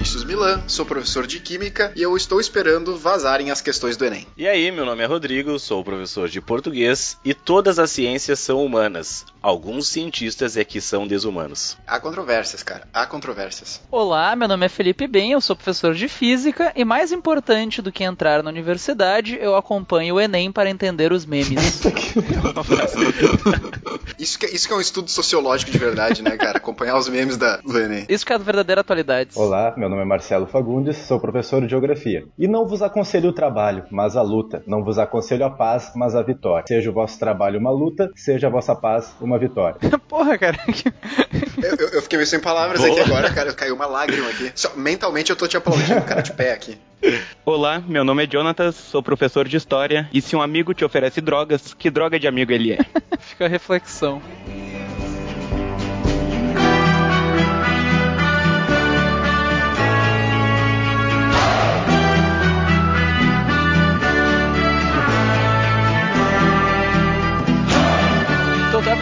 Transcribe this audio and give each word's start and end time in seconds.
Vinícius 0.00 0.24
Milan, 0.24 0.62
sou 0.66 0.86
professor 0.86 1.26
de 1.26 1.38
Química 1.38 1.92
e 1.94 2.00
eu 2.00 2.16
estou 2.16 2.40
esperando 2.40 2.96
vazarem 2.96 3.50
as 3.50 3.60
questões 3.60 3.98
do 3.98 4.04
Enem. 4.06 4.26
E 4.34 4.48
aí, 4.48 4.72
meu 4.72 4.86
nome 4.86 5.02
é 5.02 5.06
Rodrigo, 5.06 5.58
sou 5.58 5.84
professor 5.84 6.26
de 6.26 6.40
português 6.40 7.18
e 7.22 7.34
todas 7.34 7.78
as 7.78 7.90
ciências 7.90 8.38
são 8.38 8.64
humanas. 8.64 9.26
Alguns 9.42 9.88
cientistas 9.88 10.54
é 10.58 10.64
que 10.64 10.82
são 10.82 11.06
desumanos. 11.06 11.78
Há 11.86 11.98
controvérsias, 11.98 12.62
cara. 12.62 12.86
Há 12.92 13.06
controvérsias. 13.06 13.80
Olá, 13.90 14.36
meu 14.36 14.46
nome 14.46 14.66
é 14.66 14.68
Felipe 14.68 15.06
Ben, 15.06 15.32
eu 15.32 15.40
sou 15.40 15.56
professor 15.56 15.94
de 15.94 16.08
Física 16.08 16.70
e 16.76 16.84
mais 16.84 17.10
importante 17.10 17.80
do 17.80 17.90
que 17.90 18.04
entrar 18.04 18.42
na 18.42 18.50
universidade, 18.50 19.38
eu 19.40 19.56
acompanho 19.56 20.16
o 20.16 20.20
Enem 20.20 20.52
para 20.52 20.68
entender 20.68 21.10
os 21.10 21.24
memes. 21.24 21.80
isso, 24.18 24.38
que, 24.38 24.44
isso 24.46 24.68
que 24.68 24.74
é 24.74 24.76
um 24.76 24.80
estudo 24.80 25.10
sociológico 25.10 25.70
de 25.70 25.78
verdade, 25.78 26.22
né, 26.22 26.36
cara? 26.36 26.58
Acompanhar 26.58 26.98
os 26.98 27.08
memes 27.08 27.38
da, 27.38 27.56
do 27.58 27.78
Enem. 27.78 28.04
Isso 28.10 28.26
que 28.26 28.34
é 28.34 28.36
a 28.36 28.38
verdadeira 28.38 28.82
atualidade. 28.82 29.30
Olá, 29.36 29.72
meu 29.74 29.88
nome 29.88 30.02
é 30.02 30.04
Marcelo 30.04 30.46
Fagundes, 30.46 30.98
sou 30.98 31.18
professor 31.18 31.62
de 31.62 31.68
Geografia. 31.68 32.26
E 32.38 32.46
não 32.46 32.66
vos 32.66 32.82
aconselho 32.82 33.30
o 33.30 33.32
trabalho, 33.32 33.86
mas 33.90 34.16
a 34.16 34.22
luta. 34.22 34.62
Não 34.66 34.84
vos 34.84 34.98
aconselho 34.98 35.46
a 35.46 35.50
paz, 35.50 35.92
mas 35.96 36.14
a 36.14 36.20
vitória. 36.22 36.66
Seja 36.68 36.90
o 36.90 36.92
vosso 36.92 37.18
trabalho 37.18 37.58
uma 37.58 37.70
luta, 37.70 38.10
seja 38.14 38.48
a 38.48 38.50
vossa 38.50 38.74
paz 38.74 39.14
uma 39.29 39.29
vitória. 39.38 39.78
Porra, 40.08 40.38
cara. 40.38 40.58
eu, 41.62 41.76
eu, 41.76 41.88
eu, 41.88 42.02
fiquei 42.02 42.18
meio 42.18 42.26
sem 42.26 42.40
palavras 42.40 42.80
Boa. 42.80 42.92
aqui 42.92 43.00
agora, 43.00 43.32
cara. 43.32 43.52
Caiu 43.52 43.74
uma 43.74 43.86
lágrima 43.86 44.28
aqui. 44.28 44.52
Só, 44.54 44.72
mentalmente 44.76 45.30
eu 45.30 45.36
tô 45.36 45.46
te 45.46 45.56
aplaudindo, 45.56 46.02
cara, 46.02 46.22
de 46.22 46.32
pé 46.32 46.52
aqui. 46.52 46.78
Olá, 47.44 47.82
meu 47.86 48.04
nome 48.04 48.24
é 48.24 48.30
Jonatas, 48.30 48.74
sou 48.76 49.02
professor 49.02 49.48
de 49.48 49.56
história. 49.56 50.08
E 50.12 50.20
se 50.20 50.36
um 50.36 50.42
amigo 50.42 50.74
te 50.74 50.84
oferece 50.84 51.20
drogas, 51.20 51.72
que 51.74 51.90
droga 51.90 52.18
de 52.18 52.26
amigo 52.26 52.52
ele 52.52 52.72
é? 52.72 52.78
Fica 53.18 53.46
a 53.46 53.48
reflexão. 53.48 54.20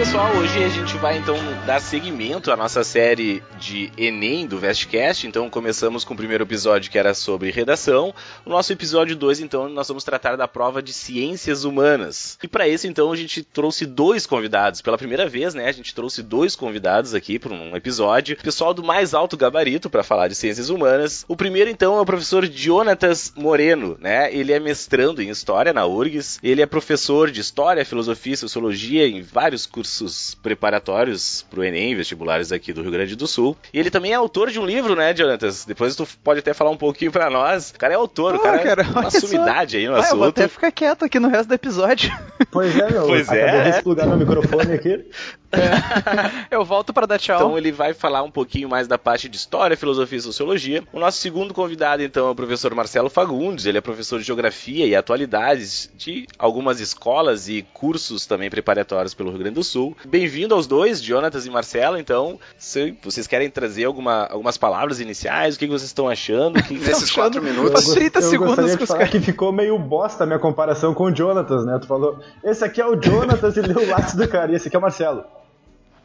Pessoal, 0.08 0.34
hoje 0.38 0.64
a 0.64 0.68
gente 0.70 0.96
vai 0.96 1.18
então 1.18 1.36
dar 1.66 1.82
seguimento 1.82 2.50
à 2.50 2.56
nossa 2.56 2.82
série 2.82 3.42
de 3.60 3.92
Enem 3.94 4.46
do 4.46 4.58
Vestcast. 4.58 5.26
Então 5.26 5.50
começamos 5.50 6.02
com 6.02 6.14
o 6.14 6.16
primeiro 6.16 6.44
episódio 6.44 6.90
que 6.90 6.98
era 6.98 7.12
sobre 7.12 7.50
redação. 7.50 8.14
O 8.46 8.48
nosso 8.48 8.72
episódio 8.72 9.14
2, 9.14 9.40
então, 9.40 9.68
nós 9.68 9.86
vamos 9.86 10.04
tratar 10.04 10.34
da 10.34 10.48
prova 10.48 10.80
de 10.80 10.94
ciências 10.94 11.64
humanas. 11.64 12.38
E 12.42 12.48
para 12.48 12.66
isso, 12.66 12.86
então, 12.86 13.12
a 13.12 13.16
gente 13.16 13.42
trouxe 13.42 13.84
dois 13.84 14.24
convidados. 14.24 14.80
Pela 14.80 14.96
primeira 14.96 15.28
vez, 15.28 15.52
né, 15.52 15.68
a 15.68 15.72
gente 15.72 15.94
trouxe 15.94 16.22
dois 16.22 16.56
convidados 16.56 17.12
aqui 17.12 17.38
para 17.38 17.52
um 17.52 17.76
episódio. 17.76 18.38
Pessoal 18.42 18.72
do 18.72 18.82
mais 18.82 19.12
alto 19.12 19.36
gabarito 19.36 19.90
para 19.90 20.02
falar 20.02 20.28
de 20.28 20.34
ciências 20.34 20.70
humanas. 20.70 21.26
O 21.28 21.36
primeiro, 21.36 21.68
então, 21.68 21.98
é 21.98 22.00
o 22.00 22.06
professor 22.06 22.46
Jonatas 22.50 23.30
Moreno, 23.36 23.98
né? 24.00 24.34
Ele 24.34 24.54
é 24.54 24.58
mestrando 24.58 25.20
em 25.20 25.28
História 25.28 25.74
na 25.74 25.84
URGS. 25.84 26.38
Ele 26.42 26.62
é 26.62 26.66
professor 26.66 27.30
de 27.30 27.42
História, 27.42 27.84
Filosofia 27.84 28.32
e 28.32 28.38
Sociologia 28.38 29.06
em 29.06 29.20
vários 29.20 29.66
cursos 29.66 29.97
preparatórios 30.42 31.44
para 31.50 31.60
o 31.60 31.64
Enem, 31.64 31.94
vestibulares 31.94 32.52
aqui 32.52 32.72
do 32.72 32.82
Rio 32.82 32.90
Grande 32.90 33.16
do 33.16 33.26
Sul. 33.26 33.56
E 33.72 33.78
ele 33.78 33.90
também 33.90 34.12
é 34.12 34.14
autor 34.14 34.50
de 34.50 34.58
um 34.58 34.66
livro, 34.66 34.94
né, 34.94 35.14
Jonatas? 35.14 35.64
Depois 35.64 35.96
tu 35.96 36.06
pode 36.22 36.40
até 36.40 36.52
falar 36.54 36.70
um 36.70 36.76
pouquinho 36.76 37.12
para 37.12 37.30
nós. 37.30 37.70
O 37.70 37.78
cara 37.78 37.94
é 37.94 37.96
autor, 37.96 38.34
Pô, 38.34 38.38
o 38.38 38.42
cara, 38.42 38.58
cara 38.58 38.82
é 38.82 38.86
uma 38.86 39.10
sumidade 39.10 39.76
aí 39.76 39.86
no 39.86 39.94
assunto. 39.94 40.12
Eu 40.12 40.18
vou 40.18 40.28
até 40.28 40.48
ficar 40.48 40.70
quieto 40.70 41.04
aqui 41.04 41.18
no 41.18 41.28
resto 41.28 41.48
do 41.48 41.54
episódio. 41.54 42.10
Pois 42.50 42.78
é, 42.78 42.90
meu. 42.90 43.06
Pois 43.06 43.28
Acabei 43.28 43.44
é. 43.44 43.64
de 43.64 43.70
desplugar 43.72 44.06
meu 44.06 44.16
microfone 44.16 44.72
aqui. 44.72 45.06
É. 45.52 46.54
Eu 46.54 46.64
volto 46.64 46.92
para 46.92 47.06
dar 47.06 47.18
tchau. 47.18 47.36
Então 47.36 47.58
ele 47.58 47.72
vai 47.72 47.94
falar 47.94 48.22
um 48.22 48.30
pouquinho 48.30 48.68
mais 48.68 48.86
da 48.86 48.98
parte 48.98 49.28
de 49.28 49.36
história, 49.36 49.76
filosofia 49.76 50.18
e 50.18 50.22
sociologia. 50.22 50.82
O 50.92 50.98
nosso 50.98 51.18
segundo 51.18 51.54
convidado, 51.54 52.02
então, 52.02 52.28
é 52.28 52.30
o 52.30 52.34
professor 52.34 52.74
Marcelo 52.74 53.08
Fagundes. 53.08 53.66
Ele 53.66 53.78
é 53.78 53.80
professor 53.80 54.18
de 54.18 54.26
geografia 54.26 54.86
e 54.86 54.94
atualidades 54.94 55.90
de 55.96 56.26
algumas 56.38 56.80
escolas 56.80 57.48
e 57.48 57.62
cursos 57.72 58.26
também 58.26 58.50
preparatórios 58.50 59.14
pelo 59.14 59.30
Rio 59.30 59.38
Grande 59.38 59.54
do 59.54 59.64
Sul. 59.64 59.96
Bem-vindo 60.06 60.54
aos 60.54 60.66
dois, 60.66 61.02
Jonatas 61.02 61.46
e 61.46 61.50
Marcelo. 61.50 61.96
Então, 61.96 62.38
se 62.58 62.94
vocês 63.02 63.26
querem 63.26 63.48
trazer 63.50 63.84
alguma, 63.84 64.26
algumas 64.26 64.56
palavras 64.56 65.00
iniciais, 65.00 65.56
o 65.56 65.58
que 65.58 65.66
vocês 65.66 65.84
estão 65.84 66.08
achando? 66.08 66.62
Que... 66.62 66.74
Nesses 66.74 67.10
quatro 67.10 67.42
minutos. 67.42 67.88
Eu, 67.88 67.94
30 67.94 68.18
eu 68.18 68.22
segundos 68.22 68.76
de 68.76 68.86
falar 68.86 69.08
que 69.08 69.20
ficou 69.20 69.52
meio 69.52 69.78
bosta 69.78 70.24
a 70.24 70.26
minha 70.26 70.38
comparação 70.38 70.94
com 70.94 71.04
o 71.04 71.14
Jonatas, 71.14 71.64
né? 71.64 71.78
Tu 71.80 71.86
falou, 71.86 72.18
esse 72.44 72.64
aqui 72.64 72.80
é 72.80 72.86
o 72.86 73.00
Jonatas 73.00 73.56
e 73.56 73.60
leu 73.60 73.78
o 73.78 73.88
lápis 73.88 74.14
do 74.14 74.28
cara, 74.28 74.52
e 74.52 74.54
esse 74.54 74.68
aqui 74.68 74.76
é 74.76 74.78
o 74.78 74.82
Marcelo. 74.82 75.24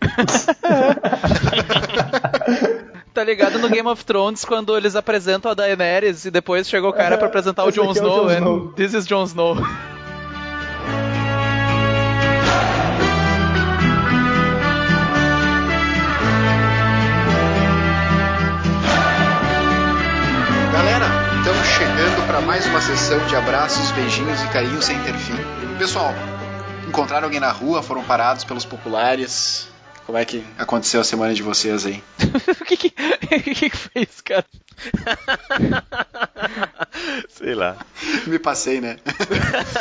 Tá 3.13 3.23
ligado 3.23 3.59
no 3.59 3.69
Game 3.69 3.87
of 3.87 4.03
Thrones 4.03 4.43
quando 4.43 4.75
eles 4.75 4.95
apresentam 4.95 5.51
a 5.51 5.53
Daenerys 5.53 6.25
e 6.25 6.31
depois 6.31 6.67
chegou 6.67 6.89
o 6.89 6.93
cara 6.93 7.15
pra 7.15 7.27
apresentar 7.27 7.63
o 7.63 7.71
Jon 7.71 7.91
aqui 7.91 7.99
é 7.99 8.01
o 8.01 8.05
Snow, 8.07 8.27
and 8.27 8.37
Snow. 8.37 8.73
this 8.73 8.93
is 8.95 9.05
Jon 9.05 9.23
Snow. 9.25 9.55
Galera, 20.73 21.05
estamos 21.37 21.67
chegando 21.67 22.25
para 22.25 22.41
mais 22.41 22.65
uma 22.65 22.81
sessão 22.81 23.19
de 23.27 23.35
abraços, 23.35 23.91
beijinhos 23.91 24.41
e 24.41 24.47
carinhos 24.47 24.85
sem 24.85 24.97
ter 25.03 25.13
fim. 25.13 25.35
Pessoal, 25.77 26.11
encontraram 26.87 27.25
alguém 27.25 27.39
na 27.39 27.51
rua? 27.51 27.83
Foram 27.83 28.03
parados 28.03 28.43
pelos 28.43 28.65
populares? 28.65 29.67
Como 30.05 30.17
é 30.17 30.25
que 30.25 30.43
aconteceu 30.57 31.01
a 31.01 31.03
semana 31.03 31.33
de 31.33 31.43
vocês 31.43 31.85
aí? 31.85 32.03
O 32.61 32.65
que 32.65 32.77
que, 32.77 32.89
que 33.43 33.55
que 33.55 33.69
foi 33.69 34.03
isso, 34.03 34.23
cara? 34.23 34.45
Sei 37.29 37.53
lá. 37.53 37.77
Me 38.25 38.39
passei, 38.39 38.79
né? 38.81 38.97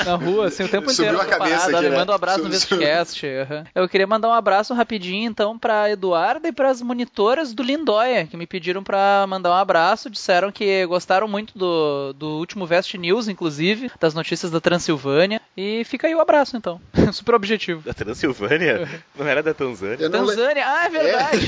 Na 0.04 0.14
rua, 0.14 0.46
assim, 0.48 0.64
o 0.64 0.68
tempo 0.68 0.90
Subiu 0.90 1.12
inteiro. 1.12 1.20
a 1.20 1.24
cabeça 1.38 1.56
parado, 1.66 1.76
aqui, 1.76 1.88
né? 1.88 1.96
manda 1.96 2.12
um 2.12 2.14
abraço 2.14 2.42
no 2.42 2.50
Vestcast. 2.50 3.26
aham. 3.26 3.64
Eu 3.74 3.88
queria 3.88 4.06
mandar 4.06 4.28
um 4.28 4.32
abraço 4.32 4.74
rapidinho, 4.74 5.28
então, 5.30 5.58
pra 5.58 5.90
Eduarda 5.90 6.48
e 6.48 6.52
pras 6.52 6.80
monitoras 6.82 7.52
do 7.52 7.62
Lindóia, 7.62 8.26
que 8.26 8.36
me 8.36 8.46
pediram 8.46 8.82
pra 8.82 9.24
mandar 9.28 9.50
um 9.50 9.54
abraço. 9.56 10.10
Disseram 10.10 10.50
que 10.52 10.84
gostaram 10.86 11.28
muito 11.28 11.56
do, 11.56 12.12
do 12.14 12.38
último 12.38 12.66
Vest 12.66 12.94
News, 12.94 13.28
inclusive, 13.28 13.90
das 14.00 14.14
notícias 14.14 14.50
da 14.50 14.60
Transilvânia. 14.60 15.40
E 15.56 15.84
fica 15.84 16.06
aí 16.06 16.14
o 16.14 16.20
abraço, 16.20 16.56
então. 16.56 16.80
Super 17.12 17.34
objetivo. 17.34 17.82
Da 17.82 17.94
Transilvânia? 17.94 18.88
Não 19.16 19.26
era 19.26 19.42
da 19.42 19.54
Tanzânia? 19.54 19.96
Eu 20.00 20.10
não 20.12 20.26
Tanzânia, 20.26 20.64
ah, 20.66 20.84
é 20.84 20.88
verdade. 20.88 21.46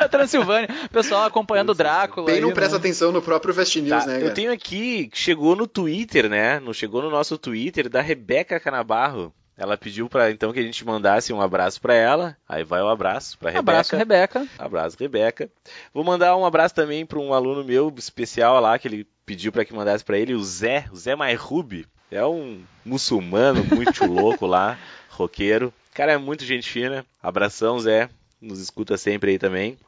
A 0.00 0.08
Transilvânia. 0.08 0.68
Pessoal 0.92 1.24
acompanhando 1.24 1.70
o 1.70 1.74
Drácula. 1.74 2.26
Bem 2.26 2.40
não 2.40 2.48
aí, 2.48 2.54
presta 2.54 2.74
né? 2.74 2.78
atenção 2.78 3.12
no 3.12 3.22
próprio 3.22 3.54
Vest 3.54 3.76
News, 3.76 4.04
Tá, 4.04 4.06
né, 4.06 4.16
eu 4.16 4.22
cara? 4.22 4.34
tenho 4.34 4.52
aqui, 4.52 5.10
chegou 5.12 5.56
no 5.56 5.66
Twitter, 5.66 6.28
né? 6.28 6.60
Chegou 6.72 7.02
no 7.02 7.10
nosso 7.10 7.38
Twitter 7.38 7.88
da 7.88 8.00
Rebeca 8.00 8.58
Canabarro. 8.60 9.32
Ela 9.56 9.76
pediu 9.76 10.08
para 10.08 10.32
então 10.32 10.52
que 10.52 10.58
a 10.58 10.62
gente 10.62 10.84
mandasse 10.84 11.32
um 11.32 11.40
abraço 11.40 11.80
para 11.80 11.94
ela. 11.94 12.36
Aí 12.48 12.64
vai 12.64 12.82
o 12.82 12.88
abraço 12.88 13.38
para 13.38 13.50
Rebeca. 13.50 13.70
Abraço, 13.70 13.96
Rebeca. 13.96 14.46
Abraço, 14.58 14.96
Rebeca. 14.98 15.48
Vou 15.92 16.02
mandar 16.02 16.36
um 16.36 16.44
abraço 16.44 16.74
também 16.74 17.06
para 17.06 17.20
um 17.20 17.32
aluno 17.32 17.62
meu 17.62 17.92
especial 17.96 18.60
lá 18.60 18.76
que 18.78 18.88
ele 18.88 19.06
pediu 19.24 19.52
para 19.52 19.64
que 19.64 19.72
mandasse 19.72 20.04
para 20.04 20.18
ele, 20.18 20.34
o 20.34 20.42
Zé, 20.42 20.86
o 20.92 20.96
Zé 20.96 21.14
Mairrubi. 21.14 21.86
É 22.10 22.24
um 22.26 22.62
muçulmano 22.84 23.64
muito 23.64 24.04
louco 24.10 24.44
lá, 24.44 24.76
roqueiro. 25.08 25.72
Cara, 25.94 26.12
é 26.12 26.18
muito 26.18 26.44
gente 26.44 26.68
fina. 26.68 27.06
Abração, 27.22 27.78
Zé. 27.78 28.10
Nos 28.40 28.58
escuta 28.58 28.98
sempre 28.98 29.30
aí 29.30 29.38
também. 29.38 29.78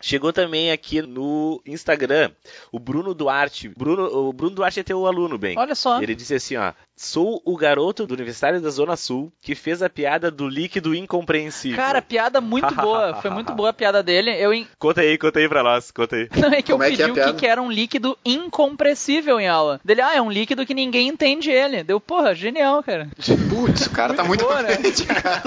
Chegou 0.00 0.32
também 0.32 0.70
aqui 0.70 1.02
no 1.02 1.60
Instagram 1.66 2.30
o 2.70 2.78
Bruno 2.78 3.12
Duarte. 3.12 3.68
Bruno, 3.68 4.04
o 4.04 4.32
Bruno 4.32 4.54
Duarte 4.54 4.80
é 4.80 4.82
teu 4.82 5.06
aluno, 5.06 5.36
bem. 5.36 5.58
Olha 5.58 5.74
só. 5.74 6.00
Ele 6.00 6.14
disse 6.14 6.34
assim, 6.34 6.56
ó. 6.56 6.72
Sou 6.98 7.42
o 7.44 7.56
garoto 7.56 8.06
do 8.06 8.14
Universitário 8.14 8.58
da 8.60 8.70
Zona 8.70 8.96
Sul 8.96 9.30
que 9.42 9.54
fez 9.54 9.82
a 9.82 9.90
piada 9.90 10.30
do 10.30 10.48
líquido 10.48 10.94
incompreensível. 10.94 11.76
Cara, 11.76 12.00
piada 12.00 12.40
muito 12.40 12.72
boa. 12.74 13.14
Foi 13.20 13.30
muito 13.30 13.52
boa 13.52 13.68
a 13.68 13.72
piada 13.72 14.02
dele. 14.02 14.30
Eu 14.30 14.54
en- 14.54 14.66
Conta 14.78 15.02
aí, 15.02 15.18
conta 15.18 15.38
aí 15.38 15.48
pra 15.48 15.62
nós, 15.62 15.90
conta 15.90 16.16
aí. 16.16 16.28
Não, 16.34 16.48
é 16.52 16.62
que 16.62 16.72
Como 16.72 16.82
eu 16.82 16.88
é 16.88 16.96
que 16.96 17.02
é 17.02 17.06
pedi 17.08 17.20
o 17.20 17.24
que, 17.26 17.32
que 17.40 17.46
era 17.46 17.60
um 17.60 17.70
líquido 17.70 18.16
incompressível 18.24 19.38
em 19.38 19.46
aula. 19.46 19.78
Dele, 19.84 20.00
ah, 20.00 20.14
é 20.16 20.22
um 20.22 20.30
líquido 20.30 20.64
que 20.64 20.72
ninguém 20.72 21.08
entende 21.08 21.50
ele. 21.50 21.84
Deu, 21.84 22.00
porra, 22.00 22.34
genial, 22.34 22.82
cara. 22.82 23.08
Putz, 23.50 23.86
o 23.86 23.90
cara 23.90 24.14
tá 24.14 24.24
muito 24.24 24.42
boa, 24.44 24.54
pra 24.56 24.62
né? 24.68 24.76
frente, 24.76 25.04
cara. 25.04 25.42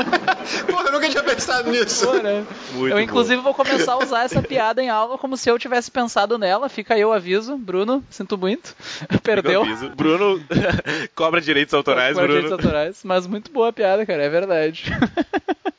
Porra, 0.69 0.84
eu 0.86 0.92
nunca 0.92 1.10
tinha 1.10 1.24
pensado 1.24 1.72
nisso. 1.72 2.06
Pô, 2.06 2.13
né? 2.13 2.45
Muito 2.74 2.94
eu, 2.94 3.00
inclusive, 3.00 3.42
vou 3.42 3.54
começar 3.56 3.94
a 3.94 3.98
usar 4.04 4.24
essa 4.24 4.42
piada 4.44 4.84
em 4.84 4.90
aula 4.90 5.18
como 5.18 5.36
se 5.36 5.50
eu 5.50 5.57
tivesse 5.57 5.90
pensado 5.90 6.38
nela. 6.38 6.69
Fica 6.69 6.94
aí 6.94 7.04
o 7.04 7.12
aviso. 7.12 7.57
Bruno, 7.57 8.04
sinto 8.10 8.38
muito. 8.38 8.75
Perdeu. 9.24 9.63
Bruno 9.95 10.40
cobra 11.16 11.39
direitos 11.46 11.74
autorais, 11.74 12.16
Com 12.16 12.22
direitos 12.22 12.50
Bruno. 12.50 12.64
autorais. 12.64 13.02
Mas 13.04 13.28
muito 13.28 13.52
boa 13.52 13.70
a 13.70 13.74
piada, 13.74 14.06
cara. 14.06 14.24
É 14.24 14.30
verdade. 14.30 14.86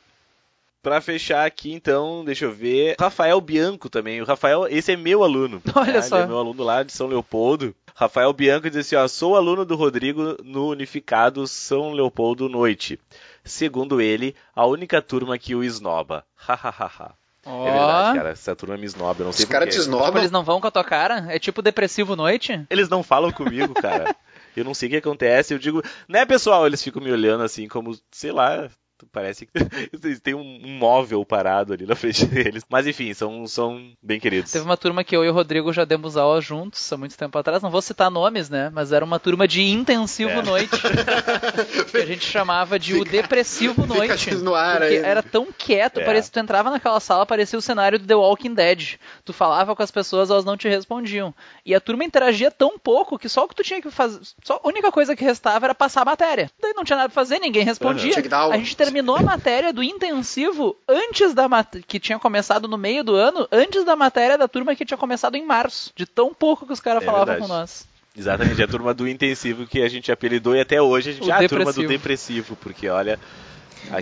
Pra 0.83 0.99
fechar 1.03 1.45
aqui, 1.45 1.73
então, 1.75 2.25
deixa 2.25 2.47
eu 2.47 2.53
ver. 2.53 2.97
Rafael 2.99 3.39
Bianco 3.39 3.91
também. 3.91 4.23
O 4.23 4.25
Rafael, 4.25 4.67
esse 4.67 4.91
é 4.91 4.97
meu 4.97 5.23
aluno. 5.23 5.61
Olha 5.77 6.01
só. 6.01 6.17
Ele 6.17 6.25
é 6.25 6.29
meu 6.29 6.39
aluno 6.39 6.63
lá 6.63 6.83
de 6.83 6.91
São 6.93 7.07
Leopoldo. 7.07 7.75
Rafael 7.95 8.33
Bianco 8.33 8.71
diz 8.71 8.79
assim, 8.79 8.97
ó, 8.97 9.07
sou 9.07 9.37
aluno 9.37 9.67
do 9.67 9.77
Rodrigo 9.77 10.39
no 10.43 10.69
Unificado 10.71 11.47
São 11.47 11.93
Leopoldo 11.93 12.49
Noite. 12.49 12.99
Segundo 13.45 14.01
ele, 14.01 14.35
a 14.57 14.65
única 14.65 15.03
turma 15.03 15.37
que 15.39 15.55
o 15.55 15.63
esnoba. 15.63 16.25
Hahaha. 16.35 17.13
Ó. 17.45 17.67
É 17.69 17.71
verdade, 17.73 18.19
cara. 18.19 18.31
Essa 18.31 18.57
turma 18.57 18.79
me 18.79 18.87
esnoba, 18.87 19.21
eu 19.21 19.27
não 19.27 19.33
sei 19.33 19.45
Os 19.45 19.51
caras 19.51 19.75
te 19.75 19.79
esnobam. 19.79 20.17
eles 20.17 20.31
não 20.31 20.43
vão 20.43 20.63
com 20.63 20.67
a 20.67 20.71
tua 20.71 20.85
cara? 20.85 21.27
É 21.29 21.39
tipo 21.39 21.61
depressivo 21.61 22.17
noite? 22.17 22.65
Eles 22.71 22.89
não 22.89 23.03
falam 23.03 23.31
comigo, 23.31 23.75
cara. 23.75 24.17
Eu 24.61 24.65
não 24.65 24.75
sei 24.75 24.89
o 24.89 24.91
que 24.91 24.97
acontece. 24.99 25.55
Eu 25.55 25.59
digo, 25.59 25.83
né, 26.09 26.25
pessoal? 26.27 26.67
Eles 26.67 26.83
ficam 26.83 27.03
me 27.03 27.11
olhando 27.13 27.43
assim, 27.45 27.69
como, 27.69 27.99
sei 28.11 28.33
lá. 28.33 28.71
Parece 29.13 29.47
que 29.47 29.53
tem 30.23 30.35
um 30.35 30.51
um 30.65 30.79
móvel 30.79 31.25
parado 31.25 31.73
ali 31.73 31.87
na 31.87 31.95
frente 31.95 32.25
deles. 32.27 32.63
Mas 32.69 32.87
enfim, 32.87 33.13
são, 33.15 33.47
são 33.47 33.93
bem 34.03 34.19
queridos. 34.21 34.51
Teve 34.53 34.65
uma 34.65 34.77
turma 34.77 35.03
que 35.05 35.17
eu 35.17 35.25
e 35.25 35.29
o 35.29 35.33
Rodrigo 35.33 35.73
já 35.73 35.85
demos 35.85 36.17
aula 36.17 36.41
juntos 36.41 36.93
há 36.93 36.97
muito 36.97 37.17
tempo 37.17 37.37
atrás. 37.39 37.63
Não 37.63 37.71
vou 37.71 37.81
citar 37.83 38.11
nomes, 38.11 38.49
né? 38.51 38.71
Mas 38.73 38.93
era 38.93 39.05
uma 39.05 39.19
turma 39.19 39.47
de 39.47 39.63
intensivo 39.63 40.31
É. 40.31 40.43
noite. 40.43 40.71
que 41.91 41.97
a 41.97 42.07
gente 42.07 42.25
chamava 42.25 42.79
de 42.79 42.95
o 42.95 43.05
depressivo 43.05 43.83
fica 43.83 43.87
noite. 43.95 44.35
no 44.37 44.55
ar 44.55 44.79
porque 44.79 44.95
aí, 44.95 45.01
né? 45.01 45.09
era 45.09 45.23
tão 45.23 45.49
quieto, 45.57 46.01
É. 46.01 46.05
parecia 46.05 46.31
que 46.31 46.39
tu 46.39 46.41
entrava 46.43 46.71
naquela 46.71 47.01
sala, 47.01 47.25
parecia 47.27 47.59
o 47.59 47.63
cenário 47.63 47.99
do 47.99 48.07
The 48.07 48.15
Walking 48.15 48.55
Dead. 48.55 48.97
Tu 49.25 49.33
falava 49.33 49.75
com 49.77 49.83
as 49.83 49.91
pessoas, 49.91 50.31
elas 50.31 50.45
não 50.45 50.57
te 50.57 50.69
respondiam. 50.69 51.35
E 51.65 51.75
a 51.75 51.81
turma 51.81 52.05
interagia 52.05 52.51
tão 52.51 52.79
pouco 52.79 53.19
que 53.19 53.29
só 53.29 53.45
o 53.45 53.49
que 53.49 53.55
tu 53.55 53.63
tinha 53.63 53.81
que 53.81 53.91
fazer. 53.91 54.21
Só 54.43 54.61
a 54.63 54.69
única 54.69 54.91
coisa 54.93 55.15
que 55.17 55.25
restava 55.25 55.67
era 55.67 55.75
passar 55.75 56.03
a 56.03 56.05
matéria. 56.05 56.51
Daí 56.61 56.73
não 56.75 56.85
tinha 56.85 56.97
nada 56.97 57.09
pra 57.09 57.15
fazer, 57.15 57.39
ninguém 57.39 57.65
respondia. 57.65 58.15
Aula. 58.33 58.55
A 58.55 58.59
gente 58.59 58.77
terminou 58.91 59.17
a 59.17 59.23
matéria 59.23 59.73
do 59.73 59.83
intensivo 59.83 60.77
antes 60.89 61.33
da 61.33 61.49
que 61.87 62.01
tinha 62.01 62.19
começado 62.19 62.67
no 62.67 62.77
meio 62.77 63.05
do 63.05 63.15
ano, 63.15 63.47
antes 63.53 63.85
da 63.85 63.95
matéria 63.95 64.37
da 64.37 64.49
turma 64.49 64.75
que 64.75 64.85
tinha 64.85 64.99
começado 64.99 65.37
em 65.37 65.47
março. 65.47 65.93
De 65.95 66.05
tão 66.05 66.35
pouco 66.35 66.67
que 66.67 66.73
os 66.73 66.81
caras 66.81 67.03
É 67.03 67.07
falavam 67.07 67.27
verdade. 67.27 67.49
com 67.49 67.55
nós. 67.57 67.89
Exatamente, 68.17 68.61
a 68.63 68.67
turma 68.67 68.93
do 68.93 69.07
intensivo 69.07 69.67
que 69.67 69.81
a 69.81 69.89
gente 69.89 70.11
apelidou 70.11 70.57
e 70.57 70.61
até 70.61 70.83
hoje 70.83 71.11
a 71.11 71.13
gente. 71.13 71.29
O 71.29 71.33
ah, 71.33 71.39
a 71.39 71.49
turma 71.49 71.73
do 71.73 71.87
depressivo, 71.87 72.57
porque 72.57 72.89
olha. 72.89 73.19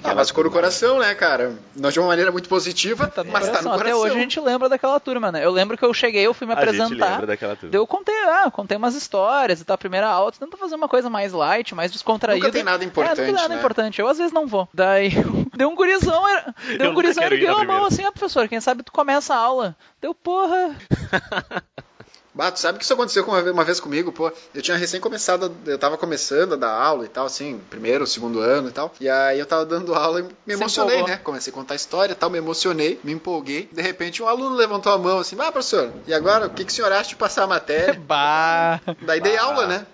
Ah, 0.03 0.15
mas 0.15 0.29
ficou 0.29 0.45
no 0.45 0.51
coração, 0.51 0.99
né, 0.99 1.15
cara? 1.15 1.57
Não 1.77 1.91
de 1.91 1.99
uma 1.99 2.09
maneira 2.09 2.31
muito 2.33 2.49
positiva, 2.49 3.07
Tá 3.07 3.23
no 3.25 3.31
mas 3.33 3.47
tá 3.47 3.63
no 3.63 3.71
coração. 3.71 3.73
coração. 3.79 3.97
Até 3.99 4.07
hoje 4.09 4.17
a 4.17 4.21
gente 4.21 4.41
lembra 4.41 4.69
daquela 4.69 4.99
turma, 5.01 5.31
né? 5.33 5.45
Eu 5.45 5.51
lembro 5.51 5.77
que 5.79 5.85
eu 5.85 5.95
cheguei, 5.95 6.27
eu 6.27 6.35
fui 6.35 6.47
me 6.47 6.53
A 6.53 6.57
gente 6.57 6.65
apresentar. 6.81 7.11
lembra 7.13 7.27
daquela 7.27 7.57
turma. 7.57 7.75
Eu 7.75 7.87
contei, 7.87 8.15
ah, 8.25 8.51
contei 8.51 8.77
umas 8.77 8.95
histórias 8.95 9.61
e 9.61 9.65
tal, 9.65 9.75
a 9.75 9.79
primeira 9.79 10.07
aula, 10.09 10.33
tenta 10.33 10.57
fazer 10.57 10.75
uma 10.75 10.89
coisa 10.89 11.09
mais 11.09 11.33
light, 11.33 11.75
mais 11.75 11.91
descontraída. 11.93 12.47
Nunca 12.47 12.53
tem 12.53 12.65
nada 12.65 12.85
importante, 12.85 13.21
É, 13.21 13.23
nunca 13.23 13.25
tem 13.27 13.35
nada 13.43 13.55
né? 13.55 13.61
importante. 13.61 14.01
Eu 14.01 14.09
às 14.09 14.19
vezes 14.19 14.33
não 14.33 14.47
vou. 14.47 14.69
Daí 14.75 15.11
deu 15.57 15.69
um 15.69 15.75
gurizão, 15.75 16.29
era, 16.29 16.55
Eu 16.69 16.79
deu 16.79 16.91
um 16.91 16.95
gurizão 16.95 17.25
ergueu 17.25 17.57
a 17.57 17.65
mão 17.65 17.85
assim, 17.87 18.05
ah, 18.05 18.13
professor, 18.13 18.49
quem 18.49 18.61
sabe 18.61 18.83
tu 18.83 18.93
começa 18.93 19.35
a 19.35 19.39
aula. 19.39 19.77
Deu, 20.01 20.15
porra. 20.15 20.75
Bah, 22.39 22.53
tu 22.53 22.61
sabe 22.61 22.79
que 22.79 22.85
isso 22.85 22.93
aconteceu 22.93 23.25
com 23.25 23.33
uma 23.33 23.43
vez, 23.43 23.53
uma 23.53 23.65
vez 23.65 23.81
comigo, 23.81 24.13
pô. 24.13 24.31
Eu 24.55 24.63
tinha 24.63 24.77
recém 24.77 25.01
começado, 25.01 25.53
eu 25.67 25.77
tava 25.77 25.99
começando 25.99 26.53
a 26.53 26.57
dar 26.57 26.71
aula 26.71 27.05
e 27.05 27.09
tal, 27.09 27.27
assim, 27.27 27.61
primeiro, 27.69 28.07
segundo 28.07 28.39
ano 28.39 28.69
e 28.69 28.71
tal. 28.71 28.95
E 29.01 29.09
aí 29.09 29.41
eu 29.41 29.45
tava 29.45 29.67
dando 29.67 29.93
aula 29.93 30.21
e 30.21 30.23
me 30.47 30.55
emocionei, 30.55 31.03
né? 31.03 31.17
Comecei 31.17 31.53
a 31.53 31.55
contar 31.55 31.75
a 31.75 31.77
história 31.77 32.13
e 32.13 32.15
tal, 32.15 32.31
me 32.31 32.39
emocionei, 32.39 33.01
me 33.03 33.11
empolguei. 33.11 33.69
De 33.73 33.83
repente 33.83 34.23
um 34.23 34.29
aluno 34.29 34.55
levantou 34.55 34.93
a 34.93 34.99
mão 34.99 35.19
assim, 35.19 35.35
ah, 35.41 35.51
professor, 35.51 35.93
e 36.07 36.15
agora 36.15 36.47
o 36.47 36.51
que, 36.51 36.65
que 36.65 36.71
o 36.71 36.75
senhor 36.77 36.93
acha 36.93 37.09
de 37.09 37.17
passar 37.17 37.43
a 37.43 37.49
matéria? 37.49 37.99
Bah. 38.07 38.81
Daí 39.03 39.21
dei 39.21 39.35
Bah. 39.37 39.43
aula, 39.43 39.67
né? 39.67 39.85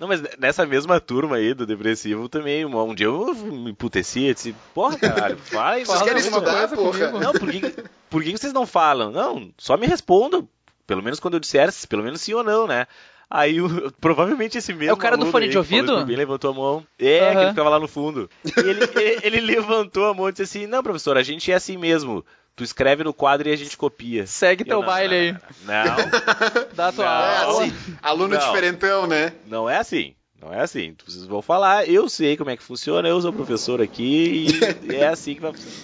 Não, 0.00 0.08
mas 0.08 0.20
nessa 0.40 0.66
mesma 0.66 0.98
turma 0.98 1.36
aí 1.36 1.54
do 1.54 1.64
depressivo 1.64 2.28
também, 2.28 2.66
um, 2.66 2.76
um 2.82 2.96
dia 2.96 3.06
eu 3.06 3.32
me 3.32 3.70
emputeci, 3.70 4.34
disse, 4.34 4.52
porra, 4.74 4.98
caralho, 4.98 5.38
faz. 5.38 5.86
Vocês 5.86 5.98
Fala 6.00 6.10
querem 6.10 6.20
estudar, 6.20 6.68
porra? 6.70 6.98
comigo. 6.98 7.20
Não, 7.20 7.32
por 7.32 7.48
que, 7.48 7.74
por 8.10 8.24
que 8.24 8.36
vocês 8.36 8.52
não 8.52 8.66
falam? 8.66 9.12
Não, 9.12 9.52
só 9.56 9.76
me 9.76 9.86
respondam. 9.86 10.48
Pelo 10.92 11.02
menos 11.02 11.18
quando 11.18 11.34
eu 11.34 11.40
disser, 11.40 11.70
pelo 11.88 12.02
menos 12.02 12.20
sim 12.20 12.34
ou 12.34 12.44
não, 12.44 12.66
né? 12.66 12.86
Aí 13.30 13.62
o- 13.62 13.90
provavelmente 13.98 14.58
esse 14.58 14.74
mesmo. 14.74 14.90
É 14.90 14.92
o 14.92 14.96
cara 14.96 15.16
do 15.16 15.24
fone 15.24 15.44
aí 15.44 15.48
de 15.48 15.54
que 15.54 15.58
ouvido? 15.58 16.06
mim, 16.06 16.14
levantou 16.14 16.50
a 16.50 16.54
mão. 16.54 16.86
É, 16.98 17.18
que 17.18 17.24
Aham. 17.24 17.40
ele 17.40 17.48
ficava 17.50 17.70
lá 17.70 17.80
no 17.80 17.88
fundo. 17.88 18.28
E 18.44 18.50
ele, 18.60 18.82
ele, 18.94 19.20
ele 19.24 19.40
levantou 19.40 20.04
a 20.06 20.12
mão 20.12 20.28
e 20.28 20.32
disse 20.32 20.42
assim: 20.42 20.66
Não, 20.66 20.82
professor, 20.82 21.16
a 21.16 21.22
gente 21.22 21.50
é 21.50 21.54
assim 21.54 21.78
mesmo. 21.78 22.22
Tu 22.54 22.62
escreve 22.62 23.02
no 23.02 23.14
quadro 23.14 23.48
e 23.48 23.52
a 23.52 23.56
gente 23.56 23.74
copia. 23.78 24.26
Segue 24.26 24.62
Eu, 24.64 24.66
teu 24.68 24.80
não, 24.80 24.86
baile 24.86 25.14
aí. 25.14 25.32
não, 25.32 25.96
Não, 25.96 26.10
Dá 26.76 26.88
a 26.88 26.92
tua 26.92 27.04
Não. 27.06 27.10
É 27.10 27.36
aula. 27.38 27.64
assim, 27.64 27.74
aluno 28.02 28.34
Não. 28.34 28.38
diferentão, 28.38 29.06
né? 29.06 29.32
não 29.46 29.70
é 29.70 29.78
assim. 29.78 30.14
Não 30.38 30.52
é 30.52 30.60
assim. 30.60 30.94
Vocês 31.06 31.24
vão 31.24 31.40
falar, 31.40 31.88
eu 31.88 32.08
sei 32.10 32.36
como 32.36 32.50
é 32.50 32.56
que 32.56 32.62
funciona, 32.62 33.08
eu 33.08 33.18
sou 33.22 33.32
professor 33.32 33.80
aqui 33.80 34.50
e 34.84 34.94
é 34.94 35.06
assim 35.08 35.34
que 35.34 35.40
vai 35.40 35.52
funcionar. 35.52 35.78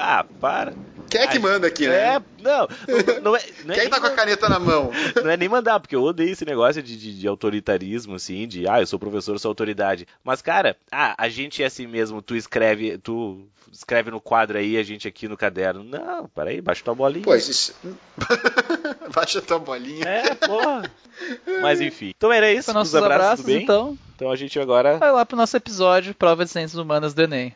Ah, 0.00 0.24
para. 0.40 0.72
Quem 1.10 1.20
é 1.20 1.26
que 1.26 1.38
manda 1.40 1.66
aqui, 1.66 1.88
né? 1.88 1.96
É, 1.96 2.22
não, 2.40 2.68
não, 2.68 3.22
não 3.22 3.36
é. 3.36 3.42
Não 3.64 3.74
é 3.74 3.78
Quem 3.78 3.90
tá 3.90 4.00
com 4.00 4.06
a 4.06 4.10
caneta 4.10 4.48
na 4.48 4.60
mão? 4.60 4.90
Não 5.22 5.30
é 5.30 5.36
nem 5.36 5.48
mandar, 5.48 5.80
porque 5.80 5.96
eu 5.96 6.02
odeio 6.02 6.30
esse 6.30 6.44
negócio 6.44 6.80
de, 6.80 6.96
de, 6.96 7.18
de 7.18 7.26
autoritarismo, 7.26 8.14
assim, 8.14 8.46
de, 8.46 8.68
ah, 8.68 8.80
eu 8.80 8.86
sou 8.86 8.98
professor, 8.98 9.34
eu 9.34 9.38
sou 9.38 9.48
autoridade. 9.48 10.06
Mas, 10.22 10.40
cara, 10.40 10.76
ah, 10.90 11.14
a 11.18 11.28
gente 11.28 11.62
é 11.62 11.66
assim 11.66 11.86
mesmo, 11.86 12.22
tu 12.22 12.36
escreve, 12.36 12.96
tu 12.98 13.44
escreve 13.72 14.10
no 14.10 14.20
quadro 14.20 14.56
aí, 14.56 14.76
a 14.76 14.82
gente 14.84 15.08
aqui 15.08 15.26
no 15.26 15.36
caderno. 15.36 15.82
Não, 15.82 16.28
peraí, 16.28 16.60
baixa 16.60 16.84
tua 16.84 16.94
bolinha. 16.94 17.24
Pois 17.24 17.48
isso. 17.48 17.74
Baixa 19.12 19.42
tua 19.42 19.58
bolinha. 19.58 20.04
É, 20.04 20.34
porra. 20.36 20.88
Mas 21.60 21.80
enfim. 21.80 22.12
Então 22.16 22.32
era 22.32 22.52
isso, 22.52 22.70
os 22.70 22.74
nossos 22.74 22.94
abraços, 22.94 23.16
abraços, 23.16 23.44
tudo 23.44 23.54
bem? 23.54 23.62
então, 23.64 23.98
Então 24.14 24.30
a 24.30 24.36
gente 24.36 24.58
agora... 24.60 24.98
vai 24.98 25.10
lá 25.10 25.26
pro 25.26 25.36
nosso 25.36 25.56
episódio 25.56 26.14
Prova 26.14 26.44
de 26.44 26.50
Ciências 26.52 26.78
Humanas 26.78 27.12
do 27.12 27.22
Enem. 27.22 27.52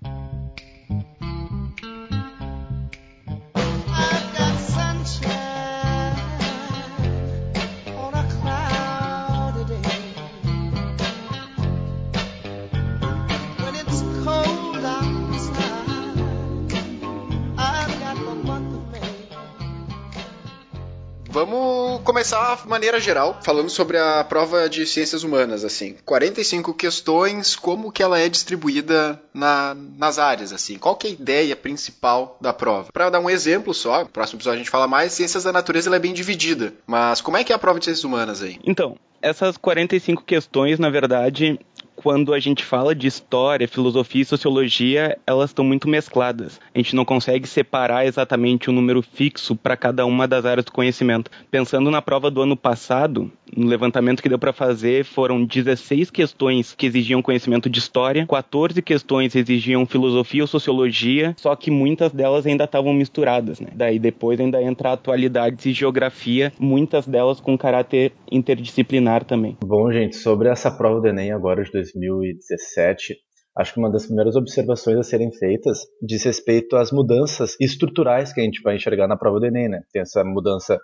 Vamos 21.49 22.00
começar 22.05 22.56
de 22.62 22.67
maneira 22.69 22.99
geral, 22.99 23.38
falando 23.44 23.69
sobre 23.69 23.99
a 23.99 24.25
prova 24.25 24.67
de 24.67 24.87
ciências 24.87 25.23
humanas, 25.23 25.62
assim. 25.62 25.94
45 26.06 26.73
questões, 26.73 27.55
como 27.55 27.93
que 27.93 28.02
ela 28.02 28.19
é 28.19 28.31
distribuída 28.31 29.20
na- 29.35 29.76
nas 29.99 30.19
áreas, 30.19 30.55
assim. 30.55 30.79
Qual 30.79 30.96
que 30.96 31.06
é 31.06 31.11
a 31.11 31.12
ideia 31.12 31.55
principal 31.55 32.38
da 32.41 32.55
prova? 32.55 32.91
Para 32.91 33.11
dar 33.11 33.20
um 33.20 33.29
exemplo 33.29 33.75
só, 33.75 34.00
no 34.05 34.08
próximo 34.08 34.38
episódio 34.38 34.56
a 34.56 34.62
gente 34.62 34.70
fala 34.70 34.88
mais, 34.88 35.12
ciências 35.12 35.44
da 35.44 35.52
natureza 35.52 35.91
ela 35.91 35.96
é 35.96 36.00
bem 36.00 36.14
dividida. 36.14 36.73
Mas 36.87 37.20
como 37.20 37.37
é 37.37 37.44
que 37.44 37.52
é 37.52 37.55
a 37.55 37.58
prova 37.58 37.79
de 37.79 37.85
ciências 37.85 38.05
humanas 38.05 38.40
aí? 38.43 38.58
Então, 38.64 38.97
essas 39.20 39.58
45 39.58 40.23
questões, 40.25 40.78
na 40.78 40.88
verdade, 40.88 41.61
quando 41.97 42.35
a 42.35 42.41
gente 42.41 42.65
fala 42.65 42.95
de 42.95 43.07
história, 43.07 43.69
filosofia 43.69 44.23
e 44.23 44.25
sociologia, 44.25 45.19
elas 45.27 45.51
estão 45.51 45.65
muito 45.65 45.89
mescladas. 45.89 46.61
A 46.75 46.79
gente 46.79 46.95
não 46.95 47.05
consegue 47.05 47.47
separar 47.47 48.07
exatamente 48.07 48.71
um 48.71 48.73
número 48.73 49.03
fixo 49.03 49.55
para 49.57 49.77
cada 49.77 50.05
uma 50.05 50.27
das 50.27 50.45
áreas 50.45 50.65
do 50.65 50.73
conhecimento. 50.73 51.31
Pensando 51.51 51.91
na 51.91 52.03
prova 52.03 52.31
do 52.31 52.43
ano 52.43 52.57
passado, 52.57 53.31
no 53.57 53.67
levantamento 53.67 54.23
que 54.23 54.29
deu 54.29 54.39
para 54.39 54.53
fazer, 54.53 55.05
foram 55.05 55.45
16 55.45 56.11
questões 56.11 56.75
que 56.75 56.87
exigiam 56.87 57.23
conhecimento 57.23 57.69
de 57.69 57.79
história, 57.79 58.27
14 58.27 58.81
questões 58.83 59.35
exigiam 59.35 59.87
filosofia 59.87 60.43
ou 60.43 60.47
sociologia, 60.47 61.35
só 61.39 61.55
que 61.55 61.71
muitas 61.71 62.13
delas 62.13 62.47
ainda 62.47 62.65
estavam 62.65 62.93
misturadas, 62.93 63.61
né? 63.61 63.69
Daí 63.75 63.99
depois 63.99 64.41
ainda 64.41 64.63
entra 64.63 64.93
atualidades 64.93 65.67
e 65.67 65.73
geografia, 65.73 66.53
muitas 66.59 67.07
delas 67.07 67.41
com 67.41 67.57
caráter 67.57 68.13
interdisciplinar 68.31 69.25
também. 69.25 69.57
Bom, 69.65 69.91
gente, 69.93 70.17
sobre 70.17 70.49
essa 70.49 70.71
prova 70.71 71.01
do 71.01 71.09
Enem 71.09 71.33
agora 71.33 71.63
de 71.63 71.71
2017, 71.71 73.17
acho 73.57 73.75
que 73.75 73.79
uma 73.79 73.91
das 73.91 74.07
primeiras 74.07 74.37
observações 74.37 74.99
a 74.99 75.03
serem 75.03 75.33
feitas 75.33 75.79
diz 76.03 76.25
respeito 76.25 76.77
às 76.77 76.91
mudanças 76.91 77.57
estruturais 77.61 78.33
que 78.33 78.41
a 78.41 78.45
gente 78.45 78.63
vai 78.63 78.77
enxergar 78.77 79.07
na 79.07 79.17
prova 79.17 79.39
do 79.39 79.47
Enem, 79.47 79.69
né? 79.69 79.81
Tem 79.93 80.03
essa 80.03 80.25
mudança 80.25 80.79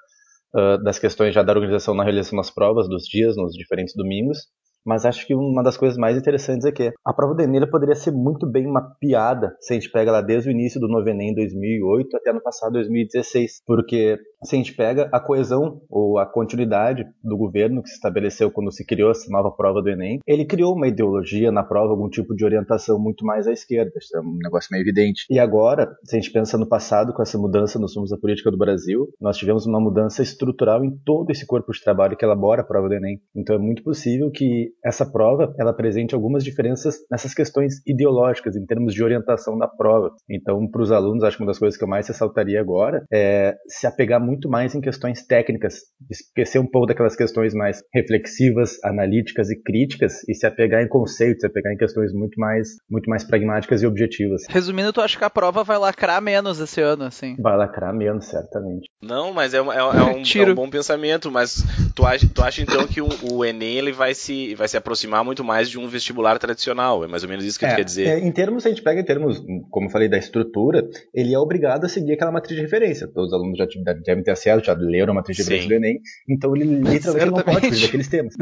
ah, 0.54 0.76
das 0.78 0.99
questões 0.99 1.35
já 1.35 1.42
da 1.42 1.52
organização 1.52 1.95
na 1.95 2.04
realização 2.04 2.37
das 2.37 2.50
provas, 2.50 2.88
dos 2.88 3.04
dias, 3.04 3.37
nos 3.37 3.52
diferentes 3.52 3.95
domingos, 3.95 4.38
mas 4.85 5.04
acho 5.04 5.26
que 5.26 5.35
uma 5.35 5.62
das 5.62 5.76
coisas 5.76 5.99
mais 5.99 6.16
interessantes 6.16 6.64
é 6.64 6.73
que 6.73 6.92
a 7.04 7.12
prova 7.12 7.35
do 7.35 7.42
Enem 7.42 7.69
poderia 7.69 7.95
ser 7.95 8.12
muito 8.12 8.50
bem 8.50 8.66
mapeada 8.66 9.54
se 9.61 9.73
a 9.73 9.76
gente 9.78 9.90
pega 9.90 10.11
lá 10.11 10.23
desde 10.23 10.49
o 10.49 10.52
início 10.52 10.80
do 10.80 10.88
novo 10.88 11.09
Enem 11.09 11.30
em 11.30 11.35
2008 11.35 12.16
até 12.16 12.33
no 12.33 12.42
passado 12.42 12.73
2016, 12.73 13.62
porque 13.66 14.19
se 14.42 14.56
a 14.56 14.59
gente 14.59 14.75
pega 14.75 15.09
a 15.12 15.20
coesão 15.20 15.80
ou 15.88 16.18
a 16.18 16.26
continuidade 16.26 17.04
do 17.23 17.37
governo 17.37 17.82
que 17.82 17.88
se 17.88 17.97
estabeleceu 17.97 18.50
quando 18.50 18.73
se 18.73 18.85
criou 18.85 19.11
essa 19.11 19.30
nova 19.30 19.50
prova 19.50 19.82
do 19.82 19.88
Enem, 19.88 20.20
ele 20.26 20.44
criou 20.44 20.75
uma 20.75 20.88
ideologia 20.88 21.52
na 21.52 21.62
prova, 21.62 21.92
algum 21.92 22.09
tipo 22.09 22.35
de 22.35 22.44
orientação 22.44 22.99
muito 22.99 23.25
mais 23.25 23.47
à 23.47 23.52
esquerda, 23.52 23.92
isso 23.97 24.16
é 24.16 24.20
um 24.20 24.38
negócio 24.42 24.68
meio 24.73 24.82
evidente. 24.82 25.25
E 25.30 25.38
agora, 25.38 25.90
se 26.04 26.16
a 26.16 26.20
gente 26.20 26.32
pensa 26.32 26.56
no 26.56 26.68
passado, 26.68 27.12
com 27.12 27.23
essa 27.23 27.38
mudança 27.38 27.78
nos 27.78 27.94
rumos 27.94 28.11
da 28.11 28.16
política 28.16 28.50
do 28.50 28.56
Brasil, 28.56 29.09
nós 29.20 29.37
tivemos 29.37 29.66
uma 29.66 29.80
mudança 29.80 30.23
estrutural 30.23 30.85
em 30.85 30.97
todo 31.04 31.30
esse 31.30 31.47
corpo 31.47 31.73
de 31.73 31.82
trabalho 31.82 32.16
que 32.16 32.25
elabora 32.25 32.62
a 32.62 32.64
prova 32.64 32.88
do 32.88 32.94
Enem. 32.94 33.20
Então 33.37 33.54
é 33.54 33.59
muito 33.59 33.82
possível 33.82 34.30
que 34.30 34.73
essa 34.85 35.04
prova 35.04 35.54
ela 35.59 35.70
apresente 35.70 36.14
algumas 36.14 36.42
diferenças 36.42 36.97
nessas 37.11 37.35
questões 37.35 37.87
ideológicas, 37.87 38.56
em 38.56 38.64
termos 38.64 38.94
de 38.94 39.04
orientação 39.04 39.59
da 39.59 39.68
prova. 39.68 40.12
Então, 40.28 40.66
para 40.68 40.82
os 40.82 40.92
alunos, 40.92 41.25
acho 41.25 41.37
que 41.37 41.42
uma 41.42 41.50
das 41.50 41.59
coisas 41.59 41.76
que 41.76 41.85
eu 41.85 41.88
mais 41.88 42.09
ressaltaria 42.09 42.61
agora 42.61 43.04
é 43.12 43.54
se 43.68 43.87
apegar 43.87 44.20
muito 44.20 44.29
mais 44.49 44.75
em 44.75 44.80
questões 44.80 45.25
técnicas, 45.26 45.76
esquecer 46.10 46.58
um 46.58 46.66
pouco 46.66 46.87
daquelas 46.87 47.16
questões 47.16 47.54
mais 47.54 47.82
reflexivas, 47.94 48.78
analíticas 48.84 49.50
e 49.50 49.56
críticas 49.60 50.26
e 50.28 50.34
se 50.34 50.46
apegar 50.46 50.82
em 50.82 50.88
conceitos, 50.88 51.40
se 51.40 51.46
apegar 51.46 51.72
em 51.72 51.76
questões 51.76 52.12
muito 52.12 52.38
mais, 52.38 52.76
muito 52.90 53.08
mais 53.08 53.25
pragmáticas 53.25 53.82
e 53.82 53.87
objetivas. 53.87 54.42
Resumindo, 54.49 54.92
tu 54.92 55.00
acha 55.00 55.18
que 55.18 55.25
a 55.25 55.30
prova 55.30 55.64
vai 55.64 55.78
lacrar 55.78 56.20
menos 56.20 56.60
esse 56.60 56.80
ano, 56.80 57.04
assim? 57.04 57.37
Vai 57.38 57.56
lacrar 57.56 57.94
menos, 57.94 58.26
certamente. 58.26 58.88
Não, 59.02 59.32
mas 59.32 59.54
é, 59.54 59.62
um- 59.62 59.72
é- 59.72 59.78
é 59.78 59.82
um, 60.02 60.18
é 60.18 60.22
Tiro. 60.22 60.52
um 60.52 60.54
bom 60.54 60.68
pensamento, 60.70 61.30
mas 61.30 61.64
tu 61.94 62.04
acha, 62.04 62.28
tu 62.32 62.42
acha 62.42 62.62
então 62.62 62.87
que 62.87 63.00
o, 63.00 63.08
o 63.32 63.44
Enem 63.44 63.76
ele 63.78 63.92
vai 63.92 64.14
se, 64.14 64.54
vai 64.54 64.68
se 64.68 64.76
aproximar 64.76 65.25
muito 65.25 65.42
mais 65.44 65.68
de 65.70 65.78
um 65.78 65.88
vestibular 65.88 66.38
tradicional? 66.38 67.04
É 67.04 67.08
mais 67.08 67.22
ou 67.22 67.28
menos 67.28 67.44
isso 67.44 67.58
que 67.58 67.66
tu 67.66 67.75
quer 67.76 67.84
dizer. 67.84 68.06
é, 68.06 68.18
em 68.18 68.32
termos, 68.32 68.66
a 68.66 68.68
gente 68.68 68.82
pega 68.82 69.00
em 69.00 69.04
termos, 69.04 69.42
como 69.70 69.87
eu 69.87 69.90
falei, 69.90 70.08
da 70.08 70.18
estrutura, 70.18 70.87
ele 71.14 71.34
é 71.34 71.38
obrigado 71.38 71.84
a 71.84 71.88
seguir 71.88 72.12
aquela 72.12 72.32
matriz 72.32 72.56
de 72.56 72.62
referência. 72.62 73.06
Todos 73.08 73.28
os 73.28 73.34
alunos 73.34 73.56
já 73.58 73.66
te- 73.66 73.80
devem 74.20 74.24
ter 74.24 74.30
acesso, 74.32 74.64
já 74.64 74.74
leram 74.74 75.12
a 75.12 75.16
matriz 75.16 75.36
de 75.36 75.44
Sim. 75.44 75.68
do 75.68 75.74
Enem, 75.74 76.00
então 76.28 76.54
ele 76.54 76.64
literalmente 76.64 77.30
não 77.30 77.42
pode 77.42 77.68
fugir 77.68 77.86
daqueles 77.86 78.08
temas. 78.08 78.34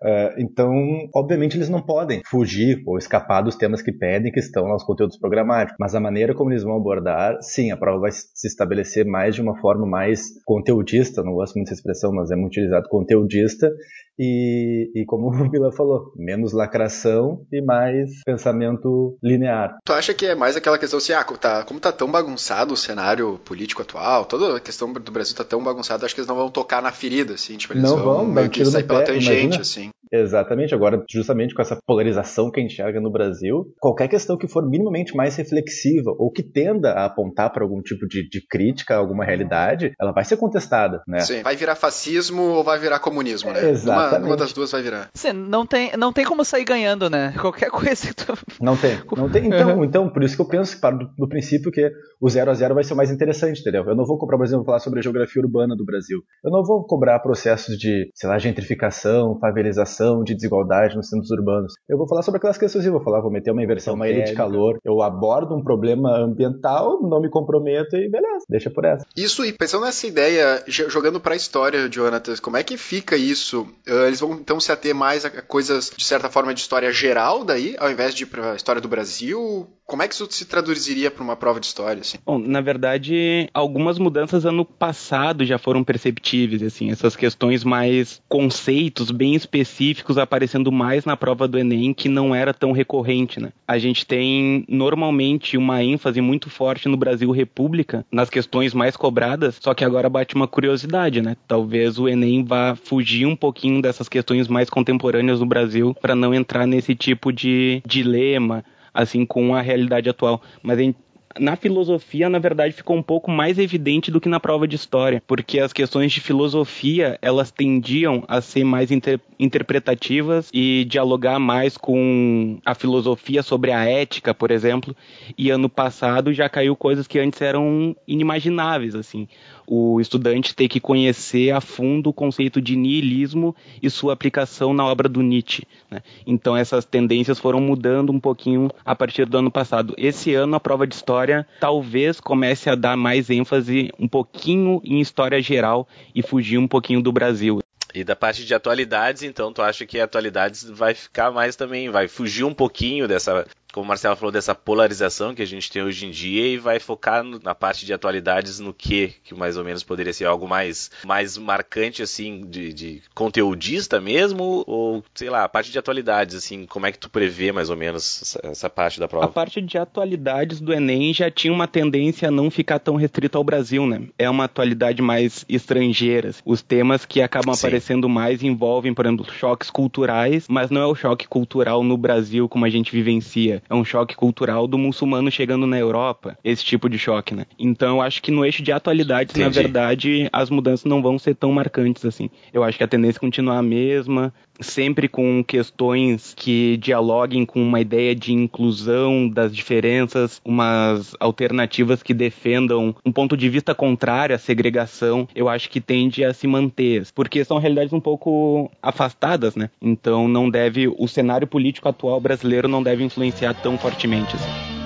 É, 0.00 0.36
então, 0.38 0.72
obviamente, 1.12 1.56
eles 1.56 1.68
não 1.68 1.82
podem 1.82 2.22
fugir 2.24 2.80
ou 2.86 2.98
escapar 2.98 3.42
dos 3.42 3.56
temas 3.56 3.82
que 3.82 3.90
pedem, 3.90 4.30
que 4.30 4.38
estão 4.38 4.68
nos 4.68 4.84
conteúdos 4.84 5.18
programáticos. 5.18 5.76
Mas 5.80 5.92
a 5.92 5.98
maneira 5.98 6.34
como 6.34 6.52
eles 6.52 6.62
vão 6.62 6.76
abordar, 6.76 7.36
sim, 7.40 7.72
a 7.72 7.76
prova 7.76 8.02
vai 8.02 8.12
se 8.12 8.46
estabelecer 8.46 9.04
mais 9.04 9.34
de 9.34 9.42
uma 9.42 9.58
forma 9.60 9.84
mais 9.84 10.26
conteudista, 10.44 11.24
não 11.24 11.32
gosto 11.32 11.54
muito 11.56 11.70
dessa 11.70 11.80
expressão, 11.80 12.12
mas 12.12 12.30
é 12.30 12.36
muito 12.36 12.52
utilizado 12.52 12.88
conteudista, 12.88 13.72
e, 14.18 14.90
e 14.94 15.04
como 15.04 15.28
o 15.28 15.50
Vila 15.50 15.72
falou, 15.72 16.12
menos 16.16 16.52
lacração 16.52 17.46
e 17.52 17.62
mais 17.62 18.10
pensamento 18.24 19.16
linear. 19.22 19.76
Tu 19.84 19.92
acha 19.92 20.14
que 20.14 20.26
é 20.26 20.34
mais 20.34 20.56
aquela 20.56 20.78
questão 20.78 20.98
assim, 20.98 21.12
ah, 21.12 21.24
tá, 21.24 21.64
como 21.64 21.80
tá 21.80 21.92
tão 21.92 22.10
bagunçado 22.10 22.74
o 22.74 22.76
cenário 22.76 23.38
político 23.44 23.82
atual, 23.82 24.24
toda 24.24 24.56
a 24.56 24.60
questão 24.60 24.92
do 24.92 25.12
Brasil 25.12 25.36
tá 25.36 25.44
tão 25.44 25.62
bagunçada, 25.62 26.04
acho 26.04 26.14
que 26.14 26.20
eles 26.20 26.28
não 26.28 26.36
vão 26.36 26.50
tocar 26.50 26.82
na 26.82 26.92
ferida, 26.92 27.34
assim, 27.34 27.56
tipo, 27.56 27.74
eles 27.74 27.82
Não 27.82 27.96
vão, 27.96 28.16
vão, 28.16 28.26
meio 28.26 28.50
que 28.50 28.64
sair 28.64 28.82
no 28.82 28.88
pela 28.88 29.00
pé, 29.00 29.06
tangente, 29.06 29.32
imagina. 29.44 29.60
assim. 29.60 29.90
Exatamente, 30.12 30.74
agora 30.74 31.02
justamente 31.08 31.54
com 31.54 31.62
essa 31.62 31.78
polarização 31.86 32.50
que 32.50 32.60
a 32.60 32.62
gente 32.62 32.72
enxerga 32.72 33.00
no 33.00 33.10
Brasil, 33.10 33.72
qualquer 33.80 34.08
questão 34.08 34.36
que 34.36 34.48
for 34.48 34.68
minimamente 34.68 35.16
mais 35.16 35.36
reflexiva 35.36 36.14
ou 36.18 36.30
que 36.30 36.42
tenda 36.42 36.92
a 36.92 37.06
apontar 37.06 37.52
para 37.52 37.62
algum 37.62 37.80
tipo 37.80 38.06
de, 38.06 38.28
de 38.28 38.46
crítica 38.46 38.94
a 38.94 38.98
alguma 38.98 39.24
realidade, 39.24 39.92
ela 40.00 40.12
vai 40.12 40.24
ser 40.24 40.36
contestada, 40.36 41.02
né? 41.06 41.20
Sim, 41.20 41.42
vai 41.42 41.56
virar 41.56 41.74
fascismo 41.74 42.42
ou 42.42 42.64
vai 42.64 42.78
virar 42.78 42.98
comunismo, 42.98 43.52
né? 43.52 43.70
Exatamente. 43.70 44.20
Uma, 44.20 44.26
uma 44.28 44.36
das 44.36 44.52
duas 44.52 44.70
vai 44.70 44.82
virar. 44.82 45.10
Sim, 45.14 45.32
não 45.32 45.66
tem, 45.66 45.96
não 45.96 46.12
tem 46.12 46.24
como 46.24 46.44
sair 46.44 46.64
ganhando, 46.64 47.10
né? 47.10 47.34
Qualquer 47.40 47.70
coisa 47.70 48.06
que 48.06 48.14
tu... 48.14 48.36
Não 48.60 48.76
tem, 48.76 48.98
não 49.16 49.28
tem. 49.28 49.48
Então, 49.58 49.84
então, 49.84 50.08
por 50.10 50.22
isso 50.22 50.36
que 50.36 50.42
eu 50.42 50.46
penso 50.48 50.74
que 50.74 50.80
paro 50.80 50.98
do, 50.98 51.06
do 51.16 51.28
princípio 51.28 51.72
que 51.72 51.90
o 52.20 52.28
zero 52.28 52.50
a 52.50 52.54
zero 52.54 52.74
vai 52.74 52.84
ser 52.84 52.94
mais 52.94 53.10
interessante, 53.10 53.60
entendeu? 53.60 53.84
Eu 53.86 53.96
não 53.96 54.04
vou 54.04 54.18
cobrar, 54.18 54.36
por 54.36 54.44
exemplo, 54.44 54.64
falar 54.64 54.78
sobre 54.78 54.98
a 54.98 55.02
geografia 55.02 55.42
urbana 55.42 55.74
do 55.74 55.84
Brasil. 55.84 56.20
Eu 56.44 56.50
não 56.50 56.62
vou 56.62 56.84
cobrar 56.84 57.18
processos 57.20 57.76
de, 57.78 58.10
sei 58.14 58.28
lá, 58.28 58.38
gentrificação, 58.38 59.38
favelização, 59.40 59.97
de 60.24 60.34
desigualdade 60.34 60.96
nos 60.96 61.08
centros 61.08 61.30
urbanos. 61.30 61.74
Eu 61.88 61.98
vou 61.98 62.08
falar 62.08 62.22
sobre 62.22 62.38
aquelas 62.38 62.58
questões, 62.58 62.84
eu 62.84 62.92
vou 62.92 63.02
falar, 63.02 63.20
vou 63.20 63.30
meter 63.30 63.50
uma 63.50 63.62
inversão, 63.62 63.94
uma 63.94 64.08
ilha 64.08 64.24
de 64.24 64.34
calor. 64.34 64.78
Eu 64.84 65.02
abordo 65.02 65.54
um 65.54 65.62
problema 65.62 66.16
ambiental, 66.16 67.00
não 67.02 67.20
me 67.20 67.28
comprometo 67.28 67.96
e 67.96 68.08
beleza, 68.08 68.44
deixa 68.48 68.70
por 68.70 68.84
essa. 68.84 69.04
Isso, 69.16 69.44
e 69.44 69.52
pensando 69.52 69.84
nessa 69.84 70.06
ideia, 70.06 70.62
jogando 70.66 71.20
pra 71.20 71.36
história, 71.36 71.88
Jonathan, 71.88 72.34
como 72.40 72.56
é 72.56 72.62
que 72.62 72.76
fica 72.76 73.16
isso? 73.16 73.66
Ah, 73.86 74.06
Eles 74.06 74.20
vão 74.20 74.32
então 74.34 74.60
se 74.60 74.72
ater 74.72 74.94
mais 74.94 75.24
a 75.24 75.30
coisas, 75.42 75.90
de 75.96 76.04
certa 76.04 76.28
forma, 76.28 76.54
de 76.54 76.60
história 76.60 76.92
geral 76.92 77.44
daí, 77.44 77.76
ao 77.78 77.90
invés 77.90 78.14
de 78.14 78.24
ir 78.24 78.26
pra 78.26 78.54
história 78.54 78.80
do 78.80 78.88
Brasil? 78.88 79.66
Como 79.86 80.02
é 80.02 80.08
que 80.08 80.12
isso 80.12 80.28
se 80.30 80.44
traduziria 80.44 81.10
pra 81.10 81.24
uma 81.24 81.34
prova 81.34 81.58
de 81.58 81.64
história, 81.64 82.02
assim? 82.02 82.18
Bom, 82.26 82.38
na 82.38 82.60
verdade, 82.60 83.48
algumas 83.54 83.98
mudanças 83.98 84.44
ano 84.44 84.62
passado 84.62 85.46
já 85.46 85.56
foram 85.56 85.82
perceptíveis, 85.82 86.62
assim, 86.62 86.90
essas 86.90 87.16
questões 87.16 87.64
mais 87.64 88.20
conceitos 88.28 89.10
bem 89.10 89.34
específicos 89.34 89.87
aparecendo 90.18 90.72
mais 90.72 91.04
na 91.04 91.16
prova 91.16 91.46
do 91.46 91.58
Enem, 91.58 91.92
que 91.92 92.08
não 92.08 92.34
era 92.34 92.52
tão 92.52 92.72
recorrente, 92.72 93.40
né? 93.40 93.52
A 93.66 93.78
gente 93.78 94.06
tem 94.06 94.64
normalmente 94.68 95.56
uma 95.56 95.82
ênfase 95.82 96.20
muito 96.20 96.50
forte 96.50 96.88
no 96.88 96.96
Brasil 96.96 97.30
República, 97.30 98.04
nas 98.10 98.30
questões 98.30 98.74
mais 98.74 98.96
cobradas, 98.96 99.58
só 99.60 99.74
que 99.74 99.84
agora 99.84 100.08
bate 100.08 100.34
uma 100.34 100.48
curiosidade, 100.48 101.20
né? 101.22 101.36
Talvez 101.46 101.98
o 101.98 102.08
Enem 102.08 102.44
vá 102.44 102.74
fugir 102.74 103.26
um 103.26 103.36
pouquinho 103.36 103.80
dessas 103.82 104.08
questões 104.08 104.48
mais 104.48 104.68
contemporâneas 104.68 105.40
no 105.40 105.46
Brasil 105.46 105.94
para 106.00 106.14
não 106.14 106.34
entrar 106.34 106.66
nesse 106.66 106.94
tipo 106.94 107.32
de 107.32 107.82
dilema, 107.86 108.64
assim, 108.92 109.24
com 109.24 109.54
a 109.54 109.60
realidade 109.60 110.08
atual. 110.08 110.42
Mas 110.62 110.78
a 110.78 110.82
gente 110.82 110.98
na 111.38 111.56
filosofia, 111.56 112.28
na 112.28 112.38
verdade, 112.38 112.74
ficou 112.74 112.96
um 112.96 113.02
pouco 113.02 113.30
mais 113.30 113.58
evidente 113.58 114.10
do 114.10 114.20
que 114.20 114.28
na 114.28 114.40
prova 114.40 114.66
de 114.66 114.76
história, 114.76 115.22
porque 115.26 115.58
as 115.58 115.72
questões 115.72 116.12
de 116.12 116.20
filosofia, 116.20 117.18
elas 117.22 117.50
tendiam 117.50 118.24
a 118.28 118.40
ser 118.40 118.64
mais 118.64 118.90
inter 118.90 119.20
interpretativas 119.40 120.50
e 120.52 120.84
dialogar 120.84 121.38
mais 121.38 121.76
com 121.76 122.58
a 122.64 122.74
filosofia 122.74 123.40
sobre 123.40 123.70
a 123.70 123.84
ética, 123.84 124.34
por 124.34 124.50
exemplo, 124.50 124.96
e 125.36 125.48
ano 125.48 125.68
passado 125.68 126.32
já 126.32 126.48
caiu 126.48 126.74
coisas 126.74 127.06
que 127.06 127.20
antes 127.20 127.40
eram 127.40 127.94
inimagináveis, 128.06 128.96
assim. 128.96 129.28
O 129.70 130.00
estudante 130.00 130.54
ter 130.54 130.66
que 130.66 130.80
conhecer 130.80 131.50
a 131.50 131.60
fundo 131.60 132.08
o 132.08 132.12
conceito 132.12 132.58
de 132.58 132.74
niilismo 132.74 133.54
e 133.82 133.90
sua 133.90 134.14
aplicação 134.14 134.72
na 134.72 134.82
obra 134.86 135.10
do 135.10 135.20
Nietzsche. 135.20 135.66
né? 135.90 136.00
Então 136.26 136.56
essas 136.56 136.86
tendências 136.86 137.38
foram 137.38 137.60
mudando 137.60 138.10
um 138.10 138.18
pouquinho 138.18 138.70
a 138.82 138.96
partir 138.96 139.26
do 139.26 139.36
ano 139.36 139.50
passado. 139.50 139.94
Esse 139.98 140.34
ano 140.34 140.56
a 140.56 140.60
prova 140.60 140.86
de 140.86 140.94
história 140.94 141.46
talvez 141.60 142.18
comece 142.18 142.70
a 142.70 142.74
dar 142.74 142.96
mais 142.96 143.28
ênfase 143.28 143.92
um 143.98 144.08
pouquinho 144.08 144.80
em 144.82 145.00
história 145.00 145.40
geral 145.42 145.86
e 146.14 146.22
fugir 146.22 146.56
um 146.56 146.66
pouquinho 146.66 147.02
do 147.02 147.12
Brasil. 147.12 147.60
E 147.94 148.04
da 148.04 148.14
parte 148.14 148.44
de 148.44 148.54
atualidades, 148.54 149.22
então, 149.22 149.52
tu 149.52 149.62
acha 149.62 149.86
que 149.86 149.98
atualidades 149.98 150.62
vai 150.62 150.94
ficar 150.94 151.30
mais 151.30 151.56
também, 151.56 151.88
vai 151.88 152.06
fugir 152.06 152.44
um 152.44 152.52
pouquinho 152.52 153.08
dessa, 153.08 153.46
como 153.72 153.84
o 153.84 153.88
Marcelo 153.88 154.16
falou, 154.16 154.32
dessa 154.32 154.54
polarização 154.54 155.34
que 155.34 155.42
a 155.42 155.46
gente 155.46 155.70
tem 155.70 155.82
hoje 155.82 156.06
em 156.06 156.10
dia 156.10 156.46
e 156.46 156.56
vai 156.56 156.80
focar 156.80 157.22
no- 157.22 157.38
na 157.42 157.54
parte 157.54 157.84
de 157.84 157.92
atualidades 157.92 158.58
no 158.58 158.72
que, 158.72 159.14
que 159.22 159.34
mais 159.34 159.56
ou 159.56 159.64
menos 159.64 159.82
poderia 159.84 160.12
ser 160.12 160.24
algo 160.24 160.48
mais, 160.48 160.90
mais 161.04 161.36
marcante, 161.36 162.02
assim, 162.02 162.44
de, 162.48 162.72
de 162.72 163.02
conteudista 163.14 164.00
mesmo, 164.00 164.64
ou, 164.66 165.04
sei 165.14 165.28
lá, 165.30 165.44
a 165.44 165.48
parte 165.48 165.70
de 165.70 165.78
atualidades, 165.78 166.34
assim, 166.34 166.64
como 166.66 166.86
é 166.86 166.92
que 166.92 166.98
tu 166.98 167.10
prevê 167.10 167.52
mais 167.52 167.68
ou 167.70 167.76
menos 167.76 168.22
essa, 168.22 168.40
essa 168.42 168.70
parte 168.70 168.98
da 168.98 169.04
A 169.04 169.08
prova? 169.08 169.28
parte 169.28 169.60
de 169.60 169.76
atualidades 169.78 170.60
do 170.60 170.72
Enem 170.72 171.12
já 171.12 171.30
tinha 171.30 171.52
uma 171.52 171.68
tendência 171.68 172.28
a 172.28 172.30
não 172.30 172.50
ficar 172.50 172.78
tão 172.78 172.96
restrita 172.96 173.36
ao 173.38 173.44
Brasil, 173.44 173.86
né? 173.86 174.02
É 174.18 174.28
uma 174.30 174.44
atualidade 174.44 175.02
mais 175.02 175.44
estrangeira. 175.48 176.30
Os 176.44 176.62
temas 176.62 177.04
que 177.04 177.20
acabam 177.20 177.54
Sim. 177.54 177.66
aparecendo 177.66 178.08
mais 178.08 178.42
envolvem, 178.42 178.94
por 178.94 179.04
exemplo, 179.06 179.30
choques 179.30 179.70
culturais, 179.70 180.46
mas 180.48 180.70
não 180.70 180.80
é 180.80 180.86
o 180.86 180.94
choque 180.94 181.28
cultural 181.28 181.82
no 181.84 181.96
Brasil 181.96 182.48
como 182.48 182.64
a 182.64 182.70
gente 182.70 182.90
vivencia. 182.92 183.57
É 183.68 183.74
um 183.74 183.84
choque 183.84 184.14
cultural 184.16 184.66
do 184.66 184.78
muçulmano 184.78 185.30
chegando 185.30 185.66
na 185.66 185.78
Europa. 185.78 186.36
Esse 186.44 186.64
tipo 186.64 186.88
de 186.88 186.98
choque, 186.98 187.34
né? 187.34 187.46
Então 187.58 187.96
eu 187.96 188.02
acho 188.02 188.22
que 188.22 188.30
no 188.30 188.44
eixo 188.44 188.62
de 188.62 188.72
atualidades, 188.72 189.34
na 189.34 189.46
Entendi. 189.46 189.60
verdade, 189.60 190.28
as 190.32 190.50
mudanças 190.50 190.84
não 190.84 191.02
vão 191.02 191.18
ser 191.18 191.34
tão 191.34 191.52
marcantes 191.52 192.04
assim. 192.04 192.30
Eu 192.52 192.64
acho 192.64 192.78
que 192.78 192.84
a 192.84 192.88
tendência 192.88 193.18
é 193.18 193.20
continuar 193.20 193.58
a 193.58 193.62
mesma, 193.62 194.32
sempre 194.60 195.08
com 195.08 195.42
questões 195.44 196.34
que 196.36 196.76
dialoguem 196.78 197.44
com 197.44 197.62
uma 197.62 197.80
ideia 197.80 198.14
de 198.14 198.32
inclusão 198.32 199.28
das 199.28 199.54
diferenças, 199.54 200.40
umas 200.44 201.14
alternativas 201.20 202.02
que 202.02 202.14
defendam 202.14 202.94
um 203.04 203.12
ponto 203.12 203.36
de 203.36 203.48
vista 203.48 203.74
contrário 203.74 204.34
à 204.34 204.38
segregação, 204.38 205.28
eu 205.34 205.48
acho 205.48 205.70
que 205.70 205.80
tende 205.80 206.24
a 206.24 206.32
se 206.34 206.46
manter, 206.46 207.06
porque 207.14 207.44
são 207.44 207.58
realidades 207.58 207.92
um 207.92 208.00
pouco 208.00 208.70
afastadas, 208.82 209.54
né? 209.54 209.70
Então 209.80 210.28
não 210.28 210.50
deve 210.50 210.88
o 210.88 211.06
cenário 211.06 211.46
político 211.46 211.88
atual 211.88 212.20
brasileiro 212.20 212.68
não 212.68 212.82
deve 212.82 213.04
influenciar 213.04 213.47
tão 213.54 213.78
fortemente 213.78 214.36
assim. 214.36 214.77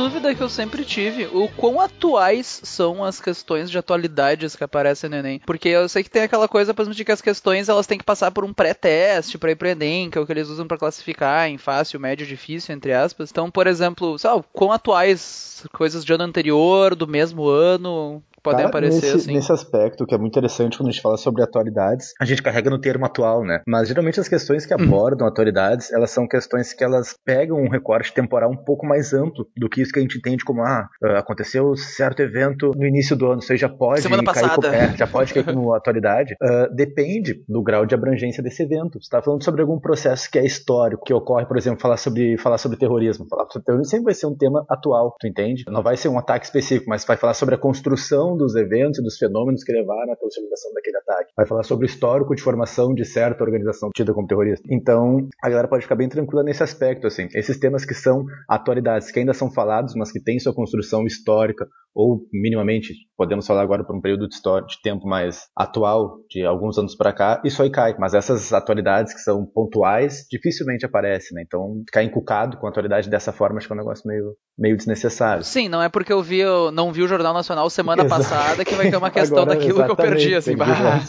Dúvida 0.00 0.34
que 0.34 0.42
eu 0.42 0.48
sempre 0.48 0.82
tive, 0.82 1.26
o 1.26 1.46
quão 1.46 1.78
atuais 1.78 2.62
são 2.64 3.04
as 3.04 3.20
questões 3.20 3.70
de 3.70 3.76
atualidades 3.76 4.56
que 4.56 4.64
aparecem 4.64 5.10
no 5.10 5.16
Enem? 5.16 5.42
Porque 5.44 5.68
eu 5.68 5.86
sei 5.90 6.02
que 6.02 6.08
tem 6.08 6.22
aquela 6.22 6.48
coisa, 6.48 6.72
de 6.72 7.04
que 7.04 7.12
as 7.12 7.20
questões 7.20 7.68
elas 7.68 7.86
têm 7.86 7.98
que 7.98 8.04
passar 8.04 8.30
por 8.30 8.42
um 8.42 8.52
pré-teste 8.52 9.36
para 9.36 9.50
ir 9.50 9.56
pro 9.56 9.68
Enem, 9.68 10.08
que 10.08 10.16
é 10.16 10.20
o 10.20 10.24
que 10.24 10.32
eles 10.32 10.48
usam 10.48 10.66
para 10.66 10.78
classificar 10.78 11.50
em 11.50 11.58
fácil, 11.58 12.00
médio, 12.00 12.26
difícil, 12.26 12.74
entre 12.74 12.94
aspas. 12.94 13.30
Então, 13.30 13.50
por 13.50 13.66
exemplo, 13.66 14.16
lá, 14.24 14.42
quão 14.54 14.72
atuais 14.72 15.66
coisas 15.70 16.02
de 16.02 16.14
ano 16.14 16.24
anterior, 16.24 16.94
do 16.94 17.06
mesmo 17.06 17.46
ano, 17.46 18.22
podem 18.42 18.58
Cara, 18.58 18.68
aparecer 18.68 19.02
nesse, 19.02 19.16
assim. 19.16 19.32
nesse 19.34 19.52
aspecto, 19.52 20.06
que 20.06 20.14
é 20.14 20.18
muito 20.18 20.32
interessante 20.32 20.76
quando 20.76 20.88
a 20.88 20.92
gente 20.92 21.02
fala 21.02 21.16
sobre 21.16 21.42
atualidades, 21.42 22.12
a 22.20 22.24
gente 22.24 22.42
carrega 22.42 22.70
no 22.70 22.80
termo 22.80 23.04
atual, 23.04 23.44
né? 23.44 23.60
Mas 23.66 23.88
geralmente 23.88 24.20
as 24.20 24.28
questões 24.28 24.66
que 24.66 24.74
abordam 24.74 25.26
atualidades, 25.26 25.92
elas 25.92 26.10
são 26.10 26.26
questões 26.26 26.72
que 26.72 26.82
elas 26.82 27.14
pegam 27.24 27.58
um 27.58 27.68
recorte 27.68 28.12
temporal 28.12 28.50
um 28.50 28.56
pouco 28.56 28.86
mais 28.86 29.12
amplo 29.12 29.46
do 29.56 29.68
que 29.68 29.82
isso 29.82 29.92
que 29.92 29.98
a 29.98 30.02
gente 30.02 30.18
entende 30.18 30.44
como, 30.44 30.62
ah, 30.62 30.88
ah, 31.04 31.18
aconteceu 31.18 31.74
certo 31.76 32.20
evento 32.20 32.72
no 32.76 32.86
início 32.86 33.16
do 33.16 33.30
ano, 33.30 33.40
já 33.50 33.68
pode 33.68 34.02
Semana 34.02 34.22
cair 34.22 34.42
passada. 34.42 34.54
como, 34.54 34.74
é, 34.74 34.96
já 34.96 35.06
pode 35.06 35.34
cair 35.34 35.44
como 35.44 35.74
atualidade. 35.74 36.34
Ah, 36.50 36.68
depende 36.74 37.44
do 37.48 37.62
grau 37.62 37.84
de 37.84 37.94
abrangência 37.94 38.42
desse 38.42 38.62
evento. 38.62 38.94
Você 38.94 39.04
está 39.04 39.22
falando 39.22 39.44
sobre 39.44 39.60
algum 39.60 39.78
processo 39.78 40.28
que 40.30 40.38
é 40.38 40.44
histórico, 40.44 41.04
que 41.04 41.12
ocorre, 41.12 41.46
por 41.46 41.56
exemplo, 41.56 41.80
falar 41.80 41.96
sobre, 41.96 42.36
falar 42.38 42.58
sobre 42.58 42.78
terrorismo. 42.78 43.26
Falar 43.28 43.46
sobre 43.50 43.64
terrorismo 43.66 43.90
sempre 43.90 44.04
vai 44.06 44.14
ser 44.14 44.26
um 44.26 44.34
tema 44.34 44.64
atual, 44.68 45.14
tu 45.20 45.26
entende? 45.26 45.64
Não 45.68 45.82
vai 45.82 45.96
ser 45.96 46.08
um 46.08 46.18
ataque 46.18 46.46
específico, 46.46 46.88
mas 46.88 47.04
vai 47.04 47.16
falar 47.16 47.34
sobre 47.34 47.54
a 47.54 47.58
construção 47.58 48.29
dos 48.36 48.54
eventos 48.54 48.98
e 48.98 49.02
dos 49.02 49.16
fenômenos 49.16 49.62
que 49.64 49.72
levaram 49.72 50.12
à 50.12 50.16
possibilização 50.16 50.72
daquele 50.72 50.96
ataque. 50.98 51.32
Vai 51.36 51.46
falar 51.46 51.62
sobre 51.62 51.86
o 51.86 51.88
histórico 51.88 52.34
de 52.34 52.42
formação 52.42 52.94
de 52.94 53.04
certa 53.04 53.42
organização 53.42 53.90
tida 53.94 54.12
como 54.12 54.26
terrorista. 54.26 54.66
Então, 54.70 55.28
a 55.42 55.48
galera 55.48 55.68
pode 55.68 55.82
ficar 55.82 55.96
bem 55.96 56.08
tranquila 56.08 56.42
nesse 56.42 56.62
aspecto, 56.62 57.06
assim. 57.06 57.28
Esses 57.34 57.58
temas 57.58 57.84
que 57.84 57.94
são 57.94 58.24
atualidades, 58.48 59.10
que 59.10 59.18
ainda 59.18 59.34
são 59.34 59.50
falados, 59.50 59.94
mas 59.94 60.12
que 60.12 60.20
têm 60.20 60.38
sua 60.38 60.54
construção 60.54 61.04
histórica, 61.06 61.66
ou 61.94 62.20
minimamente, 62.32 62.94
podemos 63.16 63.46
falar 63.46 63.62
agora 63.62 63.84
por 63.84 63.96
um 63.96 64.00
período 64.00 64.28
de, 64.28 64.34
história, 64.34 64.66
de 64.66 64.80
tempo 64.82 65.06
mais 65.06 65.42
atual, 65.56 66.18
de 66.28 66.44
alguns 66.44 66.78
anos 66.78 66.96
para 66.96 67.12
cá, 67.12 67.40
isso 67.44 67.62
aí 67.62 67.70
cai. 67.70 67.94
Mas 67.98 68.14
essas 68.14 68.52
atualidades 68.52 69.12
que 69.12 69.20
são 69.20 69.44
pontuais, 69.44 70.24
dificilmente 70.30 70.86
aparecem, 70.86 71.34
né? 71.34 71.42
Então, 71.46 71.82
ficar 71.86 72.02
encucado 72.02 72.56
com 72.58 72.66
a 72.66 72.70
atualidade 72.70 73.10
dessa 73.10 73.32
forma, 73.32 73.58
acho 73.58 73.66
que 73.66 73.72
é 73.72 73.76
um 73.76 73.78
negócio 73.78 74.06
meio, 74.06 74.34
meio 74.58 74.76
desnecessário. 74.76 75.44
Sim, 75.44 75.68
não 75.68 75.82
é 75.82 75.88
porque 75.88 76.12
eu 76.12 76.22
vi, 76.22 76.38
eu 76.38 76.70
não 76.70 76.92
vi 76.92 77.02
o 77.02 77.08
Jornal 77.08 77.34
Nacional 77.34 77.68
semana 77.68 78.04
Exato. 78.04 78.22
passada 78.22 78.64
que 78.64 78.74
vai 78.74 78.90
ter 78.90 78.96
uma 78.96 79.10
questão 79.10 79.42
Agora, 79.42 79.58
daquilo 79.58 79.84
que 79.84 79.90
eu 79.90 79.96
perdi, 79.96 80.34
assim. 80.34 80.56
bah. 80.56 80.66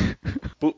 é. 0.00 0.03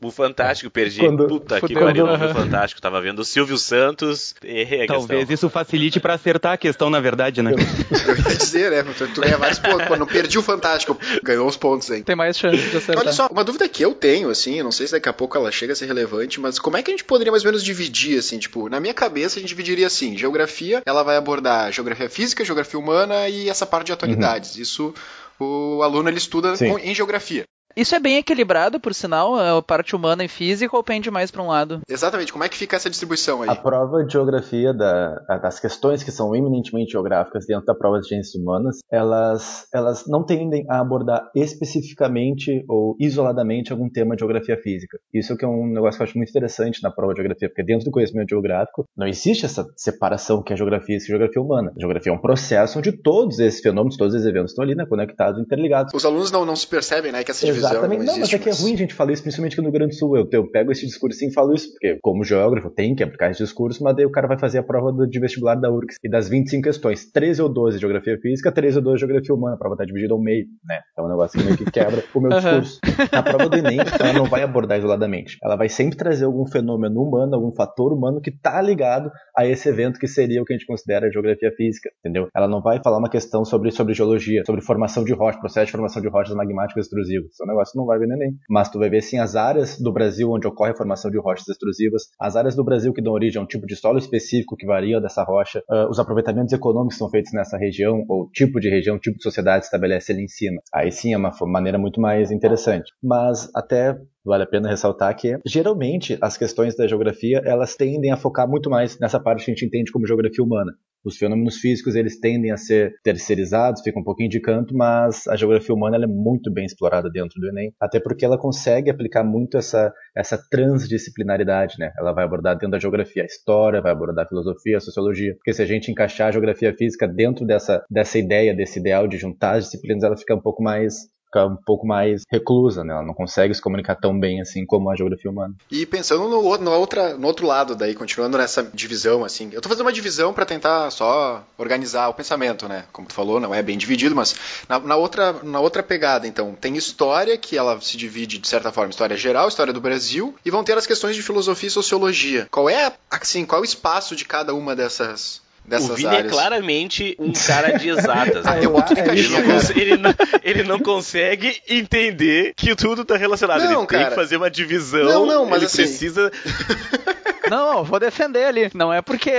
O 0.01 0.11
Fantástico, 0.11 0.71
perdi. 0.71 0.99
Quando- 1.01 1.27
Puta 1.27 1.61
que 1.61 1.73
pariu, 1.73 2.05
não 2.07 2.17
vi 2.17 2.23
Aham. 2.23 2.31
o 2.31 2.35
Fantástico. 2.35 2.81
Tava 2.81 2.99
vendo 3.01 3.19
o 3.19 3.25
Silvio 3.25 3.57
Santos, 3.57 4.33
errei 4.43 4.83
a 4.85 4.87
Talvez 4.87 5.19
questão. 5.19 5.33
isso 5.35 5.49
facilite 5.49 5.99
pra 5.99 6.15
acertar 6.15 6.53
a 6.53 6.57
questão, 6.57 6.89
na 6.89 6.99
verdade, 6.99 7.41
né? 7.41 7.51
Eu 7.53 8.15
ia 8.17 8.35
dizer, 8.37 8.71
né? 8.71 8.83
Tu, 8.97 9.07
tu 9.13 9.21
ganha 9.21 9.37
vários 9.37 9.59
pontos. 9.59 9.97
Não 9.99 10.05
perdi 10.07 10.37
o 10.37 10.41
Fantástico, 10.41 10.97
ganhou 11.23 11.47
os 11.47 11.57
pontos 11.57 11.89
aí. 11.91 12.03
Tem 12.03 12.15
mais 12.15 12.37
chance 12.37 12.57
de 12.57 12.77
acertar. 12.77 13.03
Olha 13.03 13.13
só, 13.13 13.27
uma 13.27 13.43
dúvida 13.43 13.67
que 13.69 13.83
eu 13.83 13.93
tenho, 13.93 14.29
assim, 14.29 14.55
eu 14.55 14.63
não 14.63 14.71
sei 14.71 14.87
se 14.87 14.93
daqui 14.93 15.09
a 15.09 15.13
pouco 15.13 15.37
ela 15.37 15.51
chega 15.51 15.73
a 15.73 15.75
ser 15.75 15.85
relevante, 15.85 16.39
mas 16.39 16.57
como 16.59 16.77
é 16.77 16.83
que 16.83 16.89
a 16.91 16.93
gente 16.93 17.03
poderia 17.03 17.31
mais 17.31 17.43
ou 17.43 17.47
menos 17.51 17.63
dividir, 17.63 18.17
assim, 18.19 18.37
tipo, 18.39 18.69
na 18.69 18.79
minha 18.79 18.93
cabeça 18.93 19.37
a 19.37 19.41
gente 19.41 19.49
dividiria 19.49 19.87
assim, 19.87 20.17
geografia, 20.17 20.81
ela 20.85 21.03
vai 21.03 21.17
abordar 21.17 21.71
geografia 21.71 22.09
física, 22.09 22.43
geografia 22.45 22.79
humana 22.79 23.27
e 23.29 23.49
essa 23.49 23.65
parte 23.65 23.87
de 23.87 23.93
atualidades. 23.93 24.55
Isso 24.57 24.93
o 25.39 25.81
aluno 25.83 26.09
ele 26.09 26.17
estuda 26.17 26.55
Sim. 26.55 26.75
em 26.83 26.95
geografia. 26.95 27.43
Isso 27.77 27.93
é 27.93 27.99
bem 27.99 28.17
equilibrado, 28.17 28.79
por 28.79 28.91
sinal, 28.91 29.35
a 29.35 29.61
parte 29.61 29.95
humana 29.95 30.25
e 30.25 30.27
física 30.27 30.75
ou 30.75 30.83
pende 30.83 31.11
mais 31.11 31.29
pra 31.29 31.43
um 31.43 31.47
lado? 31.47 31.81
Exatamente, 31.87 32.33
como 32.33 32.43
é 32.43 32.49
que 32.49 32.57
fica 32.57 32.75
essa 32.75 32.89
distribuição 32.89 33.43
aí? 33.43 33.49
A 33.49 33.55
prova 33.55 34.03
de 34.03 34.11
geografia, 34.11 34.73
da, 34.73 35.13
das 35.43 35.59
questões 35.59 36.01
que 36.01 36.11
são 36.11 36.35
eminentemente 36.35 36.93
geográficas 36.93 37.45
dentro 37.45 37.67
da 37.67 37.75
prova 37.75 37.99
de 37.99 38.07
ciências 38.07 38.33
humanas, 38.33 38.79
elas, 38.91 39.67
elas 39.71 40.05
não 40.07 40.25
tendem 40.25 40.65
a 40.67 40.79
abordar 40.79 41.29
especificamente 41.35 42.65
ou 42.67 42.95
isoladamente 42.99 43.71
algum 43.71 43.87
tema 43.87 44.15
de 44.15 44.21
geografia 44.21 44.57
física. 44.57 44.97
Isso 45.13 45.33
é 45.33 45.37
que 45.37 45.45
é 45.45 45.47
um 45.47 45.67
negócio 45.67 45.99
que 45.99 46.01
eu 46.01 46.07
acho 46.07 46.17
muito 46.17 46.29
interessante 46.29 46.81
na 46.81 46.89
prova 46.89 47.13
de 47.13 47.21
geografia, 47.21 47.47
porque 47.47 47.63
dentro 47.63 47.85
do 47.85 47.91
conhecimento 47.91 48.29
geográfico 48.29 48.85
não 48.97 49.05
existe 49.05 49.45
essa 49.45 49.63
separação 49.75 50.41
que 50.41 50.51
é 50.51 50.57
geografia 50.57 50.87
física 50.87 51.05
e 51.05 51.17
geografia 51.17 51.41
humana. 51.41 51.71
A 51.75 51.79
geografia 51.79 52.11
é 52.11 52.15
um 52.15 52.21
processo 52.21 52.79
onde 52.79 52.91
todos 52.91 53.37
esses 53.39 53.61
fenômenos, 53.61 53.97
todos 53.97 54.15
esses 54.15 54.25
eventos 54.25 54.51
estão 54.51 54.63
ali, 54.63 54.73
né, 54.73 54.85
conectados, 54.87 55.39
interligados. 55.39 55.93
Os 55.93 56.05
alunos 56.05 56.31
não, 56.31 56.45
não 56.45 56.55
se 56.55 56.65
percebem, 56.65 57.11
né, 57.11 57.23
que 57.23 57.29
essa 57.29 57.45
divisão 57.45 57.66
Exatamente. 57.71 57.99
não 57.99 58.13
Não, 58.13 58.19
mas 58.19 58.33
é 58.33 58.37
que 58.39 58.49
é 58.49 58.53
ruim 58.53 58.73
a 58.73 58.77
gente 58.77 58.93
falar 58.93 59.11
isso, 59.11 59.21
principalmente 59.23 59.53
aqui 59.53 59.61
no 59.61 59.67
Rio 59.69 59.73
Grande 59.79 59.91
do 59.93 59.97
Sul. 59.97 60.17
Eu, 60.17 60.27
eu 60.31 60.49
pego 60.49 60.71
esse 60.71 60.85
discurso 60.85 61.23
e 61.23 61.33
falo 61.33 61.53
isso, 61.53 61.71
porque 61.71 61.97
como 62.01 62.23
geógrafo 62.23 62.69
tem 62.69 62.95
que 62.95 63.03
aplicar 63.03 63.31
esse 63.31 63.43
discurso, 63.43 63.83
mas 63.83 63.95
daí 63.95 64.05
o 64.05 64.11
cara 64.11 64.27
vai 64.27 64.39
fazer 64.39 64.59
a 64.59 64.63
prova 64.63 64.91
do- 64.91 65.07
de 65.07 65.19
vestibular 65.19 65.55
da 65.55 65.71
URGS. 65.71 65.95
E 66.03 66.09
das 66.09 66.27
25 66.29 66.63
questões, 66.63 67.09
13 67.11 67.41
ou 67.41 67.49
12 67.49 67.77
de 67.77 67.81
geografia 67.81 68.17
física, 68.19 68.51
13 68.51 68.77
ou 68.77 68.83
12 68.83 68.95
de 68.95 68.99
geografia 69.01 69.35
humana. 69.35 69.55
A 69.55 69.57
prova 69.57 69.75
tá 69.77 69.85
dividida 69.85 70.13
ao 70.13 70.21
meio, 70.21 70.45
né? 70.65 70.79
Então 70.91 71.05
é 71.05 71.07
um 71.07 71.11
negócio 71.11 71.39
que 71.39 71.45
meio 71.45 71.57
que 71.57 71.65
quebra 71.71 72.03
o 72.13 72.19
meu 72.21 72.31
discurso. 72.31 72.79
A 73.11 73.23
prova 73.23 73.49
do 73.49 73.57
Enem, 73.57 73.77
ela 73.99 74.13
não 74.13 74.25
vai 74.25 74.43
abordar 74.43 74.77
isoladamente. 74.77 75.37
Ela 75.43 75.55
vai 75.55 75.69
sempre 75.69 75.97
trazer 75.97 76.25
algum 76.25 76.45
fenômeno 76.47 77.01
humano, 77.01 77.35
algum 77.35 77.53
fator 77.55 77.93
humano 77.93 78.21
que 78.21 78.31
tá 78.31 78.61
ligado 78.61 79.09
a 79.37 79.45
esse 79.45 79.67
evento 79.69 79.99
que 79.99 80.07
seria 80.07 80.41
o 80.41 80.45
que 80.45 80.53
a 80.53 80.57
gente 80.57 80.65
considera 80.67 81.11
geografia 81.11 81.51
física, 81.55 81.89
entendeu? 81.99 82.27
Ela 82.35 82.47
não 82.47 82.61
vai 82.61 82.79
falar 82.83 82.97
uma 82.97 83.09
questão 83.09 83.43
sobre, 83.45 83.71
sobre 83.71 83.93
geologia, 83.93 84.43
sobre 84.45 84.61
formação 84.61 85.03
de 85.03 85.13
rochas, 85.13 85.39
processo 85.39 85.65
de 85.67 85.71
formação 85.71 86.01
de 86.01 86.07
rochas 86.09 86.35
magmáticas 86.35 86.85
extrusivas. 86.85 87.31
Isso 87.31 87.43
é 87.43 87.45
um 87.45 87.47
negócio 87.57 87.77
não 87.77 87.85
vai 87.85 87.97
ver 87.97 88.07
no 88.07 88.13
Enem. 88.13 88.35
Mas 88.49 88.69
tu 88.69 88.79
vai 88.79 88.89
ver, 88.89 89.01
sim, 89.01 89.17
as 89.17 89.35
áreas 89.35 89.79
do 89.79 89.91
Brasil 89.91 90.31
onde 90.31 90.47
ocorre 90.47 90.71
a 90.71 90.75
formação 90.75 91.09
de 91.09 91.17
rochas 91.17 91.47
extrusivas, 91.47 92.03
as 92.19 92.35
áreas 92.35 92.55
do 92.55 92.63
Brasil 92.63 92.93
que 92.93 93.01
dão 93.01 93.13
origem 93.13 93.39
a 93.39 93.43
um 93.43 93.47
tipo 93.47 93.65
de 93.65 93.75
solo 93.75 93.97
específico 93.97 94.55
que 94.55 94.65
varia 94.65 95.01
dessa 95.01 95.23
rocha, 95.23 95.63
ah, 95.69 95.87
os 95.89 95.99
aproveitamentos 95.99 96.53
econômicos 96.53 96.95
que 96.95 96.99
são 96.99 97.09
feitos 97.09 97.33
nessa 97.33 97.57
região, 97.57 98.03
ou 98.07 98.29
tipo 98.31 98.59
de 98.59 98.69
região, 98.69 98.99
tipo 98.99 99.17
de 99.17 99.23
sociedade 99.23 99.65
estabelece 99.65 100.11
ali 100.11 100.23
em 100.23 100.27
cima. 100.27 100.61
Aí 100.73 100.91
sim 100.91 101.13
é 101.13 101.17
uma 101.17 101.31
maneira 101.47 101.77
muito 101.77 101.99
mais 101.99 102.31
interessante. 102.31 102.91
Mas 103.01 103.49
até 103.55 103.97
vale 104.27 104.43
a 104.43 104.47
pena 104.47 104.69
ressaltar 104.69 105.15
que 105.15 105.39
geralmente 105.45 106.17
as 106.21 106.37
questões 106.37 106.75
da 106.75 106.87
geografia 106.87 107.41
elas 107.45 107.75
tendem 107.75 108.11
a 108.11 108.17
focar 108.17 108.47
muito 108.47 108.69
mais 108.69 108.99
nessa 108.99 109.19
parte 109.19 109.45
que 109.45 109.51
a 109.51 109.53
gente 109.53 109.65
entende 109.65 109.91
como 109.91 110.05
geografia 110.05 110.43
humana. 110.43 110.73
Os 111.05 111.15
fenômenos 111.15 111.57
físicos 111.57 111.95
eles 111.95 112.19
tendem 112.19 112.51
a 112.51 112.57
ser 112.57 112.91
terceirizados, 113.01 113.81
ficam 113.81 114.01
um 114.01 114.05
pouquinho 114.05 114.29
de 114.29 114.41
canto, 114.41 114.75
mas 114.75 115.25
a 115.27 115.37
geografia 115.37 115.73
humana 115.73 115.95
é 115.95 116.07
muito 116.07 116.51
bem 116.51 116.65
explorada 116.65 117.09
dentro 117.09 117.39
do 117.39 117.47
Enem, 117.47 117.71
até 117.79 117.99
porque 117.99 118.25
ela 118.25 118.37
consegue 118.37 118.89
aplicar 118.89 119.23
muito 119.23 119.57
essa, 119.57 119.93
essa 120.15 120.37
transdisciplinaridade, 120.51 121.75
né? 121.79 121.91
Ela 121.97 122.11
vai 122.11 122.25
abordar 122.25 122.55
dentro 122.55 122.71
da 122.71 122.79
geografia 122.79 123.23
a 123.23 123.25
história, 123.25 123.81
vai 123.81 123.93
abordar 123.93 124.25
a 124.25 124.27
filosofia, 124.27 124.77
a 124.77 124.81
sociologia, 124.81 125.33
porque 125.35 125.53
se 125.53 125.61
a 125.61 125.65
gente 125.65 125.89
encaixar 125.89 126.27
a 126.27 126.31
geografia 126.31 126.73
física 126.73 127.07
dentro 127.07 127.45
dessa, 127.45 127.85
dessa 127.89 128.17
ideia, 128.17 128.53
desse 128.53 128.79
ideal 128.79 129.07
de 129.07 129.17
juntar 129.17 129.55
as 129.55 129.65
disciplinas, 129.65 130.03
ela 130.03 130.17
fica 130.17 130.35
um 130.35 130.41
pouco 130.41 130.61
mais 130.61 131.07
fica 131.37 131.45
um 131.45 131.55
pouco 131.55 131.85
mais 131.85 132.23
reclusa, 132.29 132.83
né? 132.83 132.93
Ela 132.93 133.03
não 133.03 133.13
consegue 133.13 133.53
se 133.53 133.61
comunicar 133.61 133.95
tão 133.95 134.17
bem 134.19 134.41
assim 134.41 134.65
como 134.65 134.89
a 134.89 134.95
geografia 134.95 135.29
humana. 135.29 135.53
E 135.71 135.85
pensando 135.85 136.27
no, 136.27 136.41
outro- 136.43 136.65
no, 136.65 136.71
outra, 136.71 137.13
no 137.15 137.27
outro 137.27 137.45
lado 137.45 137.75
daí, 137.75 137.93
continuando 137.93 138.37
nessa 138.37 138.63
divisão, 138.63 139.23
assim, 139.23 139.49
eu 139.53 139.61
tô 139.61 139.69
fazendo 139.69 139.85
uma 139.85 139.93
divisão 139.93 140.33
para 140.33 140.45
tentar 140.45 140.89
só 140.91 141.43
organizar 141.57 142.07
o 142.09 142.13
pensamento, 142.13 142.67
né? 142.67 142.85
Como 142.91 143.07
tu 143.07 143.13
falou, 143.13 143.39
não 143.39 143.53
é 143.53 143.61
bem 143.61 143.77
dividido, 143.77 144.15
mas 144.15 144.35
na, 144.67 144.79
na 144.79 144.95
outra, 144.95 145.33
na 145.43 145.59
outra 145.59 145.83
pegada, 145.83 146.27
então, 146.27 146.55
tem 146.59 146.75
história, 146.75 147.37
que 147.37 147.57
ela 147.57 147.79
se 147.81 147.97
divide, 147.97 148.37
de 148.37 148.47
certa 148.47 148.71
forma, 148.71 148.89
história 148.89 149.17
geral, 149.17 149.47
história 149.47 149.73
do 149.73 149.81
Brasil, 149.81 150.35
e 150.45 150.51
vão 150.51 150.63
ter 150.63 150.77
as 150.77 150.87
questões 150.87 151.15
de 151.15 151.21
filosofia 151.23 151.67
e 151.67 151.71
sociologia. 151.71 152.47
Qual 152.51 152.69
é, 152.69 152.91
assim, 153.09 153.45
qual 153.45 153.59
é 153.59 153.61
o 153.61 153.65
espaço 153.65 154.15
de 154.15 154.25
cada 154.25 154.53
uma 154.53 154.75
dessas, 154.75 155.41
dessas 155.67 155.89
O 155.89 155.95
Vini 155.95 156.07
é 156.15 156.17
áreas? 156.19 156.31
claramente 156.31 157.15
um 157.19 157.33
cara 157.33 157.77
de 157.77 157.89
exatas. 157.89 158.45
Ah, 158.45 158.55
pouquinho 158.71 158.99
É 158.99 159.03
de 159.13 159.19
Ele 159.19 159.27
não, 159.29 159.37
caixinha, 159.43 159.53
cons- 159.53 159.69
ele 159.71 159.97
não- 159.97 160.15
ele 160.43 160.63
não 160.63 160.79
consegue 160.79 161.61
entender 161.69 162.53
que 162.55 162.75
tudo 162.75 163.03
tá 163.03 163.17
relacionado. 163.17 163.59
Não, 163.59 163.65
ele 163.67 163.75
tem 163.77 163.85
cara. 163.87 164.09
que 164.09 164.15
fazer 164.15 164.37
uma 164.37 164.49
divisão. 164.49 165.03
Não, 165.03 165.25
não, 165.25 165.45
mas 165.45 165.57
ele 165.57 165.65
assim- 165.65 165.77
precisa. 165.83 166.31
Não, 167.49 167.83
vou 167.83 167.99
defender 167.99 168.45
ali. 168.45 168.69
Não 168.73 168.91
é 168.93 169.01
porque 169.01 169.31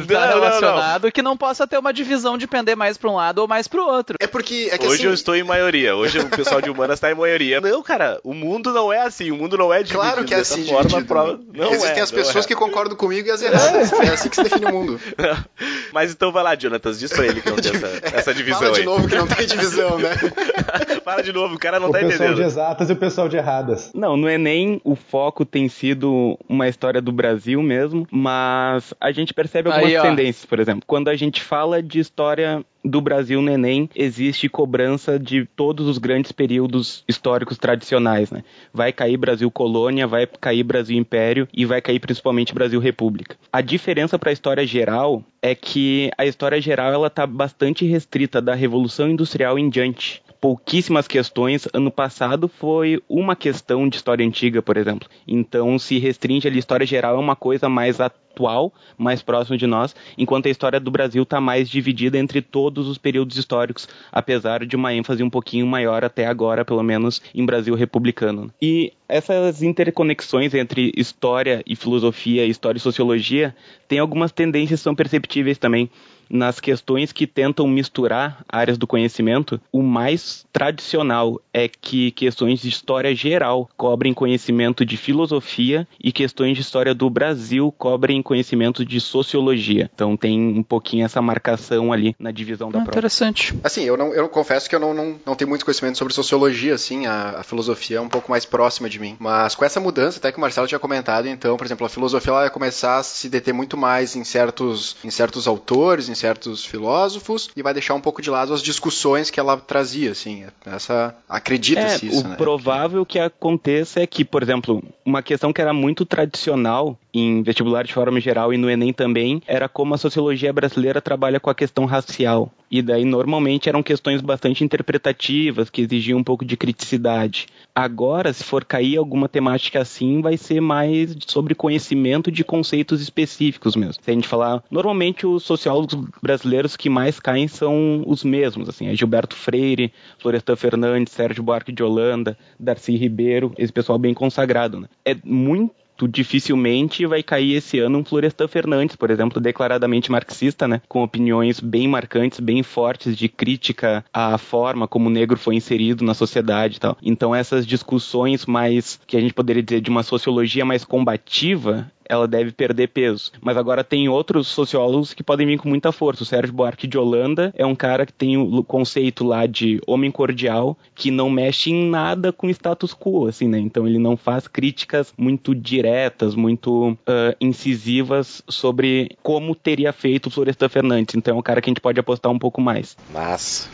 Não, 0.00 0.06
tá 0.06 0.26
não, 0.26 0.34
relacionado 0.34 1.12
que 1.12 1.22
não 1.22 1.36
possa 1.36 1.66
ter 1.66 1.78
uma 1.78 1.92
divisão 1.92 2.36
de 2.38 2.46
pender 2.46 2.76
mais 2.76 2.96
pra 2.96 3.10
um 3.10 3.16
lado 3.16 3.38
ou 3.40 3.48
mais 3.48 3.66
pro 3.68 3.84
outro. 3.86 4.16
É 4.20 4.26
porque, 4.26 4.68
é 4.72 4.78
que 4.78 4.86
Hoje 4.86 4.94
assim, 4.96 5.06
eu 5.06 5.14
estou 5.14 5.34
em 5.36 5.42
maioria. 5.42 5.94
Hoje 5.96 6.18
o 6.18 6.28
pessoal 6.28 6.60
de 6.60 6.70
humanas 6.70 6.96
está 6.96 7.10
em 7.10 7.14
maioria. 7.14 7.60
Não, 7.60 7.82
cara, 7.82 8.20
o 8.24 8.34
mundo 8.34 8.72
não 8.72 8.92
é 8.92 9.00
assim. 9.02 9.30
O 9.30 9.36
mundo 9.36 9.56
não 9.56 9.72
é 9.72 9.78
dividido 9.82 10.00
Claro 10.00 10.24
que 10.24 10.34
é 10.34 10.38
assim 10.38 10.64
forma. 10.64 10.82
dividido. 10.84 11.06
prova- 11.08 11.40
Não 11.52 11.70
Existem 11.72 11.98
é, 11.98 12.02
as 12.02 12.10
não 12.12 12.18
pessoas 12.18 12.44
é. 12.44 12.48
que 12.48 12.54
concordam 12.54 12.96
comigo 12.96 13.28
e 13.28 13.30
as 13.30 13.42
erradas. 13.42 13.92
É 13.92 14.08
assim 14.10 14.28
que 14.28 14.36
se 14.36 14.42
define 14.42 14.66
o 14.66 14.72
mundo. 14.72 15.00
Mas 15.92 16.12
então 16.12 16.32
vai 16.32 16.42
lá, 16.42 16.56
Jonatas, 16.58 16.98
diz 16.98 17.12
pra 17.12 17.26
ele 17.26 17.40
que 17.40 17.48
não 17.50 17.56
tem 17.56 17.72
essa, 17.74 17.90
essa 18.16 18.34
divisão 18.34 18.60
Fala 18.60 18.72
de 18.72 18.80
aí. 18.80 18.86
novo 18.86 19.08
que 19.08 19.14
não 19.14 19.26
tem 19.26 19.46
divisão, 19.46 19.98
né? 19.98 20.10
Fala 21.04 21.22
de 21.22 21.32
novo, 21.32 21.54
o 21.54 21.58
cara 21.58 21.78
não 21.78 21.88
o 21.88 21.92
tá 21.92 21.98
pessoal 21.98 22.14
entendendo. 22.16 22.36
de 22.36 22.42
exatas 22.42 22.90
e 22.90 22.92
o 22.92 22.96
pessoal 22.96 23.28
de 23.28 23.36
erradas. 23.36 23.90
Não, 23.94 24.16
no 24.16 24.28
Enem 24.28 24.80
o 24.84 24.96
foco 24.96 25.44
tem 25.44 25.68
sido 25.68 26.38
uma 26.48 26.68
história 26.68 27.00
do 27.00 27.12
Brasil 27.12 27.53
mesmo, 27.62 28.06
mas 28.10 28.94
a 29.00 29.12
gente 29.12 29.32
percebe 29.32 29.68
algumas 29.70 29.94
Aí, 29.94 30.00
tendências, 30.00 30.44
por 30.44 30.60
exemplo. 30.60 30.82
Quando 30.86 31.08
a 31.08 31.16
gente 31.16 31.42
fala 31.42 31.82
de 31.82 31.98
história 31.98 32.64
do 32.84 33.00
Brasil 33.00 33.40
no 33.40 33.50
Enem, 33.50 33.88
existe 33.94 34.48
cobrança 34.48 35.18
de 35.18 35.46
todos 35.56 35.86
os 35.86 35.96
grandes 35.96 36.32
períodos 36.32 37.02
históricos 37.08 37.56
tradicionais, 37.56 38.30
né? 38.30 38.44
Vai 38.72 38.92
cair 38.92 39.16
Brasil 39.16 39.50
colônia, 39.50 40.06
vai 40.06 40.26
cair 40.26 40.62
Brasil 40.62 40.98
império 40.98 41.48
e 41.52 41.64
vai 41.64 41.80
cair 41.80 41.98
principalmente 41.98 42.54
Brasil 42.54 42.78
república. 42.78 43.36
A 43.50 43.62
diferença 43.62 44.18
para 44.18 44.30
a 44.30 44.32
história 44.32 44.66
geral 44.66 45.24
é 45.40 45.54
que 45.54 46.10
a 46.18 46.26
história 46.26 46.60
geral 46.60 46.92
ela 46.92 47.08
tá 47.08 47.26
bastante 47.26 47.86
restrita 47.86 48.40
da 48.40 48.54
Revolução 48.54 49.08
Industrial 49.08 49.58
em 49.58 49.68
diante. 49.68 50.22
Pouquíssimas 50.44 51.08
questões. 51.08 51.66
Ano 51.72 51.90
passado 51.90 52.48
foi 52.48 53.02
uma 53.08 53.34
questão 53.34 53.88
de 53.88 53.96
história 53.96 54.26
antiga, 54.26 54.60
por 54.60 54.76
exemplo. 54.76 55.08
Então 55.26 55.78
se 55.78 55.98
restringe 55.98 56.46
ali 56.46 56.58
história 56.58 56.86
geral 56.86 57.16
é 57.16 57.18
uma 57.18 57.34
coisa 57.34 57.66
mais 57.66 57.98
atual, 57.98 58.70
mais 58.98 59.22
próximo 59.22 59.56
de 59.56 59.66
nós, 59.66 59.96
enquanto 60.18 60.44
a 60.44 60.50
história 60.50 60.78
do 60.78 60.90
Brasil 60.90 61.22
está 61.22 61.40
mais 61.40 61.66
dividida 61.66 62.18
entre 62.18 62.42
todos 62.42 62.86
os 62.88 62.98
períodos 62.98 63.38
históricos, 63.38 63.88
apesar 64.12 64.66
de 64.66 64.76
uma 64.76 64.92
ênfase 64.92 65.22
um 65.22 65.30
pouquinho 65.30 65.66
maior 65.66 66.04
até 66.04 66.26
agora, 66.26 66.62
pelo 66.62 66.82
menos 66.82 67.22
em 67.34 67.46
Brasil 67.46 67.74
republicano. 67.74 68.52
E 68.60 68.92
essas 69.08 69.62
interconexões 69.62 70.52
entre 70.52 70.92
história 70.94 71.62
e 71.66 71.74
filosofia, 71.74 72.44
história 72.44 72.76
e 72.76 72.82
sociologia, 72.82 73.56
tem 73.88 73.98
algumas 73.98 74.30
tendências 74.30 74.80
que 74.80 74.84
são 74.84 74.94
perceptíveis 74.94 75.56
também 75.56 75.88
nas 76.28 76.60
questões 76.60 77.12
que 77.12 77.26
tentam 77.26 77.66
misturar 77.66 78.44
áreas 78.48 78.78
do 78.78 78.86
conhecimento, 78.86 79.60
o 79.72 79.82
mais 79.82 80.44
tradicional 80.52 81.40
é 81.52 81.68
que 81.68 82.10
questões 82.12 82.60
de 82.60 82.68
história 82.68 83.14
geral 83.14 83.68
cobrem 83.76 84.12
conhecimento 84.14 84.84
de 84.84 84.96
filosofia 84.96 85.86
e 86.02 86.12
questões 86.12 86.56
de 86.56 86.62
história 86.62 86.94
do 86.94 87.08
Brasil 87.10 87.72
cobrem 87.76 88.22
conhecimento 88.22 88.84
de 88.84 89.00
sociologia. 89.00 89.90
Então 89.94 90.16
tem 90.16 90.38
um 90.40 90.62
pouquinho 90.62 91.04
essa 91.04 91.20
marcação 91.22 91.92
ali 91.92 92.14
na 92.18 92.30
divisão 92.30 92.70
da 92.70 92.78
Ah, 92.78 92.82
prova. 92.82 92.90
interessante. 92.98 93.54
Assim, 93.62 93.84
eu 93.84 93.96
não 93.96 94.12
eu 94.14 94.28
confesso 94.28 94.68
que 94.68 94.74
eu 94.74 94.80
não, 94.80 94.92
não, 94.94 95.16
não 95.24 95.34
tenho 95.34 95.48
muito 95.48 95.64
conhecimento 95.64 95.98
sobre 95.98 96.12
sociologia, 96.14 96.74
assim, 96.74 97.06
a, 97.06 97.40
a 97.40 97.42
filosofia 97.42 97.98
é 97.98 98.00
um 98.00 98.08
pouco 98.08 98.30
mais 98.30 98.44
próxima 98.44 98.88
de 98.88 98.98
mim. 98.98 99.16
Mas 99.18 99.54
com 99.54 99.64
essa 99.64 99.80
mudança, 99.80 100.18
até 100.18 100.30
que 100.32 100.38
o 100.38 100.40
Marcelo 100.40 100.66
tinha 100.66 100.78
comentado, 100.78 101.26
então, 101.26 101.56
por 101.56 101.64
exemplo, 101.66 101.86
a 101.86 101.88
filosofia 101.88 102.30
ela 102.30 102.40
vai 102.40 102.50
começar 102.50 102.98
a 102.98 103.02
se 103.02 103.28
deter 103.28 103.52
muito 103.54 103.76
mais 103.76 104.16
em 104.16 104.24
certos, 104.24 104.96
em 105.04 105.10
certos 105.10 105.46
autores, 105.46 106.08
em 106.08 106.13
certos 106.14 106.64
filósofos, 106.64 107.50
e 107.56 107.62
vai 107.62 107.72
deixar 107.72 107.94
um 107.94 108.00
pouco 108.00 108.22
de 108.22 108.30
lado 108.30 108.52
as 108.52 108.62
discussões 108.62 109.30
que 109.30 109.40
ela 109.40 109.56
trazia, 109.56 110.12
assim. 110.12 110.44
Essa. 110.64 111.14
Acredita-se 111.28 112.06
É, 112.06 112.08
isso, 112.10 112.24
o 112.24 112.28
né? 112.28 112.36
provável 112.36 113.04
que 113.04 113.18
aconteça 113.18 114.00
é 114.00 114.06
que, 114.06 114.24
por 114.24 114.42
exemplo, 114.42 114.82
uma 115.04 115.22
questão 115.22 115.52
que 115.52 115.60
era 115.60 115.72
muito 115.72 116.04
tradicional 116.04 116.98
em 117.12 117.42
vestibular 117.42 117.84
de 117.84 117.92
forma 117.92 118.20
geral 118.20 118.52
e 118.52 118.56
no 118.56 118.68
Enem 118.68 118.92
também 118.92 119.42
era 119.46 119.68
como 119.68 119.94
a 119.94 119.98
sociologia 119.98 120.52
brasileira 120.52 121.00
trabalha 121.00 121.38
com 121.38 121.50
a 121.50 121.54
questão 121.54 121.84
racial. 121.84 122.50
E 122.70 122.82
daí 122.82 123.04
normalmente 123.04 123.68
eram 123.68 123.82
questões 123.82 124.20
bastante 124.20 124.64
interpretativas 124.64 125.70
que 125.70 125.82
exigiam 125.82 126.18
um 126.18 126.24
pouco 126.24 126.44
de 126.44 126.56
criticidade. 126.56 127.46
Agora, 127.74 128.32
se 128.32 128.44
for 128.44 128.64
cair 128.64 128.96
alguma 128.96 129.28
temática 129.28 129.80
assim, 129.80 130.22
vai 130.22 130.36
ser 130.36 130.60
mais 130.60 131.16
sobre 131.26 131.56
conhecimento 131.56 132.30
de 132.30 132.44
conceitos 132.44 133.00
específicos 133.00 133.74
mesmo. 133.74 133.94
Se 133.94 134.10
a 134.10 134.14
gente 134.14 134.28
falar, 134.28 134.62
normalmente 134.70 135.26
os 135.26 135.42
sociólogos 135.42 135.94
brasileiros 136.22 136.76
que 136.76 136.88
mais 136.88 137.18
caem 137.18 137.48
são 137.48 138.04
os 138.06 138.22
mesmos, 138.22 138.68
assim, 138.68 138.86
é 138.86 138.94
Gilberto 138.94 139.34
Freire, 139.34 139.92
Florestan 140.18 140.54
Fernandes, 140.54 141.12
Sérgio 141.12 141.42
Buarque 141.42 141.72
de 141.72 141.82
Holanda, 141.82 142.38
Darcy 142.60 142.96
Ribeiro, 142.96 143.52
esse 143.58 143.72
pessoal 143.72 143.98
bem 143.98 144.14
consagrado, 144.14 144.78
né? 144.78 144.88
É 145.04 145.16
muito 145.24 145.74
dificilmente 146.08 147.06
vai 147.06 147.22
cair 147.22 147.54
esse 147.54 147.78
ano 147.78 147.98
um 147.98 148.04
Florestan 148.04 148.48
Fernandes, 148.48 148.96
por 148.96 149.10
exemplo, 149.10 149.40
declaradamente 149.40 150.10
marxista, 150.10 150.66
né, 150.66 150.80
com 150.88 151.02
opiniões 151.02 151.60
bem 151.60 151.86
marcantes, 151.88 152.40
bem 152.40 152.62
fortes 152.62 153.16
de 153.16 153.28
crítica 153.28 154.04
à 154.12 154.36
forma 154.38 154.88
como 154.88 155.08
o 155.08 155.12
negro 155.12 155.38
foi 155.38 155.54
inserido 155.54 156.04
na 156.04 156.14
sociedade 156.14 156.76
e 156.76 156.80
tal. 156.80 156.96
Então 157.02 157.34
essas 157.34 157.66
discussões 157.66 158.46
mais 158.46 159.00
que 159.06 159.16
a 159.16 159.20
gente 159.20 159.34
poderia 159.34 159.62
dizer 159.62 159.80
de 159.80 159.90
uma 159.90 160.02
sociologia 160.02 160.64
mais 160.64 160.84
combativa, 160.84 161.90
ela 162.08 162.26
deve 162.26 162.52
perder 162.52 162.88
peso. 162.88 163.32
Mas 163.40 163.56
agora 163.56 163.84
tem 163.84 164.08
outros 164.08 164.48
sociólogos 164.48 165.14
que 165.14 165.22
podem 165.22 165.46
vir 165.46 165.58
com 165.58 165.68
muita 165.68 165.92
força. 165.92 166.22
O 166.22 166.26
Sérgio 166.26 166.54
Buarque 166.54 166.86
de 166.86 166.98
Holanda 166.98 167.52
é 167.56 167.64
um 167.64 167.74
cara 167.74 168.06
que 168.06 168.12
tem 168.12 168.36
o 168.36 168.62
conceito 168.62 169.24
lá 169.24 169.46
de 169.46 169.80
homem 169.86 170.10
cordial, 170.10 170.76
que 170.94 171.10
não 171.10 171.30
mexe 171.30 171.70
em 171.70 171.88
nada 171.88 172.32
com 172.32 172.48
status 172.48 172.94
quo, 172.94 173.26
assim, 173.26 173.48
né? 173.48 173.58
Então 173.58 173.86
ele 173.86 173.98
não 173.98 174.16
faz 174.16 174.46
críticas 174.46 175.12
muito 175.16 175.54
diretas, 175.54 176.34
muito 176.34 176.96
ah, 177.06 177.34
incisivas 177.40 178.42
sobre 178.48 179.16
como 179.22 179.54
teria 179.54 179.92
feito 179.92 180.26
o 180.26 180.30
Florestan 180.30 180.68
Fernandes. 180.68 181.14
Então 181.14 181.36
é 181.36 181.38
um 181.38 181.42
cara 181.42 181.60
que 181.60 181.68
a 181.68 181.72
gente 181.72 181.80
pode 181.80 181.98
apostar 182.00 182.30
um 182.30 182.38
pouco 182.38 182.60
mais. 182.60 182.96
Mas. 183.12 183.68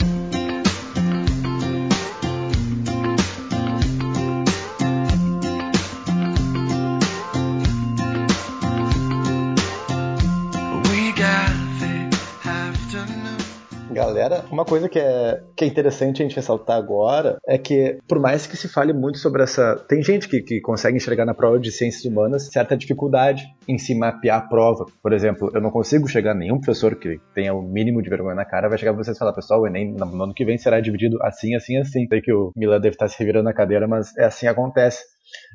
Galera, 14.00 14.46
uma 14.50 14.64
coisa 14.64 14.88
que 14.88 14.98
é, 14.98 15.42
que 15.54 15.62
é 15.62 15.68
interessante 15.68 16.22
a 16.22 16.24
gente 16.24 16.34
ressaltar 16.34 16.78
agora 16.78 17.36
é 17.46 17.58
que, 17.58 17.98
por 18.08 18.18
mais 18.18 18.46
que 18.46 18.56
se 18.56 18.66
fale 18.66 18.94
muito 18.94 19.18
sobre 19.18 19.42
essa. 19.42 19.76
Tem 19.86 20.02
gente 20.02 20.26
que, 20.26 20.40
que 20.40 20.58
consegue 20.58 20.96
enxergar 20.96 21.26
na 21.26 21.34
prova 21.34 21.60
de 21.60 21.70
ciências 21.70 22.06
humanas 22.06 22.48
certa 22.50 22.74
dificuldade 22.74 23.44
em 23.68 23.76
se 23.76 23.94
mapear 23.94 24.38
a 24.38 24.48
prova. 24.48 24.86
Por 25.02 25.12
exemplo, 25.12 25.50
eu 25.52 25.60
não 25.60 25.70
consigo 25.70 26.08
chegar, 26.08 26.34
nenhum 26.34 26.58
professor 26.58 26.96
que 26.96 27.20
tenha 27.34 27.52
o 27.52 27.60
mínimo 27.60 28.00
de 28.00 28.08
vergonha 28.08 28.34
na 28.34 28.46
cara 28.46 28.70
vai 28.70 28.78
chegar 28.78 28.94
pra 28.94 29.04
vocês 29.04 29.18
e 29.18 29.18
falar: 29.18 29.34
pessoal, 29.34 29.60
o 29.60 29.66
Enem 29.66 29.92
no 29.92 30.06
no 30.06 30.24
ano 30.24 30.32
que 30.32 30.46
vem 30.46 30.56
será 30.56 30.80
dividido 30.80 31.18
assim, 31.20 31.54
assim, 31.54 31.76
assim. 31.76 32.06
Sei 32.08 32.22
que 32.22 32.32
o 32.32 32.52
Milan 32.56 32.80
deve 32.80 32.94
estar 32.94 33.06
se 33.06 33.18
revirando 33.18 33.44
na 33.44 33.52
cadeira, 33.52 33.86
mas 33.86 34.16
é 34.16 34.24
assim 34.24 34.46
acontece. 34.46 35.04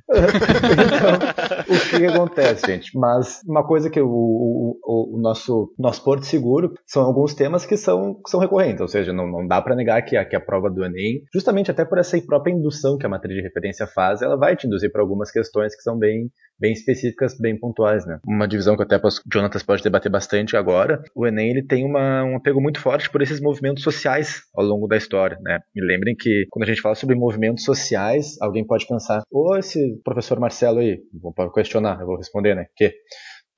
Então, 0.09 1.65
o 1.75 1.89
que, 1.89 1.99
que 1.99 2.05
acontece, 2.05 2.65
gente? 2.67 2.97
Mas 2.97 3.41
uma 3.47 3.65
coisa 3.65 3.89
que 3.89 3.99
o, 3.99 4.07
o, 4.07 4.79
o- 4.83 5.17
o 5.17 5.21
nosso, 5.21 5.73
nosso 5.77 6.03
porto 6.03 6.25
seguro 6.25 6.73
são 6.85 7.03
alguns 7.03 7.33
temas 7.33 7.65
que 7.65 7.77
são, 7.77 8.15
que 8.23 8.29
são 8.29 8.39
recorrentes, 8.39 8.81
ou 8.81 8.87
seja, 8.87 9.11
não, 9.13 9.27
não 9.27 9.47
dá 9.47 9.61
para 9.61 9.75
negar 9.75 10.01
que 10.03 10.15
a, 10.15 10.25
que 10.25 10.35
a 10.35 10.39
prova 10.39 10.69
do 10.69 10.83
Enem, 10.83 11.21
justamente 11.33 11.71
até 11.71 11.83
por 11.85 11.97
essa 11.97 12.19
própria 12.25 12.51
indução 12.53 12.97
que 12.97 13.05
a 13.05 13.09
matriz 13.09 13.35
de 13.35 13.41
referência 13.41 13.87
faz, 13.87 14.21
ela 14.21 14.37
vai 14.37 14.55
te 14.55 14.67
induzir 14.67 14.91
para 14.91 15.01
algumas 15.01 15.31
questões 15.31 15.75
que 15.75 15.81
são 15.81 15.97
bem, 15.97 16.29
bem 16.59 16.71
específicas, 16.73 17.35
bem 17.39 17.57
pontuais, 17.59 18.05
né? 18.05 18.19
Uma 18.27 18.47
divisão 18.47 18.75
que 18.77 18.83
até 18.83 18.97
posso, 18.99 19.21
Jonatas 19.31 19.63
pode 19.63 19.83
debater 19.83 20.11
bastante 20.11 20.55
agora, 20.55 21.01
o 21.15 21.25
Enem 21.27 21.49
ele 21.49 21.63
tem 21.65 21.83
uma, 21.85 22.23
um 22.23 22.35
apego 22.37 22.61
muito 22.61 22.79
forte 22.79 23.09
por 23.09 23.21
esses 23.21 23.41
movimentos 23.41 23.83
sociais 23.83 24.41
ao 24.55 24.63
longo 24.65 24.87
da 24.87 24.97
história, 24.97 25.37
né? 25.41 25.59
Me 25.75 25.85
lembrem 25.85 26.15
que 26.17 26.45
quando 26.49 26.63
a 26.63 26.67
gente 26.67 26.81
fala 26.81 26.95
sobre 26.95 27.15
movimentos 27.15 27.63
sociais, 27.63 28.35
alguém 28.41 28.65
pode 28.65 28.87
pensar, 28.87 29.21
ô, 29.31 29.55
esse 29.57 29.84
professor 30.03 30.39
Marcelo 30.39 30.79
aí, 30.79 30.99
vou 31.13 31.33
questionar, 31.51 31.99
eu 31.99 32.05
vou 32.05 32.17
responder, 32.17 32.55
né? 32.55 32.65
Que 32.75 32.93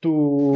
tu, 0.02 0.54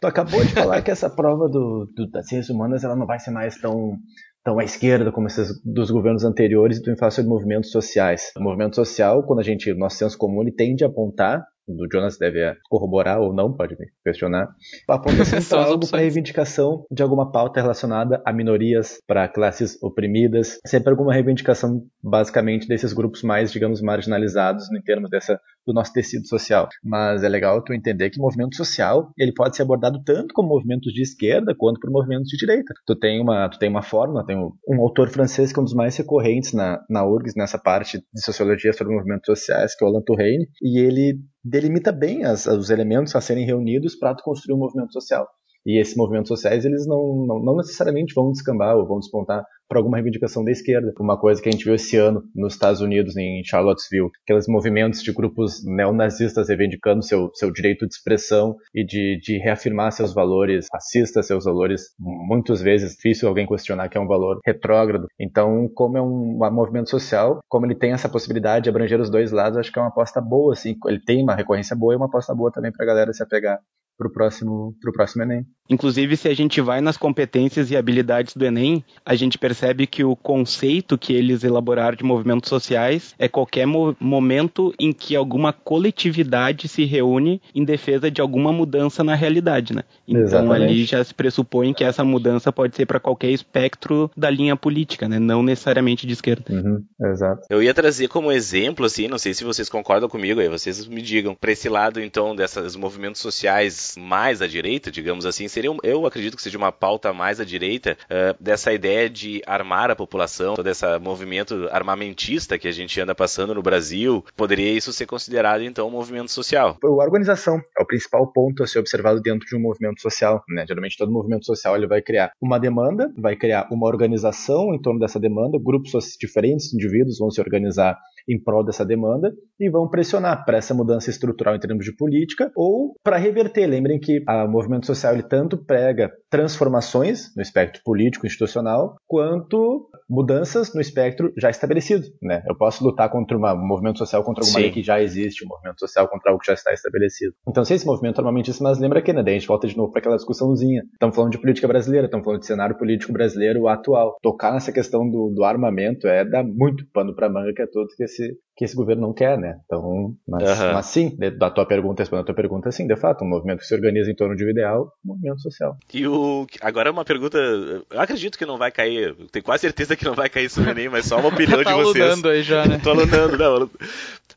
tu 0.00 0.06
acabou 0.06 0.40
de 0.44 0.52
falar 0.52 0.82
que 0.82 0.90
essa 0.90 1.08
prova 1.08 1.48
do, 1.48 1.86
do- 1.94 2.10
das 2.10 2.26
ciências 2.28 2.54
humanas 2.54 2.84
ela 2.84 2.96
não 2.96 3.06
vai 3.06 3.18
ser 3.18 3.30
mais 3.30 3.58
tão 3.60 3.96
tão 4.42 4.58
à 4.58 4.64
esquerda 4.64 5.12
como 5.12 5.26
esses 5.26 5.48
dos 5.62 5.90
governos 5.90 6.24
anteriores 6.24 6.78
e 6.78 6.82
tu 6.82 6.96
fala 6.96 7.10
sobre 7.10 7.28
movimentos 7.30 7.70
sociais. 7.70 8.32
O 8.38 8.42
movimento 8.42 8.74
social, 8.74 9.22
quando 9.26 9.40
a 9.40 9.42
gente, 9.42 9.72
nosso 9.74 9.96
senso 9.96 10.16
comum, 10.16 10.40
ele 10.40 10.50
tende 10.52 10.82
a 10.82 10.86
apontar, 10.86 11.44
o 11.78 11.86
Jonas 11.92 12.18
deve 12.18 12.54
corroborar 12.68 13.20
ou 13.20 13.34
não, 13.34 13.52
pode 13.52 13.76
me 13.78 13.86
questionar, 14.04 14.48
aponta 14.88 15.24
sempre 15.24 15.48
para 15.48 15.62
as 15.62 15.68
algo 15.68 15.88
para 15.88 16.00
reivindicação 16.00 16.84
de 16.90 17.02
alguma 17.02 17.30
pauta 17.30 17.60
relacionada 17.60 18.22
a 18.24 18.32
minorias, 18.32 19.00
para 19.06 19.28
classes 19.28 19.80
oprimidas, 19.82 20.58
sempre 20.66 20.90
alguma 20.90 21.12
reivindicação 21.12 21.82
basicamente 22.02 22.66
desses 22.66 22.92
grupos 22.92 23.22
mais, 23.22 23.52
digamos, 23.52 23.80
marginalizados 23.80 24.70
em 24.72 24.82
termos 24.82 25.10
dessa 25.10 25.40
do 25.66 25.74
nosso 25.74 25.92
tecido 25.92 26.26
social. 26.26 26.68
Mas 26.82 27.22
é 27.22 27.28
legal 27.28 27.62
tu 27.62 27.72
entender 27.72 28.10
que 28.10 28.20
movimento 28.20 28.56
social, 28.56 29.12
ele 29.18 29.32
pode 29.32 29.56
ser 29.56 29.62
abordado 29.62 30.02
tanto 30.04 30.32
como 30.34 30.48
movimentos 30.48 30.92
de 30.92 31.02
esquerda 31.02 31.54
quanto 31.56 31.80
por 31.80 31.90
movimentos 31.90 32.28
de 32.28 32.36
direita. 32.36 32.74
Tu 32.86 32.96
tem 32.96 33.20
uma, 33.20 33.48
tu 33.48 33.58
tem 33.58 33.68
uma 33.68 33.82
fórmula, 33.82 34.24
tem 34.24 34.36
um, 34.36 34.50
um 34.68 34.80
autor 34.80 35.08
francês 35.10 35.52
que 35.52 35.58
é 35.58 35.62
um 35.62 35.64
dos 35.64 35.74
mais 35.74 35.96
recorrentes 35.96 36.52
na, 36.52 36.82
na 36.88 37.06
URGS, 37.06 37.34
nessa 37.36 37.58
parte 37.58 37.98
de 37.98 38.22
sociologia 38.22 38.72
sobre 38.72 38.94
movimentos 38.94 39.26
sociais, 39.26 39.76
que 39.76 39.84
é 39.84 39.86
o 39.86 39.90
Alain 39.90 40.02
Touraine, 40.02 40.48
e 40.62 40.78
ele 40.80 41.20
delimita 41.42 41.92
bem 41.92 42.24
as, 42.24 42.46
os 42.46 42.70
elementos 42.70 43.14
a 43.16 43.20
serem 43.20 43.44
reunidos 43.44 43.94
para 43.96 44.14
construir 44.22 44.54
um 44.54 44.58
movimento 44.58 44.92
social. 44.92 45.28
E 45.66 45.80
esses 45.80 45.96
movimentos 45.96 46.28
sociais, 46.28 46.64
eles 46.64 46.86
não, 46.86 47.26
não, 47.26 47.38
não 47.42 47.56
necessariamente 47.56 48.14
vão 48.14 48.32
descambar 48.32 48.76
ou 48.76 48.86
vão 48.86 48.98
despontar 48.98 49.44
para 49.70 49.78
alguma 49.78 49.98
reivindicação 49.98 50.44
da 50.44 50.50
esquerda. 50.50 50.92
Uma 50.98 51.16
coisa 51.16 51.40
que 51.40 51.48
a 51.48 51.52
gente 51.52 51.64
viu 51.64 51.74
esse 51.76 51.96
ano 51.96 52.24
nos 52.34 52.54
Estados 52.54 52.80
Unidos, 52.80 53.16
em 53.16 53.40
Charlottesville, 53.44 54.10
aqueles 54.24 54.48
movimentos 54.48 55.00
de 55.00 55.12
grupos 55.12 55.64
neonazistas 55.64 56.48
reivindicando 56.48 57.04
seu, 57.04 57.30
seu 57.34 57.52
direito 57.52 57.86
de 57.86 57.94
expressão 57.94 58.56
e 58.74 58.84
de, 58.84 59.20
de 59.22 59.38
reafirmar 59.38 59.92
seus 59.92 60.12
valores 60.12 60.66
racistas, 60.72 61.28
seus 61.28 61.44
valores, 61.44 61.82
muitas 62.00 62.60
vezes, 62.60 62.96
difícil 62.96 63.28
alguém 63.28 63.46
questionar 63.46 63.88
que 63.88 63.96
é 63.96 64.00
um 64.00 64.08
valor 64.08 64.40
retrógrado. 64.44 65.06
Então, 65.20 65.68
como 65.72 65.96
é 65.96 66.02
um, 66.02 66.38
um 66.42 66.52
movimento 66.52 66.90
social, 66.90 67.38
como 67.48 67.64
ele 67.64 67.76
tem 67.76 67.92
essa 67.92 68.08
possibilidade 68.08 68.64
de 68.64 68.70
abranger 68.70 69.00
os 69.00 69.08
dois 69.08 69.30
lados, 69.30 69.56
acho 69.56 69.72
que 69.72 69.78
é 69.78 69.82
uma 69.82 69.88
aposta 69.88 70.20
boa, 70.20 70.52
assim. 70.52 70.74
Ele 70.88 71.00
tem 71.00 71.22
uma 71.22 71.36
recorrência 71.36 71.76
boa 71.76 71.94
e 71.94 71.96
uma 71.96 72.06
aposta 72.06 72.34
boa 72.34 72.50
também 72.50 72.72
para 72.72 72.84
a 72.84 72.88
galera 72.88 73.12
se 73.12 73.22
apegar 73.22 73.60
pro 74.00 74.10
próximo, 74.10 74.74
pro 74.80 74.92
próximo 74.92 75.24
Enem. 75.24 75.44
Inclusive, 75.68 76.16
se 76.16 76.26
a 76.26 76.34
gente 76.34 76.60
vai 76.60 76.80
nas 76.80 76.96
competências 76.96 77.70
e 77.70 77.76
habilidades 77.76 78.34
do 78.34 78.44
Enem, 78.44 78.82
a 79.04 79.14
gente 79.14 79.38
percebe 79.38 79.86
que 79.86 80.02
o 80.02 80.16
conceito 80.16 80.98
que 80.98 81.12
eles 81.12 81.44
elaboraram 81.44 81.96
de 81.96 82.02
movimentos 82.02 82.48
sociais 82.48 83.14
é 83.18 83.28
qualquer 83.28 83.66
mo 83.66 83.94
momento 84.00 84.74
em 84.80 84.90
que 84.92 85.14
alguma 85.14 85.52
coletividade 85.52 86.66
se 86.66 86.84
reúne 86.84 87.42
em 87.54 87.62
defesa 87.62 88.10
de 88.10 88.20
alguma 88.20 88.52
mudança 88.52 89.04
na 89.04 89.14
realidade, 89.14 89.74
né? 89.74 89.82
Então 90.08 90.22
Exatamente. 90.22 90.62
ali 90.62 90.84
já 90.84 91.04
se 91.04 91.14
pressupõe 91.14 91.74
que 91.74 91.84
essa 91.84 92.02
mudança 92.02 92.50
pode 92.50 92.74
ser 92.74 92.86
para 92.86 92.98
qualquer 92.98 93.30
espectro 93.30 94.10
da 94.16 94.30
linha 94.30 94.56
política, 94.56 95.08
né? 95.08 95.18
Não 95.18 95.42
necessariamente 95.42 96.06
de 96.06 96.14
esquerda. 96.14 96.52
Uhum, 96.52 96.82
exato. 97.12 97.42
Eu 97.50 97.62
ia 97.62 97.74
trazer 97.74 98.08
como 98.08 98.32
exemplo, 98.32 98.86
assim, 98.86 99.06
não 99.06 99.18
sei 99.18 99.34
se 99.34 99.44
vocês 99.44 99.68
concordam 99.68 100.08
comigo 100.08 100.40
aí, 100.40 100.48
vocês 100.48 100.86
me 100.88 101.02
digam, 101.02 101.34
pra 101.34 101.52
esse 101.52 101.68
lado, 101.68 102.00
então, 102.00 102.34
desses 102.34 102.74
movimentos 102.74 103.20
sociais 103.20 103.89
mais 103.96 104.40
à 104.42 104.46
direita, 104.46 104.90
digamos 104.90 105.26
assim, 105.26 105.48
seria, 105.48 105.70
um- 105.70 105.78
eu 105.82 106.06
acredito 106.06 106.36
que 106.36 106.42
seja 106.42 106.58
uma 106.58 106.72
pauta 106.72 107.12
mais 107.12 107.40
à 107.40 107.44
direita, 107.44 107.96
eh, 108.08 108.34
dessa 108.40 108.72
ideia 108.72 109.08
de 109.08 109.42
armar 109.46 109.90
a 109.90 109.96
população, 109.96 110.54
todo 110.54 110.68
esse 110.68 110.98
movimento 110.98 111.68
armamentista 111.70 112.58
que 112.58 112.68
a 112.68 112.72
gente 112.72 113.00
anda 113.00 113.14
passando 113.14 113.54
no 113.54 113.62
Brasil, 113.62 114.24
poderia 114.36 114.72
isso 114.72 114.92
ser 114.92 115.06
considerado, 115.06 115.62
então, 115.62 115.88
um 115.88 115.90
movimento 115.90 116.30
social? 116.30 116.76
A 116.82 116.86
organização 116.86 117.60
é 117.78 117.82
o 117.82 117.86
principal 117.86 118.26
ponto 118.32 118.62
a 118.62 118.66
ser 118.66 118.78
observado 118.78 119.20
dentro 119.20 119.46
de 119.46 119.56
um 119.56 119.60
movimento 119.60 120.00
social. 120.00 120.42
Né? 120.48 120.64
Geralmente 120.66 120.96
todo 120.96 121.10
movimento 121.12 121.44
social 121.44 121.76
ele 121.76 121.86
vai 121.86 122.00
criar 122.02 122.32
uma 122.40 122.58
demanda, 122.58 123.12
vai 123.16 123.36
criar 123.36 123.68
uma 123.70 123.86
organização 123.86 124.74
em 124.74 124.80
torno 124.80 124.98
dessa 125.00 125.18
demanda, 125.18 125.58
grupos 125.62 125.92
diferentes, 126.20 126.72
indivíduos 126.72 127.18
vão 127.18 127.30
se 127.30 127.40
organizar 127.40 127.98
em 128.28 128.42
prol 128.42 128.64
dessa 128.64 128.84
demanda 128.84 129.32
e 129.58 129.70
vão 129.70 129.88
pressionar 129.88 130.44
para 130.44 130.58
essa 130.58 130.74
mudança 130.74 131.10
estrutural 131.10 131.54
em 131.54 131.60
termos 131.60 131.84
de 131.84 131.94
política 131.94 132.50
ou 132.56 132.94
para 133.02 133.16
reverter. 133.16 133.66
Lembrem 133.66 133.98
que 133.98 134.22
o 134.26 134.48
movimento 134.48 134.86
social 134.86 135.14
ele 135.14 135.22
tanto 135.22 135.58
prega 135.64 136.10
transformações 136.30 137.34
no 137.36 137.42
espectro 137.42 137.82
político 137.84 138.26
institucional 138.26 138.96
quanto 139.06 139.89
mudanças 140.10 140.74
no 140.74 140.80
espectro 140.80 141.32
já 141.38 141.48
estabelecido. 141.48 142.04
Né? 142.20 142.42
Eu 142.48 142.56
posso 142.56 142.82
lutar 142.84 143.08
contra 143.10 143.36
uma- 143.36 143.54
um 143.54 143.66
movimento 143.66 143.98
social 143.98 144.24
contra 144.24 144.42
alguma 144.42 144.58
Sim. 144.58 144.62
lei 144.64 144.72
que 144.72 144.82
já 144.82 145.00
existe, 145.00 145.44
um 145.44 145.48
movimento 145.48 145.78
social 145.78 146.08
contra 146.08 146.30
algo 146.32 146.40
que 146.40 146.48
já 146.48 146.54
está 146.54 146.72
estabelecido. 146.72 147.32
Então, 147.48 147.64
se 147.64 147.74
esse 147.74 147.86
movimento 147.86 148.18
armamentista, 148.18 148.62
mas 148.64 148.78
lembra 148.78 149.00
que, 149.00 149.12
né? 149.12 149.22
Daí 149.22 149.36
a 149.36 149.38
gente 149.38 149.46
volta 149.48 149.68
de 149.68 149.76
novo 149.76 149.92
para 149.92 150.00
aquela 150.00 150.16
discussãozinha. 150.16 150.82
Estamos 150.92 151.14
falando 151.14 151.32
de 151.32 151.38
política 151.38 151.68
brasileira, 151.68 152.06
estamos 152.06 152.24
falando 152.24 152.40
de 152.40 152.46
cenário 152.46 152.76
político 152.76 153.12
brasileiro 153.12 153.68
atual. 153.68 154.16
Tocar 154.20 154.52
nessa 154.52 154.72
questão 154.72 155.08
do, 155.08 155.32
do 155.34 155.44
armamento 155.44 156.08
é 156.08 156.24
dar 156.24 156.42
muito 156.44 156.84
pano 156.92 157.14
para 157.14 157.28
manga 157.30 157.52
que 157.54 157.62
é 157.62 157.66
tudo 157.66 157.86
que 157.96 158.02
esse, 158.04 158.36
que 158.60 158.64
esse 158.66 158.76
governo 158.76 159.00
não 159.00 159.14
quer, 159.14 159.38
né? 159.38 159.56
Então, 159.64 160.14
mas, 160.28 160.46
Aham. 160.46 160.74
mas 160.74 160.84
sim, 160.84 161.16
da 161.38 161.50
tua 161.50 161.64
pergunta, 161.64 162.02
respondendo 162.02 162.24
a 162.24 162.26
tua 162.26 162.34
pergunta, 162.34 162.70
sim, 162.70 162.86
de 162.86 162.94
fato, 162.94 163.24
um 163.24 163.26
movimento 163.28 163.60
que 163.60 163.66
se 163.66 163.74
organiza 163.74 164.10
em 164.10 164.14
torno 164.14 164.36
de 164.36 164.44
um 164.44 164.50
ideal, 164.50 164.92
um 165.02 165.14
movimento 165.14 165.40
social. 165.40 165.78
E 165.94 166.06
o. 166.06 166.46
Agora 166.60 166.90
uma 166.90 167.02
pergunta. 167.02 167.38
Eu 167.38 167.82
acredito 167.98 168.36
que 168.36 168.44
não 168.44 168.58
vai 168.58 168.70
cair. 168.70 169.16
eu 169.18 169.26
Tenho 169.32 169.42
quase 169.42 169.62
certeza 169.62 169.96
que 169.96 170.04
não 170.04 170.12
vai 170.14 170.28
cair 170.28 170.44
isso 170.44 170.60
no 170.60 170.68
Enem, 170.68 170.90
mas 170.90 171.06
só 171.06 171.18
uma 171.18 171.28
opinião 171.32 171.64
tá 171.64 171.70
de 171.74 171.82
vocês. 171.82 172.04
aludando 172.04 172.28
aí 172.28 172.42
já, 172.42 172.66
né? 172.66 172.78
Tô 172.84 172.90
alunando, 172.90 173.38
não. 173.38 173.70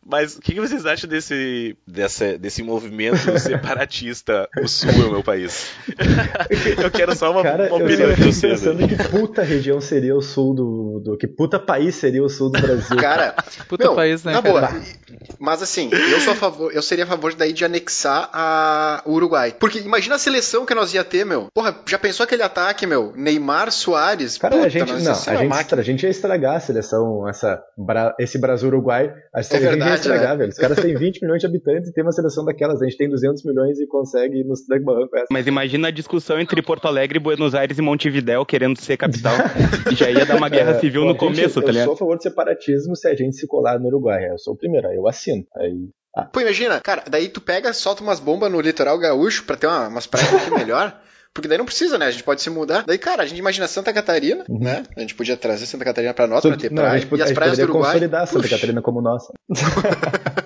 Mas 0.05 0.35
o 0.35 0.41
que, 0.41 0.53
que 0.53 0.59
vocês 0.59 0.85
acham 0.85 1.09
desse, 1.09 1.77
dessa, 1.87 2.37
desse 2.37 2.61
movimento 2.61 3.17
separatista? 3.39 4.49
O 4.61 4.67
Sul 4.67 4.89
é 4.89 5.05
o 5.05 5.11
meu 5.11 5.23
país. 5.23 5.71
eu 6.81 6.91
quero 6.91 7.15
só 7.15 7.31
uma, 7.31 7.41
Cara, 7.41 7.67
uma 7.69 7.79
eu 7.79 7.85
opinião 7.85 8.09
só 8.09 8.15
de 8.15 8.23
vocês. 8.23 8.59
pensando 8.61 8.85
que 8.87 8.95
puta 9.09 9.41
região 9.43 9.79
seria 9.79 10.13
o 10.15 10.21
sul 10.21 10.53
do, 10.53 10.99
do. 11.03 11.17
Que 11.17 11.25
puta 11.27 11.57
país 11.57 11.95
seria 11.95 12.21
o 12.21 12.27
sul 12.29 12.49
do 12.51 12.61
Brasil. 12.61 12.97
Cara, 12.97 13.33
Puta 13.69 13.85
meu, 13.85 13.95
país, 13.95 14.12
né, 14.23 14.33
Na 14.33 14.41
cara? 14.41 14.67
boa. 14.67 14.81
Mas 15.39 15.61
assim, 15.61 15.89
eu 15.93 16.19
sou 16.19 16.33
a 16.33 16.35
favor, 16.35 16.71
eu 16.73 16.81
seria 16.81 17.05
a 17.05 17.07
favor 17.07 17.33
daí 17.33 17.53
de 17.53 17.63
anexar 17.63 18.29
a 18.33 19.01
o 19.05 19.13
Uruguai. 19.13 19.55
Porque 19.59 19.79
imagina 19.79 20.15
a 20.15 20.19
seleção 20.19 20.65
que 20.65 20.73
nós 20.75 20.93
ia 20.93 21.03
ter, 21.03 21.25
meu. 21.25 21.47
Porra, 21.53 21.75
já 21.87 21.97
pensou 21.97 22.23
aquele 22.23 22.43
ataque, 22.43 22.85
meu? 22.85 23.13
Neymar, 23.15 23.71
Soares. 23.71 24.37
Cara, 24.37 24.55
Puta, 24.55 24.67
a 24.67 24.69
gente, 24.69 24.91
não, 24.91 24.99
ia 24.99 25.11
a 25.11 25.35
gente, 25.35 25.73
a 25.75 25.81
gente 25.81 26.03
ia 26.03 26.09
estragar 26.09 26.55
a 26.55 26.59
seleção, 26.59 27.27
essa, 27.29 27.61
Bra- 27.77 28.13
esse 28.19 28.37
Brasil-Uruguai. 28.37 29.13
A 29.33 29.41
seleção 29.43 29.71
ia 29.71 29.77
verdade, 29.77 29.95
estragar, 30.01 30.29
né? 30.31 30.35
velho. 30.37 30.49
Os 30.49 30.57
caras 30.57 30.79
têm 30.79 30.95
20 30.95 31.21
milhões 31.21 31.39
de 31.39 31.45
habitantes 31.47 31.89
e 31.89 31.93
tem 31.93 32.03
uma 32.03 32.11
seleção 32.11 32.43
daquelas. 32.45 32.81
A 32.81 32.85
gente 32.85 32.97
tem 32.97 33.09
200 33.09 33.43
milhões 33.45 33.79
e 33.79 33.87
consegue 33.87 34.43
nos 34.43 34.65
dar 34.67 34.79
barranco 34.79 35.15
essa. 35.15 35.27
Mas 35.31 35.47
imagina 35.47 35.87
a 35.87 35.91
discussão 35.91 36.39
entre 36.39 36.61
Porto 36.61 36.87
Alegre, 36.87 37.19
Buenos 37.19 37.53
Aires 37.55 37.77
e 37.77 37.81
Montevidéu 37.81 38.45
querendo 38.45 38.77
ser 38.79 38.97
capital. 38.97 39.33
e 39.91 39.95
já 39.95 40.09
ia 40.09 40.25
dar 40.25 40.35
uma 40.35 40.49
guerra 40.49 40.71
É, 40.71 40.79
civil 40.79 41.01
pô, 41.01 41.07
no 41.07 41.11
gente, 41.13 41.19
começo, 41.19 41.61
tá 41.61 41.67
Eu 41.67 41.71
ligado? 41.71 41.85
sou 41.85 41.93
a 41.93 41.97
favor 41.97 42.17
do 42.17 42.23
separatismo 42.23 42.95
se 42.95 43.07
a 43.07 43.15
gente 43.15 43.35
se 43.35 43.47
colar 43.47 43.79
no 43.79 43.87
Uruguai. 43.93 44.29
Eu 44.29 44.37
sou 44.37 44.53
o 44.53 44.57
primeiro, 44.57 44.87
aí 44.87 44.95
eu 44.95 45.07
assino. 45.07 45.45
Aí, 45.57 45.89
Pô, 46.31 46.41
imagina, 46.41 46.79
cara, 46.79 47.03
daí 47.09 47.27
tu 47.29 47.41
pega, 47.41 47.73
solta 47.73 48.03
umas 48.03 48.19
bombas 48.19 48.51
no 48.51 48.61
litoral 48.61 48.99
gaúcho 48.99 49.43
pra 49.45 49.55
ter 49.57 49.67
uma, 49.67 49.87
umas 49.87 50.05
praias 50.07 50.29
pouquinho 50.29 50.55
melhor. 50.59 50.99
Porque 51.33 51.47
daí 51.47 51.57
não 51.57 51.65
precisa, 51.65 51.97
né? 51.97 52.05
A 52.05 52.11
gente 52.11 52.23
pode 52.23 52.43
se 52.43 52.49
mudar. 52.51 52.83
Daí, 52.85 52.99
cara, 52.99 53.23
a 53.23 53.25
gente 53.25 53.39
imagina 53.39 53.67
Santa 53.67 53.91
Catarina, 53.91 54.45
né? 54.47 54.83
A 54.95 54.99
gente 54.99 55.15
podia 55.15 55.35
trazer 55.35 55.65
Santa 55.65 55.83
Catarina 55.83 56.13
pra 56.13 56.27
nós, 56.27 56.41
pra 56.41 56.55
ter 56.55 56.69
Uhum. 56.69 56.75
não, 56.75 56.83
a 56.83 56.85
praia. 56.85 56.99
gente, 57.01 57.09
e 57.15 57.19
a 57.19 57.23
as 57.23 57.29
gente 57.29 57.35
praias 57.35 57.57
do 57.57 57.63
Uruguai. 57.63 57.85
consolidar 57.93 58.27
Santa 58.27 58.41
puxa. 58.43 58.55
Catarina 58.55 58.81
como 58.83 59.01
nossa. 59.01 59.33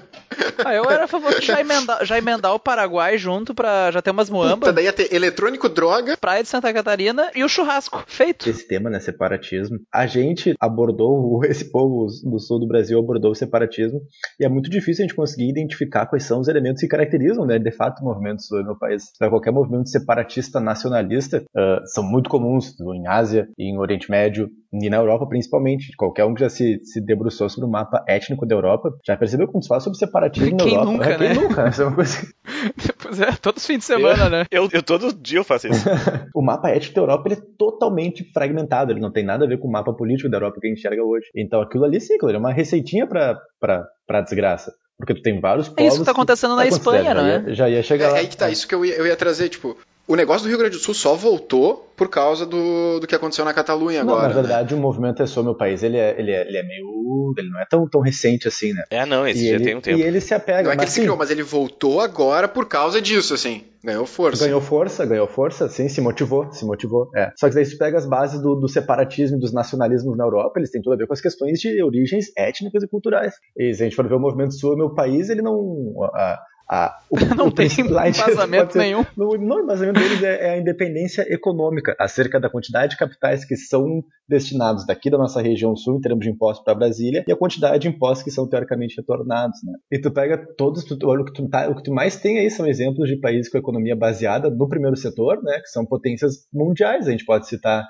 Ah, 0.67 0.73
eu 0.73 0.89
era 0.89 1.05
a 1.05 1.07
favor 1.07 1.33
de 1.39 1.45
já 1.45 1.59
emendar, 1.61 2.05
já 2.05 2.17
emendar 2.17 2.53
o 2.53 2.59
Paraguai 2.59 3.17
junto 3.17 3.53
pra 3.53 3.91
já 3.91 4.01
ter 4.01 4.11
umas 4.11 4.29
Puta, 4.29 4.37
muambas, 4.47 4.75
daí 4.75 4.85
ia 4.85 4.93
ter 4.93 5.13
eletrônico, 5.13 5.69
droga. 5.69 6.17
praia 6.17 6.43
de 6.43 6.49
Santa 6.49 6.73
Catarina 6.73 7.31
e 7.35 7.43
o 7.43 7.49
churrasco. 7.49 8.03
Feito. 8.07 8.49
esse 8.49 8.67
tema, 8.67 8.89
né, 8.89 8.99
separatismo. 8.99 9.79
A 9.93 10.05
gente 10.07 10.53
abordou, 10.59 11.43
esse 11.45 11.71
povo 11.71 12.07
do 12.23 12.39
sul 12.39 12.59
do 12.59 12.67
Brasil 12.67 12.99
abordou 12.99 13.31
o 13.31 13.35
separatismo, 13.35 14.01
e 14.39 14.45
é 14.45 14.49
muito 14.49 14.69
difícil 14.69 15.03
a 15.03 15.07
gente 15.07 15.15
conseguir 15.15 15.49
identificar 15.49 16.05
quais 16.05 16.23
são 16.23 16.39
os 16.39 16.47
elementos 16.47 16.81
que 16.81 16.87
caracterizam, 16.87 17.45
né, 17.45 17.57
de 17.59 17.71
fato, 17.71 18.01
o 18.01 18.05
movimento 18.05 18.41
sul 18.43 18.63
no 18.63 18.77
país. 18.77 19.05
Qualquer 19.17 19.51
movimento 19.51 19.89
separatista 19.89 20.59
nacionalista, 20.59 21.43
ah, 21.55 21.81
são 21.85 22.03
muito 22.03 22.29
comuns 22.29 22.75
em 22.79 23.07
Ásia, 23.07 23.47
em 23.57 23.77
Oriente 23.77 24.09
Médio, 24.09 24.49
e 24.73 24.89
na 24.89 24.97
Europa 24.97 25.25
principalmente. 25.27 25.95
Qualquer 25.95 26.25
um 26.25 26.33
que 26.33 26.41
já 26.41 26.49
se, 26.49 26.79
se 26.83 26.99
debruçou 27.01 27.49
sobre 27.49 27.67
o 27.67 27.71
mapa 27.71 28.03
étnico 28.07 28.45
da 28.45 28.55
Europa, 28.55 28.91
já 29.05 29.15
percebeu 29.17 29.47
quando 29.47 29.63
se 29.63 29.69
fala 29.69 29.79
sobre 29.81 29.97
separatismo 29.97 30.57
na 30.57 30.63
Quem 30.63 30.73
Europa. 30.73 30.91
nunca, 30.91 31.05
É, 31.09 31.17
quem 31.17 31.27
né? 31.29 31.33
nunca? 31.33 31.67
Isso 31.69 31.81
é 31.81 31.85
uma 31.85 31.95
coisa 31.95 32.17
Pois 33.01 33.21
é, 33.21 33.31
todos 33.33 33.61
os 33.63 33.67
fins 33.67 33.79
de 33.79 33.85
semana, 33.85 34.29
né? 34.29 34.45
Eu, 34.51 34.67
eu 34.71 34.83
todo 34.83 35.13
dia 35.13 35.39
eu 35.39 35.43
faço 35.43 35.67
isso. 35.67 35.85
o 36.35 36.41
mapa 36.41 36.69
étnico 36.69 36.95
da 36.95 37.01
Europa 37.01 37.23
ele 37.29 37.35
é 37.39 37.43
totalmente 37.57 38.23
fragmentado, 38.33 38.91
ele 38.91 38.99
não 38.99 39.11
tem 39.11 39.23
nada 39.25 39.45
a 39.45 39.47
ver 39.47 39.57
com 39.59 39.67
o 39.67 39.71
mapa 39.71 39.93
político 39.93 40.29
da 40.29 40.37
Europa 40.37 40.59
que 40.59 40.67
a 40.67 40.69
gente 40.69 40.79
enxerga 40.79 41.03
hoje. 41.03 41.27
Então 41.35 41.61
aquilo 41.61 41.85
ali, 41.85 41.99
sim, 42.01 42.15
é 42.21 42.37
uma 42.37 42.51
receitinha 42.53 43.07
pra, 43.07 43.37
pra, 43.59 43.85
pra 44.05 44.21
desgraça. 44.21 44.71
Porque 44.97 45.13
tu 45.13 45.21
tem 45.21 45.39
vários 45.39 45.67
É 45.67 45.71
povos. 45.71 45.87
isso 45.93 45.99
que 45.99 46.05
tá 46.05 46.11
acontecendo 46.11 46.55
na 46.55 46.63
Tá 46.63 46.67
Espanha, 46.67 47.13
não 47.13 47.21
já 47.21 47.27
é? 47.27 47.41
ia- 47.43 47.53
Já 47.53 47.69
ia 47.69 47.83
chegar 47.83 48.05
É, 48.05 48.09
lá. 48.13 48.17
aí 48.17 48.27
que 48.27 48.35
tá, 48.35 48.49
isso 48.49 48.67
que 48.67 48.73
eu 48.73 48.83
ia, 48.83 48.95
eu 48.95 49.05
ia 49.05 49.15
trazer, 49.15 49.47
tipo, 49.47 49.77
o 50.07 50.15
negócio 50.15 50.43
do 50.43 50.49
Rio 50.49 50.57
Grande 50.57 50.77
do 50.77 50.81
Sul 50.81 50.93
só 50.93 51.15
voltou 51.15 51.91
por 51.97 52.09
causa 52.09 52.45
do, 52.45 52.99
do 52.99 53.07
que 53.07 53.15
aconteceu 53.15 53.43
na 53.43 53.53
Catalunha 53.53 54.03
Não, 54.03 54.13
agora. 54.13 54.29
na 54.29 54.35
né? 54.35 54.41
verdade, 54.41 54.73
o 54.73 54.77
movimento 54.77 55.21
É 55.21 55.27
Sou 55.27 55.43
Meu 55.43 55.55
País, 55.55 55.83
ele 55.83 55.97
é, 55.97 56.15
ele 56.17 56.31
é, 56.31 56.47
ele 56.47 56.57
é 56.57 56.63
meio. 56.63 57.33
Ele 57.37 57.49
não 57.49 57.59
é 57.59 57.65
tão, 57.65 57.87
tão 57.89 58.01
recente 58.01 58.47
assim, 58.47 58.71
né? 58.71 58.83
É, 58.89 59.05
não, 59.05 59.27
esse 59.27 59.43
e 59.43 59.49
já 59.49 59.55
ele, 59.55 59.63
tem 59.63 59.75
um 59.75 59.81
tempo. 59.81 59.97
E 59.97 60.03
ele 60.03 60.21
se 60.21 60.33
apega. 60.33 60.63
Não 60.63 60.71
é 60.71 60.75
que 60.75 60.81
ele 60.81 60.85
mas, 60.85 60.89
se 60.91 61.01
criou, 61.01 61.17
mas 61.17 61.31
ele 61.31 61.43
voltou 61.43 61.99
agora 61.99 62.47
por 62.47 62.67
causa 62.67 63.01
disso, 63.01 63.33
assim. 63.33 63.63
Ganhou 63.83 64.05
força. 64.05 64.45
Ganhou 64.45 64.61
força, 64.61 65.05
ganhou 65.05 65.27
força, 65.27 65.67
sim, 65.69 65.89
se 65.89 65.99
motivou, 66.01 66.51
se 66.51 66.65
motivou. 66.65 67.09
É. 67.15 67.31
Só 67.35 67.49
que 67.49 67.55
daí 67.55 67.65
pega 67.77 67.97
as 67.97 68.07
bases 68.07 68.41
do, 68.41 68.55
do 68.55 68.67
separatismo 68.67 69.37
e 69.37 69.39
dos 69.39 69.53
nacionalismos 69.53 70.17
na 70.17 70.23
Europa, 70.23 70.59
eles 70.59 70.71
têm 70.71 70.81
tudo 70.81 70.93
a 70.93 70.97
ver 70.97 71.07
com 71.07 71.13
as 71.13 71.21
questões 71.21 71.59
de 71.59 71.81
origens 71.83 72.25
étnicas 72.37 72.83
e 72.83 72.87
culturais. 72.87 73.33
E 73.57 73.73
se 73.73 73.81
a 73.81 73.85
gente 73.85 73.95
for 73.95 74.07
ver 74.07 74.15
o 74.15 74.19
movimento 74.19 74.53
sul, 74.53 74.77
meu 74.77 74.93
país, 74.93 75.29
ele 75.29 75.41
não. 75.41 75.93
A, 76.13 76.39
a, 76.69 76.99
o, 77.09 77.15
Não 77.35 77.47
o 77.47 77.51
tem 77.51 77.67
embasamento 77.79 78.73
ser- 78.73 78.79
nenhum. 78.79 79.05
No, 79.15 79.37
não, 79.37 79.55
o 79.57 79.59
embasamento 79.63 79.99
deles 79.99 80.21
é, 80.21 80.47
é 80.47 80.49
a 80.51 80.57
independência 80.57 81.25
econômica, 81.33 81.95
acerca 81.97 82.39
da 82.39 82.49
quantidade 82.49 82.91
de 82.91 82.97
capitais 82.97 83.45
que 83.45 83.55
são 83.55 84.03
destinados 84.27 84.85
daqui 84.85 85.09
da 85.09 85.17
nossa 85.17 85.41
região 85.41 85.75
sul, 85.77 85.97
em 85.97 86.01
termos 86.01 86.25
de 86.25 86.29
impostos 86.29 86.65
para 86.65 86.75
Brasília, 86.75 87.23
e 87.27 87.31
a 87.31 87.37
quantidade 87.37 87.79
de 87.79 87.87
impostos 87.87 88.23
que 88.23 88.31
são 88.31 88.47
teoricamente 88.49 88.97
retornados. 88.97 89.57
Né? 89.63 89.73
E 89.91 89.99
tu 89.99 90.11
pega 90.11 90.37
todos, 90.57 90.83
tu, 90.83 90.97
olha, 91.07 91.21
o, 91.21 91.25
que 91.25 91.31
tu, 91.33 91.47
tá- 91.47 91.69
o 91.69 91.75
que 91.75 91.83
tu 91.83 91.93
mais 91.93 92.17
tem 92.17 92.39
aí 92.39 92.49
são 92.49 92.67
exemplos 92.67 93.07
de 93.07 93.15
países 93.15 93.49
com 93.49 93.57
economia 93.57 93.95
baseada 93.95 94.49
no 94.49 94.67
primeiro 94.67 94.97
setor, 94.97 95.41
né, 95.41 95.59
que 95.61 95.69
são 95.69 95.85
potências 95.85 96.47
mundiais, 96.53 97.07
a 97.07 97.11
gente 97.11 97.23
pode 97.25 97.47
citar. 97.47 97.85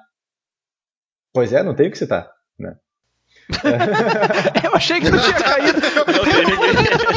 Pois 1.33 1.51
é, 1.51 1.63
não 1.63 1.73
tem 1.75 1.87
o 1.87 1.91
que 1.91 1.97
citar. 1.97 2.29
Né? 2.59 2.75
Eu 4.63 4.75
achei 4.75 4.99
que 4.99 5.09
tu 5.09 5.17
tinha 5.19 5.33
caído. 5.33 5.79
Não 5.79 6.23
tem 6.23 6.45
ninguém. 6.45 7.16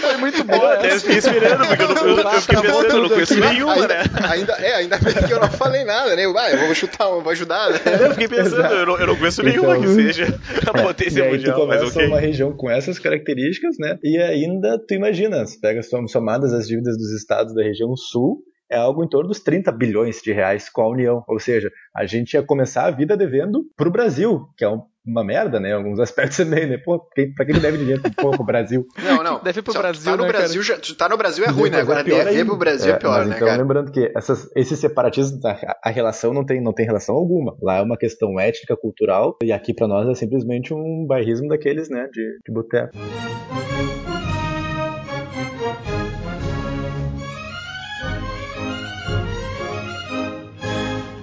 Foi 0.00 0.16
muito 0.18 0.38
Eu 0.38 0.44
boa 0.44 0.74
até 0.74 0.86
essa. 0.88 1.00
fiquei 1.00 1.18
esperando, 1.18 1.66
porque 1.66 1.82
eu, 1.82 1.88
não, 1.94 2.06
eu, 2.06 2.16
eu 2.18 2.40
fiquei 2.40 2.56
Travou 2.60 2.82
pensando, 2.82 2.96
eu 2.96 3.02
não 3.02 3.08
conheço 3.10 3.32
aqui. 3.32 3.42
nenhuma, 3.48 3.72
ainda, 3.74 3.88
né? 3.88 4.02
Ainda, 4.30 4.52
é, 4.54 4.74
ainda 4.74 4.98
bem 4.98 5.14
que 5.14 5.32
eu 5.32 5.40
não 5.40 5.50
falei 5.50 5.84
nada, 5.84 6.16
né? 6.16 6.24
Eu, 6.24 6.36
ah, 6.38 6.50
eu 6.50 6.58
vou 6.66 6.74
chutar 6.74 7.08
uma, 7.08 7.20
vou 7.20 7.32
ajudar, 7.32 7.70
né? 7.70 7.78
Eu 8.00 8.10
fiquei 8.12 8.28
pensando, 8.28 8.74
eu 8.74 8.86
não, 8.86 8.98
eu 8.98 9.06
não 9.06 9.16
conheço 9.16 9.42
Então, 9.46 9.52
nenhuma 9.52 9.80
que 9.80 9.88
seja 9.94 10.40
a 10.74 10.78
É, 10.78 10.82
potência 10.82 11.18
e 11.18 11.22
aí 11.22 11.28
tu 11.30 11.34
mundial, 11.36 11.66
mas 11.66 11.78
começa 11.80 11.98
ok. 11.98 12.08
uma 12.08 12.20
região 12.20 12.52
com 12.56 12.70
essas 12.70 12.98
características, 12.98 13.76
né? 13.78 13.98
E 14.02 14.16
ainda 14.18 14.78
tu 14.86 14.94
imagina, 14.94 15.44
se 15.46 15.60
pega 15.60 15.82
som- 15.82 16.06
somadas 16.06 16.52
as 16.52 16.66
dívidas 16.66 16.96
dos 16.96 17.12
estados 17.12 17.54
da 17.54 17.62
região 17.62 17.94
sul, 17.96 18.38
é 18.70 18.76
algo 18.76 19.04
em 19.04 19.08
torno 19.08 19.28
dos 19.28 19.40
30 19.40 19.70
bilhões 19.70 20.20
de 20.22 20.32
reais 20.32 20.68
com 20.68 20.82
a 20.82 20.88
União. 20.90 21.22
Ou 21.28 21.38
seja, 21.38 21.70
a 21.94 22.04
gente 22.04 22.34
ia 22.34 22.42
começar 22.42 22.86
a 22.86 22.90
vida 22.90 23.16
devendo 23.16 23.62
pro 23.76 23.90
Brasil, 23.92 24.40
que 24.56 24.64
é 24.64 24.68
um 24.68 24.82
uma 25.06 25.24
merda, 25.24 25.60
né? 25.60 25.72
Alguns 25.72 26.00
aspectos 26.00 26.36
também, 26.44 26.66
né? 26.66 26.78
Pô, 26.78 26.98
pra 27.34 27.46
quem 27.46 27.58
deve 27.60 27.78
dinheiro 27.78 28.02
pô, 28.16 28.30
pro 28.30 28.44
Brasil? 28.44 28.86
Não, 29.02 29.22
não. 29.22 29.42
Deve 29.42 29.62
pro 29.62 29.72
Só, 29.72 29.78
Brasil, 29.80 30.04
tá 30.04 30.16
no 30.16 30.22
né, 30.24 30.28
Brasil, 30.28 30.62
já, 30.62 30.78
tá 30.98 31.08
no 31.08 31.16
Brasil 31.16 31.44
é 31.44 31.48
ruim, 31.48 31.70
né? 31.70 31.80
Agora 31.80 32.02
pior 32.02 32.18
dever 32.18 32.30
ainda. 32.30 32.44
pro 32.46 32.56
Brasil 32.56 32.92
é, 32.92 32.96
pior, 32.96 33.18
mas 33.18 33.28
né, 33.28 33.36
então, 33.36 33.48
cara? 33.48 33.62
lembrando 33.62 33.92
que 33.92 34.10
essas, 34.16 34.50
esses 34.56 34.78
separatismos, 34.78 35.44
a, 35.44 35.78
a 35.84 35.90
relação 35.90 36.32
não 36.32 36.44
tem, 36.44 36.60
não 36.60 36.72
tem 36.72 36.84
relação 36.84 37.14
alguma. 37.14 37.56
Lá 37.62 37.76
é 37.76 37.82
uma 37.82 37.96
questão 37.96 38.38
étnica, 38.40 38.76
cultural, 38.76 39.36
e 39.42 39.52
aqui 39.52 39.72
pra 39.72 39.86
nós 39.86 40.08
é 40.08 40.14
simplesmente 40.14 40.74
um 40.74 41.06
bairrismo 41.06 41.48
daqueles, 41.48 41.88
né, 41.88 42.08
de, 42.12 42.38
de 42.44 42.52
boteco. 42.52 42.96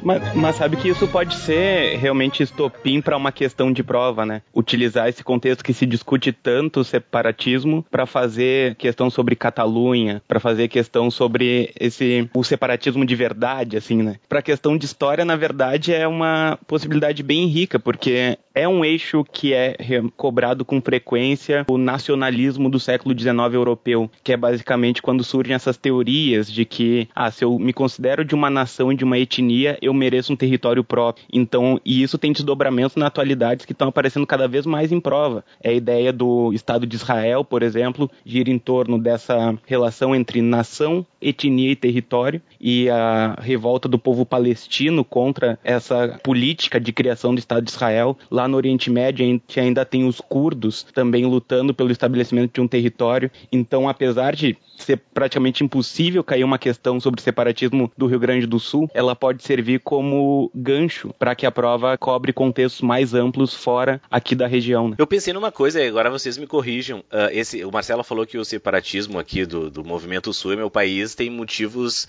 Mas, 0.04 0.36
mas 0.36 0.56
sabe 0.58 0.76
que 0.76 0.90
isso 0.90 1.08
pode 1.08 1.36
ser 1.36 1.98
realmente 1.98 2.44
estopim 2.44 3.02
para 3.02 3.16
uma 3.16 3.32
questão 3.32 3.72
de 3.72 3.82
prova, 3.82 4.26
né? 4.26 4.42
Utilizar 4.54 5.08
esse 5.08 5.24
contexto 5.24 5.64
que 5.64 5.74
se 5.74 5.86
discute 5.86 6.34
tanto 6.34 6.82
o 6.82 6.84
separatismo 6.84 7.86
para 7.90 8.06
fazer 8.06 8.76
questão 8.76 9.10
sobre 9.10 9.36
Catalunha, 9.36 10.22
para 10.28 10.40
fazer 10.40 10.68
questão 10.68 11.10
sobre 11.10 11.72
esse 11.80 12.30
o 12.34 12.44
separatismo 12.44 13.06
de 13.06 13.16
verdade, 13.16 13.78
assim, 13.78 14.04
né? 14.04 14.18
Para 14.28 14.42
questão 14.42 14.78
de 14.78 14.86
história, 14.86 15.24
na 15.24 15.38
verdade, 15.38 15.94
é 15.94 16.08
uma 16.08 16.60
possibilidade 16.68 17.24
bem 17.24 17.48
rica, 17.48 17.80
porque 17.80 18.38
é 18.54 18.68
um 18.68 18.86
eixo 18.86 19.24
que 19.32 19.54
é 19.54 19.76
cobrado 20.16 20.64
com 20.64 20.82
frequência 20.82 21.66
o 21.70 21.78
nacionalismo 21.78 22.70
do 22.70 22.80
século 22.80 23.18
XIX 23.18 23.54
europeu, 23.54 24.10
que 24.24 24.34
é 24.34 24.38
basicamente 24.38 25.02
quando 25.02 25.24
surgem 25.24 25.56
essas 25.56 25.78
teorias 25.78 26.52
de 26.52 26.66
que, 26.66 27.08
ah, 27.16 27.32
se 27.32 27.44
eu 27.44 27.58
me 27.58 27.74
considero 27.74 28.24
de 28.24 28.36
uma 28.36 28.50
nação 28.50 28.92
e 28.92 28.96
de 28.96 29.04
uma 29.04 29.18
etnia, 29.18 29.78
eu 29.82 29.93
mereço 29.94 30.34
um 30.34 30.36
território 30.36 30.84
próprio. 30.84 31.26
Então, 31.32 31.80
e 31.86 32.02
isso 32.02 32.18
tem 32.18 32.32
desdobramentos 32.32 32.96
na 32.96 33.08
atualidade 33.08 33.66
que 33.66 33.74
estão 33.74 33.88
aparecendo 33.88 34.28
cada 34.28 34.48
vez 34.48 34.66
mais 34.66 34.92
em 34.92 35.00
prova. 35.00 35.44
É 35.62 35.70
a 35.70 35.74
ideia 35.74 36.12
do 36.12 36.52
Estado 36.54 36.86
de 36.86 36.96
Israel, 36.96 37.44
por 37.44 37.64
exemplo, 37.64 38.10
gira 38.26 38.50
em 38.50 38.60
torno 38.60 38.98
dessa 38.98 39.58
relação 39.66 40.16
entre 40.16 40.42
nação, 40.42 41.06
etnia 41.22 41.72
e 41.72 41.76
território, 41.76 42.42
e 42.64 42.90
a 42.90 43.36
revolta 43.42 43.90
do 43.90 44.00
povo 44.00 44.26
palestino 44.26 45.04
contra 45.04 45.60
essa 45.66 46.18
política 46.24 46.80
de 46.80 46.94
criação 46.94 47.36
do 47.36 47.40
Estado 47.40 47.66
de 47.66 47.72
Israel. 47.72 48.18
Lá 48.32 48.48
no 48.48 48.56
Oriente 48.56 48.90
Médio, 48.90 49.26
a 49.26 49.28
gente 49.28 49.60
ainda 49.60 49.84
tem 49.84 50.08
os 50.08 50.22
curdos 50.22 50.84
também 50.94 51.26
lutando 51.26 51.74
pelo 51.74 51.92
estabelecimento 51.92 52.54
de 52.54 52.62
um 52.62 52.68
território. 52.68 53.30
Então, 53.52 53.90
apesar 53.90 54.34
de 54.34 54.56
ser 54.78 54.98
praticamente 55.14 55.64
impossível 55.64 56.24
cair 56.24 56.44
uma 56.44 56.58
questão 56.58 57.00
sobre 57.00 57.22
separatismo 57.22 57.92
do 57.98 58.08
Rio 58.08 58.20
Grande 58.20 58.48
do 58.48 58.60
Sul, 58.60 58.90
ela 58.94 59.16
pode 59.16 59.44
servir 59.44 59.80
como 59.82 60.50
gancho 60.56 61.14
para 61.20 61.36
que 61.36 61.46
a 61.46 61.52
prova 61.52 61.98
cobre 61.98 62.32
contextos 62.32 62.82
mais 62.82 63.14
amplos 63.14 63.54
fora 63.54 64.02
aqui 64.10 64.36
da 64.36 64.48
região. 64.48 64.90
Né? 64.90 64.96
Eu 64.98 65.08
pensei 65.08 65.34
numa 65.34 65.52
coisa, 65.52 65.86
agora 65.86 66.10
vocês 66.10 66.38
me 66.38 66.48
corrijam. 66.48 67.04
Ah, 67.12 67.30
esse, 67.32 67.64
o 67.66 67.72
Marcelo 67.72 68.04
falou 68.04 68.26
que 68.26 68.38
o 68.38 68.46
separatismo 68.46 69.20
aqui 69.20 69.46
do, 69.46 69.70
do 69.70 69.84
movimento 69.84 70.34
sul 70.34 70.54
e 70.54 70.56
meu 70.56 70.70
país 70.70 71.14
tem 71.14 71.30
motivos 71.30 72.08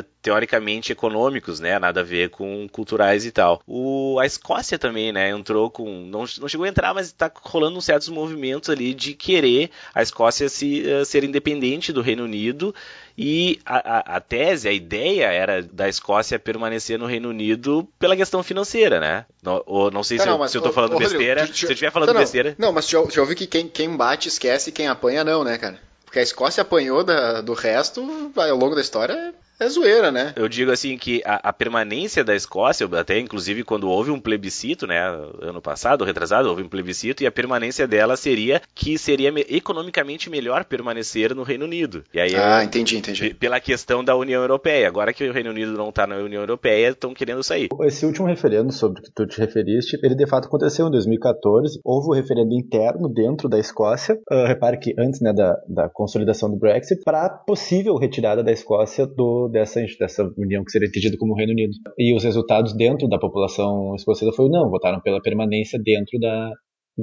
ah, 0.00 0.04
teoricamente 0.22 0.92
econômicos, 0.92 1.60
né? 1.60 1.78
Nada 1.78 2.00
a 2.00 2.04
ver 2.04 2.30
com 2.30 2.68
culturais 2.70 3.24
e 3.24 3.30
tal. 3.30 3.62
O, 3.66 4.18
a 4.20 4.26
Escócia 4.26 4.78
também, 4.78 5.12
né? 5.12 5.30
Entrou 5.30 5.70
com. 5.70 5.88
Não, 6.06 6.24
não 6.38 6.48
chegou 6.48 6.64
a 6.64 6.68
entrar, 6.68 6.92
mas 6.94 7.06
está 7.06 7.30
rolando 7.42 7.78
uns 7.78 7.84
certos 7.84 8.08
movimentos 8.08 8.68
ali 8.70 8.92
de 8.94 9.14
querer 9.14 9.70
a 9.94 10.02
Escócia 10.02 10.48
se, 10.48 10.84
ah, 10.92 11.04
ser 11.04 11.24
independente 11.24 11.92
do 11.92 12.02
Reino 12.02 12.24
Unido. 12.24 12.74
E 13.18 13.60
a, 13.66 13.98
a, 13.98 14.16
a 14.16 14.20
tese, 14.20 14.66
a 14.68 14.72
ideia 14.72 15.26
era 15.26 15.62
da 15.62 15.88
Escócia 15.88 16.38
permanecer 16.38 16.98
no 16.98 17.04
Reino 17.06 17.28
Unido 17.28 17.86
pela 17.98 18.16
questão 18.16 18.42
financeira, 18.42 18.98
né? 18.98 19.26
Não, 19.42 19.62
ou, 19.66 19.90
não 19.90 20.02
sei 20.02 20.16
Tá, 20.16 20.22
se, 20.22 20.28
não, 20.28 20.34
eu, 20.36 20.38
mas, 20.40 20.50
se 20.50 20.56
eu 20.58 20.62
tô 20.62 20.72
falando 20.72 20.92
ô, 20.92 20.94
Rodrigo, 20.94 21.18
besteira. 21.18 21.46
tu- 21.46 21.52
tu- 21.52 21.58
se 21.58 21.66
eu 21.66 21.70
estiver 21.72 21.90
falando 21.90 22.08
Tá, 22.08 22.14
não. 22.14 22.20
besteira. 22.20 22.54
Não, 22.58 22.72
mas 22.72 22.88
já, 22.88 22.98
já 23.10 23.20
ouviu 23.20 23.36
que 23.36 23.46
quem, 23.46 23.68
quem 23.68 23.94
bate 23.96 24.28
esquece, 24.28 24.72
quem 24.72 24.88
apanha 24.88 25.22
não, 25.24 25.44
né, 25.44 25.58
cara? 25.58 25.78
Porque 26.04 26.18
a 26.18 26.22
Escócia 26.22 26.62
apanhou 26.62 27.04
da- 27.04 27.40
do 27.42 27.52
resto, 27.52 28.00
ao 28.36 28.56
longo 28.56 28.74
da 28.74 28.80
história, 28.80 29.34
é 29.60 29.68
zoeira, 29.68 30.10
né? 30.10 30.32
Eu 30.36 30.48
digo 30.48 30.70
assim 30.70 30.96
que 30.96 31.22
a, 31.24 31.48
a 31.50 31.52
permanência 31.52 32.24
da 32.24 32.34
Escócia, 32.34 32.88
até 32.98 33.18
inclusive 33.18 33.62
quando 33.64 33.88
houve 33.88 34.10
um 34.10 34.18
plebiscito, 34.20 34.86
né, 34.86 34.98
ano 35.40 35.60
passado, 35.60 36.04
retrasado, 36.04 36.48
houve 36.48 36.62
um 36.62 36.68
plebiscito 36.68 37.22
e 37.22 37.26
a 37.26 37.32
permanência 37.32 37.86
dela 37.86 38.16
seria 38.16 38.60
que 38.74 38.96
seria 38.98 39.30
me- 39.30 39.44
economicamente 39.48 40.30
melhor 40.30 40.64
permanecer 40.64 41.34
no 41.34 41.42
Reino 41.42 41.64
Unido. 41.64 42.02
E 42.12 42.20
aí 42.20 42.34
Ah, 42.34 42.62
é 42.62 42.64
entendi, 42.64 42.96
entendi. 42.96 43.28
pe- 43.28 43.34
pela 43.34 43.60
questão 43.60 44.02
da 44.02 44.16
União 44.16 44.40
Europeia. 44.40 44.88
Agora 44.88 45.12
que 45.12 45.28
o 45.28 45.32
Reino 45.32 45.50
Unido 45.50 45.72
não 45.72 45.90
está 45.90 46.06
na 46.06 46.16
União 46.16 46.40
Europeia, 46.42 46.88
estão 46.88 47.12
querendo 47.12 47.42
sair. 47.42 47.68
Esse 47.82 48.06
último 48.06 48.26
referendo 48.26 48.72
sobre 48.72 49.02
que 49.02 49.10
tu 49.14 49.26
te 49.26 49.38
referiste, 49.38 49.98
ele 50.02 50.14
de 50.14 50.26
fato 50.26 50.46
aconteceu 50.46 50.86
em 50.88 50.90
2014. 50.90 51.80
Houve 51.84 52.08
o 52.08 52.12
referendo 52.14 52.54
interno 52.54 53.08
dentro 53.08 53.48
da 53.48 53.58
Escócia. 53.58 54.18
Ah, 54.30 54.46
repare 54.48 54.78
que 54.78 54.94
antes 54.98 55.20
né, 55.20 55.32
da, 55.32 55.56
da 55.68 55.88
consolidação 55.88 56.50
do 56.50 56.56
Brexit, 56.56 57.02
para 57.04 57.28
possível 57.28 57.96
retirada 57.96 58.42
da 58.42 58.52
Escócia 58.52 59.06
do, 59.06 59.48
dessa, 59.50 59.80
dessa 59.98 60.24
união 60.36 60.64
que 60.64 60.70
seria 60.70 60.88
entendida 60.88 61.16
como 61.18 61.34
Reino 61.34 61.52
Unido. 61.52 61.72
E 61.98 62.14
os 62.14 62.24
resultados 62.24 62.74
dentro 62.74 63.08
da 63.08 63.18
população 63.18 63.94
escocesa 63.94 64.32
foi 64.32 64.48
não, 64.48 64.70
votaram 64.70 65.00
pela 65.00 65.20
permanência 65.20 65.78
dentro 65.82 66.18
da, 66.18 66.50